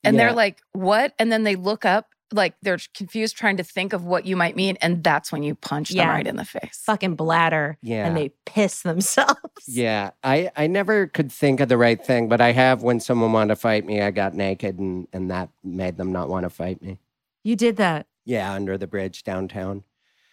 and 0.04 0.16
Yeah. 0.16 0.26
they're 0.26 0.34
like, 0.34 0.62
what? 0.74 1.14
And 1.20 1.32
then 1.32 1.44
they 1.44 1.56
look 1.56 1.86
up, 1.86 2.08
like 2.34 2.56
they're 2.62 2.80
confused 2.96 3.36
trying 3.36 3.58
to 3.58 3.64
think 3.64 3.92
of 3.92 4.06
what 4.06 4.26
you 4.26 4.38
might 4.38 4.56
mean. 4.56 4.78
And 4.82 5.04
that's 5.04 5.32
when 5.34 5.44
you 5.44 5.54
punch 5.54 5.90
them 5.90 6.08
right 6.08 6.26
in 6.26 6.38
the 6.38 6.46
face. 6.46 6.82
Fucking 6.86 7.16
bladder. 7.16 7.78
Yeah. 7.82 8.08
And 8.08 8.16
they 8.16 8.30
piss 8.46 8.82
themselves. 8.84 9.36
Yeah, 9.68 10.10
I, 10.24 10.50
I 10.56 10.66
never 10.68 11.06
could 11.08 11.32
think 11.32 11.60
of 11.60 11.70
the 11.70 11.78
right 11.78 12.04
thing, 12.04 12.30
but 12.30 12.42
I 12.42 12.52
have 12.54 12.82
when 12.84 13.00
someone 13.00 13.32
wanted 13.32 13.50
to 13.50 13.56
fight 13.58 13.86
me, 13.86 14.02
I 14.02 14.10
got 14.12 14.34
naked 14.34 14.80
and, 14.80 15.08
and 15.14 15.30
that 15.30 15.50
made 15.64 15.98
them 15.98 16.12
not 16.12 16.30
want 16.30 16.46
to 16.46 16.50
fight 16.50 16.82
me. 16.82 16.98
You 17.44 17.56
did 17.56 17.76
that. 17.78 18.08
Yeah, 18.26 18.52
under 18.54 18.78
the 18.78 18.88
bridge 18.88 19.24
downtown. 19.24 19.84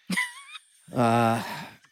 uh, 0.95 1.43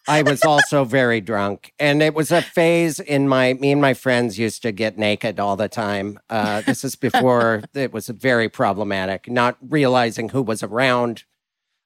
I 0.09 0.23
was 0.23 0.45
also 0.45 0.85
very 0.85 1.21
drunk. 1.21 1.73
And 1.79 2.03
it 2.03 2.15
was 2.15 2.31
a 2.31 2.43
phase 2.43 3.01
in 3.01 3.29
my, 3.29 3.55
me 3.55 3.73
and 3.73 3.81
my 3.81 3.95
friends 3.95 4.39
used 4.39 4.63
to 4.63 4.73
get 4.73 4.99
naked 4.99 5.41
all 5.41 5.57
the 5.57 5.69
time. 5.69 6.19
Uh, 6.31 6.61
this 6.63 6.85
is 6.85 6.97
before 6.97 7.65
it 7.75 7.93
was 7.93 8.09
very 8.09 8.49
problematic, 8.49 9.29
not 9.29 9.57
realizing 9.61 10.31
who 10.31 10.43
was 10.43 10.63
around 10.63 11.25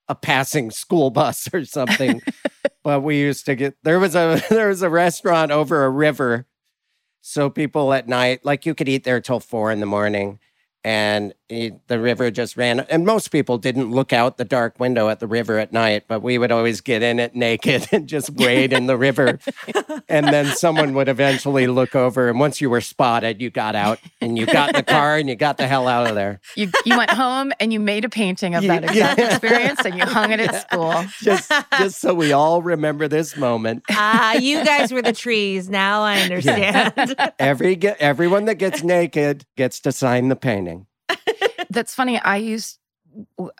a 0.07 0.15
passing 0.15 0.71
school 0.71 1.09
bus 1.09 1.47
or 1.53 1.65
something. 1.65 2.21
but 2.83 3.01
we 3.01 3.19
used 3.19 3.45
to 3.47 3.55
get, 3.55 3.75
there 3.83 3.99
was 3.99 4.15
a, 4.15 4.41
there 4.49 4.67
was 4.67 4.81
a 4.81 4.89
restaurant 4.89 5.51
over 5.51 5.83
a 5.83 5.89
river. 5.89 6.45
So 7.21 7.49
people 7.49 7.93
at 7.93 8.07
night, 8.07 8.45
like 8.45 8.65
you 8.65 8.75
could 8.75 8.89
eat 8.89 9.03
there 9.03 9.21
till 9.21 9.39
four 9.39 9.71
in 9.71 9.79
the 9.79 9.85
morning 9.85 10.39
and 10.83 11.33
it, 11.51 11.87
the 11.87 11.99
river 11.99 12.31
just 12.31 12.55
ran. 12.57 12.79
And 12.81 13.05
most 13.05 13.27
people 13.29 13.57
didn't 13.57 13.91
look 13.91 14.13
out 14.13 14.37
the 14.37 14.45
dark 14.45 14.79
window 14.79 15.09
at 15.09 15.19
the 15.19 15.27
river 15.27 15.59
at 15.59 15.71
night, 15.73 16.05
but 16.07 16.21
we 16.21 16.37
would 16.37 16.51
always 16.51 16.81
get 16.81 17.03
in 17.03 17.19
it 17.19 17.35
naked 17.35 17.87
and 17.91 18.07
just 18.07 18.29
wade 18.31 18.73
in 18.73 18.87
the 18.87 18.97
river. 18.97 19.39
And 20.09 20.27
then 20.27 20.47
someone 20.47 20.93
would 20.95 21.07
eventually 21.07 21.67
look 21.67 21.95
over, 21.95 22.27
and 22.27 22.37
once 22.37 22.59
you 22.59 22.69
were 22.69 22.81
spotted, 22.81 23.39
you 23.41 23.49
got 23.49 23.75
out 23.75 23.97
and 24.19 24.37
you 24.37 24.45
got 24.45 24.69
in 24.69 24.75
the 24.75 24.83
car 24.83 25.15
and 25.15 25.29
you 25.29 25.35
got 25.35 25.55
the 25.57 25.67
hell 25.67 25.87
out 25.87 26.07
of 26.09 26.15
there. 26.15 26.41
You 26.57 26.69
you 26.85 26.97
went 26.97 27.11
home 27.11 27.53
and 27.61 27.71
you 27.71 27.79
made 27.79 28.03
a 28.03 28.09
painting 28.09 28.53
of 28.55 28.63
that 28.65 28.83
exact 28.91 29.19
Yeah. 29.19 29.27
experience 29.29 29.85
and 29.85 29.95
you 29.97 30.03
hung 30.05 30.31
it 30.31 30.41
at 30.41 30.69
school. 30.69 31.05
Just, 31.21 31.49
just 31.77 32.01
so 32.01 32.13
we 32.13 32.33
all 32.33 32.61
remember 32.61 33.07
this 33.07 33.37
moment. 33.37 33.83
Ah, 33.89 34.33
you 34.33 34.65
guys 34.65 34.91
were 34.91 35.01
the 35.01 35.13
trees. 35.13 35.69
Now 35.69 36.01
I 36.01 36.19
understand. 36.21 36.93
Every 37.39 37.81
everyone 37.99 38.45
that 38.45 38.55
gets 38.55 38.83
naked 38.83 39.45
gets 39.55 39.79
to 39.81 39.91
sign 39.93 40.27
the 40.27 40.35
painting. 40.35 40.87
That's 41.71 41.95
funny. 41.95 42.19
I 42.19 42.37
used 42.37 42.79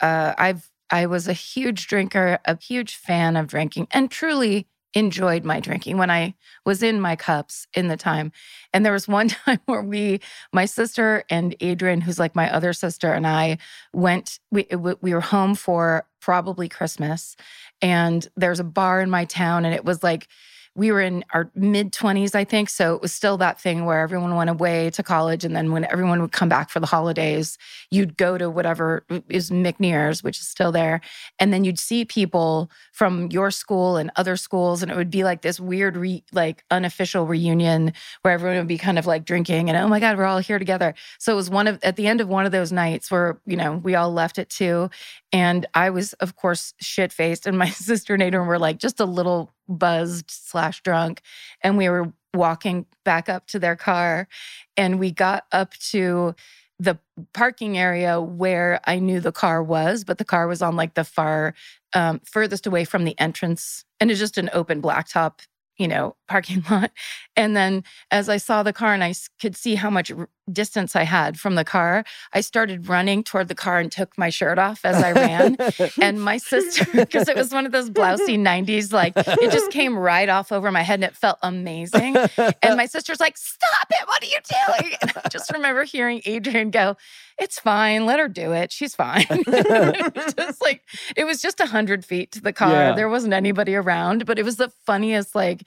uh 0.00 0.34
I've 0.38 0.70
I 0.90 1.06
was 1.06 1.26
a 1.28 1.32
huge 1.32 1.86
drinker, 1.86 2.38
a 2.44 2.58
huge 2.58 2.94
fan 2.96 3.36
of 3.36 3.46
drinking 3.46 3.88
and 3.90 4.10
truly 4.10 4.66
enjoyed 4.94 5.42
my 5.42 5.58
drinking 5.58 5.96
when 5.96 6.10
I 6.10 6.34
was 6.66 6.82
in 6.82 7.00
my 7.00 7.16
cups 7.16 7.66
in 7.72 7.88
the 7.88 7.96
time. 7.96 8.30
And 8.74 8.84
there 8.84 8.92
was 8.92 9.08
one 9.08 9.28
time 9.46 9.60
where 9.64 9.82
we 9.82 10.20
my 10.52 10.66
sister 10.66 11.24
and 11.30 11.56
Adrian 11.60 12.02
who's 12.02 12.18
like 12.18 12.36
my 12.36 12.52
other 12.52 12.74
sister 12.74 13.12
and 13.14 13.26
I 13.26 13.56
went 13.94 14.38
we 14.50 14.66
we 15.00 15.14
were 15.14 15.20
home 15.20 15.54
for 15.54 16.06
probably 16.20 16.68
Christmas 16.68 17.36
and 17.80 18.28
there's 18.36 18.60
a 18.60 18.64
bar 18.64 19.00
in 19.00 19.08
my 19.10 19.24
town 19.24 19.64
and 19.64 19.74
it 19.74 19.84
was 19.84 20.02
like 20.02 20.28
we 20.74 20.90
were 20.90 21.00
in 21.00 21.24
our 21.34 21.50
mid 21.54 21.92
20s 21.92 22.34
i 22.34 22.44
think 22.44 22.68
so 22.70 22.94
it 22.94 23.02
was 23.02 23.12
still 23.12 23.36
that 23.36 23.60
thing 23.60 23.84
where 23.84 24.00
everyone 24.00 24.34
went 24.34 24.50
away 24.50 24.90
to 24.90 25.02
college 25.02 25.44
and 25.44 25.54
then 25.54 25.72
when 25.72 25.84
everyone 25.84 26.20
would 26.20 26.32
come 26.32 26.48
back 26.48 26.70
for 26.70 26.80
the 26.80 26.86
holidays 26.86 27.58
you'd 27.90 28.16
go 28.16 28.38
to 28.38 28.48
whatever 28.48 29.04
is 29.28 29.50
mcnear's 29.50 30.22
which 30.22 30.38
is 30.40 30.48
still 30.48 30.72
there 30.72 31.00
and 31.38 31.52
then 31.52 31.64
you'd 31.64 31.78
see 31.78 32.04
people 32.04 32.70
from 32.92 33.28
your 33.30 33.50
school 33.50 33.96
and 33.96 34.10
other 34.16 34.36
schools 34.36 34.82
and 34.82 34.90
it 34.90 34.96
would 34.96 35.10
be 35.10 35.24
like 35.24 35.42
this 35.42 35.60
weird 35.60 35.96
re, 35.96 36.24
like 36.32 36.64
unofficial 36.70 37.26
reunion 37.26 37.92
where 38.22 38.32
everyone 38.32 38.56
would 38.58 38.66
be 38.66 38.78
kind 38.78 38.98
of 38.98 39.06
like 39.06 39.24
drinking 39.24 39.68
and 39.68 39.76
oh 39.76 39.88
my 39.88 40.00
god 40.00 40.16
we're 40.16 40.24
all 40.24 40.38
here 40.38 40.58
together. 40.58 40.94
So 41.18 41.32
it 41.32 41.36
was 41.36 41.50
one 41.50 41.66
of 41.66 41.78
at 41.82 41.96
the 41.96 42.06
end 42.06 42.20
of 42.20 42.28
one 42.28 42.46
of 42.46 42.52
those 42.52 42.72
nights 42.72 43.10
where 43.10 43.40
you 43.46 43.56
know 43.56 43.76
we 43.76 43.94
all 43.94 44.12
left 44.12 44.38
at 44.38 44.48
two 44.48 44.90
and 45.32 45.66
I 45.74 45.90
was, 45.90 46.12
of 46.14 46.36
course, 46.36 46.74
shit 46.80 47.12
faced. 47.12 47.46
And 47.46 47.58
my 47.58 47.68
sister 47.70 48.14
and 48.14 48.46
were 48.46 48.58
like 48.58 48.78
just 48.78 49.00
a 49.00 49.04
little 49.04 49.52
buzzed 49.68 50.30
slash 50.30 50.82
drunk. 50.82 51.22
And 51.62 51.78
we 51.78 51.88
were 51.88 52.12
walking 52.34 52.86
back 53.04 53.28
up 53.28 53.46
to 53.48 53.58
their 53.58 53.76
car. 53.76 54.28
And 54.76 54.98
we 54.98 55.10
got 55.10 55.44
up 55.52 55.74
to 55.90 56.34
the 56.78 56.98
parking 57.32 57.78
area 57.78 58.20
where 58.20 58.80
I 58.84 58.98
knew 58.98 59.20
the 59.20 59.32
car 59.32 59.62
was, 59.62 60.04
but 60.04 60.18
the 60.18 60.24
car 60.24 60.46
was 60.48 60.62
on 60.62 60.74
like 60.74 60.94
the 60.94 61.04
far 61.04 61.54
um, 61.94 62.20
furthest 62.24 62.66
away 62.66 62.84
from 62.84 63.04
the 63.04 63.18
entrance. 63.20 63.84
And 64.00 64.10
it's 64.10 64.18
just 64.18 64.38
an 64.38 64.50
open 64.52 64.82
blacktop, 64.82 65.40
you 65.76 65.86
know, 65.86 66.16
parking 66.28 66.64
lot. 66.70 66.90
And 67.36 67.56
then 67.56 67.84
as 68.10 68.28
I 68.28 68.38
saw 68.38 68.62
the 68.62 68.72
car 68.72 68.92
and 68.94 69.04
I 69.04 69.14
could 69.40 69.56
see 69.56 69.76
how 69.76 69.90
much 69.90 70.10
distance 70.50 70.96
I 70.96 71.04
had 71.04 71.38
from 71.38 71.54
the 71.54 71.64
car, 71.64 72.04
I 72.32 72.40
started 72.40 72.88
running 72.88 73.22
toward 73.22 73.48
the 73.48 73.54
car 73.54 73.78
and 73.78 73.90
took 73.90 74.16
my 74.18 74.30
shirt 74.30 74.58
off 74.58 74.84
as 74.84 74.96
I 75.02 75.12
ran. 75.12 75.56
and 76.00 76.20
my 76.22 76.38
sister, 76.38 76.84
because 76.94 77.28
it 77.28 77.36
was 77.36 77.52
one 77.52 77.66
of 77.66 77.72
those 77.72 77.90
blousy 77.90 78.38
90s, 78.38 78.92
like 78.92 79.12
it 79.16 79.52
just 79.52 79.70
came 79.70 79.96
right 79.96 80.28
off 80.28 80.52
over 80.52 80.72
my 80.72 80.82
head 80.82 80.94
and 80.94 81.04
it 81.04 81.16
felt 81.16 81.38
amazing. 81.42 82.16
And 82.62 82.76
my 82.76 82.86
sister's 82.86 83.20
like, 83.20 83.36
Stop 83.36 83.86
it. 83.90 84.06
What 84.06 84.22
are 84.22 84.26
you 84.26 84.78
doing? 84.78 84.94
And 85.02 85.12
I 85.24 85.28
just 85.28 85.52
remember 85.52 85.84
hearing 85.84 86.22
Adrian 86.24 86.70
go, 86.70 86.96
It's 87.38 87.58
fine. 87.58 88.06
Let 88.06 88.18
her 88.18 88.28
do 88.28 88.52
it. 88.52 88.72
She's 88.72 88.94
fine. 88.94 89.26
it 89.28 90.14
was 90.14 90.34
just 90.38 90.62
like, 90.62 90.82
it 91.16 91.24
was 91.24 91.40
just 91.40 91.58
100 91.58 92.04
feet 92.04 92.32
to 92.32 92.40
the 92.40 92.52
car. 92.52 92.72
Yeah. 92.72 92.92
There 92.92 93.08
wasn't 93.08 93.32
anybody 93.34 93.74
around, 93.74 94.26
but 94.26 94.38
it 94.38 94.44
was 94.44 94.56
the 94.56 94.70
funniest, 94.86 95.34
like, 95.34 95.62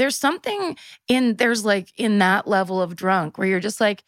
there's 0.00 0.16
something 0.16 0.76
in 1.08 1.36
there's 1.36 1.62
like 1.64 1.92
in 1.96 2.18
that 2.18 2.48
level 2.48 2.80
of 2.80 2.96
drunk 2.96 3.36
where 3.38 3.46
you're 3.46 3.60
just 3.60 3.80
like 3.80 4.02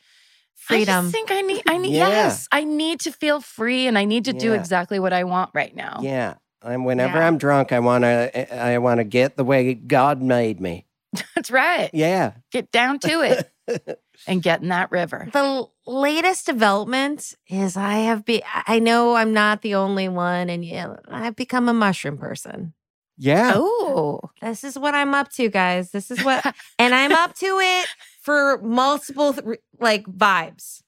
I 0.70 0.76
Freedom. 0.84 1.05
just 1.05 1.12
think 1.12 1.30
I 1.30 1.40
need 1.43 1.62
I 1.68 1.76
need 1.84 1.93
Yeah. 1.93 2.09
yes 2.09 2.49
I 2.51 2.64
need 2.64 3.01
to 3.01 3.12
feel 3.12 3.40
free 3.40 3.86
and 3.86 3.99
I 3.99 4.05
need 4.07 4.24
to 4.24 4.32
do 4.32 4.55
exactly 4.55 4.99
what 4.99 5.12
I 5.12 5.24
want 5.24 5.51
right 5.55 5.74
now. 5.76 5.99
Yeah. 6.03 6.34
And 6.64 6.84
whenever 6.86 7.18
Yeah. 7.18 7.26
I'm 7.26 7.36
drunk, 7.38 7.72
I 7.72 7.80
want 7.80 8.03
to 8.05 8.55
I 8.57 8.78
want 8.78 8.99
to 8.99 9.05
get 9.05 9.36
the 9.36 9.45
way 9.45 9.74
God 9.74 10.22
made 10.22 10.61
me. 10.61 10.86
That's 11.34 11.51
right. 11.51 11.90
Yeah. 11.93 12.32
Get 12.53 12.70
down 12.70 12.99
to 13.01 13.20
it 13.20 13.99
and 14.26 14.43
get 14.43 14.62
in 14.62 14.68
that 14.68 14.90
river. 14.93 15.28
The 15.32 15.66
latest 15.86 16.47
development 16.47 17.34
is 17.49 17.76
I 17.76 17.95
have 18.09 18.24
be 18.24 18.43
I 18.66 18.78
know 18.78 19.14
I'm 19.16 19.32
not 19.34 19.62
the 19.62 19.74
only 19.74 20.09
one 20.09 20.49
and 20.49 20.64
yeah, 20.64 20.95
I've 21.09 21.34
become 21.36 21.68
a 21.68 21.74
mushroom 21.74 22.16
person. 22.18 22.72
Yeah. 23.18 23.52
Oh, 23.54 24.20
This 24.40 24.64
is 24.64 24.78
what 24.78 24.94
I'm 24.94 25.14
up 25.14 25.30
to, 25.32 25.48
guys. 25.48 25.90
This 25.90 26.10
is 26.10 26.22
what 26.24 26.44
and 26.78 26.94
I'm 26.94 27.12
up 27.12 27.34
to 27.36 27.46
it 27.60 27.86
for 28.20 28.58
multiple 28.62 29.36
like 29.80 30.04
vibes. 30.06 30.82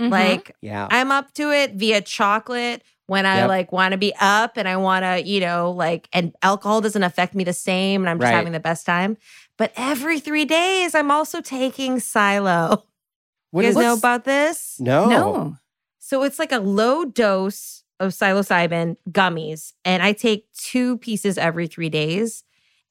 Mhm. 0.00 0.10
Like 0.10 0.54
Yeah. 0.60 0.88
I'm 0.90 1.10
up 1.10 1.32
to 1.34 1.50
it 1.52 1.74
via 1.74 2.00
chocolate 2.00 2.82
when 3.06 3.26
I 3.26 3.38
Yep. 3.40 3.48
like 3.48 3.72
want 3.72 3.92
to 3.92 3.98
be 3.98 4.12
up 4.20 4.56
and 4.56 4.66
I 4.68 4.76
want 4.76 5.04
to, 5.04 5.22
you 5.26 5.40
know, 5.40 5.70
like, 5.70 6.08
and 6.12 6.32
alcohol 6.42 6.80
doesn't 6.80 7.02
affect 7.02 7.34
me 7.34 7.44
the 7.44 7.52
same 7.52 8.02
and 8.02 8.10
I'm 8.10 8.18
just 8.18 8.24
Right. 8.30 8.36
having 8.36 8.52
the 8.52 8.60
best 8.60 8.86
time. 8.86 9.16
But 9.56 9.72
every 9.76 10.18
three 10.20 10.44
days, 10.44 10.94
I'm 10.94 11.10
also 11.10 11.40
taking 11.40 12.00
Silo. 12.00 12.84
What 13.52 13.64
you 13.64 13.68
guys 13.72 13.76
know 13.76 13.94
about 13.94 14.24
this? 14.24 14.76
No. 14.80 15.06
no. 15.08 15.56
So 16.00 16.24
it's 16.24 16.40
like 16.40 16.50
a 16.50 16.58
low 16.58 17.04
dose 17.04 17.83
of 18.00 18.12
psilocybin 18.12 18.96
gummies, 19.10 19.72
and 19.84 20.02
I 20.02 20.12
take 20.12 20.50
two 20.52 20.98
pieces 20.98 21.38
every 21.38 21.66
three 21.66 21.88
days. 21.88 22.44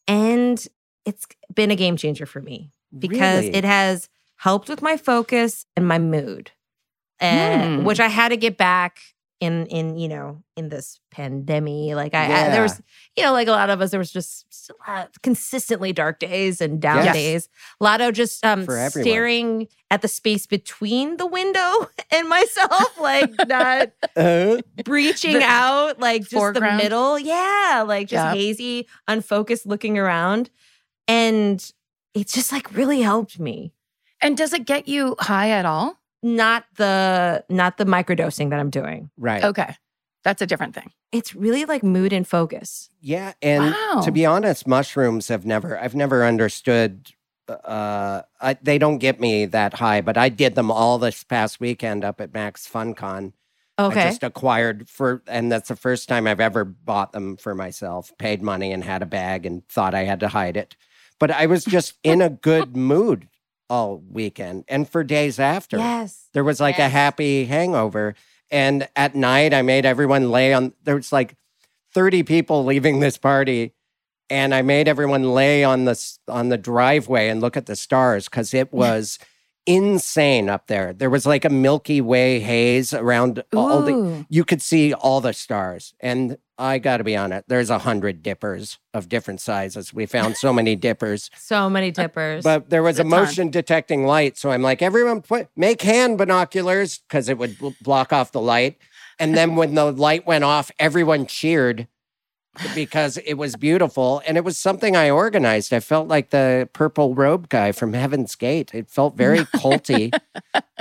And 0.08 0.66
it's 1.06 1.26
been 1.54 1.72
a 1.72 1.76
game 1.76 1.98
changer 1.98 2.26
for 2.26 2.42
me 2.42 2.72
because 2.98 3.46
Really? 3.46 3.56
it 3.56 3.64
has 3.66 4.10
helped 4.38 4.70
with 4.70 4.82
my 4.82 4.98
focus 4.98 5.66
and 5.76 5.88
my 5.88 6.00
mood, 6.00 6.52
and 7.20 7.80
Hmm. 7.80 7.86
which 7.86 8.00
I 8.00 8.08
had 8.08 8.30
to 8.30 8.38
get 8.38 8.58
back 8.58 9.00
in 9.44 9.66
in 9.68 9.98
you 9.98 10.08
know 10.08 10.44
in 10.56 10.70
this 10.70 11.00
pandemic. 11.12 11.96
Like 11.96 12.14
I, 12.14 12.46
I 12.46 12.50
there 12.50 12.62
was 12.62 12.82
you 13.16 13.24
know 13.24 13.32
like 13.34 13.48
a 13.48 13.52
lot 13.52 13.70
of 13.70 13.82
us 13.82 13.92
there 13.92 14.00
was 14.00 14.12
just 14.12 14.46
still 14.54 14.76
a 14.88 15.08
consistently 15.22 15.94
dark 15.94 16.20
days 16.20 16.62
and 16.62 16.82
down 16.82 17.04
Yes. 17.06 17.14
days. 17.16 17.50
A 17.80 17.84
lot 17.84 18.02
of 18.02 18.14
just 18.14 18.46
um 18.46 18.66
staring 19.04 19.68
at 19.92 20.02
the 20.02 20.08
space 20.08 20.46
between 20.48 21.18
the 21.18 21.26
window 21.28 21.90
and 22.12 22.30
myself, 22.30 22.98
like 23.00 23.30
not 23.44 23.90
Uh, 24.16 24.58
breaching 24.86 25.40
The 25.40 25.44
out, 25.44 26.00
like 26.00 26.22
just 26.22 26.34
foreground? 26.34 26.80
the 26.80 26.84
middle. 26.84 27.18
Yeah, 27.20 27.84
like 27.88 28.08
just 28.08 28.24
Yeah. 28.24 28.32
hazy, 28.34 28.88
unfocused 29.08 29.66
looking 29.66 29.98
around. 29.98 30.50
And 31.08 31.60
it 32.14 32.28
just 32.28 32.52
like 32.52 32.74
really 32.76 33.02
helped 33.02 33.40
me. 33.40 33.74
And 34.22 34.38
does 34.38 34.54
it 34.54 34.66
get 34.66 34.88
you 34.88 35.16
high 35.20 35.50
at 35.50 35.66
all? 35.66 35.98
Not 36.24 36.64
the 36.78 37.44
not 37.50 37.78
the 37.78 37.86
microdosing 37.86 38.50
that 38.52 38.60
I'm 38.60 38.70
doing. 38.70 39.10
right. 39.18 39.44
Okay. 39.44 39.76
That's 40.24 40.42
a 40.42 40.48
different 40.48 40.74
thing. 40.74 40.90
It's 41.12 41.36
really 41.36 41.66
like 41.66 41.84
mood 41.84 42.14
and 42.14 42.26
focus. 42.26 42.90
Yeah, 43.02 43.34
and 43.42 43.76
Wow. 43.94 44.02
to 44.06 44.12
be 44.12 44.26
honest, 44.26 44.66
mushrooms 44.66 45.28
have 45.28 45.46
never 45.46 45.78
I've 45.78 45.96
never 45.96 46.24
understood 46.26 47.12
uh 47.50 48.22
I, 48.40 48.54
they 48.62 48.78
don't 48.78 49.00
get 49.00 49.20
me 49.20 49.46
that 49.48 49.74
high, 49.74 50.00
but 50.00 50.18
I 50.18 50.30
did 50.30 50.56
them 50.56 50.72
all 50.72 50.98
this 50.98 51.24
past 51.26 51.60
weekend 51.60 52.06
up 52.06 52.22
at 52.22 52.34
Max 52.34 52.68
FunCon. 52.70 53.34
I 53.78 53.84
Okay. 53.88 54.04
just 54.04 54.24
acquired 54.24 54.88
for 54.88 55.22
and 55.28 55.52
that's 55.52 55.68
the 55.68 55.76
first 55.76 56.08
time 56.08 56.26
I've 56.26 56.40
ever 56.40 56.64
bought 56.64 57.12
them 57.12 57.36
for 57.36 57.54
myself, 57.54 58.14
paid 58.18 58.42
money 58.42 58.72
and 58.72 58.82
had 58.84 59.02
a 59.02 59.06
bag 59.06 59.46
and 59.46 59.68
thought 59.68 59.94
I 59.94 60.06
had 60.06 60.22
to 60.22 60.30
hide 60.30 60.56
it. 60.56 60.78
But 61.20 61.32
I 61.32 61.48
was 61.48 61.66
just 61.66 61.96
in 62.04 62.22
a 62.22 62.30
good 62.30 62.78
mood 62.78 63.28
all 63.70 64.04
weekend 64.10 64.66
and 64.68 64.88
for 64.88 65.04
days 65.04 65.40
after. 65.40 65.78
yes. 65.78 66.30
There 66.34 66.44
was 66.44 66.60
like 66.60 66.80
a 66.80 66.90
happy 66.90 67.46
hangover. 67.46 68.16
And 68.52 68.88
at 68.96 69.16
night, 69.16 69.54
I 69.54 69.62
made 69.62 69.86
everyone 69.86 70.30
lay 70.30 70.54
on, 70.54 70.74
there 70.84 70.96
was 70.96 71.12
like 71.12 71.36
30 71.94 72.24
people 72.24 72.66
leaving 72.66 73.00
this 73.00 73.18
party. 73.18 73.74
And 74.30 74.54
I 74.54 74.62
made 74.62 74.88
everyone 74.88 75.34
lay 75.34 75.64
on 75.64 75.86
the, 75.86 76.18
on 76.28 76.50
the 76.50 76.58
driveway 76.58 77.30
and 77.30 77.42
look 77.42 77.58
at 77.58 77.66
the 77.66 77.76
stars 77.76 78.26
because 78.26 78.54
it 78.54 78.72
was 78.74 79.20
insane 79.66 80.50
up 80.50 80.68
there. 80.68 80.94
There 80.94 81.10
was 81.10 81.26
like 81.26 81.46
a 81.46 81.50
Milky 81.50 82.02
Way 82.02 82.40
haze 82.40 82.94
around 82.94 83.44
all 83.56 83.82
the 83.82 84.26
you 84.30 84.44
could 84.44 84.62
see 84.62 84.94
all 84.94 85.22
the 85.22 85.34
stars. 85.34 85.94
And 86.00 86.38
I 86.58 86.78
got 86.78 86.98
to 86.98 87.04
be 87.04 87.16
honest, 87.18 87.46
there's 87.48 87.70
a 87.70 87.80
hundred 87.80 88.22
dippers 88.22 88.78
of 88.94 89.10
different 89.10 89.42
sizes. 89.42 89.94
We 89.94 90.06
found 90.06 90.38
so 90.38 90.54
many 90.54 90.76
dippers, 90.76 91.30
So 91.38 91.70
many 91.70 91.92
dippers. 91.92 92.44
but 92.44 92.70
there 92.70 92.84
was 92.84 93.00
a 93.00 93.02
A 93.02 93.04
ton. 93.06 93.10
motion 93.10 93.50
detecting 93.50 94.06
light. 94.06 94.38
So 94.38 94.52
I'm 94.52 94.62
like, 94.62 94.82
everyone 94.82 95.22
put 95.22 95.48
make 95.56 95.82
hand 95.82 96.18
binoculars 96.18 97.00
because 97.00 97.28
it 97.30 97.38
would 97.38 97.58
bl- 97.58 97.70
block 97.82 98.14
off 98.14 98.32
the 98.32 98.42
light. 98.42 98.78
And 99.20 99.36
then 99.36 99.56
when 99.56 99.76
the 99.76 99.92
light 99.92 100.26
went 100.28 100.44
off, 100.44 100.72
everyone 100.80 101.26
cheered 101.28 101.88
because 102.76 103.18
it 103.18 103.34
was 103.36 103.56
beautiful. 103.56 104.22
And 104.28 104.38
it 104.38 104.44
was 104.44 104.58
something 104.58 104.96
I 104.96 105.10
organized. 105.10 105.74
I 105.74 105.80
felt 105.80 106.08
like 106.08 106.30
the 106.30 106.70
purple 106.74 107.16
robe 107.16 107.50
guy 107.50 107.72
from 107.72 107.94
Heaven's 107.94 108.36
Gate. 108.36 108.72
It 108.74 108.90
felt 108.90 109.16
very 109.16 109.40
culty. 109.56 110.14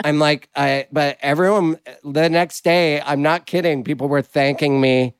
I'm 0.05 0.19
like, 0.19 0.49
I, 0.55 0.87
but 0.93 1.19
everyone 1.21 1.79
the 2.05 2.29
next 2.29 2.65
day, 2.65 3.01
I'm 3.01 3.23
not 3.23 3.47
kidding. 3.47 3.85
People 3.85 4.09
were 4.09 4.23
thanking 4.23 4.81
me. 4.81 5.15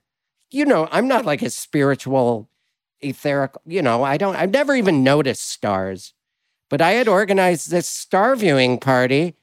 You 0.51 0.65
know, 0.67 0.89
I'm 0.93 1.09
not 1.09 1.25
like 1.25 1.41
a 1.43 1.49
spiritual, 1.51 2.51
etheric, 3.01 3.53
you 3.65 3.81
know, 3.83 4.03
I 4.03 4.17
don't, 4.19 4.37
I've 4.37 4.51
never 4.51 4.75
even 4.75 5.03
noticed 5.03 5.49
stars, 5.49 6.13
but 6.69 6.81
I 6.83 6.91
had 6.93 7.09
organized 7.09 7.71
this 7.71 7.87
star 7.87 8.37
viewing 8.37 8.79
party 8.79 9.35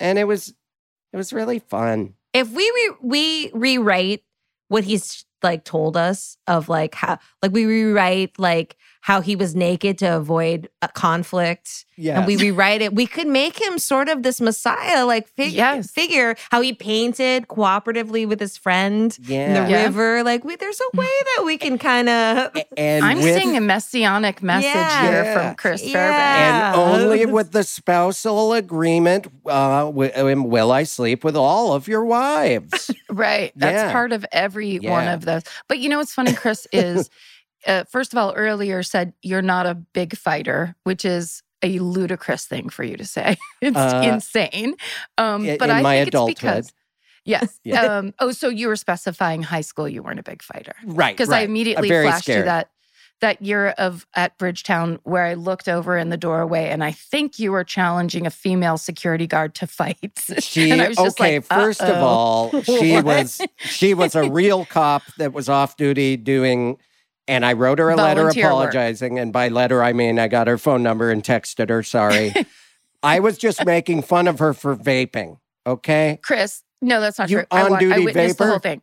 and 0.00 0.18
it 0.18 0.24
was, 0.24 0.54
it 1.12 1.16
was 1.16 1.32
really 1.32 1.60
fun. 1.60 2.14
if 2.34 2.50
we 2.52 2.64
re- 2.64 2.96
we 3.00 3.50
rewrite 3.54 4.22
what 4.68 4.84
he's 4.84 5.24
like 5.50 5.62
told 5.64 5.96
us 5.96 6.36
of 6.46 6.68
like 6.68 6.94
how 7.02 7.18
like 7.42 7.52
we 7.52 7.64
rewrite 7.66 8.32
like 8.38 8.76
how 9.00 9.20
he 9.20 9.36
was 9.36 9.54
naked 9.54 9.94
to 10.02 10.08
avoid 10.16 10.68
a 10.82 10.88
conflict 10.88 11.86
Yeah. 11.96 12.16
and 12.18 12.26
we 12.26 12.34
rewrite 12.36 12.82
it 12.86 12.90
we 13.00 13.06
could 13.06 13.28
make 13.42 13.56
him 13.66 13.78
sort 13.78 14.08
of 14.12 14.22
this 14.26 14.40
messiah 14.40 15.06
like 15.12 15.28
fig- 15.38 15.52
Yes. 15.52 15.90
figure 16.00 16.34
how 16.50 16.60
he 16.66 16.72
painted 16.72 17.46
cooperatively 17.46 18.26
with 18.30 18.40
his 18.46 18.56
friend 18.64 19.16
in 19.28 19.32
yeah. 19.34 19.64
the 19.64 19.70
Yeah. 19.70 19.82
river 19.84 20.10
like 20.30 20.42
we, 20.44 20.56
there's 20.56 20.80
a 20.88 20.90
way 21.02 21.14
that 21.30 21.42
we 21.44 21.56
can 21.64 21.78
kind 21.78 22.08
of 22.08 22.50
and 22.76 23.04
I'm 23.04 23.18
with, 23.22 23.34
seeing 23.36 23.56
a 23.56 23.60
messianic 23.60 24.42
message 24.42 24.74
Yeah. 24.74 25.02
here 25.10 25.22
Yeah. 25.24 25.34
from 25.34 25.54
Chris 25.62 25.82
Yeah. 25.84 25.94
Fairbank. 25.94 26.42
and 26.42 26.76
only 26.92 27.26
with 27.36 27.52
the 27.52 27.62
spousal 27.62 28.52
agreement 28.54 29.22
uh, 29.46 29.84
wi- 29.86 30.34
will 30.56 30.72
I 30.72 30.82
sleep 30.82 31.22
with 31.22 31.36
all 31.36 31.72
of 31.72 31.86
your 31.86 32.04
wives. 32.04 32.90
Right. 33.08 33.52
That's 33.56 33.84
Yeah. 33.86 33.92
part 33.92 34.12
of 34.12 34.26
every 34.32 34.76
one 34.78 35.06
of 35.08 35.24
those. 35.24 35.35
But 35.68 35.78
you 35.78 35.88
know 35.88 35.98
what's 35.98 36.14
funny, 36.14 36.32
Chris, 36.32 36.66
is 36.72 37.10
uh, 37.66 37.84
first 37.90 38.12
of 38.12 38.18
all, 38.18 38.32
earlier 38.34 38.82
said 38.82 39.12
you're 39.22 39.42
not 39.42 39.66
a 39.66 39.74
big 39.74 40.16
fighter, 40.16 40.74
which 40.84 41.04
is 41.04 41.42
a 41.62 41.78
ludicrous 41.78 42.44
thing 42.46 42.68
for 42.68 42.84
you 42.84 42.96
to 42.96 43.04
say. 43.04 43.36
It's 43.62 43.76
Uh, 43.76 44.02
insane. 44.04 44.74
Um, 45.18 45.44
i- 45.48 45.56
but 45.58 45.70
in 45.70 45.76
I 45.76 45.82
my 45.82 45.96
think 45.96 46.08
adulthood. 46.08 46.32
it's 46.32 46.40
because. 46.40 46.72
Yes. 47.24 47.58
Yeah. 47.64 47.80
Um, 47.98 48.14
oh, 48.20 48.30
so 48.30 48.48
you 48.48 48.68
were 48.68 48.76
specifying 48.76 49.42
high 49.42 49.62
school 49.62 49.88
you 49.88 50.00
weren't 50.02 50.20
a 50.20 50.22
big 50.22 50.42
fighter. 50.42 50.74
right. 50.84 51.12
Because 51.16 51.30
I 51.30 51.38
right. 51.40 51.48
immediately 51.48 51.88
I'm 51.88 51.92
very 51.92 52.06
flashed 52.06 52.24
scared. 52.24 52.42
to 52.44 52.44
that 52.44 52.70
that 53.20 53.40
year 53.40 53.68
of 53.78 54.06
at 54.14 54.36
Bridgetown 54.38 54.98
where 55.04 55.24
I 55.24 55.34
looked 55.34 55.68
over 55.68 55.96
in 55.96 56.10
the 56.10 56.16
doorway 56.16 56.66
and 56.68 56.84
I 56.84 56.92
think 56.92 57.38
you 57.38 57.50
were 57.50 57.64
challenging 57.64 58.26
a 58.26 58.30
female 58.30 58.76
security 58.76 59.26
guard 59.26 59.54
to 59.56 59.66
fight. 59.66 59.96
She 60.38 60.70
and 60.70 60.82
I 60.82 60.88
was 60.88 60.96
just 60.98 61.20
okay. 61.20 61.36
like, 61.36 61.44
first 61.44 61.80
of 61.82 61.96
all, 61.96 62.62
she 62.62 63.00
was 63.00 63.40
she 63.58 63.94
was 63.94 64.14
a 64.14 64.30
real 64.30 64.64
cop 64.66 65.02
that 65.18 65.32
was 65.32 65.48
off 65.48 65.76
duty 65.76 66.16
doing, 66.16 66.78
and 67.26 67.44
I 67.44 67.54
wrote 67.54 67.78
her 67.78 67.90
a 67.90 67.96
letter 67.96 68.20
Volunteer 68.22 68.44
work. 68.44 68.52
apologizing. 68.52 69.18
And 69.18 69.32
by 69.32 69.48
letter, 69.48 69.82
I 69.82 69.92
mean 69.92 70.18
I 70.18 70.28
got 70.28 70.46
her 70.46 70.58
phone 70.58 70.82
number 70.82 71.10
and 71.10 71.22
texted 71.22 71.68
her 71.70 71.82
sorry. 71.82 72.34
I 73.02 73.20
was 73.20 73.38
just 73.38 73.64
making 73.64 74.02
fun 74.02 74.28
of 74.28 74.38
her 74.40 74.52
for 74.52 74.76
vaping. 74.76 75.38
Okay. 75.66 76.18
Chris, 76.22 76.62
no, 76.82 77.00
that's 77.00 77.18
not 77.18 77.30
You 77.30 77.38
true. 77.38 77.46
I, 77.50 77.62
wa- 77.62 77.68
I 77.68 77.72
on-duty 77.74 78.04
witnessed 78.04 78.38
the 78.38 78.46
whole 78.46 78.58
thing. 78.58 78.82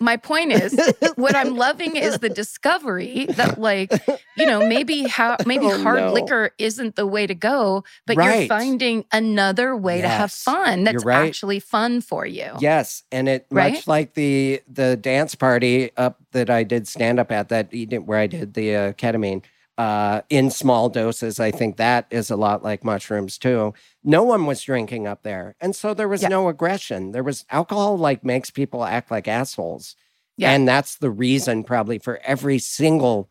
My 0.00 0.16
point 0.16 0.52
is, 0.52 0.78
what 1.16 1.34
I'm 1.34 1.56
loving 1.56 1.96
is 1.96 2.18
the 2.18 2.28
discovery 2.28 3.26
that, 3.36 3.58
like, 3.58 3.90
you 4.36 4.44
know, 4.46 4.66
maybe 4.68 5.04
how 5.04 5.36
maybe 5.46 5.66
Oh, 5.66 5.82
hard 5.82 6.00
no. 6.00 6.12
liquor 6.12 6.50
isn't 6.58 6.96
the 6.96 7.06
way 7.06 7.26
to 7.26 7.34
go, 7.34 7.84
but 8.06 8.16
you're 8.16 8.46
finding 8.48 9.04
another 9.12 9.74
way 9.76 10.00
to 10.02 10.08
have 10.08 10.30
fun 10.32 10.84
that's 10.84 11.04
right. 11.04 11.26
actually 11.28 11.58
fun 11.60 12.00
for 12.02 12.26
you. 12.26 12.52
Yes, 12.60 13.02
and 13.10 13.28
it 13.28 13.46
Right? 13.50 13.72
much 13.74 13.86
like 13.86 14.14
the 14.14 14.60
the 14.68 14.96
dance 14.96 15.34
party 15.34 15.90
up 15.96 16.18
that 16.32 16.50
I 16.50 16.64
did 16.64 16.86
stand 16.86 17.18
up 17.18 17.32
at 17.32 17.48
that 17.48 17.72
evening 17.72 18.06
where 18.06 18.18
I 18.18 18.26
did 18.26 18.54
the 18.54 18.76
uh, 18.76 18.92
ketamine 18.92 19.42
uh, 19.78 20.20
in 20.28 20.50
small 20.50 20.88
doses. 20.90 21.40
I 21.40 21.50
think 21.50 21.76
that 21.78 22.06
is 22.10 22.30
a 22.30 22.36
lot 22.36 22.62
like 22.62 22.84
mushrooms 22.84 23.38
too. 23.38 23.72
No 24.04 24.22
one 24.24 24.46
was 24.46 24.62
drinking 24.62 25.06
up 25.06 25.22
there, 25.22 25.54
and 25.60 25.76
so 25.76 25.94
there 25.94 26.08
was 26.08 26.22
Yeah. 26.22 26.28
no 26.28 26.48
aggression. 26.48 27.12
There 27.12 27.22
was 27.22 27.44
alcohol 27.50 27.96
like 27.96 28.24
makes 28.24 28.50
people 28.50 28.84
act 28.84 29.10
like 29.10 29.28
assholes, 29.28 29.94
Yeah. 30.36 30.50
and 30.52 30.66
that's 30.66 30.96
the 30.96 31.10
reason 31.10 31.62
probably 31.64 31.98
for 31.98 32.20
every 32.24 32.58
single. 32.58 33.28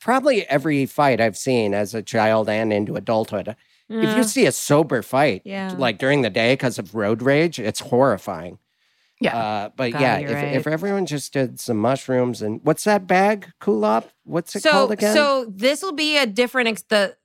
Probably 0.00 0.46
every 0.48 0.84
fight 0.86 1.20
I've 1.20 1.36
seen 1.38 1.74
as 1.74 1.94
a 1.94 2.02
child 2.02 2.48
and 2.48 2.72
into 2.72 2.96
adulthood. 2.96 3.54
If 3.88 4.16
you 4.16 4.24
see 4.24 4.46
a 4.46 4.52
sober 4.52 5.02
fight, 5.02 5.42
Yeah. 5.44 5.74
like 5.76 5.98
during 5.98 6.22
the 6.22 6.30
day 6.30 6.54
because 6.54 6.78
of 6.78 6.94
road 6.94 7.20
rage, 7.22 7.58
it's 7.60 7.80
horrifying. 7.80 8.58
Yeah. 9.20 9.36
Uh, 9.36 9.68
but 9.76 9.92
God, 9.92 10.00
yeah, 10.00 10.18
if, 10.18 10.32
right. 10.34 10.52
if 10.56 10.66
everyone 10.66 11.06
just 11.06 11.32
did 11.32 11.60
some 11.60 11.76
mushrooms 11.76 12.42
and 12.42 12.60
what's 12.64 12.84
that 12.84 13.06
bag? 13.06 13.52
Kulap? 13.60 14.06
What's 14.24 14.56
it 14.56 14.62
so 14.64 14.70
called 14.72 14.90
again? 14.92 15.14
so 15.14 15.44
this 15.48 15.82
will 15.82 15.92
be 15.92 16.16
a 16.16 16.26
different 16.26 16.68
ex- 16.70 16.82
the 16.88 17.16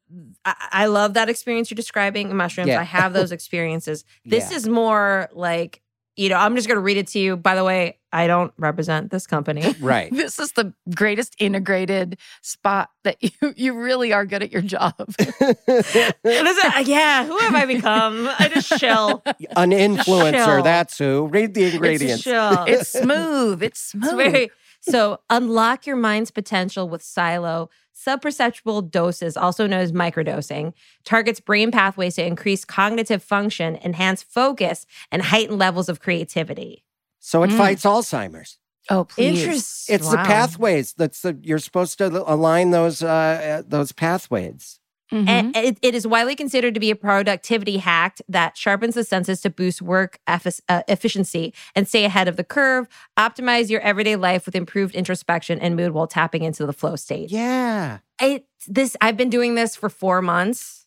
I, 0.45 0.55
I 0.71 0.85
love 0.85 1.13
that 1.15 1.29
experience 1.29 1.69
you're 1.69 1.75
describing 1.75 2.35
mushrooms 2.35 2.69
Yeah. 2.69 2.79
i 2.79 2.83
have 2.83 3.13
those 3.13 3.31
experiences 3.31 4.05
this 4.25 4.51
Yeah. 4.51 4.57
is 4.57 4.67
more 4.67 5.29
like 5.33 5.81
you 6.15 6.29
know 6.29 6.37
i'm 6.37 6.55
just 6.55 6.67
going 6.67 6.77
to 6.77 6.81
read 6.81 6.97
it 6.97 7.07
to 7.09 7.19
you 7.19 7.35
by 7.37 7.55
the 7.55 7.63
way 7.63 7.99
i 8.13 8.25
don't 8.25 8.53
represent 8.57 9.11
this 9.11 9.27
company 9.27 9.75
right. 9.81 10.09
This 10.11 10.39
is 10.39 10.53
the 10.53 10.73
greatest 10.95 11.35
integrated 11.39 12.17
spot 12.41 12.89
that 13.03 13.17
you 13.21 13.53
you 13.55 13.73
really 13.77 14.13
are 14.13 14.25
good 14.25 14.41
at 14.43 14.51
your 14.51 14.61
job. 14.61 14.93
What 14.97 15.17
is 16.47 16.57
it? 16.57 16.75
Uh, 16.77 16.83
yeah 16.85 17.25
who 17.25 17.37
have 17.37 17.53
i 17.55 17.65
become 17.65 18.29
i 18.39 18.49
just 18.53 18.79
chill 18.79 19.21
An 19.55 19.71
influencer, 19.71 20.45
Chill. 20.45 20.63
that's 20.63 20.97
who. 20.97 21.27
Read 21.27 21.53
the 21.53 21.63
it's 21.65 21.73
ingredients. 21.75 22.23
chill 22.23 22.63
It's 22.65 22.89
smooth. 22.89 23.61
It's 23.61 23.79
smooth. 23.91 24.03
It's 24.05 24.13
very 24.13 24.51
so 24.81 25.19
unlock 25.29 25.85
your 25.85 25.95
mind's 25.97 26.31
potential 26.31 26.87
with 26.87 27.01
Silo. 27.03 27.69
Subperceptual 28.05 28.89
doses, 28.91 29.35
also 29.35 29.65
known 29.67 29.79
as 29.79 29.91
microdosing, 29.91 30.73
targets 31.03 31.39
brain 31.39 31.71
pathways 31.71 32.15
to 32.15 32.25
increase 32.25 32.63
cognitive 32.63 33.23
function, 33.23 33.77
enhance 33.83 34.21
focus, 34.23 34.85
and 35.11 35.21
heighten 35.23 35.57
levels 35.57 35.89
of 35.89 35.99
creativity. 35.99 36.83
so 37.19 37.43
it 37.43 37.49
Mm. 37.49 37.57
fights 37.57 37.83
Alzheimer's. 37.83 38.57
oh, 38.89 39.03
please. 39.03 39.41
Interesting. 39.41 39.95
It's 39.95 40.09
the 40.09 40.17
pathways. 40.17 40.93
That's 40.93 41.21
the 41.21 41.37
you're 41.41 41.59
supposed 41.59 41.97
to 41.97 42.07
align 42.31 42.71
those 42.71 43.01
uh, 43.03 43.07
uh, 43.07 43.63
those 43.67 43.91
pathways. 43.91 44.79
Mhm. 45.11 45.27
And 45.27 45.55
it, 45.55 45.77
it 45.81 45.95
is 45.95 46.05
widely 46.05 46.35
considered 46.35 46.73
to 46.73 46.79
be 46.79 46.91
a 46.91 46.95
productivity 46.95 47.77
hack 47.77 48.17
that 48.27 48.57
sharpens 48.57 48.95
the 48.95 49.03
senses 49.05 49.39
to 49.41 49.49
boost 49.49 49.81
work 49.81 50.19
effic- 50.27 50.59
uh, 50.67 50.83
efficiency 50.87 51.53
and 51.75 51.87
stay 51.87 52.03
ahead 52.03 52.27
of 52.27 52.35
the 52.35 52.43
curve. 52.43 52.87
Optimize 53.17 53.69
your 53.69 53.79
everyday 53.81 54.15
life 54.17 54.45
with 54.45 54.55
improved 54.55 54.95
introspection 54.95 55.59
and 55.59 55.75
mood 55.75 55.91
while 55.93 56.07
tapping 56.07 56.43
into 56.43 56.65
the 56.65 56.73
flow 56.73 56.95
state. 56.97 57.31
Yeah, 57.31 57.99
It, 58.21 58.45
this 58.67 58.97
I've 58.99 59.15
been 59.15 59.29
doing 59.29 59.55
this 59.55 59.75
for 59.75 59.89
four 59.89 60.21
months. 60.21 60.85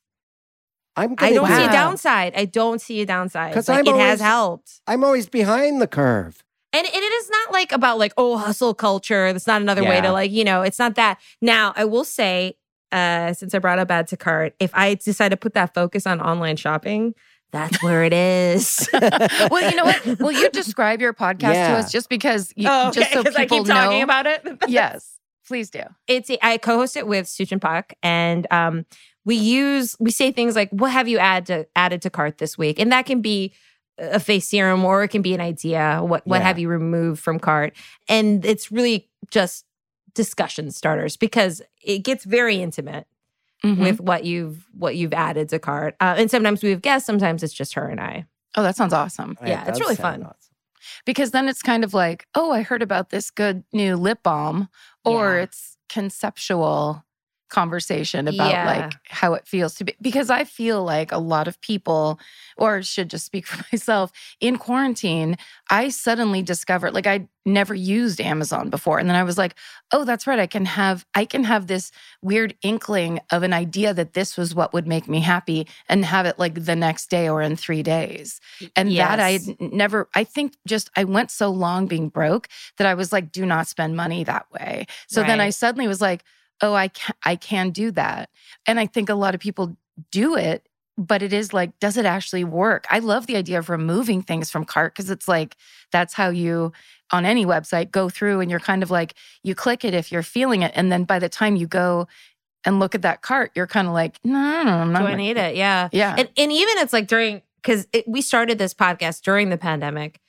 I'm. 0.96 1.14
I 1.18 1.32
don't 1.32 1.48
do 1.48 1.54
see 1.54 1.64
a 1.64 1.72
downside. 1.72 2.32
I 2.36 2.44
don't 2.44 2.80
see 2.80 3.00
a 3.00 3.06
downside. 3.06 3.54
'Cause 3.54 3.68
Like, 3.68 3.88
I'm 3.88 3.94
it 3.94 3.98
has 3.98 4.20
helped. 4.20 4.80
I'm 4.86 5.02
always 5.04 5.28
behind 5.28 5.80
the 5.80 5.86
curve. 5.86 6.42
And, 6.72 6.86
and 6.86 6.94
it 6.94 7.12
is 7.12 7.30
not 7.30 7.52
like 7.52 7.72
about 7.72 7.98
like, 7.98 8.12
oh, 8.16 8.36
hustle 8.36 8.74
culture. 8.74 9.32
That's 9.32 9.46
not 9.46 9.60
another 9.62 9.82
way 9.82 10.00
to 10.02 10.12
like, 10.12 10.30
you 10.30 10.44
know, 10.44 10.62
it's 10.62 10.78
not 10.78 10.94
that. 10.96 11.18
Now, 11.40 11.72
I 11.74 11.84
will 11.84 12.04
say, 12.04 12.56
uh, 12.92 13.32
since 13.32 13.54
I 13.54 13.58
brought 13.58 13.78
up 13.78 13.90
add 13.90 14.08
to 14.08 14.16
cart, 14.16 14.54
if 14.60 14.70
I 14.74 14.94
decide 14.94 15.30
to 15.30 15.36
put 15.36 15.54
that 15.54 15.74
focus 15.74 16.06
on 16.06 16.20
online 16.20 16.56
shopping, 16.56 17.14
that's 17.52 17.82
where 17.82 18.04
it 18.04 18.12
is. 18.12 18.88
well, 18.92 19.68
you 19.68 19.76
know 19.76 19.84
what? 19.84 20.20
Will 20.20 20.32
you 20.32 20.48
describe 20.50 21.00
your 21.00 21.12
podcast 21.12 21.54
Yeah. 21.54 21.68
to 21.72 21.74
us 21.78 21.90
just 21.90 22.08
because 22.08 22.52
you, 22.56 22.68
Oh, 22.70 22.90
just 22.92 23.12
so 23.12 23.22
people 23.24 23.64
know? 23.64 24.02
about 24.02 24.26
it. 24.26 24.46
yes, 24.68 25.18
please 25.46 25.68
do. 25.70 25.82
it's 26.06 26.30
I 26.42 26.58
co-host 26.58 26.96
it 26.96 27.06
with 27.08 27.26
Suchin 27.26 27.60
Pak, 27.60 27.96
and 28.02 28.46
um, 28.52 28.86
we 29.24 29.34
use 29.34 29.96
we 29.98 30.10
say 30.12 30.30
things 30.30 30.54
like, 30.54 30.70
"What 30.70 30.92
have 30.92 31.08
you 31.08 31.18
add 31.18 31.46
to 31.46 31.66
added 31.74 32.02
to 32.02 32.10
cart 32.10 32.38
this 32.38 32.56
week?" 32.56 32.78
And 32.78 32.92
that 32.92 33.04
can 33.06 33.20
be 33.20 33.52
a 33.98 34.20
face 34.20 34.48
serum, 34.48 34.84
or 34.84 35.02
it 35.02 35.08
can 35.08 35.20
be 35.22 35.34
an 35.34 35.40
idea. 35.40 35.98
What 36.02 36.24
what 36.26 36.38
Yeah. 36.40 36.46
have 36.46 36.58
you 36.60 36.68
removed 36.68 37.20
from 37.20 37.38
cart? 37.40 37.74
And 38.08 38.44
it's 38.46 38.70
really 38.70 39.08
just 39.30 39.64
discussion 40.14 40.70
starters 40.70 41.16
because 41.16 41.62
it 41.82 41.98
gets 42.00 42.24
very 42.24 42.56
intimate 42.62 43.06
Mhm. 43.64 43.78
with 43.78 44.00
what 44.00 44.24
you've 44.24 44.66
what 44.72 44.96
you've 44.96 45.12
added 45.12 45.48
to 45.50 45.58
cart. 45.58 45.94
Uh, 46.00 46.14
and 46.18 46.30
sometimes 46.30 46.62
we 46.62 46.70
have 46.70 46.80
guests, 46.82 47.06
sometimes 47.06 47.42
it's 47.42 47.52
just 47.52 47.74
her 47.74 47.88
and 47.88 48.00
I. 48.00 48.26
oh, 48.56 48.62
that 48.62 48.74
sounds 48.76 48.92
awesome. 48.92 49.36
Yeah, 49.46 49.62
It 49.64 49.68
it's 49.68 49.80
really 49.80 49.94
fun. 49.96 50.22
awesome. 50.24 50.36
Because 51.04 51.30
then 51.30 51.46
it's 51.48 51.62
kind 51.62 51.84
of 51.84 51.92
like, 51.94 52.26
oh, 52.34 52.50
I 52.50 52.62
heard 52.62 52.82
about 52.82 53.10
this 53.10 53.30
good 53.30 53.62
new 53.72 53.96
lip 53.96 54.22
balm, 54.24 54.68
or 55.04 55.36
Yeah. 55.36 55.42
it's 55.42 55.76
conceptual 55.88 57.04
conversation 57.50 58.26
about 58.28 58.52
Yeah. 58.52 58.64
like 58.64 58.94
how 59.08 59.34
it 59.34 59.46
feels 59.46 59.74
to 59.76 59.84
be 59.84 59.94
because 60.00 60.30
I 60.30 60.44
feel 60.44 60.82
like 60.84 61.12
a 61.12 61.18
lot 61.18 61.48
of 61.48 61.60
people 61.60 62.18
or 62.56 62.82
should 62.82 63.10
just 63.10 63.26
speak 63.26 63.46
for 63.50 63.64
myself 63.72 64.12
in 64.40 64.56
quarantine 64.56 65.36
I 65.70 65.88
suddenly 65.90 66.42
discovered 66.42 66.94
like 66.94 67.06
I 67.06 67.28
never 67.46 67.74
used 67.74 68.20
Amazon 68.20 68.68
before 68.70 68.98
and 68.98 69.08
then 69.08 69.16
I 69.16 69.22
was 69.24 69.38
like 69.38 69.54
oh 69.92 70.04
that's 70.04 70.26
right 70.26 70.38
I 70.38 70.46
can 70.46 70.64
have 70.66 71.04
I 71.14 71.24
can 71.24 71.44
have 71.44 71.66
this 71.66 71.90
weird 72.22 72.54
inkling 72.62 73.20
of 73.32 73.42
an 73.42 73.52
idea 73.52 73.92
that 73.94 74.12
this 74.12 74.36
was 74.36 74.54
what 74.54 74.72
would 74.72 74.86
make 74.86 75.08
me 75.08 75.20
happy 75.20 75.66
and 75.88 76.04
have 76.04 76.26
it 76.26 76.38
like 76.38 76.64
the 76.64 76.76
next 76.76 77.10
day 77.10 77.28
or 77.28 77.42
in 77.42 77.56
3 77.56 77.82
days 77.82 78.40
and 78.76 78.96
that 78.98 79.18
I 79.20 79.30
Yes. 79.30 79.46
had 79.46 79.56
n- 79.60 79.70
never 79.72 80.08
I 80.14 80.24
think 80.24 80.54
just 80.66 80.90
I 80.96 81.04
went 81.04 81.30
so 81.30 81.50
long 81.50 81.86
being 81.86 82.08
broke 82.10 82.48
that 82.76 82.86
I 82.86 82.94
was 82.94 83.10
like 83.12 83.32
do 83.32 83.44
not 83.46 83.66
spend 83.66 83.96
money 83.96 84.22
that 84.24 84.46
way 84.52 84.86
so 85.08 85.22
then 85.24 85.40
I 85.40 85.50
suddenly 85.50 85.88
was 85.88 86.00
like 86.00 86.22
oh 86.62 86.74
I 86.74 86.88
can 86.88 87.14
I 87.24 87.36
can 87.36 87.70
do 87.70 87.90
that 87.92 88.30
and 88.66 88.78
I 88.80 88.86
think 88.86 89.08
a 89.08 89.14
lot 89.14 89.34
of 89.34 89.40
people 89.40 89.76
do 90.10 90.36
it 90.36 90.66
but 90.96 91.22
it 91.22 91.32
is 91.32 91.52
like 91.52 91.78
does 91.78 91.96
it 91.96 92.04
actually 92.04 92.44
work 92.44 92.86
I 92.90 92.98
love 92.98 93.26
the 93.26 93.36
idea 93.36 93.58
of 93.58 93.68
removing 93.68 94.22
things 94.22 94.50
from 94.50 94.64
cart 94.64 94.94
cuz 94.94 95.10
it's 95.10 95.28
like 95.28 95.56
that's 95.92 96.14
how 96.14 96.28
you 96.30 96.72
on 97.10 97.24
any 97.24 97.44
website 97.44 97.90
go 97.90 98.08
through 98.08 98.40
and 98.40 98.50
you're 98.50 98.60
kind 98.60 98.82
of 98.82 98.90
like 98.90 99.14
you 99.42 99.54
click 99.54 99.84
it 99.84 99.94
if 99.94 100.12
you're 100.12 100.22
feeling 100.22 100.62
it 100.62 100.72
and 100.74 100.92
then 100.92 101.04
by 101.04 101.18
the 101.18 101.28
time 101.28 101.56
you 101.56 101.66
go 101.66 102.06
and 102.64 102.78
look 102.78 102.94
at 102.94 103.02
that 103.02 103.22
cart 103.22 103.50
you're 103.54 103.66
kind 103.66 103.88
of 103.88 103.94
like 103.94 104.18
no, 104.24 104.62
no, 104.62 104.64
no 104.64 104.76
I'm 104.78 104.92
not 104.92 105.00
Do 105.00 105.06
I 105.06 105.16
need 105.16 105.36
it? 105.36 105.56
Yeah. 105.56 105.88
yeah 105.92 106.14
And, 106.16 106.28
and 106.36 106.52
even 106.52 106.78
it's 106.78 106.92
like 106.92 107.06
during, 107.06 107.42
because 107.62 107.86
we 108.06 108.22
started 108.22 108.58
this 108.58 108.74
podcast 108.74 109.22
during 109.22 109.50
the 109.50 109.58
pandemic. 109.58 110.19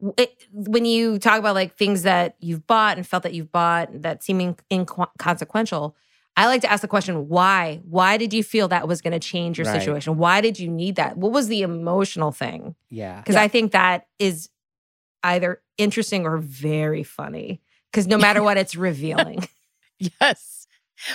W- 0.00 0.14
It, 0.16 0.46
when 0.52 0.84
you 0.84 1.18
talk 1.18 1.38
about 1.38 1.54
like 1.54 1.76
things 1.76 2.02
that 2.02 2.36
you've 2.40 2.66
bought 2.66 2.96
and 2.96 3.06
felt 3.06 3.22
that 3.22 3.34
you've 3.34 3.52
bought 3.52 3.88
that 4.02 4.22
seeming 4.24 4.56
inconsequential, 4.72 5.94
I 6.36 6.46
like 6.46 6.62
to 6.62 6.70
ask 6.70 6.80
the 6.82 6.88
question, 6.88 7.28
why? 7.28 7.80
Why 7.84 8.16
did 8.16 8.32
you 8.32 8.42
feel 8.42 8.68
that 8.68 8.88
was 8.88 9.00
going 9.02 9.12
to 9.12 9.18
change 9.18 9.58
your 9.58 9.66
Right. 9.66 9.78
situation? 9.80 10.16
Why 10.16 10.40
did 10.40 10.58
you 10.58 10.68
need 10.68 10.96
that? 10.96 11.16
What 11.16 11.32
was 11.32 11.48
the 11.48 11.62
emotional 11.62 12.32
thing? 12.32 12.74
Yeah. 12.88 13.18
Because 13.18 13.36
I 13.36 13.48
think 13.48 13.72
that 13.72 14.06
is 14.18 14.48
either 15.22 15.60
interesting 15.76 16.24
or 16.26 16.38
very 16.38 17.02
funny. 17.02 17.60
Because 17.90 18.06
no 18.06 18.16
matter 18.16 18.42
what, 18.42 18.56
it's 18.56 18.74
revealing. 18.76 19.46
Yes. 20.18 20.66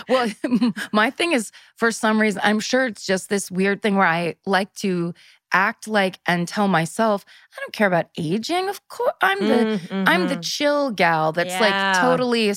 Well, 0.07 0.29
my 0.91 1.09
thing 1.09 1.31
is 1.31 1.51
for 1.75 1.91
some 1.91 2.21
reason, 2.21 2.39
I'm 2.43 2.59
sure 2.59 2.85
it's 2.85 3.03
just 3.03 3.29
this 3.29 3.49
weird 3.49 3.81
thing 3.81 3.95
where 3.95 4.05
I 4.05 4.35
like 4.45 4.71
to 4.75 5.15
act 5.55 5.87
like 5.87 6.19
and 6.27 6.47
tell 6.47 6.67
myself, 6.67 7.23
I 7.55 7.61
don't 7.61 7.73
care 7.73 7.87
about 7.87 8.07
aging. 8.17 8.67
Of 8.69 8.85
course, 8.89 9.13
I'm 9.21 9.39
the 9.39 9.79
I'm 10.05 10.27
the 10.27 10.33
mm-hmm. 10.35 10.41
chill 10.41 10.91
gal 10.91 11.31
that's 11.31 11.53
Yeah. 11.53 11.59
like 11.61 12.01
totally 12.01 12.53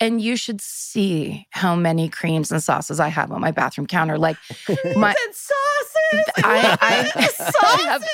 and 0.00 0.20
you 0.20 0.36
should 0.36 0.60
see 0.60 1.46
how 1.50 1.74
many 1.74 2.08
creams 2.08 2.52
and 2.52 2.62
sauces 2.62 3.00
I 3.00 3.08
have 3.08 3.32
on 3.32 3.40
my 3.40 3.50
bathroom 3.50 3.86
counter. 3.88 4.16
Like 4.16 4.36
my 4.96 5.14
And 5.26 5.34
sauces. 5.34 6.24
I- 6.44 6.78
I- 6.80 7.10
I 7.16 7.20
have- 7.20 7.34
sauces. 7.34 8.08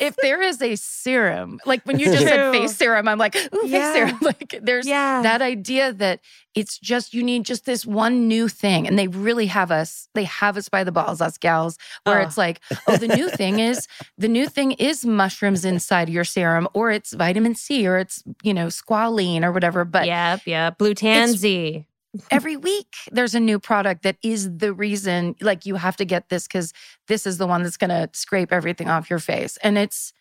If 0.00 0.16
there 0.22 0.40
is 0.42 0.60
a 0.62 0.76
serum, 0.76 1.60
like 1.66 1.82
when 1.84 1.98
you 1.98 2.06
just 2.06 2.22
said 2.22 2.50
face 2.52 2.76
serum, 2.76 3.06
I'm 3.08 3.18
like, 3.18 3.36
ooh, 3.36 3.66
Yeah. 3.66 3.92
face 3.92 3.92
serum. 3.94 4.18
Like 4.22 4.58
there's 4.62 4.86
yeah. 4.86 5.22
that 5.22 5.42
idea 5.42 5.92
that 5.92 6.20
it's 6.54 6.78
just 6.78 7.14
you 7.14 7.22
need 7.22 7.44
just 7.44 7.64
this 7.66 7.84
one 7.86 8.26
new 8.26 8.48
thing 8.48 8.86
and 8.88 8.98
they 8.98 9.06
really 9.08 9.46
have 9.46 9.70
us 9.70 10.08
they 10.14 10.24
have 10.24 10.56
us 10.56 10.68
by 10.68 10.82
the 10.82 10.90
balls 10.92 11.20
us 11.20 11.38
gals 11.38 11.78
where 12.04 12.18
Oh. 12.20 12.22
it's 12.22 12.36
like 12.36 12.60
oh 12.88 12.96
the 12.96 13.06
new 13.08 13.28
thing 13.30 13.60
is 13.60 13.86
the 14.18 14.26
new 14.28 14.48
thing 14.48 14.72
is 14.72 15.04
mushrooms 15.06 15.64
inside 15.64 16.08
your 16.08 16.24
serum 16.24 16.66
or 16.74 16.90
it's 16.90 17.12
vitamin 17.12 17.54
c 17.54 17.86
or 17.86 17.98
it's 17.98 18.24
you 18.42 18.52
know 18.52 18.66
squalene 18.66 19.44
or 19.44 19.52
whatever 19.52 19.84
but 19.84 20.06
yep, 20.06 20.40
yep. 20.44 20.76
Blue 20.78 20.94
tansy. 20.94 21.86
every 22.30 22.56
week 22.56 22.94
there's 23.10 23.34
a 23.34 23.40
new 23.40 23.58
product 23.58 24.02
that 24.02 24.16
is 24.22 24.58
the 24.58 24.72
reason 24.72 25.36
like 25.40 25.66
you 25.66 25.76
have 25.76 25.96
to 25.96 26.04
get 26.04 26.28
this 26.28 26.46
because 26.46 26.72
this 27.08 27.26
is 27.26 27.38
the 27.38 27.46
one 27.46 27.62
that's 27.62 27.76
going 27.76 27.90
to 27.90 28.08
scrape 28.12 28.52
everything 28.52 28.88
off 28.88 29.10
your 29.10 29.18
face. 29.18 29.56
And 29.62 29.78
it's 29.78 30.12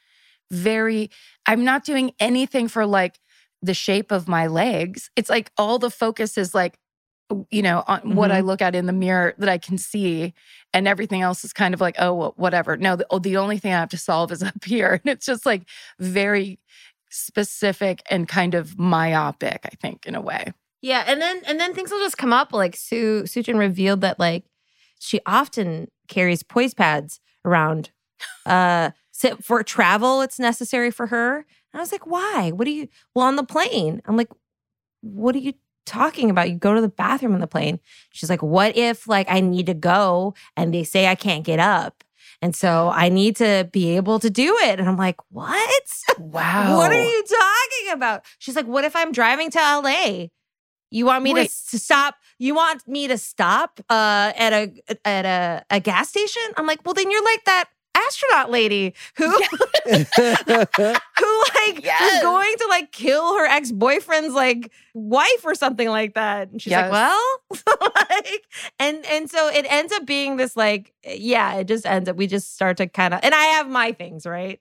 very 0.52 1.12
i'm 1.46 1.64
not 1.64 1.84
doing 1.84 2.12
anything 2.20 2.68
for 2.68 2.86
like 2.86 3.20
the 3.62 3.74
shape 3.74 4.12
of 4.12 4.28
my 4.28 4.48
legs. 4.48 5.12
It's 5.16 5.30
like 5.30 5.52
all 5.58 5.80
the 5.80 5.92
focus 5.92 6.38
is 6.38 6.56
like 6.56 6.78
you 7.52 7.62
know 7.62 7.84
on 7.88 8.16
what 8.16 8.32
i 8.32 8.40
mm-hmm. 8.40 8.48
look 8.48 8.62
at 8.62 8.74
in 8.74 8.88
the 8.88 8.94
mirror 8.94 9.36
that 9.38 9.50
i 9.50 9.60
can 9.60 9.78
see 9.78 10.34
and 10.74 10.88
everything 10.88 11.22
else 11.22 11.44
is 11.44 11.54
kind 11.54 11.76
of 11.76 11.82
like 11.82 11.96
oh 12.00 12.14
well, 12.14 12.34
whatever. 12.38 12.76
No 12.78 12.96
the, 12.96 13.06
oh, 13.12 13.20
the 13.20 13.38
only 13.38 13.60
thing 13.60 13.72
i 13.72 13.80
have 13.80 13.90
to 13.90 13.98
solve 13.98 14.32
is 14.32 14.42
up 14.52 14.64
here 14.64 15.00
and 15.04 15.12
it's 15.12 15.28
just 15.28 15.46
like 15.46 15.64
very 16.00 16.60
specific 17.12 18.02
and 18.10 18.28
kind 18.28 18.56
of 18.56 18.80
myopic 18.80 19.60
i 19.66 19.76
think 19.82 20.06
in 20.06 20.16
a 20.16 20.22
way 20.22 20.54
Yeah, 20.82 21.04
and 21.06 21.22
then 21.22 21.42
and 21.46 21.60
then 21.60 21.74
things 21.74 21.92
will 21.92 22.00
just 22.00 22.18
come 22.18 22.34
up. 22.34 22.54
Like 22.54 22.76
Sue 22.76 23.24
Suchin 23.24 23.58
revealed 23.58 24.02
that 24.02 24.20
like 24.20 24.46
she 25.00 25.20
often 25.26 25.90
carries 26.08 26.44
poise 26.44 26.74
pads 26.74 27.20
around. 27.46 27.92
Uh, 28.46 28.92
for 29.42 29.64
travel, 29.64 30.22
it's 30.22 30.40
necessary 30.40 30.92
for 30.92 31.08
her. 31.08 31.38
And 31.38 31.80
I 31.80 31.80
was 31.80 31.92
like, 31.92 32.08
why? 32.08 32.52
What 32.54 32.66
do 32.66 32.72
you? 32.72 32.88
Well, 33.14 33.26
on 33.26 33.36
the 33.36 33.44
plane, 33.44 34.02
I'm 34.06 34.18
like, 34.18 34.30
what 35.02 35.36
are 35.36 35.40
you 35.40 35.54
talking 35.86 36.30
about? 36.30 36.50
You 36.50 36.56
go 36.56 36.74
to 36.74 36.82
the 36.82 36.90
bathroom 36.90 37.34
on 37.34 37.42
the 37.42 37.48
plane. 37.48 37.80
She's 38.12 38.30
like, 38.30 38.42
what 38.42 38.78
if 38.78 39.08
like 39.08 39.30
I 39.30 39.42
need 39.42 39.66
to 39.66 39.74
go 39.74 40.34
and 40.56 40.74
they 40.74 40.84
say 40.84 41.08
I 41.08 41.16
can't 41.16 41.44
get 41.44 41.60
up, 41.60 42.04
and 42.42 42.56
so 42.56 42.90
I 42.94 43.10
need 43.10 43.36
to 43.38 43.70
be 43.72 43.96
able 43.98 44.20
to 44.20 44.30
do 44.30 44.56
it. 44.60 44.80
And 44.80 44.88
I'm 44.88 44.98
like, 44.98 45.18
what? 45.30 45.84
wow 46.18 46.78
What 46.78 46.92
are 46.92 47.04
you 47.04 47.24
talking 47.24 47.94
about? 47.94 48.26
She's 48.38 48.56
like, 48.56 48.68
What 48.68 48.86
if 48.86 48.96
I'm 48.96 49.12
driving 49.12 49.52
to 49.52 49.60
LA? 49.60 50.28
You 50.92 51.06
want 51.06 51.24
me 51.24 51.32
to, 51.32 51.42
Wait. 51.42 51.46
s- 51.46 51.82
stop? 51.84 52.16
You 52.40 52.56
want 52.56 52.88
me 52.88 53.08
to 53.08 53.18
stop 53.18 53.80
uh, 53.90 54.32
at 54.36 54.54
a 54.54 54.74
at 55.06 55.26
a, 55.26 55.64
a 55.76 55.80
gas 55.80 56.10
station? 56.10 56.42
I'm 56.58 56.66
like, 56.66 56.80
well, 56.86 56.94
then 56.94 57.12
you're 57.12 57.24
like 57.24 57.44
that 57.46 57.66
astronaut 57.96 58.50
lady 58.50 58.94
who 59.18 59.30
who 59.86 61.44
like 61.56 61.84
Yes. 61.84 62.02
was 62.02 62.22
going 62.22 62.56
to 62.60 62.68
like 62.70 62.92
kill 62.92 63.36
her 63.38 63.46
ex 63.46 63.72
boyfriend's 63.72 64.34
like 64.34 64.72
wife 64.94 65.44
or 65.44 65.56
something 65.56 65.90
like 65.90 66.14
that. 66.16 66.50
And 66.50 66.62
she's 66.62 66.72
Yes. 66.72 66.90
like, 66.90 66.92
well, 66.92 67.38
like, 67.96 68.44
and 68.80 69.06
and 69.06 69.30
so 69.30 69.48
it 69.50 69.66
ends 69.70 69.92
up 69.94 70.06
being 70.06 70.38
this 70.38 70.56
like, 70.56 70.94
yeah, 71.06 71.56
it 71.56 71.68
just 71.68 71.86
ends 71.86 72.10
up. 72.10 72.16
We 72.16 72.28
just 72.28 72.54
start 72.56 72.78
to 72.78 72.88
kind 72.88 73.14
of, 73.14 73.20
and 73.24 73.34
I 73.34 73.44
have 73.44 73.70
my 73.70 73.92
things 73.92 74.26
right 74.26 74.60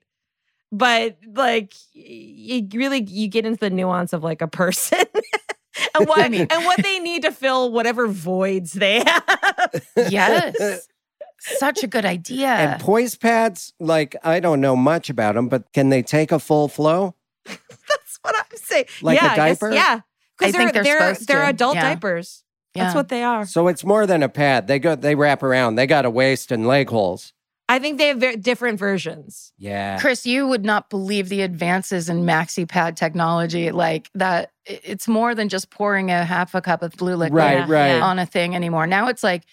but 0.71 1.17
like 1.33 1.73
you 1.93 2.67
really 2.75 3.01
you 3.03 3.27
get 3.27 3.43
into 3.43 3.59
the 3.59 3.71
nuance 3.71 4.13
of 4.13 4.23
like 4.23 4.39
a 4.43 4.47
person 4.47 4.99
and 5.97 6.07
what 6.07 6.19
and 6.33 6.65
what 6.65 6.81
they 6.83 6.99
need 6.99 7.23
to 7.23 7.31
fill 7.31 7.71
whatever 7.71 8.07
voids 8.07 8.73
they 8.73 8.99
have. 9.05 9.83
yes 10.09 10.87
such 11.39 11.83
a 11.83 11.87
good 11.87 12.05
idea 12.05 12.47
and 12.47 12.81
poise 12.81 13.15
pads, 13.15 13.73
like 13.79 14.15
I 14.23 14.39
don't 14.39 14.61
know 14.61 14.75
much 14.75 15.09
about 15.09 15.35
them, 15.35 15.47
but 15.47 15.71
can 15.73 15.89
they 15.89 16.01
take 16.01 16.31
a 16.31 16.39
full 16.39 16.67
flow? 16.67 17.15
That's 17.45 18.19
what 18.21 18.35
I'm 18.37 18.57
saying. 18.57 18.85
Like 19.01 19.21
a 19.21 19.23
yeah, 19.23 19.35
guess- 19.35 19.59
diaper? 19.59 19.73
yeah, 19.73 20.01
because 20.37 20.53
they're 20.53 20.61
think 20.61 20.73
they're 20.73 20.83
they're 20.83 20.99
supposed 21.13 21.27
they're 21.27 21.43
to, 21.43 21.49
adult 21.49 21.75
yeah. 21.75 21.81
diapers. 21.81 22.43
yeah. 22.75 22.83
That's 22.83 22.95
what 22.95 23.09
they 23.09 23.23
are. 23.23 23.45
So 23.45 23.67
it's 23.67 23.83
more 23.85 24.05
than 24.05 24.21
a 24.21 24.29
pad. 24.29 24.67
They 24.67 24.79
go, 24.79 24.95
they 24.95 25.15
wrap 25.15 25.41
around. 25.41 25.75
They 25.75 25.87
got 25.87 26.05
a 26.05 26.09
waist 26.09 26.51
and 26.51 26.67
leg 26.67 26.89
holes. 26.89 27.33
I 27.69 27.77
think 27.79 27.99
they 27.99 28.07
have 28.07 28.17
very 28.17 28.35
different 28.35 28.79
versions. 28.79 29.53
Yeah. 29.59 29.99
Chris, 29.99 30.25
you 30.25 30.47
would 30.47 30.65
not 30.65 30.89
believe 30.89 31.29
the 31.29 31.41
advances 31.43 32.09
in 32.09 32.23
maxi 32.23 32.67
pad 32.67 32.97
technology. 32.97 33.71
Like 33.71 34.09
that, 34.15 34.51
it's 34.65 35.07
more 35.07 35.35
than 35.35 35.49
just 35.49 35.69
pouring 35.69 36.09
a 36.09 36.25
half 36.25 36.55
a 36.55 36.61
cup 36.61 36.81
of 36.81 36.93
blue 36.97 37.15
liquid 37.15 37.37
Right, 37.37 37.59
Yeah, 37.59 37.71
right. 37.71 38.01
on 38.01 38.17
a 38.17 38.25
thing 38.25 38.55
anymore. 38.55 38.87
Now 38.87 39.07
it's 39.07 39.23
like, 39.23 39.43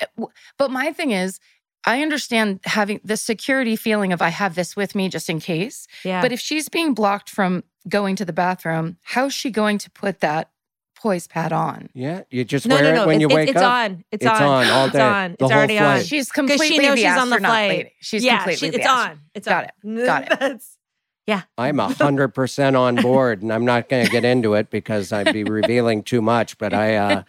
eh, 0.00 0.06
but 0.58 0.70
my 0.70 0.92
thing 0.92 1.10
is, 1.10 1.40
I 1.86 2.02
understand 2.02 2.60
having 2.64 3.00
the 3.02 3.16
security 3.16 3.76
feeling 3.76 4.12
of 4.12 4.20
I 4.22 4.28
have 4.28 4.54
this 4.54 4.76
with 4.76 4.94
me 4.94 5.08
just 5.08 5.28
in 5.28 5.40
case. 5.40 5.86
Yeah, 6.04 6.20
But 6.22 6.32
if 6.32 6.40
she's 6.40 6.68
being 6.68 6.94
blocked 6.94 7.28
from 7.30 7.64
going 7.88 8.16
to 8.16 8.24
the 8.24 8.32
bathroom, 8.32 8.96
how's 9.02 9.34
she 9.34 9.50
going 9.50 9.78
to 9.78 9.90
put 9.90 10.20
that 10.20 10.50
poise 11.04 11.26
pad 11.26 11.52
on? 11.52 11.90
Yeah. 11.92 12.22
You 12.30 12.44
just 12.44 12.66
no, 12.66 12.76
wear 12.76 12.94
no, 12.94 13.02
it 13.02 13.06
when 13.06 13.16
it- 13.16 13.20
you 13.20 13.28
it- 13.28 13.34
wake 13.34 13.48
it's 13.50 13.60
up. 13.60 13.70
on. 13.72 14.04
It's, 14.10 14.24
It's 14.24 14.26
on. 14.26 14.42
on 14.42 14.66
all 14.68 14.86
It's 14.86 14.96
on. 14.96 15.30
the 15.30 15.32
it's 15.34 15.42
whole 15.42 15.52
already 15.52 15.78
on. 15.78 15.84
flight. 15.96 16.06
She's 16.06 16.26
she 16.26 16.30
completely 16.32 16.78
knows 16.78 16.96
the 16.96 17.02
she's 17.02 17.16
on 17.18 17.28
the 17.30 17.38
flight. 17.38 17.68
lady. 17.68 17.92
She's 18.00 18.24
yeah, 18.24 18.36
completely 18.38 18.70
she- 18.70 18.74
it's 18.76 18.86
astronaut. 18.86 19.10
on. 19.10 19.20
It's 19.34 19.46
Got 19.48 19.64
on. 19.84 19.98
it. 19.98 20.06
Got 20.06 20.22
it. 20.22 20.28
That's- 20.40 20.78
I'm 21.58 21.80
a 21.80 21.88
hundred 21.94 22.28
percent 22.28 22.74
on 22.76 22.96
board, 22.96 23.42
and 23.42 23.52
I'm 23.52 23.64
not 23.66 23.88
going 23.88 24.04
to 24.04 24.10
get 24.10 24.24
into 24.24 24.54
it 24.54 24.68
because 24.70 25.12
I'd 25.12 25.32
be 25.32 25.44
revealing 25.60 26.02
too 26.02 26.20
much. 26.22 26.56
But 26.58 26.72
I 26.74 26.96
uh, 26.96 27.22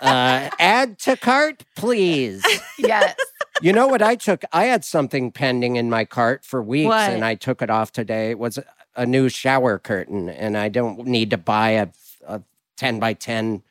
uh, 0.00 0.50
add 0.58 0.98
to 1.00 1.16
cart, 1.16 1.64
please. 1.76 2.44
Yes. 2.78 3.14
You 3.62 3.72
know 3.72 3.86
what 3.88 4.02
I 4.02 4.14
took? 4.16 4.42
I 4.52 4.64
had 4.66 4.84
something 4.84 5.30
pending 5.32 5.76
in 5.76 5.90
my 5.90 6.04
cart 6.04 6.44
for 6.44 6.62
weeks, 6.62 6.86
What? 6.88 7.10
and 7.10 7.24
I 7.24 7.34
took 7.36 7.60
it 7.62 7.70
off 7.70 7.92
today. 7.92 8.30
It 8.30 8.38
was 8.38 8.58
a- 8.58 8.64
a 8.96 9.06
new 9.06 9.28
shower 9.28 9.78
curtain, 9.78 10.28
and 10.28 10.56
I 10.58 10.68
don't 10.68 11.06
need 11.06 11.30
to 11.30 11.38
buy 11.38 11.70
a, 11.70 11.88
a 12.26 12.42
ten 12.80 12.98
by 12.98 13.12
ten 13.12 13.62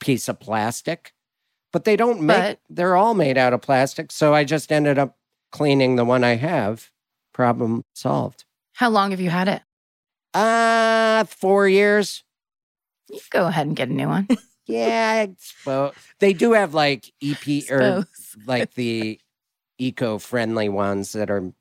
piece 0.00 0.28
of 0.28 0.40
plastic. 0.40 1.12
But 1.72 1.84
they 1.84 1.94
don't 1.96 2.20
make. 2.20 2.36
But- 2.36 2.60
they're 2.68 2.96
all 2.96 3.14
made 3.14 3.38
out 3.38 3.52
of 3.52 3.62
plastic, 3.62 4.10
so 4.10 4.34
I 4.34 4.42
just 4.44 4.72
ended 4.72 4.98
up 4.98 5.16
cleaning 5.52 5.94
the 5.96 6.04
one 6.04 6.24
I 6.24 6.34
have. 6.34 6.90
Problem 7.32 7.84
solved. 7.94 8.44
How 8.72 8.90
long 8.90 9.12
have 9.12 9.20
you 9.20 9.30
had 9.30 9.46
it? 9.48 9.62
Uh, 10.34 11.24
four 11.24 11.68
years. 11.68 12.24
You 13.10 13.20
go 13.30 13.46
ahead 13.46 13.66
and 13.68 13.76
get 13.76 13.88
a 13.88 13.92
new 13.92 14.08
one. 14.08 14.28
Yeah, 14.68 15.24
I 15.28 15.36
suppose 15.38 15.92
they 16.18 16.32
do 16.32 16.50
have 16.54 16.74
like 16.74 17.12
EP 17.22 17.70
or 17.70 18.04
like 18.48 18.74
the 18.74 19.20
eco-friendly 19.78 20.68
ones 20.70 21.12
that 21.12 21.30
are 21.30 21.52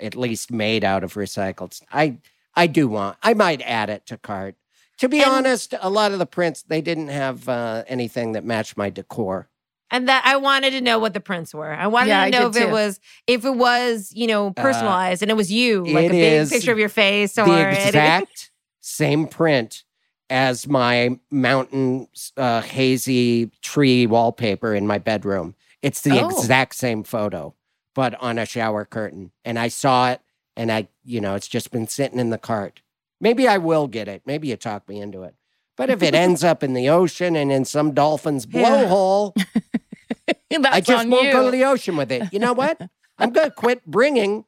at 0.00 0.14
least 0.14 0.52
made 0.52 0.84
out 0.84 1.02
of 1.02 1.14
recycled. 1.14 1.82
I 1.92 2.18
I 2.54 2.68
do 2.68 2.86
want. 2.86 3.16
I 3.20 3.34
might 3.34 3.62
add 3.62 3.90
it 3.90 4.06
to 4.06 4.16
cart. 4.16 4.54
To 5.02 5.08
be 5.08 5.18
And- 5.20 5.30
honest, 5.32 5.74
a 5.80 5.90
lot 5.90 6.12
of 6.12 6.20
the 6.20 6.26
prints 6.26 6.62
they 6.62 6.80
didn't 6.80 7.08
have 7.08 7.48
uh, 7.48 7.82
anything 7.88 8.32
that 8.32 8.44
matched 8.44 8.76
my 8.76 8.88
decor. 8.88 9.48
And 9.90 10.08
that 10.08 10.22
I 10.24 10.36
wanted 10.36 10.70
to 10.70 10.80
know 10.80 11.00
what 11.00 11.12
the 11.12 11.18
prints 11.18 11.52
were. 11.52 11.72
I 11.74 11.88
wanted 11.88 12.10
Yeah, 12.10 12.24
to 12.26 12.30
know 12.30 12.50
did 12.52 12.62
if 12.62 12.68
it 12.68 12.70
was 12.72 13.00
if 13.26 13.44
it 13.44 13.56
was, 13.56 14.12
you 14.14 14.28
know, 14.28 14.52
personalized 14.52 15.20
and 15.22 15.28
it 15.30 15.34
was 15.34 15.50
you, 15.50 15.84
like 15.86 16.04
Uh, 16.10 16.14
a 16.14 16.40
big 16.40 16.48
picture 16.50 16.70
of 16.70 16.78
your 16.78 16.88
face 16.88 17.36
or 17.36 17.46
the 17.46 17.68
exact 17.88 18.52
same 18.80 19.26
print 19.26 19.82
as 20.30 20.68
my 20.68 21.18
mountain 21.32 22.06
uh, 22.36 22.60
hazy 22.62 23.50
tree 23.60 24.06
wallpaper 24.06 24.72
in 24.72 24.86
my 24.86 24.98
bedroom. 24.98 25.56
It's 25.82 26.02
the 26.02 26.20
Oh. 26.20 26.28
exact 26.28 26.76
same 26.76 27.02
photo, 27.02 27.56
but 27.92 28.14
on 28.22 28.38
a 28.38 28.46
shower 28.46 28.84
curtain. 28.84 29.32
And 29.44 29.58
I 29.58 29.66
saw 29.66 30.12
it, 30.12 30.20
and 30.56 30.70
I, 30.70 30.86
you 31.04 31.20
know, 31.20 31.34
it's 31.34 31.48
just 31.48 31.72
been 31.72 31.88
sitting 31.88 32.20
in 32.20 32.30
the 32.30 32.38
cart. 32.38 32.81
Maybe 33.22 33.48
I 33.48 33.56
will 33.56 33.86
get 33.86 34.06
it. 34.08 34.20
Maybe 34.26 34.48
you 34.48 34.56
talk 34.56 34.86
me 34.88 35.00
into 35.00 35.22
it. 35.22 35.34
But 35.78 35.88
if 35.88 36.02
it 36.02 36.14
ends 36.14 36.44
up 36.44 36.62
in 36.62 36.74
the 36.74 36.90
ocean 36.90 37.34
and 37.36 37.50
in 37.50 37.64
some 37.64 37.92
dolphin's 37.94 38.44
blowhole, 38.54 39.32
That's 40.50 40.66
I 40.76 40.80
just 40.82 41.04
on 41.06 41.10
won't 41.10 41.26
you. 41.28 41.32
go 41.32 41.44
to 41.46 41.50
the 41.50 41.64
ocean 41.64 41.96
with 41.96 42.12
it. 42.12 42.30
You 42.32 42.38
know 42.38 42.52
what? 42.52 42.78
I'm 43.18 43.30
going 43.30 43.48
to 43.48 43.54
quit 43.54 43.86
bringing. 43.86 44.44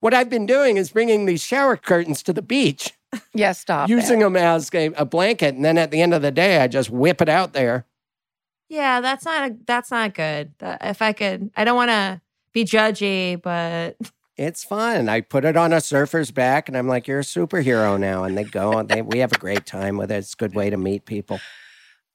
What 0.00 0.12
I've 0.12 0.28
been 0.28 0.44
doing 0.44 0.76
is 0.76 0.90
bringing 0.90 1.24
these 1.24 1.40
shower 1.42 1.76
curtains 1.78 2.22
to 2.24 2.32
the 2.34 2.42
beach 2.42 2.92
yeah, 3.34 3.52
stop. 3.52 3.88
using 3.88 4.20
it. 4.20 4.24
them 4.24 4.36
as 4.36 4.70
a, 4.74 4.88
a 4.88 5.04
blanket, 5.06 5.54
and 5.54 5.64
then 5.64 5.78
at 5.78 5.90
the 5.90 6.02
end 6.02 6.12
of 6.12 6.20
the 6.20 6.30
day, 6.30 6.58
I 6.58 6.68
just 6.68 6.90
whip 6.90 7.22
it 7.22 7.28
out 7.30 7.54
there. 7.54 7.86
Yeah, 8.68 9.00
that's 9.00 9.24
not 9.24 9.50
a, 9.50 9.56
that's 9.66 9.90
not 9.90 10.12
good. 10.14 10.52
That- 10.58 10.84
If 10.84 11.00
I 11.00 11.12
could, 11.14 11.50
I 11.56 11.64
don't 11.64 11.76
want 11.76 11.90
to 11.90 12.20
be 12.52 12.64
judgy, 12.64 13.40
but 13.40 13.96
It's 14.36 14.64
fun. 14.64 15.08
I 15.08 15.22
put 15.22 15.44
it 15.44 15.56
on 15.56 15.72
a 15.72 15.80
surfer's 15.80 16.30
back, 16.30 16.68
and 16.68 16.76
I'm 16.76 16.86
like, 16.86 17.08
"You're 17.08 17.20
a 17.20 17.22
superhero 17.22 17.98
now." 17.98 18.24
And 18.24 18.36
they 18.36 18.44
go, 18.44 18.78
and 18.78 18.88
they 18.88 19.02
we 19.02 19.20
have 19.20 19.32
a 19.32 19.38
great 19.38 19.66
time 19.66 19.96
with 19.96 20.10
it. 20.10 20.16
It's 20.16 20.34
a 20.34 20.36
good 20.36 20.54
way 20.54 20.68
to 20.70 20.76
meet 20.76 21.06
people. 21.06 21.40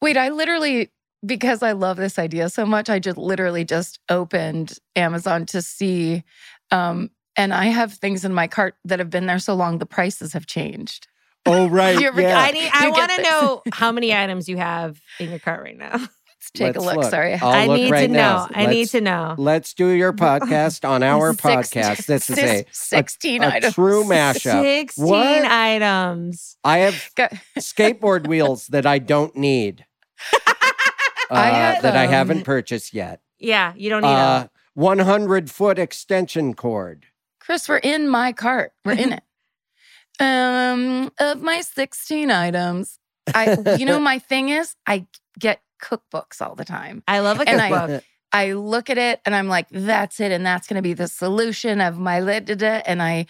Wait, 0.02 0.18
I 0.18 0.30
literally 0.30 0.92
because 1.26 1.62
I 1.62 1.74
love 1.74 1.98
this 1.98 2.18
idea 2.18 2.50
so 2.50 2.66
much, 2.66 2.90
I 2.90 3.00
just 3.00 3.18
literally 3.18 3.64
just 3.64 4.00
opened 4.10 4.78
Amazon 4.96 5.46
to 5.48 5.62
see 5.62 6.24
um 6.72 7.12
and 7.36 7.54
I 7.54 7.66
have 7.66 7.94
things 7.94 8.26
in 8.26 8.34
my 8.34 8.48
cart 8.48 8.76
that 8.86 9.00
have 9.00 9.10
been 9.10 9.26
there 9.26 9.40
so 9.40 9.54
long 9.54 9.78
the 9.78 9.86
prices 9.86 10.34
have 10.34 10.46
changed. 10.46 11.08
Oh 11.46 11.68
right, 11.70 12.00
yeah. 12.18 12.40
I 12.40 12.52
need. 12.52 12.70
I 12.74 12.90
want 12.90 13.12
to 13.12 13.22
know 13.24 13.62
how 13.74 13.92
many 13.92 14.14
items 14.14 14.50
you 14.50 14.58
have 14.58 15.00
in 15.20 15.30
your 15.30 15.40
cart 15.40 15.64
right 15.64 15.78
now. 15.78 16.08
Let's 16.42 16.52
take 16.52 16.76
Let's 16.76 16.78
a 16.78 16.96
look. 17.02 17.12
Sorry. 17.12 17.34
I'll 17.36 17.50
I 17.50 17.66
look 17.68 17.78
need 17.78 17.92
right 17.92 18.08
to 18.08 18.14
now. 18.14 18.48
know. 18.48 18.52
I 18.56 18.66
need 18.66 18.80
Let's- 18.80 18.92
to 18.94 19.02
know. 19.02 19.36
Let's 19.38 19.74
do 19.76 19.90
your 19.90 20.12
podcast 20.28 20.88
on 20.90 21.04
our 21.04 21.34
podcast. 21.34 22.08
This 22.08 22.32
is 22.32 22.38
a, 22.40 22.66
16 22.72 23.44
a 23.44 23.48
items. 23.48 23.76
true 23.76 24.04
mashup. 24.06 24.64
Sixteen 24.64 25.06
What? 25.08 25.46
items. 25.46 26.58
I 26.64 26.80
have 26.80 26.96
skateboard 27.60 28.26
wheels 28.26 28.66
that 28.68 28.88
I 28.88 28.98
don't 28.98 29.36
need. 29.36 29.86
uh, 30.34 30.54
I 31.30 31.78
that 31.82 31.96
I 31.96 32.08
haven't 32.08 32.44
purchased 32.44 32.92
yet. 32.92 33.22
Yeah, 33.38 33.74
you 33.76 33.92
don't 33.92 34.02
need 34.02 34.08
Uh, 34.08 34.40
them. 34.40 34.50
100 34.74 35.52
foot 35.52 35.78
extension 35.78 36.56
cord. 36.56 37.06
Chris, 37.40 37.70
we're 37.70 37.78
in 37.78 38.08
my 38.10 38.32
cart. 38.32 38.72
We're 38.84 38.94
in 38.94 39.14
it. 39.14 39.24
Um, 40.20 41.12
of 41.20 41.42
my 41.44 41.62
16 41.62 42.32
items, 42.32 42.98
I 43.34 43.76
you 43.78 43.86
know 43.86 44.00
my 44.00 44.18
thing 44.20 44.50
is 44.50 44.76
I 44.88 45.06
get 45.40 45.62
cookbooks 45.82 46.42
all 46.42 46.56
the 46.56 46.66
time. 46.66 47.04
I 47.08 47.20
love 47.20 47.40
a 47.40 47.48
and 47.50 47.60
I- 47.62 47.70
cookbook. 47.70 48.04
I 48.34 48.54
look 48.54 48.90
at 48.90 48.98
it 48.98 49.20
and 49.26 49.36
I'm 49.36 49.50
like, 49.50 49.68
that's 49.70 50.22
it. 50.22 50.32
And 50.32 50.46
that's 50.46 50.66
going 50.66 50.78
to 50.78 50.82
be 50.82 50.94
the 50.94 51.10
solution 51.10 51.82
of 51.82 52.00
my 52.00 52.22
da, 52.22 52.40
da, 52.40 52.56
da, 52.56 52.82
And 52.86 53.02
I 53.02 53.26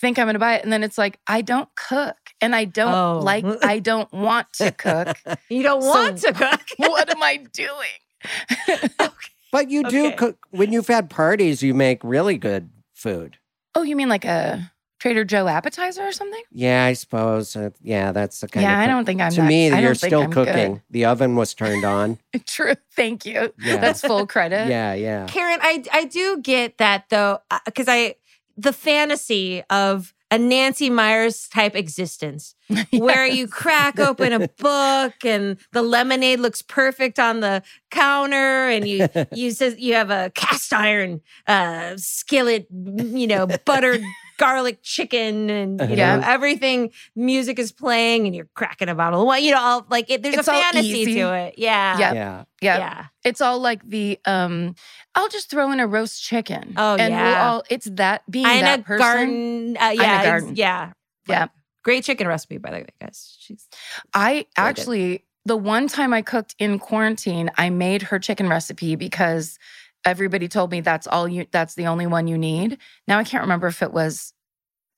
think 0.00 0.18
I'm 0.18 0.24
going 0.24 0.32
to 0.32 0.38
buy 0.38 0.54
it. 0.54 0.64
And 0.64 0.72
then 0.72 0.82
it's 0.82 0.96
like, 0.96 1.18
I 1.26 1.42
don't 1.42 1.68
cook 1.76 2.16
and 2.40 2.56
I 2.56 2.64
don't 2.64 2.94
Oh. 2.94 3.20
like, 3.22 3.44
I 3.62 3.80
don't 3.80 4.10
want 4.14 4.50
to 4.54 4.70
cook. 4.72 5.18
you 5.50 5.62
don't 5.62 5.82
So- 5.82 5.88
want 5.88 6.18
to 6.22 6.32
cook. 6.32 6.60
what 6.78 7.10
am 7.10 7.22
I 7.22 7.36
doing? 7.52 9.10
But 9.52 9.70
you 9.70 9.84
do 9.84 10.06
Okay. 10.08 10.16
cook 10.16 10.46
when 10.50 10.72
you've 10.72 10.88
had 10.88 11.08
parties, 11.08 11.62
you 11.62 11.72
make 11.72 12.00
really 12.02 12.36
good 12.36 12.70
food. 12.94 13.38
oh, 13.74 13.82
you 13.82 13.94
mean 13.94 14.08
like 14.08 14.24
a 14.24 14.72
Trader 14.98 15.24
Joe 15.24 15.46
appetizer 15.46 16.02
or 16.02 16.12
something? 16.12 16.42
Yeah, 16.50 16.84
I 16.84 16.94
suppose. 16.94 17.54
Uh, 17.54 17.70
yeah, 17.82 18.12
that's 18.12 18.40
the 18.40 18.48
kind 18.48 18.64
yeah, 18.64 18.82
of. 18.82 18.84
I 18.84 18.86
don't 18.92 19.04
think 19.04 19.20
I'm 19.20 19.30
to 19.30 19.42
that- 19.42 19.48
me, 19.48 19.70
I 19.70 19.80
you're 19.80 19.94
think 19.94 20.10
still 20.10 20.22
I'm 20.22 20.30
good. 20.30 20.48
cooking. 20.48 20.82
The 20.90 21.04
oven 21.04 21.36
was 21.36 21.52
turned 21.54 21.84
on. 21.84 22.18
True. 22.46 22.74
Thank 22.94 23.26
you. 23.26 23.52
Yeah. 23.58 23.76
That's 23.76 24.00
full 24.00 24.26
credit. 24.26 24.68
yeah, 24.68 24.94
yeah. 24.94 25.26
Karen, 25.26 25.58
I 25.62 25.84
I 25.92 26.04
do 26.04 26.38
get 26.40 26.78
that 26.78 27.04
though, 27.10 27.40
because 27.64 27.86
I 27.88 28.14
the 28.56 28.72
fantasy 28.72 29.62
of 29.68 30.14
a 30.30 30.38
Nancy 30.38 30.90
Meyers 30.90 31.46
type 31.48 31.76
existence 31.76 32.56
where 32.90 33.26
you 33.26 33.46
crack 33.46 34.00
open 34.00 34.32
a 34.32 34.48
book 34.48 35.12
and 35.24 35.56
the 35.72 35.82
lemonade 35.82 36.40
looks 36.40 36.62
perfect 36.62 37.18
on 37.20 37.40
the 37.40 37.62
counter 37.90 38.68
and 38.68 38.88
you 38.88 39.06
you 39.32 39.52
says 39.52 39.76
you 39.78 39.94
have 39.94 40.10
a 40.10 40.32
cast 40.34 40.72
iron 40.72 41.20
uh 41.46 41.92
skillet 41.96 42.66
you 42.72 43.26
know 43.28 43.46
buttered 43.64 44.02
garlic 44.38 44.78
chicken 44.82 45.48
and 45.50 45.80
you 45.80 45.88
know 45.88 45.94
Yeah. 45.94 46.22
everything 46.24 46.90
music 47.14 47.58
is 47.58 47.72
playing 47.72 48.26
and 48.26 48.34
you're 48.36 48.48
cracking 48.54 48.88
a 48.88 48.94
bottle 48.94 49.20
of 49.22 49.26
wine 49.26 49.42
you 49.44 49.50
know 49.52 49.60
all 49.60 49.86
like 49.90 50.10
it, 50.10 50.22
there's 50.22 50.34
It's 50.36 50.48
a 50.48 50.52
all 50.52 50.60
fantasy 50.62 50.88
easy. 50.88 51.14
to 51.16 51.32
it 51.34 51.54
yeah 51.58 51.98
Yeah. 51.98 52.12
Yeah. 52.14 52.44
Yeah. 52.60 52.78
yeah 52.78 53.04
It's 53.24 53.40
all 53.40 53.58
like 53.60 53.86
the 53.88 54.18
um 54.26 54.74
I'll 55.14 55.28
just 55.28 55.48
throw 55.50 55.72
in 55.72 55.80
a 55.80 55.86
roast 55.86 56.22
chicken. 56.22 56.74
Oh, 56.76 56.96
and 56.96 57.14
we'll 57.14 57.22
yeah. 57.22 57.48
all 57.50 57.62
it's 57.70 57.86
that 57.92 58.30
being 58.30 58.46
Ina 58.46 58.60
that 58.62 58.84
person. 58.84 58.98
Garten. 58.98 59.76
Uh, 59.78 59.88
yeah, 59.94 60.14
ex- 60.18 60.26
Garten. 60.26 60.56
yeah, 60.56 60.92
Yeah. 61.26 61.40
Like, 61.40 61.50
Great 61.82 62.04
chicken 62.04 62.26
recipe, 62.28 62.58
by 62.58 62.70
the 62.70 62.76
way, 62.78 62.86
guys. 63.00 63.36
She's 63.38 63.66
I 64.12 64.38
good. 64.38 64.46
actually 64.56 65.24
the 65.46 65.56
one 65.56 65.86
time 65.88 66.12
I 66.12 66.20
cooked 66.20 66.54
in 66.58 66.78
quarantine, 66.80 67.50
I 67.56 67.70
made 67.70 68.02
her 68.02 68.18
chicken 68.18 68.48
recipe 68.48 68.96
because 68.96 69.58
everybody 70.06 70.48
told 70.48 70.70
me 70.70 70.80
that's 70.80 71.06
all 71.06 71.28
you 71.28 71.46
that's 71.50 71.74
the 71.74 71.86
only 71.86 72.06
one 72.06 72.26
you 72.28 72.38
need. 72.38 72.78
Now 73.06 73.18
I 73.18 73.24
can't 73.24 73.42
remember 73.42 73.66
if 73.66 73.82
it 73.82 73.92
was 73.92 74.32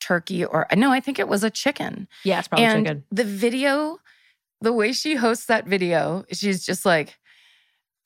turkey 0.01 0.45
or 0.45 0.67
no, 0.77 0.93
I 0.93 1.01
think 1.01 1.19
it 1.19 1.27
was 1.29 1.43
a 1.43 1.51
chicken. 1.51 2.07
yeah, 2.25 2.39
it's 2.39 2.49
probably 2.49 2.67
and 2.67 2.87
chicken. 2.87 3.05
the 3.11 3.25
video, 3.25 3.99
the 4.61 4.73
way 4.73 4.93
she 4.93 5.17
hosts 5.17 5.47
that 5.47 5.67
video, 5.67 6.25
she's 6.33 6.65
just 6.65 6.85
like, 6.87 7.19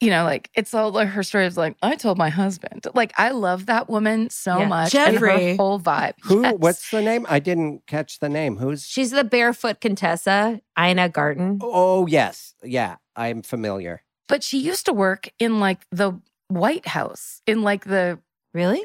you 0.01 0.11
know, 0.11 0.25
like 0.25 0.51
it's 0.57 0.75
all 0.75 0.91
like 0.91 1.09
her 1.09 1.23
story 1.23 1.47
is 1.47 1.57
like, 1.57 1.77
I 1.83 1.95
told 1.97 2.19
my 2.19 2.29
husband. 2.31 2.87
Like, 2.95 3.13
I 3.19 3.31
love 3.31 3.67
that 3.67 3.89
woman 3.89 4.31
so 4.31 4.59
Yeah. 4.61 4.67
much. 4.69 4.95
and 4.95 5.15
Jeffrey. 5.15 5.51
her 5.51 5.57
whole 5.57 5.79
vibe. 5.79 6.15
Who? 6.25 6.43
Yes. 6.43 6.55
What's 6.59 6.91
the 6.91 7.03
name? 7.03 7.25
I 7.29 7.39
didn't 7.39 7.87
catch 7.87 8.19
the 8.19 8.29
name. 8.29 8.57
Who's? 8.57 8.85
She's 8.85 9.11
the 9.13 9.23
barefoot 9.23 9.81
Contessa, 9.81 10.61
Ina 10.79 11.09
Garten. 11.11 11.59
Oh 11.63 12.07
yes, 12.07 12.55
yeah. 12.65 12.97
I'm 13.15 13.43
familiar. 13.43 14.03
but 14.29 14.43
she 14.43 14.59
used 14.59 14.87
to 14.87 14.93
work 14.95 15.29
in 15.39 15.61
like 15.61 15.83
the 15.93 16.19
White 16.55 16.87
House, 16.87 17.43
in 17.47 17.63
like 17.63 17.85
the 17.85 18.19
Really? 18.55 18.85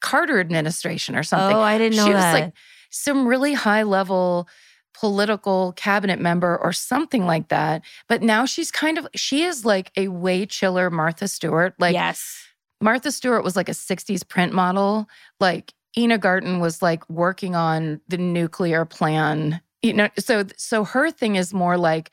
Carter 0.00 0.40
administration 0.40 1.16
or 1.16 1.22
something. 1.22 1.56
Oh, 1.56 1.60
I 1.60 1.78
didn't 1.78 1.96
know 1.96 2.04
she 2.06 2.12
was 2.12 2.22
that. 2.22 2.32
like 2.32 2.52
some 2.90 3.26
really 3.26 3.54
high 3.54 3.84
level 3.84 4.48
political 4.92 5.72
cabinet 5.72 6.20
member 6.20 6.58
or 6.58 6.72
something 6.72 7.24
like 7.24 7.48
that. 7.48 7.82
But 8.08 8.22
now 8.22 8.44
she's 8.44 8.70
kind 8.70 8.98
of 8.98 9.08
she 9.14 9.44
is 9.44 9.64
like 9.64 9.90
a 9.96 10.08
way 10.08 10.44
chiller 10.44 10.90
Martha 10.90 11.28
Stewart. 11.28 11.74
Like 11.78 11.94
yes. 11.94 12.46
Martha 12.82 13.10
Stewart 13.12 13.44
was 13.44 13.56
like 13.56 13.68
a 13.68 13.72
60s 13.72 14.26
print 14.28 14.52
model. 14.52 15.08
Like 15.38 15.72
Ina 15.96 16.18
Garten 16.18 16.60
was 16.60 16.82
like 16.82 17.08
working 17.08 17.54
on 17.54 18.00
the 18.08 18.18
nuclear 18.18 18.84
plan. 18.84 19.60
You 19.82 19.94
know, 19.94 20.08
so 20.18 20.44
so 20.58 20.84
her 20.84 21.10
thing 21.10 21.36
is 21.36 21.54
more 21.54 21.78
like 21.78 22.10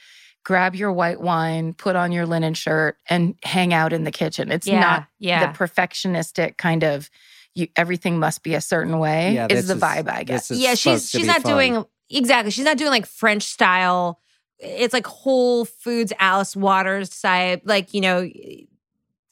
grab 0.47 0.75
your 0.75 0.93
white 0.93 1.19
wine, 1.19 1.73
put 1.73 1.97
on 1.97 2.13
your 2.13 2.25
linen 2.25 2.53
shirt, 2.53 2.95
and 3.09 3.35
hang 3.43 3.73
out 3.73 3.91
in 3.91 4.05
the 4.05 4.11
kitchen. 4.11 4.49
It's 4.49 4.65
Yeah. 4.65 4.79
not 4.79 5.07
yeah. 5.19 5.51
the 5.51 5.57
perfectionistic 5.57 6.55
kind 6.55 6.85
of 6.85 7.09
you 7.53 7.67
everything 7.75 8.17
must 8.17 8.43
be 8.43 8.53
a 8.53 8.61
certain 8.61 8.97
way 8.97 9.33
Yeah, 9.33 9.47
is 9.49 9.67
this 9.67 9.77
the 9.77 9.85
vibe 9.85 10.07
I 10.09 10.23
guess. 10.23 10.49
yeah, 10.49 10.75
she's 10.75 11.09
she's 11.09 11.27
not 11.27 11.41
fun. 11.41 11.51
doing 11.51 11.85
exactly. 12.09 12.49
She's 12.51 12.63
not 12.63 12.77
doing 12.77 12.91
like 12.91 13.05
French 13.05 13.43
style. 13.43 14.21
It's 14.57 14.93
like 14.93 15.05
Whole 15.05 15.65
Foods 15.65 16.13
Alice 16.17 16.55
Waters 16.55 17.09
type, 17.19 17.63
like 17.65 17.93
you 17.93 17.99
know, 17.99 18.29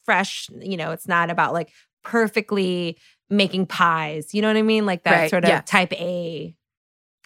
fresh. 0.04 0.50
You 0.60 0.76
know, 0.76 0.90
it's 0.90 1.08
not 1.08 1.30
about 1.30 1.54
like 1.54 1.70
perfectly 2.04 2.98
making 3.30 3.66
pies. 3.66 4.34
You 4.34 4.42
know 4.42 4.48
what 4.48 4.56
I 4.58 4.62
mean? 4.62 4.84
Like 4.84 5.04
that 5.04 5.12
Right, 5.12 5.30
sort 5.30 5.44
of 5.44 5.48
yeah. 5.50 5.60
type 5.62 5.92
A 5.94 6.54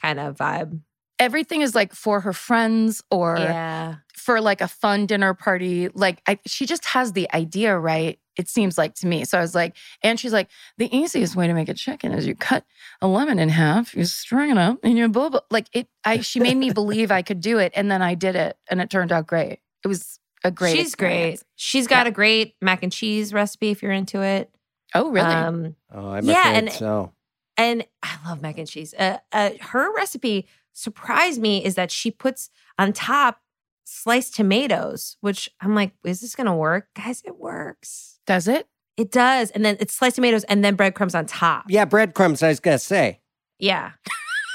kind 0.00 0.20
of 0.20 0.36
vibe. 0.36 0.80
Everything 1.20 1.60
is 1.60 1.74
like 1.74 1.94
for 1.94 2.20
her 2.20 2.32
friends 2.32 3.02
or 3.10 3.36
yeah. 3.38 3.96
for 4.16 4.40
like 4.40 4.60
a 4.60 4.66
fun 4.68 5.06
dinner 5.06 5.34
party. 5.34 5.88
Like 5.90 6.22
I, 6.26 6.38
she 6.46 6.66
just 6.66 6.84
has 6.86 7.12
the 7.12 7.32
idea 7.32 7.78
right. 7.78 8.18
It 8.36 8.48
seems 8.48 8.78
like 8.78 8.94
to 8.96 9.06
me. 9.06 9.24
So 9.26 9.36
I 9.36 9.42
was 9.42 9.54
like, 9.54 9.76
and 10.02 10.18
she's 10.18 10.32
like, 10.32 10.48
the 10.78 10.88
easiest 10.96 11.36
way 11.36 11.46
to 11.46 11.52
make 11.52 11.68
a 11.68 11.74
chicken 11.74 12.12
is 12.12 12.26
you 12.26 12.34
cut 12.34 12.64
a 13.02 13.06
lemon 13.06 13.38
in 13.38 13.50
half, 13.50 13.94
you 13.94 14.04
string 14.06 14.50
it 14.50 14.56
up, 14.58 14.78
and 14.82 14.96
you 14.96 15.08
blah 15.08 15.28
blah. 15.28 15.40
Like 15.50 15.66
it, 15.74 15.88
I 16.04 16.20
she 16.20 16.40
made 16.40 16.56
me 16.56 16.72
believe 16.72 17.10
I 17.12 17.20
could 17.22 17.40
do 17.42 17.58
it, 17.58 17.72
and 17.76 17.90
then 17.90 18.00
I 18.02 18.14
did 18.14 18.34
it, 18.36 18.56
and 18.70 18.80
it 18.80 18.88
turned 18.88 19.12
out 19.12 19.26
great. 19.26 19.60
It 19.84 19.88
was 19.88 20.18
a 20.42 20.50
great. 20.50 20.74
She's 20.76 20.86
experience. 20.88 21.40
great. 21.40 21.46
She's 21.56 21.86
got 21.86 22.06
a 22.06 22.10
great 22.10 22.54
mac 22.62 22.82
and 22.82 22.90
cheese 22.90 23.34
recipe 23.34 23.70
if 23.70 23.82
you're 23.82 23.92
into 23.92 24.22
it. 24.22 24.50
Oh, 24.94 25.10
really? 25.10 25.28
Um, 25.28 25.76
Oh, 25.92 26.08
I'm 26.10 26.24
Yeah, 26.24 26.40
afraid 26.48 26.56
and- 26.56 26.72
so. 26.72 27.12
and 27.58 27.84
I 28.02 28.16
love 28.26 28.40
mac 28.40 28.56
and 28.56 28.66
cheese. 28.66 28.94
Uh, 28.94 29.18
uh, 29.32 29.50
her 29.60 29.94
recipe 29.94 30.46
surprised 30.80 31.40
me 31.40 31.64
is 31.64 31.74
that 31.74 31.90
she 31.90 32.10
puts 32.10 32.50
on 32.78 32.92
top 32.92 33.40
sliced 33.84 34.34
tomatoes, 34.34 35.16
which 35.20 35.48
I'm 35.60 35.74
like, 35.74 35.92
is 36.04 36.20
this 36.20 36.34
gonna 36.34 36.56
work, 36.56 36.88
guys? 36.94 37.22
It 37.24 37.38
works. 37.38 38.18
Does 38.26 38.48
it? 38.48 38.68
It 38.96 39.10
does, 39.10 39.50
and 39.52 39.64
then 39.64 39.76
it's 39.80 39.94
sliced 39.94 40.16
tomatoes 40.16 40.44
and 40.44 40.64
then 40.64 40.74
breadcrumbs 40.74 41.14
on 41.14 41.26
top. 41.26 41.64
Yeah, 41.68 41.84
breadcrumbs. 41.84 42.42
I 42.42 42.48
was 42.48 42.60
gonna 42.60 42.78
say, 42.78 43.20
Yeah. 43.58 43.92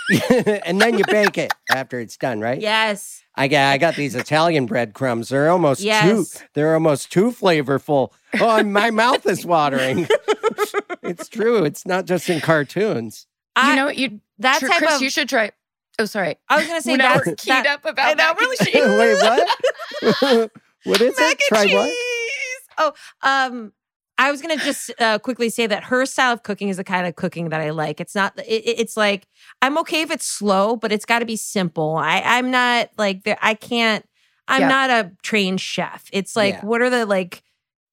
and 0.66 0.80
then 0.80 0.98
you 1.00 1.04
bake 1.08 1.38
it 1.38 1.52
after 1.72 2.00
it's 2.00 2.16
done, 2.18 2.40
right? 2.40 2.62
Yes. 2.62 3.24
I 3.36 3.48
got 3.48 3.72
I 3.74 3.78
got 3.78 3.96
these 3.96 4.16
Italian 4.16 4.66
breadcrumbs. 4.68 5.30
They're 5.30 5.50
almost 5.50 5.82
too 5.82 6.26
they're 6.54 6.74
almost 6.74 7.12
too 7.12 7.32
flavorful. 7.32 8.12
Oh, 8.40 8.64
my 8.64 8.92
mouth 8.92 9.26
is 9.26 9.46
watering. 9.46 10.08
it's 11.04 11.28
true. 11.28 11.66
It's 11.66 11.86
not 11.86 12.06
just 12.06 12.30
in 12.30 12.40
cartoons. 12.40 13.28
I, 13.56 13.72
you 13.72 13.76
know 13.78 13.86
what? 13.86 13.98
You 13.98 14.22
that 14.40 14.60
Tr- 14.60 14.68
type 14.68 14.78
Chris, 14.78 14.96
of. 14.96 15.02
you 15.02 15.10
should 15.10 15.28
try. 15.30 15.52
Oh, 16.00 16.06
sorry. 16.06 16.38
I 16.50 16.58
was 16.58 16.68
gonna 16.68 16.82
say 16.82 16.96
now 16.98 17.14
that's 17.16 17.28
we're 17.28 17.36
keyed 17.36 17.52
that, 17.52 17.68
up 17.68 17.86
about 17.86 18.06
I 18.10 18.14
know, 18.14 18.28
mac 18.34 18.40
really 18.40 18.58
cheese. 18.58 18.76
Wait, 18.76 20.12
what? 20.32 20.52
what 20.84 21.02
is 21.02 21.18
mac 21.18 21.34
it? 21.40 21.48
Try 21.48 21.64
and 21.64 21.74
what? 21.74 21.86
cheese. 21.88 22.70
Oh, 22.78 22.94
um, 23.22 23.74
I 24.18 24.32
was 24.32 24.42
gonna 24.42 24.58
just 24.58 24.92
uh, 25.00 25.20
quickly 25.20 25.50
say 25.50 25.68
that 25.68 25.86
her 25.86 26.06
style 26.06 26.34
of 26.34 26.44
cooking 26.44 26.70
is 26.70 26.78
the 26.78 26.84
kind 26.84 27.06
of 27.08 27.16
cooking 27.16 27.50
that 27.50 27.62
I 27.62 27.70
like. 27.72 28.00
It's 28.02 28.16
not. 28.16 28.38
It, 28.40 28.44
it- 28.66 28.80
it's 28.80 28.98
like 28.98 29.28
I'm 29.62 29.78
okay 29.80 30.02
if 30.02 30.12
it's 30.12 30.26
slow, 30.26 30.76
but 30.76 30.92
it's 30.92 31.06
got 31.06 31.20
to 31.20 31.26
be 31.26 31.36
simple. 31.38 31.96
I 31.96 32.22
I'm 32.26 32.52
not 32.52 32.90
like 32.98 33.22
I 33.42 33.54
can't. 33.54 34.06
I'm 34.48 34.62
Yeah. 34.62 34.68
not 34.68 34.90
a 34.92 35.12
trained 35.24 35.60
chef. 35.60 36.04
It's 36.14 36.36
like 36.36 36.56
Yeah. 36.56 36.62
what 36.66 36.82
are 36.82 36.90
the 36.90 37.06
like, 37.06 37.42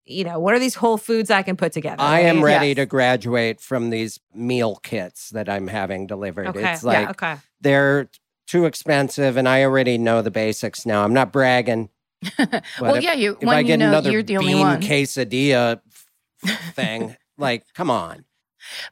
you 0.04 0.24
know, 0.24 0.38
what 0.38 0.54
are 0.54 0.58
these 0.58 0.74
whole 0.74 0.98
foods 0.98 1.30
I 1.30 1.42
can 1.42 1.56
put 1.56 1.72
together? 1.72 2.02
I 2.02 2.20
am 2.20 2.42
ready 2.42 2.68
Yes. 2.68 2.76
to 2.76 2.86
graduate 2.86 3.60
from 3.60 3.90
these 3.90 4.18
meal 4.34 4.76
kits 4.82 5.30
that 5.30 5.48
I'm 5.48 5.68
having 5.68 6.06
delivered. 6.06 6.48
Okay. 6.48 6.72
It's 6.72 6.82
like 6.82 7.04
yeah. 7.04 7.10
Okay. 7.10 7.36
they're 7.60 8.10
too 8.46 8.64
expensive 8.66 9.36
and 9.36 9.48
I 9.48 9.62
already 9.62 9.98
know 9.98 10.20
the 10.22 10.30
basics 10.30 10.84
now. 10.84 11.04
I'm 11.04 11.14
not 11.14 11.32
bragging. 11.32 11.88
well, 12.80 12.94
if- 12.96 13.02
yeah. 13.04 13.14
You 13.14 13.36
If 13.40 13.46
when 13.46 13.56
I 13.56 13.60
you 13.60 13.66
get 13.66 13.78
know 13.78 13.88
another 13.88 14.10
you're 14.10 14.22
the 14.22 14.36
only 14.38 14.52
bean 14.54 14.60
one. 14.60 14.80
quesadilla 14.80 15.80
f- 16.44 16.72
thing, 16.74 17.16
like, 17.38 17.64
come 17.74 17.90
on. 17.90 18.24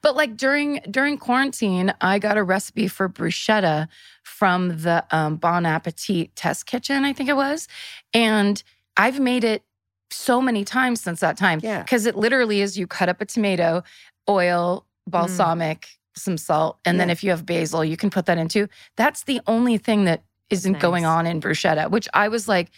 But 0.03 0.17
like 0.17 0.37
during 0.37 0.81
during 0.91 1.17
quarantine, 1.17 1.93
I 2.01 2.19
got 2.19 2.37
a 2.37 2.43
recipe 2.43 2.89
for 2.89 3.09
bruschetta 3.09 3.87
from 4.25 4.81
the 4.83 5.05
um, 5.13 5.37
Bon 5.37 5.65
Appetit 5.65 6.35
test 6.35 6.67
kitchen, 6.67 7.05
I 7.05 7.13
think 7.13 7.29
it 7.29 7.37
was, 7.37 7.69
and 8.13 8.61
I've 8.97 9.21
made 9.21 9.45
it 9.45 9.63
so 10.11 10.41
many 10.41 10.65
times 10.65 11.01
since 11.01 11.21
that 11.21 11.37
time. 11.37 11.61
Yeah. 11.63 11.83
because 11.83 12.07
it 12.07 12.17
literally 12.17 12.61
is 12.61 12.77
you 12.79 12.87
cut 12.87 13.09
up 13.09 13.21
a 13.21 13.25
tomato, 13.27 13.83
oil, 14.29 14.85
mm. 15.09 15.13
balsamic, 15.13 15.89
some 16.15 16.37
salt, 16.37 16.79
and 16.85 16.99
then 17.01 17.09
if 17.11 17.23
you 17.25 17.31
have 17.31 17.47
basil, 17.47 17.85
you 17.85 17.97
can 17.97 18.11
put 18.11 18.27
that 18.27 18.37
into. 18.39 18.69
That's 18.97 19.25
the 19.25 19.41
only 19.47 19.79
thing 19.79 20.05
that 20.05 20.23
isn't 20.51 20.81
going 20.81 21.05
on 21.05 21.27
in 21.27 21.41
bruschetta, 21.41 21.91
which 21.91 22.09
I 22.15 22.29
was 22.29 22.49
like. 22.49 22.71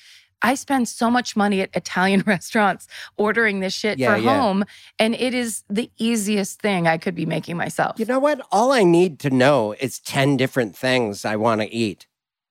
I 0.44 0.56
spend 0.56 0.88
so 0.88 1.08
much 1.08 1.36
money 1.36 1.60
at 1.60 1.70
Italian 1.72 2.24
restaurants 2.26 2.88
ordering 3.16 3.60
this 3.60 3.72
shit 3.72 4.00
Yeah, 4.00 4.16
for 4.16 4.20
yeah. 4.20 4.40
home, 4.40 4.64
and 4.98 5.14
it 5.14 5.34
is 5.34 5.62
the 5.70 5.88
easiest 5.98 6.60
thing 6.60 6.88
I 6.88 6.98
could 6.98 7.14
be 7.14 7.24
making 7.26 7.56
myself. 7.56 7.96
You 7.96 8.06
know 8.06 8.18
what? 8.18 8.40
All 8.50 8.72
I 8.72 8.82
need 8.82 9.20
to 9.20 9.30
know 9.30 9.72
is 9.78 10.00
10 10.00 10.36
different 10.36 10.74
things 10.76 11.24
I 11.24 11.36
want 11.36 11.60
to 11.60 11.72
eat. 11.72 12.08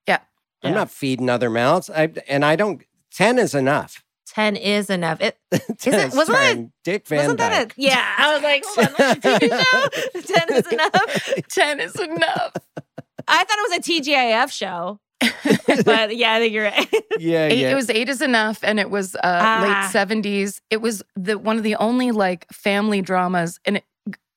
Yeah. 0.07 0.19
I'm 0.63 0.69
Yeah. 0.71 0.75
not 0.77 0.89
feeding 0.89 1.29
other 1.29 1.49
mouths. 1.49 1.89
I, 1.89 2.13
and 2.29 2.45
I 2.45 2.55
don't, 2.55 2.81
10 3.11 3.37
is 3.37 3.53
enough. 3.53 4.05
Ten 4.33 4.55
is 4.55 4.89
enough. 4.89 5.19
It 5.21 5.37
10 5.51 5.59
it- 5.93 6.07
is 6.09 6.15
wasn't 6.15 6.15
that- 6.15 6.23
starring 6.25 6.71
Dick 6.83 7.07
Van 7.07 7.17
wasn't 7.19 7.37
that 7.39 7.49
Dyke. 7.69 7.77
a 7.77 7.81
yeah. 7.81 8.15
I 8.17 8.33
was 8.33 8.43
like, 8.43 8.63
hold 8.65 8.87
on, 8.87 8.93
that's 8.97 9.25
a 9.25 9.39
TV 9.39 10.21
show. 10.21 10.21
Ten 10.33 10.57
is 10.57 10.67
enough. 10.71 11.29
10 11.49 11.79
is 11.79 11.95
enough. 11.99 12.53
I 13.27 13.43
thought 13.43 13.57
it 13.59 13.69
was 13.69 13.87
a 13.87 13.91
TGIF 13.91 14.51
show, 14.51 14.99
but 15.85 16.15
yeah, 16.17 16.33
I 16.33 16.39
think 16.39 16.53
you're 16.53 16.63
right. 16.65 16.87
yeah, 17.19 17.45
Eight, 17.45 17.59
yeah. 17.59 17.71
It 17.71 17.75
was 17.75 17.89
eight 17.89 18.09
is 18.09 18.21
enough, 18.21 18.59
and 18.63 18.79
it 18.79 18.89
was 18.89 19.15
uh, 19.15 19.19
Ah. 19.23 19.61
late 19.83 19.91
seventies. 19.91 20.59
It 20.69 20.81
was 20.81 21.03
the 21.15 21.37
one 21.37 21.57
of 21.57 21.63
the 21.63 21.75
only 21.75 22.11
like 22.11 22.47
family 22.51 23.01
dramas, 23.01 23.59
and 23.65 23.77
it 23.77 23.83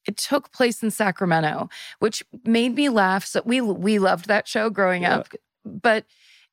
it 0.06 0.16
took 0.18 0.52
place 0.52 0.82
in 0.82 0.90
Sacramento, 0.90 1.70
which 2.00 2.22
made 2.44 2.74
me 2.74 2.88
laugh. 2.90 3.24
So 3.24 3.40
we 3.44 3.60
we 3.62 3.98
loved 3.98 4.26
that 4.28 4.46
show 4.46 4.68
growing 4.70 5.02
Yeah. 5.02 5.16
up, 5.18 5.28
but 5.64 6.04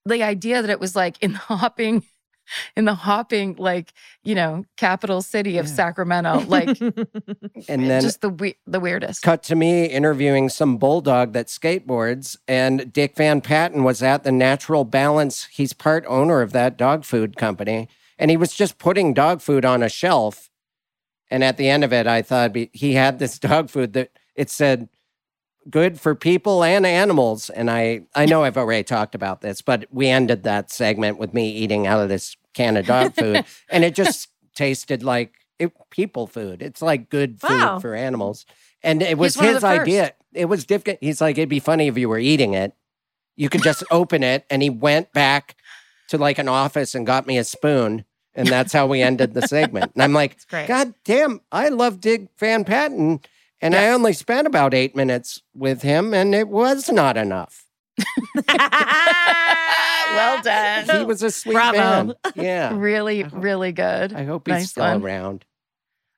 the 0.06 0.24
idea 0.24 0.62
that 0.62 0.72
it 0.72 0.80
was 0.80 0.96
like 0.96 1.22
in 1.22 1.34
the 1.34 1.38
hopping, 1.38 2.04
in 2.76 2.86
the 2.86 2.94
hopping 2.96 3.56
like 3.58 3.94
you 4.24 4.36
know 4.36 4.64
capital 4.78 5.22
city 5.22 5.58
of 5.58 5.66
Yeah. 5.68 5.74
Sacramento, 5.74 6.42
like 6.48 6.68
and 6.82 7.04
eh, 7.68 7.88
then 7.88 8.02
just 8.02 8.22
the 8.22 8.30
we- 8.30 8.58
the 8.68 8.80
weirdest. 8.80 9.22
cut 9.22 9.44
to 9.44 9.56
me 9.56 9.86
interviewing 9.86 10.50
some 10.50 10.78
bulldog 10.78 11.34
that 11.34 11.48
skateboards 11.48 12.38
and 12.48 12.92
dick 12.92 13.16
van 13.16 13.42
patten 13.42 13.84
was 13.84 14.02
at 14.04 14.24
the 14.24 14.32
natural 14.32 14.84
balance 14.84 15.46
he's 15.46 15.74
part 15.74 16.04
owner 16.08 16.42
of 16.42 16.52
that 16.54 16.78
dog 16.78 17.04
food 17.06 17.38
company 17.38 17.88
and 18.18 18.30
he 18.32 18.38
was 18.38 18.54
just 18.54 18.78
putting 18.78 19.14
dog 19.14 19.42
food 19.42 19.66
on 19.66 19.82
a 19.84 19.90
shelf 19.90 20.50
and 21.30 21.44
at 21.44 21.58
the 21.58 21.70
end 21.70 21.84
of 21.84 21.94
it 21.94 22.08
i 22.08 22.22
thought 22.22 22.56
he 22.74 22.94
had 22.94 23.20
this 23.20 23.38
dog 23.50 23.70
food 23.70 23.94
that 23.94 24.10
it 24.36 24.50
said 24.50 24.90
good 25.70 26.00
for 26.00 26.16
people 26.16 26.64
and 26.64 26.86
animals. 26.86 27.50
And 27.50 27.70
i 27.70 28.02
i 28.16 28.26
know 28.26 28.44
i've 28.44 28.58
already 28.58 28.84
talked 28.84 29.16
about 29.16 29.42
this 29.42 29.62
but 29.62 29.86
we 29.92 30.08
ended 30.08 30.44
that 30.44 30.72
segment 30.72 31.20
with 31.20 31.34
me 31.34 31.50
eating 31.52 31.86
out 31.88 32.02
of 32.02 32.10
this 32.10 32.36
can 32.54 32.78
of 32.78 32.86
dog 32.86 33.14
food. 33.16 33.46
And 33.70 33.84
it 33.84 33.96
just 33.96 34.30
tasted 34.56 35.04
like 35.04 35.34
it, 35.60 35.72
people 35.92 36.28
food. 36.28 36.62
It's 36.62 36.82
like 36.82 37.10
good 37.10 37.40
food 37.40 37.62
Wow. 37.62 37.80
for 37.80 37.94
animals. 37.96 38.46
And 38.84 39.02
it 39.04 39.18
was 39.18 39.36
his 39.36 39.64
idea. 39.64 40.14
It 40.34 40.46
was 40.46 40.66
difficult 40.66 40.98
he's 41.02 41.22
like 41.22 41.38
it'd 41.38 41.50
be 41.50 41.60
funny 41.60 41.88
if 41.88 41.98
you 41.98 42.10
were 42.10 42.20
eating 42.20 42.54
it. 42.54 42.74
You 43.36 43.48
could 43.50 43.64
just 43.64 43.84
open 43.92 44.24
it 44.24 44.46
and 44.50 44.62
he 44.62 44.70
went 44.70 45.14
back 45.14 45.56
to 46.10 46.18
like 46.18 46.40
an 46.40 46.48
office 46.50 46.96
and 46.96 47.06
got 47.06 47.28
me 47.28 47.38
a 47.38 47.44
spoon. 47.44 48.04
And 48.34 48.48
that's 48.48 48.74
how 48.74 48.88
we 48.88 49.02
ended 49.02 49.34
the 49.34 49.48
segment. 49.48 49.92
And 49.94 50.02
i'm 50.04 50.14
like 50.14 50.38
god 50.68 50.94
damn 51.06 51.42
i 51.52 51.70
love 51.70 52.02
Dick 52.02 52.28
van 52.40 52.64
patten 52.66 53.20
and 53.62 53.76
i 53.76 53.90
only 53.90 54.14
spent 54.14 54.48
about 54.48 54.74
eight 54.74 54.96
minutes 54.96 55.42
with 55.54 55.82
him 55.82 56.14
and 56.14 56.34
it 56.36 56.48
was 56.48 56.90
not 56.92 57.18
enough 57.18 57.66
well 60.16 60.42
done. 60.42 61.00
he 61.00 61.06
was 61.06 61.22
a 61.24 61.32
sweet 61.32 61.54
Bravo. 61.54 61.78
man 61.78 62.14
yeah 62.36 62.72
really, 62.76 63.22
hope- 63.22 63.44
really 63.44 63.72
good. 63.72 64.14
i 64.14 64.24
hope 64.24 64.48
he's 64.48 64.54
Nice 64.54 64.70
still 64.72 64.84
one. 64.84 65.02
around 65.02 65.46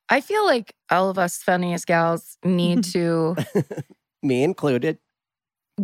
I 0.10 0.20
feel 0.22 0.46
like 0.46 0.76
all 0.92 1.10
of 1.10 1.18
us 1.18 1.38
funniest 1.38 1.88
gals 1.88 2.38
need 2.44 2.84
to 2.94 3.36
me 4.22 4.44
included 4.44 5.00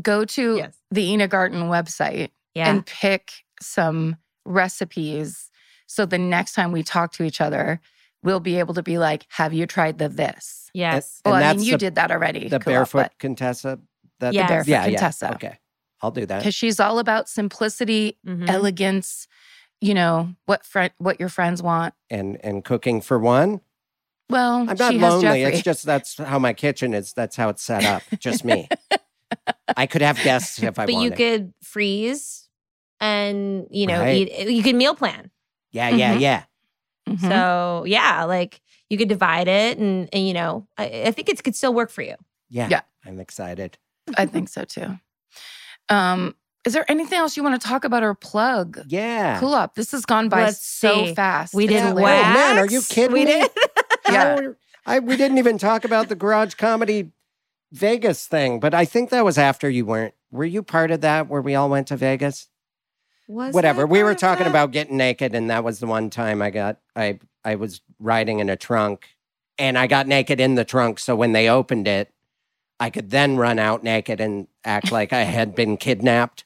go 0.01 0.23
to 0.25 0.57
Yes. 0.57 0.77
the 0.91 1.03
Ina 1.03 1.27
Garten 1.29 1.63
website 1.63 2.29
Yeah. 2.53 2.69
and 2.69 2.85
pick 2.85 3.31
some 3.61 4.17
recipes 4.45 5.49
so 5.87 6.05
the 6.05 6.17
next 6.19 6.53
time 6.53 6.71
we 6.71 6.83
talk 6.83 7.13
to 7.13 7.23
each 7.23 7.41
other, 7.41 7.81
we'll 8.23 8.39
be 8.39 8.59
able 8.59 8.73
to 8.73 8.83
be 8.83 8.97
like, 8.97 9.25
Have 9.29 9.53
you 9.53 9.65
tried 9.65 9.97
the 9.97 10.09
this? 10.09 10.69
yes. 10.73 11.21
And 11.25 11.31
Well, 11.31 11.39
I 11.41 11.45
that's 11.47 11.57
mean, 11.59 11.65
you 11.67 11.71
the- 11.73 11.77
did 11.77 11.95
that 11.95 12.11
already. 12.11 12.47
the 12.49 12.59
barefoot 12.59 13.11
contessa 13.19 13.79
that 14.19 14.33
Yeah. 14.33 14.43
The 14.43 14.47
barefoot 14.53 14.69
yeah, 14.71 14.85
Contessa. 14.85 15.25
yeah 15.27 15.35
okay 15.35 15.59
i'll 16.01 16.11
do 16.11 16.25
that 16.25 16.39
Because 16.39 16.55
she's 16.55 16.79
all 16.79 16.99
about 16.99 17.27
simplicity, 17.29 18.17
Mhm. 18.25 18.49
elegance, 18.49 19.27
you 19.81 19.93
know, 19.93 20.33
what 20.45 20.65
friend 20.65 20.91
what 20.97 21.19
your 21.19 21.29
friends 21.29 21.61
want. 21.63 21.93
and 22.09 22.37
and 22.43 22.63
cooking 22.65 23.01
for 23.01 23.17
one 23.19 23.61
Well, 24.29 24.55
i'm 24.69 24.77
not 24.77 24.91
she 24.91 24.97
has 24.99 25.13
lonely 25.13 25.21
Jeffrey. 25.41 25.43
it's 25.55 25.61
just 25.61 25.83
that's 25.85 26.17
how 26.17 26.37
my 26.39 26.53
kitchen 26.53 26.93
is 26.93 27.13
that's 27.13 27.35
how 27.35 27.49
it's 27.49 27.63
set 27.63 27.83
up 27.85 28.03
just 28.19 28.43
me 28.45 28.67
i 29.77 29.85
could 29.87 30.01
have 30.01 30.17
guests 30.23 30.61
if 30.61 30.77
i 30.79 30.83
wanted. 30.85 30.93
but 30.95 31.01
you 31.03 31.11
could 31.11 31.53
freeze 31.63 32.47
and 32.99 33.67
you 33.71 33.87
know 33.87 33.99
Right. 34.01 34.27
eat 34.29 34.49
you 34.49 34.63
could 34.63 34.75
meal 34.75 34.95
plan 34.95 35.31
yeah 35.71 35.89
yeah 35.89 36.15
Mhm. 36.15 36.19
yeah 36.21 36.43
Mhm. 37.17 37.21
so 37.29 37.83
yeah 37.85 38.23
like 38.25 38.61
you 38.89 38.97
could 38.97 39.09
divide 39.09 39.47
it 39.47 39.77
and, 39.77 40.09
and 40.13 40.27
you 40.27 40.33
know 40.33 40.67
I, 40.77 41.03
I 41.07 41.11
think 41.11 41.29
it 41.29 41.43
could 41.43 41.55
still 41.55 41.73
work 41.73 41.89
for 41.91 42.01
you 42.01 42.15
yeah 42.49 42.67
Yeah. 42.69 42.81
i'm 43.05 43.19
excited 43.19 43.77
I 44.17 44.25
think 44.25 44.49
so 44.49 44.63
too. 44.65 44.97
Um, 45.89 46.35
is 46.65 46.73
there 46.73 46.85
anything 46.89 47.17
else 47.19 47.37
you 47.37 47.43
want 47.43 47.59
to 47.61 47.67
talk 47.67 47.83
about 47.85 48.01
or 48.03 48.13
plug? 48.15 48.81
yeah 48.87 49.39
Kulap. 49.39 49.75
This 49.75 49.91
has 49.91 50.05
gone 50.05 50.29
by 50.29 50.45
Let's 50.45 50.65
so 50.65 51.05
see. 51.05 51.13
fast. 51.15 51.53
we 51.53 51.67
did 51.67 51.75
Yeah. 51.75 51.91
Oh, 51.91 51.95
man, 51.95 52.57
are 52.57 52.65
you 52.65 52.81
kidding 52.81 53.13
we 53.13 53.25
me? 53.25 53.31
did 53.31 53.51
Yeah. 54.09 54.35
How- 54.41 54.55
I, 54.85 54.99
we 54.99 55.15
didn't 55.17 55.37
even 55.37 55.57
talk 55.59 55.85
about 55.85 56.09
the 56.09 56.15
garage 56.15 56.55
comedy 56.55 57.11
vegas 57.71 58.25
thing 58.25 58.59
but 58.59 58.73
i 58.73 58.83
think 58.83 59.11
that 59.11 59.23
was 59.23 59.37
after 59.37 59.69
you 59.69 59.85
weren't 59.85 60.15
were 60.31 60.43
you 60.45 60.63
part 60.63 60.89
of 60.89 61.01
that 61.01 61.27
where 61.27 61.41
we 61.41 61.53
all 61.53 61.69
went 61.69 61.85
to 61.87 61.95
vegas 61.95 62.47
Was 63.29 63.53
whatever. 63.53 63.85
We 63.85 64.01
were 64.03 64.15
talking 64.15 64.43
that? 64.45 64.49
about 64.49 64.71
getting 64.71 64.97
naked, 64.97 65.35
and 65.35 65.49
that 65.51 65.63
was 65.63 65.79
the 65.79 65.85
one 65.87 66.09
time 66.09 66.41
I 66.41 66.49
got 66.49 66.79
I 66.95 67.19
I 67.45 67.55
was 67.55 67.79
riding 67.99 68.39
in 68.39 68.49
a 68.49 68.55
trunk, 68.57 69.07
and 69.59 69.77
I 69.77 69.85
got 69.87 70.07
naked 70.07 70.39
in 70.39 70.55
the 70.55 70.65
trunk. 70.65 70.97
So 70.99 71.15
when 71.15 71.31
they 71.31 71.47
opened 71.47 71.87
it, 71.87 72.11
I 72.79 72.89
could 72.89 73.11
then 73.11 73.37
run 73.37 73.59
out 73.59 73.83
naked 73.83 74.19
and 74.19 74.47
act 74.65 74.91
like 74.91 75.13
I 75.13 75.21
had 75.23 75.53
been 75.53 75.77
kidnapped. 75.77 76.43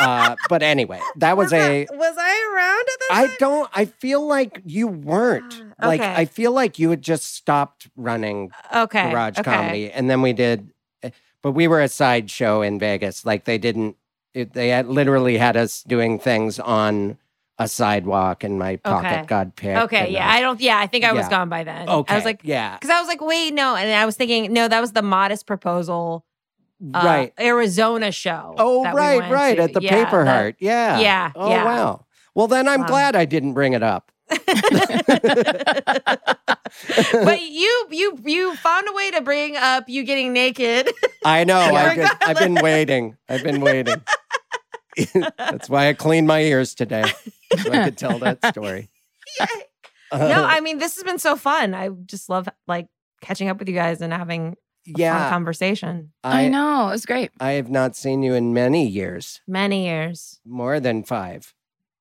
uh, 0.00 0.36
but 0.48 0.62
anyway, 0.62 1.00
that 1.16 1.36
was 1.36 1.52
a. 1.52 1.86
was 1.90 2.16
I 2.18 2.52
around 2.54 2.80
at 2.80 2.98
that 3.00 3.08
I 3.10 3.26
time? 3.26 3.36
don't. 3.38 3.70
I 3.74 3.84
feel 3.84 4.26
like 4.26 4.62
you 4.64 4.86
weren't. 4.88 5.62
Ah, 5.80 5.86
Like 5.88 6.00
okay. 6.00 6.14
I 6.14 6.24
feel 6.24 6.52
like 6.52 6.78
you 6.78 6.90
had 6.90 7.02
just 7.02 7.34
stopped 7.34 7.88
running 7.94 8.50
Okay. 8.74 9.10
garage 9.10 9.38
okay. 9.38 9.42
comedy, 9.50 9.90
and 9.92 10.08
then 10.08 10.22
we 10.22 10.32
did. 10.32 10.70
eh, 11.02 11.10
But 11.42 11.52
we 11.52 11.68
were 11.68 11.80
a 11.82 11.88
sideshow 11.88 12.62
in 12.62 12.78
Vegas. 12.78 13.24
Like 13.26 13.44
they 13.44 13.58
didn't. 13.58 13.96
It, 14.34 14.52
they 14.52 14.68
had 14.68 14.86
literally 14.86 15.38
had 15.38 15.56
us 15.56 15.82
doing 15.82 16.18
things 16.18 16.58
on 16.60 17.18
a 17.58 17.66
sidewalk, 17.66 18.44
and 18.44 18.58
my 18.58 18.76
pocket 18.76 19.06
Okay. 19.12 19.24
got 19.26 19.56
picked. 19.56 19.80
Okay. 19.84 20.12
Yeah. 20.12 20.28
I 20.28 20.36
I 20.36 20.40
don't. 20.40 20.60
Yeah. 20.60 20.78
I 20.78 20.86
think 20.86 21.04
I 21.04 21.12
was 21.12 21.24
Yeah. 21.24 21.30
gone 21.30 21.48
by 21.48 21.64
then. 21.64 21.88
okay. 21.88 22.12
I 22.14 22.16
was 22.16 22.24
like, 22.24 22.40
yeah, 22.44 22.74
because 22.76 22.90
I 22.90 23.00
was 23.00 23.08
like, 23.08 23.20
wait, 23.20 23.52
no, 23.52 23.74
and 23.74 23.90
I 23.92 24.06
was 24.06 24.16
thinking, 24.16 24.52
no, 24.52 24.68
that 24.68 24.80
was 24.80 24.92
the 24.92 25.02
modest 25.02 25.46
proposal. 25.46 26.24
Uh, 26.94 27.02
right. 27.04 27.32
Arizona 27.40 28.12
show. 28.12 28.54
Oh, 28.56 28.84
that 28.84 28.94
we 28.94 29.00
right, 29.00 29.30
right. 29.32 29.56
to. 29.56 29.62
At 29.64 29.72
the 29.72 29.80
Yeah, 29.82 30.04
Paper 30.04 30.24
Heart. 30.24 30.56
Yeah. 30.60 31.00
Yeah, 31.00 31.32
Oh, 31.34 31.50
yeah. 31.50 31.64
wow. 31.64 32.04
Well, 32.36 32.46
then 32.46 32.68
I'm 32.68 32.82
Um, 32.82 32.86
glad 32.86 33.16
I 33.16 33.24
didn't 33.24 33.54
bring 33.54 33.72
it 33.72 33.82
up. 33.82 34.12
But 37.24 37.40
you, 37.42 37.86
you, 37.90 38.18
you 38.24 38.54
found 38.56 38.88
a 38.88 38.92
way 38.92 39.10
to 39.12 39.20
bring 39.20 39.56
up 39.56 39.88
you 39.88 40.04
getting 40.04 40.32
naked. 40.32 40.90
I 41.24 41.44
know. 41.44 41.58
I 41.58 41.70
Yeah. 41.70 41.94
did, 41.94 42.08
I've 42.22 42.38
been 42.38 42.54
waiting. 42.56 43.16
I've 43.28 43.42
been 43.42 43.60
waiting. 43.60 44.02
That's 45.38 45.68
why 45.68 45.88
I 45.88 45.92
cleaned 45.92 46.26
my 46.26 46.40
ears 46.42 46.74
today. 46.74 47.04
So 47.56 47.72
I 47.72 47.84
could 47.84 47.96
tell 47.96 48.18
that 48.18 48.44
story. 48.46 48.90
no, 49.40 49.46
uh-huh. 50.12 50.46
I 50.48 50.60
mean 50.60 50.78
this 50.78 50.96
has 50.96 51.04
been 51.04 51.18
so 51.18 51.36
fun. 51.36 51.74
I 51.74 51.88
just 51.88 52.28
love 52.28 52.48
like 52.66 52.88
catching 53.20 53.48
up 53.48 53.58
with 53.58 53.68
you 53.68 53.74
guys 53.74 54.00
and 54.00 54.12
having 54.12 54.56
a 54.86 54.90
fun 54.92 54.94
yeah. 54.96 55.30
conversation. 55.30 56.12
I, 56.24 56.44
I, 56.44 56.48
know. 56.48 56.88
It 56.88 56.92
was 56.92 57.06
great. 57.06 57.30
I 57.40 57.52
have 57.52 57.70
not 57.70 57.94
seen 57.94 58.22
you 58.22 58.34
in 58.34 58.52
many 58.52 58.86
years, 58.86 59.40
Many 59.46 59.86
years. 59.86 60.40
more 60.44 60.80
than 60.80 61.04
five. 61.04 61.54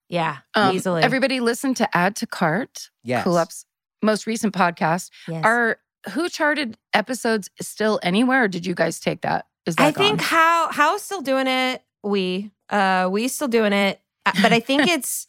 Yeah, 0.09 0.37
Um, 0.55 0.75
easily. 0.75 1.03
Everybody 1.03 1.39
listen 1.39 1.73
to 1.75 1.97
Add 1.97 2.15
to 2.17 2.27
Cart, 2.27 2.89
Yes. 3.03 3.25
Kulap's 3.25 3.65
most 4.01 4.25
recent 4.27 4.53
podcast. 4.53 5.09
Yes. 5.27 5.43
Are 5.45 5.79
Who 6.13 6.29
Charted 6.29 6.77
episodes 6.93 7.49
still 7.61 7.99
anywhere, 8.03 8.43
or 8.43 8.47
did 8.47 8.65
you 8.65 8.73
guys 8.75 8.99
take 8.99 9.21
that? 9.21 9.45
Is 9.65 9.75
that 9.75 9.83
I 9.87 9.91
think 9.91 10.19
gone? 10.19 10.27
how 10.27 10.69
how's 10.71 11.01
still 11.03 11.21
doing 11.21 11.47
it. 11.47 11.83
We 12.03 12.51
uh 12.69 13.09
we 13.11 13.27
still 13.27 13.47
doing 13.49 13.73
it, 13.73 13.99
Uh, 14.25 14.31
but 14.41 14.53
I 14.53 14.59
think 14.61 14.87
it's. 14.87 15.27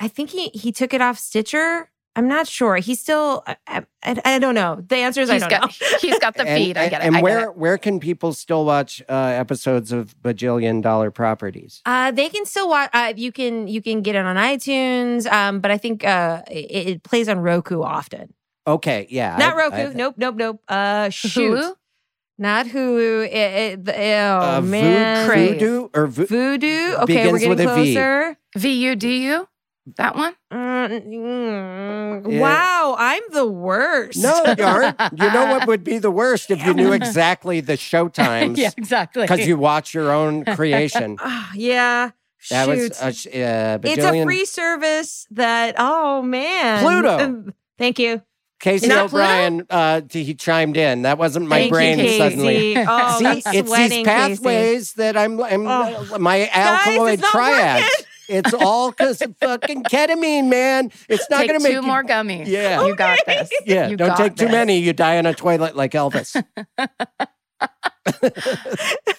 I 0.00 0.08
think 0.08 0.30
he 0.30 0.48
he 0.48 0.72
took 0.72 0.92
it 0.92 1.00
off 1.00 1.18
Stitcher. 1.18 1.90
I'm 2.16 2.26
not 2.28 2.48
sure. 2.48 2.76
He's 2.76 2.98
still. 2.98 3.44
I, 3.46 3.84
I, 4.02 4.20
I 4.24 4.38
don't 4.38 4.54
know. 4.54 4.82
The 4.88 4.96
answer 4.96 5.20
is 5.20 5.28
I 5.30 5.38
don't 5.38 5.50
got 5.50 5.60
know. 5.80 5.86
he's 6.00 6.18
got 6.18 6.34
the 6.34 6.48
And- 6.48 6.58
feed. 6.64 6.76
I 6.78 6.88
get 6.88 7.02
it. 7.02 7.04
And 7.06 7.20
where 7.22 7.50
it. 7.50 7.56
where 7.56 7.76
can 7.78 8.00
people 8.00 8.32
still 8.32 8.64
watch 8.64 9.02
uh, 9.08 9.12
episodes 9.14 9.92
of 9.92 10.16
Bajillion 10.22 10.80
Dollar 10.82 11.10
Properties? 11.10 11.82
Uh, 11.84 12.10
they 12.12 12.28
can 12.30 12.46
still 12.46 12.68
watch. 12.68 12.90
Uh, 12.94 13.12
you 13.14 13.30
can 13.32 13.68
you 13.68 13.82
can 13.82 14.00
get 14.02 14.14
it 14.16 14.24
on 14.24 14.36
iTunes. 14.36 15.30
Um, 15.30 15.60
but 15.60 15.70
I 15.70 15.76
think 15.78 16.04
uh, 16.04 16.42
it, 16.50 16.88
it 16.88 17.02
plays 17.02 17.28
on 17.28 17.38
Roku 17.40 17.82
often. 17.82 18.32
Okay, 18.66 19.06
yeah. 19.10 19.36
Not 19.36 19.54
I- 19.54 19.56
Roku. 19.58 19.76
I- 19.76 19.92
nope, 19.92 20.14
nope, 20.16 20.34
nope. 20.36 20.60
Uh, 20.68 21.10
shoot. 21.10 21.52
Hulu? 21.58 21.74
Not 22.38 22.66
Hulu. 22.66 23.24
It, 23.26 23.32
it, 23.32 23.84
the- 23.84 23.94
oh 23.96 24.56
Uh, 24.56 24.60
man, 24.62 25.28
Voodoo 25.28 25.88
or 25.94 26.06
Vo- 26.06 26.26
Voodoo. 26.26 26.66
Okay, 26.66 26.96
we're 26.98 27.06
Begins 27.06 27.38
getting 27.40 27.48
with 27.50 27.60
a 27.60 27.74
V. 27.74 27.94
closer. 27.94 28.36
V 28.56 28.72
U 28.88 28.96
D 28.96 29.24
U? 29.28 29.48
That 29.96 30.16
one? 30.16 30.34
Uh, 30.50 30.88
mm, 30.88 32.32
Yeah. 32.32 32.40
Wow, 32.40 32.96
I'm 32.98 33.22
the 33.30 33.46
worst. 33.46 34.18
No, 34.20 34.42
you 34.58 34.64
aren't. 34.64 34.98
You 35.12 35.30
know 35.32 35.46
what 35.46 35.66
would 35.68 35.84
be 35.84 35.98
the 35.98 36.10
worst 36.10 36.50
if 36.50 36.64
you 36.66 36.74
knew 36.74 36.92
exactly 37.00 37.60
the 37.60 37.76
show 37.76 38.08
times 38.08 38.58
yeah, 38.58 38.70
exactly. 38.76 39.22
because 39.22 39.46
you 39.46 39.56
watch 39.56 39.94
your 39.94 40.10
own 40.10 40.44
creation. 40.56 41.16
Ah, 41.20 41.50
yeah. 41.54 42.10
That 42.50 42.66
Shoot. 42.66 42.90
was 42.90 43.00
a 43.02 43.12
sh- 43.12 43.26
uh, 43.28 43.78
it's 43.82 44.04
a 44.04 44.22
free 44.24 44.44
service 44.44 45.26
that. 45.32 45.76
Oh 45.78 46.20
man, 46.22 46.82
Pluto. 46.82 47.18
Um, 47.18 47.54
Thank 47.78 47.98
you. 47.98 48.22
Casey 48.58 48.88
Not 48.88 49.06
O'Brien, 49.06 49.66
uh, 49.68 50.00
he 50.10 50.34
chimed 50.34 50.76
in. 50.78 51.02
That 51.02 51.18
wasn't 51.18 51.46
my 51.46 51.58
Thank 51.58 51.72
brain 51.72 51.98
you, 51.98 52.04
Casey. 52.06 52.18
suddenly. 52.18 52.76
Oh, 52.78 53.18
See, 53.18 53.26
I'm 53.26 53.36
it's 53.36 53.50
these 53.50 53.66
sweating, 53.66 54.04
Casey. 54.04 54.04
pathways 54.04 54.92
that 54.94 55.14
I'm, 55.16 55.38
I'm 55.42 55.66
Oh. 55.66 56.16
my 56.18 56.38
Guys, 56.38 56.50
alkaloid 56.54 57.12
it's 57.14 57.22
not 57.22 57.32
triads. 57.32 57.84
Working. 58.28 58.42
It's 58.44 58.54
all 58.54 58.90
because 58.90 59.22
of 59.22 59.36
fucking 59.38 59.84
ketamine, 59.84 60.48
man. 60.48 60.90
It's 61.08 61.28
not 61.30 61.46
going 61.46 61.58
to 61.58 61.62
make 61.62 61.72
two 61.72 61.80
you- 61.80 61.82
more 61.82 62.02
gummies. 62.04 62.46
Yeah. 62.46 62.84
You 62.86 62.94
got 62.96 63.18
this. 63.26 63.50
Yeah, 63.66 63.88
You 63.88 63.96
don't 63.96 64.08
got 64.08 64.18
take 64.18 64.36
too 64.36 64.48
many. 64.48 64.78
You 64.78 64.92
die 64.92 65.14
in 65.14 65.26
a 65.26 65.34
toilet 65.34 65.76
like 65.76 65.92
Elvis. 65.92 66.34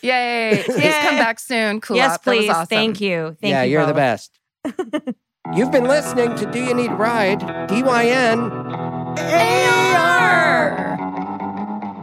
Yay. 0.01 0.63
Please 0.65 0.83
Yay. 0.83 0.91
come 1.01 1.17
back 1.17 1.39
soon. 1.39 1.81
Cool 1.81 1.97
yes, 1.97 2.15
Up. 2.15 2.23
Please. 2.23 2.49
awesome. 2.49 2.67
Thank 2.67 3.01
you. 3.01 3.35
Thank 3.41 3.51
yeah, 3.51 3.63
you. 3.63 3.73
Yeah, 3.73 3.79
you're 3.79 3.85
the 3.85 3.93
best. 3.93 4.39
You've 5.53 5.71
been 5.71 5.85
listening 5.85 6.35
to 6.37 6.45
Do 6.51 6.63
You 6.63 6.73
Need 6.73 6.91
Ride? 6.91 7.39
DYN. 7.39 8.51
AR. 9.97 10.97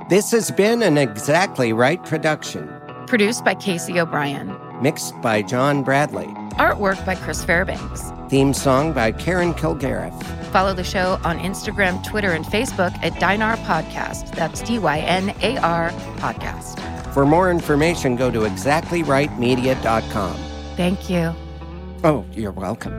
This 0.09 0.31
has 0.33 0.51
been 0.51 0.83
an 0.83 0.99
Exactly 0.99 1.73
Right 1.73 2.03
production, 2.05 2.69
Produced 3.07 3.45
by 3.45 3.55
Casey 3.55 4.01
O'Brien. 4.01 4.51
Mixed 4.81 5.21
by 5.21 5.43
John 5.43 5.83
Bradley. 5.83 6.27
Artwork 6.59 7.05
by 7.05 7.15
Chris 7.15 7.45
Fairbanks. 7.45 8.13
Theme 8.29 8.55
song 8.55 8.93
by 8.93 9.13
Karen 9.13 9.55
Kilgariff. 9.55 10.15
Follow 10.47 10.73
the 10.73 10.85
show 10.85 11.19
on 11.25 11.39
Instagram, 11.39 12.03
Twitter, 12.05 12.31
and 12.33 12.45
Facebook 12.45 12.93
at 13.03 13.13
Dynar 13.15 13.57
Podcast. 13.65 14.35
That's 14.35 14.63
D 14.63 14.79
Y 14.79 14.99
N 15.01 15.35
A 15.43 15.57
R 15.59 15.91
Podcast. 16.17 16.81
For 17.13 17.27
more 17.27 17.51
information, 17.51 18.17
go 18.17 18.31
to 18.31 18.41
exactlyrightmedia.com. 18.41 20.37
Thank 20.77 21.11
you. 21.11 21.33
Oh, 22.03 22.25
you're 22.33 22.51
welcome. 22.53 22.93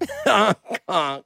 Honk, 0.26 0.58
honk. 0.88 1.25